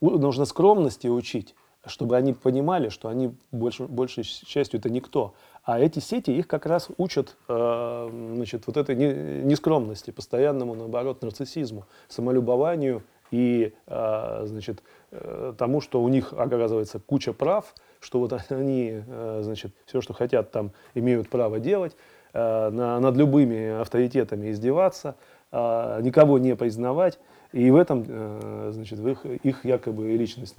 нужно 0.00 0.44
скромности 0.44 1.06
учить, 1.06 1.54
чтобы 1.86 2.16
они 2.16 2.32
понимали, 2.32 2.88
что 2.88 3.08
они 3.08 3.34
больше, 3.50 3.84
большей 3.84 4.24
частью 4.24 4.80
это 4.80 4.90
никто. 4.90 5.34
А 5.64 5.78
эти 5.78 5.98
сети 5.98 6.30
их 6.30 6.46
как 6.48 6.66
раз 6.66 6.88
учат 6.96 7.36
э, 7.48 8.32
значит, 8.36 8.66
вот 8.66 8.76
этой 8.76 8.96
нескромности, 8.96 10.10
постоянному, 10.10 10.74
наоборот, 10.74 11.22
нарциссизму, 11.22 11.84
самолюбованию 12.08 13.02
и 13.30 13.74
э, 13.86 14.42
значит, 14.46 14.82
э, 15.10 15.52
тому, 15.58 15.80
что 15.80 16.02
у 16.02 16.08
них 16.08 16.32
оказывается 16.32 16.98
куча 17.00 17.32
прав, 17.32 17.74
что 18.00 18.18
вот 18.18 18.32
они 18.48 19.02
э, 19.06 19.40
значит, 19.42 19.72
все, 19.86 20.00
что 20.00 20.14
хотят, 20.14 20.50
там 20.50 20.72
имеют 20.94 21.28
право 21.28 21.60
делать, 21.60 21.96
э, 22.32 22.70
на, 22.70 22.98
над 23.00 23.16
любыми 23.16 23.80
авторитетами 23.80 24.50
издеваться, 24.50 25.16
э, 25.52 26.00
никого 26.02 26.38
не 26.38 26.56
признавать. 26.56 27.18
И 27.52 27.70
в 27.70 27.76
этом, 27.76 28.04
э, 28.06 28.70
значит, 28.72 28.98
в 28.98 29.08
их, 29.08 29.24
их 29.24 29.64
якобы 29.64 30.08
личность 30.16 30.54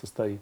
состоит. 0.00 0.40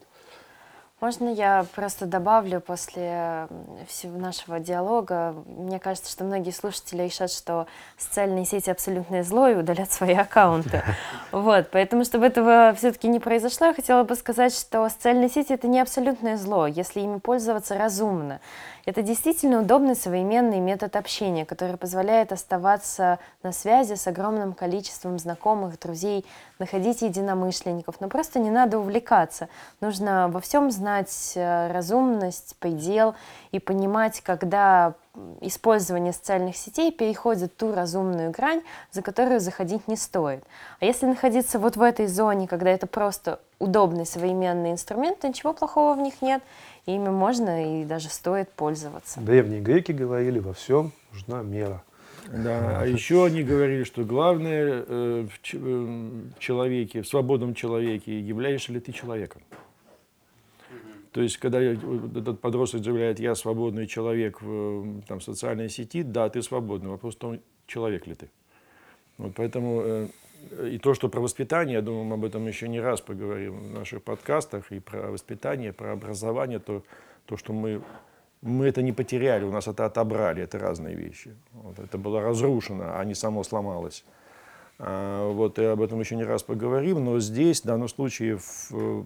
Можно 1.00 1.30
я 1.30 1.64
просто 1.74 2.04
добавлю 2.04 2.60
после 2.60 3.48
всего 3.88 4.18
нашего 4.18 4.60
диалога? 4.60 5.34
Мне 5.46 5.78
кажется, 5.78 6.12
что 6.12 6.24
многие 6.24 6.50
слушатели 6.50 7.04
решат, 7.04 7.32
что 7.32 7.66
социальные 7.96 8.44
сети 8.44 8.68
абсолютное 8.68 9.22
зло 9.22 9.48
и 9.48 9.54
удалят 9.54 9.90
свои 9.90 10.14
аккаунты. 10.14 10.82
Вот, 11.32 11.68
поэтому, 11.70 12.04
чтобы 12.04 12.26
этого 12.26 12.74
все-таки 12.76 13.08
не 13.08 13.20
произошло, 13.20 13.68
я 13.68 13.74
хотела 13.74 14.02
бы 14.02 14.14
сказать, 14.14 14.52
что 14.52 14.88
социальные 14.88 15.30
сети— 15.30 15.52
это 15.54 15.68
не 15.68 15.80
абсолютное 15.80 16.36
зло, 16.36 16.66
если 16.66 17.00
ими 17.00 17.18
пользоваться 17.18 17.78
разумно. 17.78 18.40
Это 18.86 19.02
действительно 19.02 19.60
удобный 19.60 19.94
современный 19.94 20.60
метод 20.60 20.96
общения, 20.96 21.44
который 21.44 21.76
позволяет 21.76 22.32
оставаться 22.32 23.18
на 23.42 23.52
связи 23.52 23.94
с 23.94 24.06
огромным 24.06 24.52
количеством 24.52 25.18
знакомых, 25.18 25.78
друзей, 25.78 26.24
находить 26.58 27.02
единомышленников. 27.02 28.00
Но 28.00 28.08
просто 28.08 28.38
не 28.38 28.50
надо 28.50 28.78
увлекаться. 28.78 29.48
Нужно 29.80 30.28
во 30.28 30.40
всем 30.40 30.70
знать 30.70 31.32
э, 31.34 31.70
разумность, 31.72 32.56
предел 32.58 33.14
и 33.52 33.58
понимать, 33.58 34.20
когда 34.20 34.94
использование 35.40 36.12
социальных 36.12 36.56
сетей 36.56 36.92
переходит 36.92 37.56
ту 37.56 37.74
разумную 37.74 38.30
грань, 38.30 38.62
за 38.92 39.02
которую 39.02 39.40
заходить 39.40 39.88
не 39.88 39.96
стоит. 39.96 40.44
А 40.78 40.84
если 40.84 41.06
находиться 41.06 41.58
вот 41.58 41.76
в 41.76 41.82
этой 41.82 42.06
зоне, 42.06 42.46
когда 42.46 42.70
это 42.70 42.86
просто 42.86 43.40
удобный 43.58 44.06
современный 44.06 44.72
инструмент, 44.72 45.20
то 45.20 45.28
ничего 45.28 45.52
плохого 45.52 45.94
в 45.94 45.98
них 45.98 46.22
нет 46.22 46.42
ими 46.86 47.08
можно 47.08 47.82
и 47.82 47.84
даже 47.84 48.08
стоит 48.08 48.50
пользоваться. 48.50 49.20
Древние 49.20 49.60
греки 49.60 49.92
говорили, 49.92 50.38
во 50.38 50.52
всем 50.52 50.92
нужна 51.12 51.42
мера. 51.42 51.82
Да, 52.28 52.80
а 52.80 52.86
еще 52.86 53.24
они 53.24 53.42
говорили, 53.42 53.82
что 53.82 54.04
главное 54.04 54.84
э, 54.86 55.26
в, 55.26 55.54
э, 55.54 56.20
человеке, 56.38 57.02
в 57.02 57.08
свободном 57.08 57.54
человеке, 57.54 58.20
являешься 58.20 58.72
ли 58.72 58.80
ты 58.80 58.92
человеком. 58.92 59.42
То 61.12 61.22
есть, 61.22 61.38
когда 61.38 61.60
этот 61.60 62.40
подросток 62.40 62.84
заявляет, 62.84 63.18
я 63.18 63.34
свободный 63.34 63.88
человек 63.88 64.40
в 64.40 65.02
там, 65.08 65.20
социальной 65.20 65.68
сети, 65.68 66.04
да, 66.04 66.28
ты 66.28 66.40
свободный. 66.40 66.90
Вопрос 66.90 67.16
в 67.16 67.18
том, 67.18 67.40
человек 67.66 68.06
ли 68.06 68.14
ты. 68.14 68.30
Вот 69.18 69.32
поэтому 69.34 69.82
э, 69.82 70.08
и 70.62 70.78
то, 70.78 70.94
что 70.94 71.08
про 71.08 71.20
воспитание, 71.20 71.74
я 71.74 71.82
думаю, 71.82 72.04
мы 72.04 72.14
об 72.14 72.24
этом 72.24 72.46
еще 72.46 72.68
не 72.68 72.80
раз 72.80 73.00
поговорим 73.00 73.58
в 73.58 73.70
наших 73.70 74.02
подкастах, 74.02 74.72
и 74.72 74.80
про 74.80 75.10
воспитание, 75.10 75.72
про 75.72 75.92
образование, 75.92 76.58
то, 76.58 76.82
то 77.26 77.36
что 77.36 77.52
мы, 77.52 77.82
мы 78.42 78.66
это 78.66 78.82
не 78.82 78.92
потеряли, 78.92 79.44
у 79.44 79.52
нас 79.52 79.68
это 79.68 79.86
отобрали, 79.86 80.42
это 80.42 80.58
разные 80.58 80.94
вещи. 80.94 81.34
Вот, 81.52 81.78
это 81.78 81.98
было 81.98 82.20
разрушено, 82.20 82.98
а 82.98 83.04
не 83.04 83.14
само 83.14 83.42
сломалось. 83.44 84.04
А, 84.82 85.30
вот 85.30 85.58
и 85.58 85.64
об 85.64 85.82
этом 85.82 86.00
еще 86.00 86.16
не 86.16 86.24
раз 86.24 86.42
поговорим, 86.42 87.04
но 87.04 87.20
здесь, 87.20 87.60
в 87.60 87.64
данном 87.66 87.88
случае, 87.88 88.38
в, 88.38 89.04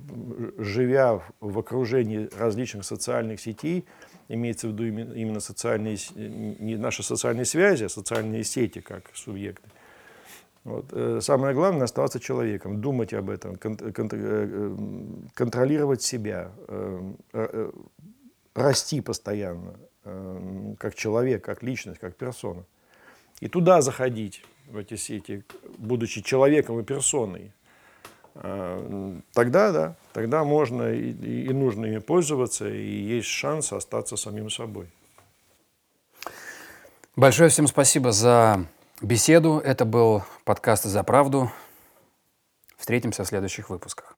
живя 0.59 1.21
в 1.41 1.59
окружении 1.59 2.29
различных 2.39 2.85
социальных 2.85 3.41
сетей, 3.41 3.85
имеется 4.29 4.69
в 4.69 4.71
виду 4.71 4.85
именно 4.85 5.41
социальные, 5.41 5.99
не 6.15 6.77
наши 6.77 7.03
социальные 7.03 7.45
связи, 7.45 7.85
а 7.85 7.89
социальные 7.89 8.45
сети 8.45 8.81
как 8.81 9.11
субъекты, 9.15 9.69
вот. 10.65 10.87
Э, 10.93 11.21
самое 11.21 11.55
главное 11.55 11.85
оставаться 11.85 12.19
человеком, 12.19 12.81
думать 12.81 13.13
об 13.13 13.29
этом, 13.29 13.57
кон 13.57 13.77
э, 13.93 14.77
контролировать 15.35 16.03
себя, 16.03 16.51
э, 16.69 17.71
расти 18.55 19.01
постоянно, 19.01 19.75
как 20.79 20.95
человек, 20.95 21.45
как 21.45 21.63
личность, 21.63 22.01
как 22.01 22.17
персона. 22.17 22.65
И 23.41 23.49
туда 23.49 23.83
заходить, 23.83 24.45
в 24.69 24.79
эти 24.79 24.97
сети, 24.97 25.45
будучи 25.77 26.23
человеком 26.23 26.81
и 26.81 26.85
персоной. 26.85 27.53
Тогда, 28.35 29.73
да, 29.73 29.97
тогда 30.13 30.45
можно 30.45 30.93
и, 30.93 31.13
и 31.13 31.53
нужно 31.53 31.87
ими 31.87 31.99
пользоваться, 31.99 32.69
и 32.69 33.17
есть 33.17 33.29
шанс 33.29 33.73
остаться 33.73 34.17
самим 34.17 34.51
собой. 34.51 34.87
Большое 37.17 37.49
всем 37.49 37.67
спасибо 37.67 38.13
за 38.13 38.67
беседу. 39.01 39.59
Это 39.59 39.85
был 39.85 40.23
подкаст 40.45 40.85
«За 40.85 41.03
правду». 41.03 41.51
Встретимся 42.77 43.25
в 43.25 43.27
следующих 43.27 43.71
выпусках. 43.71 44.13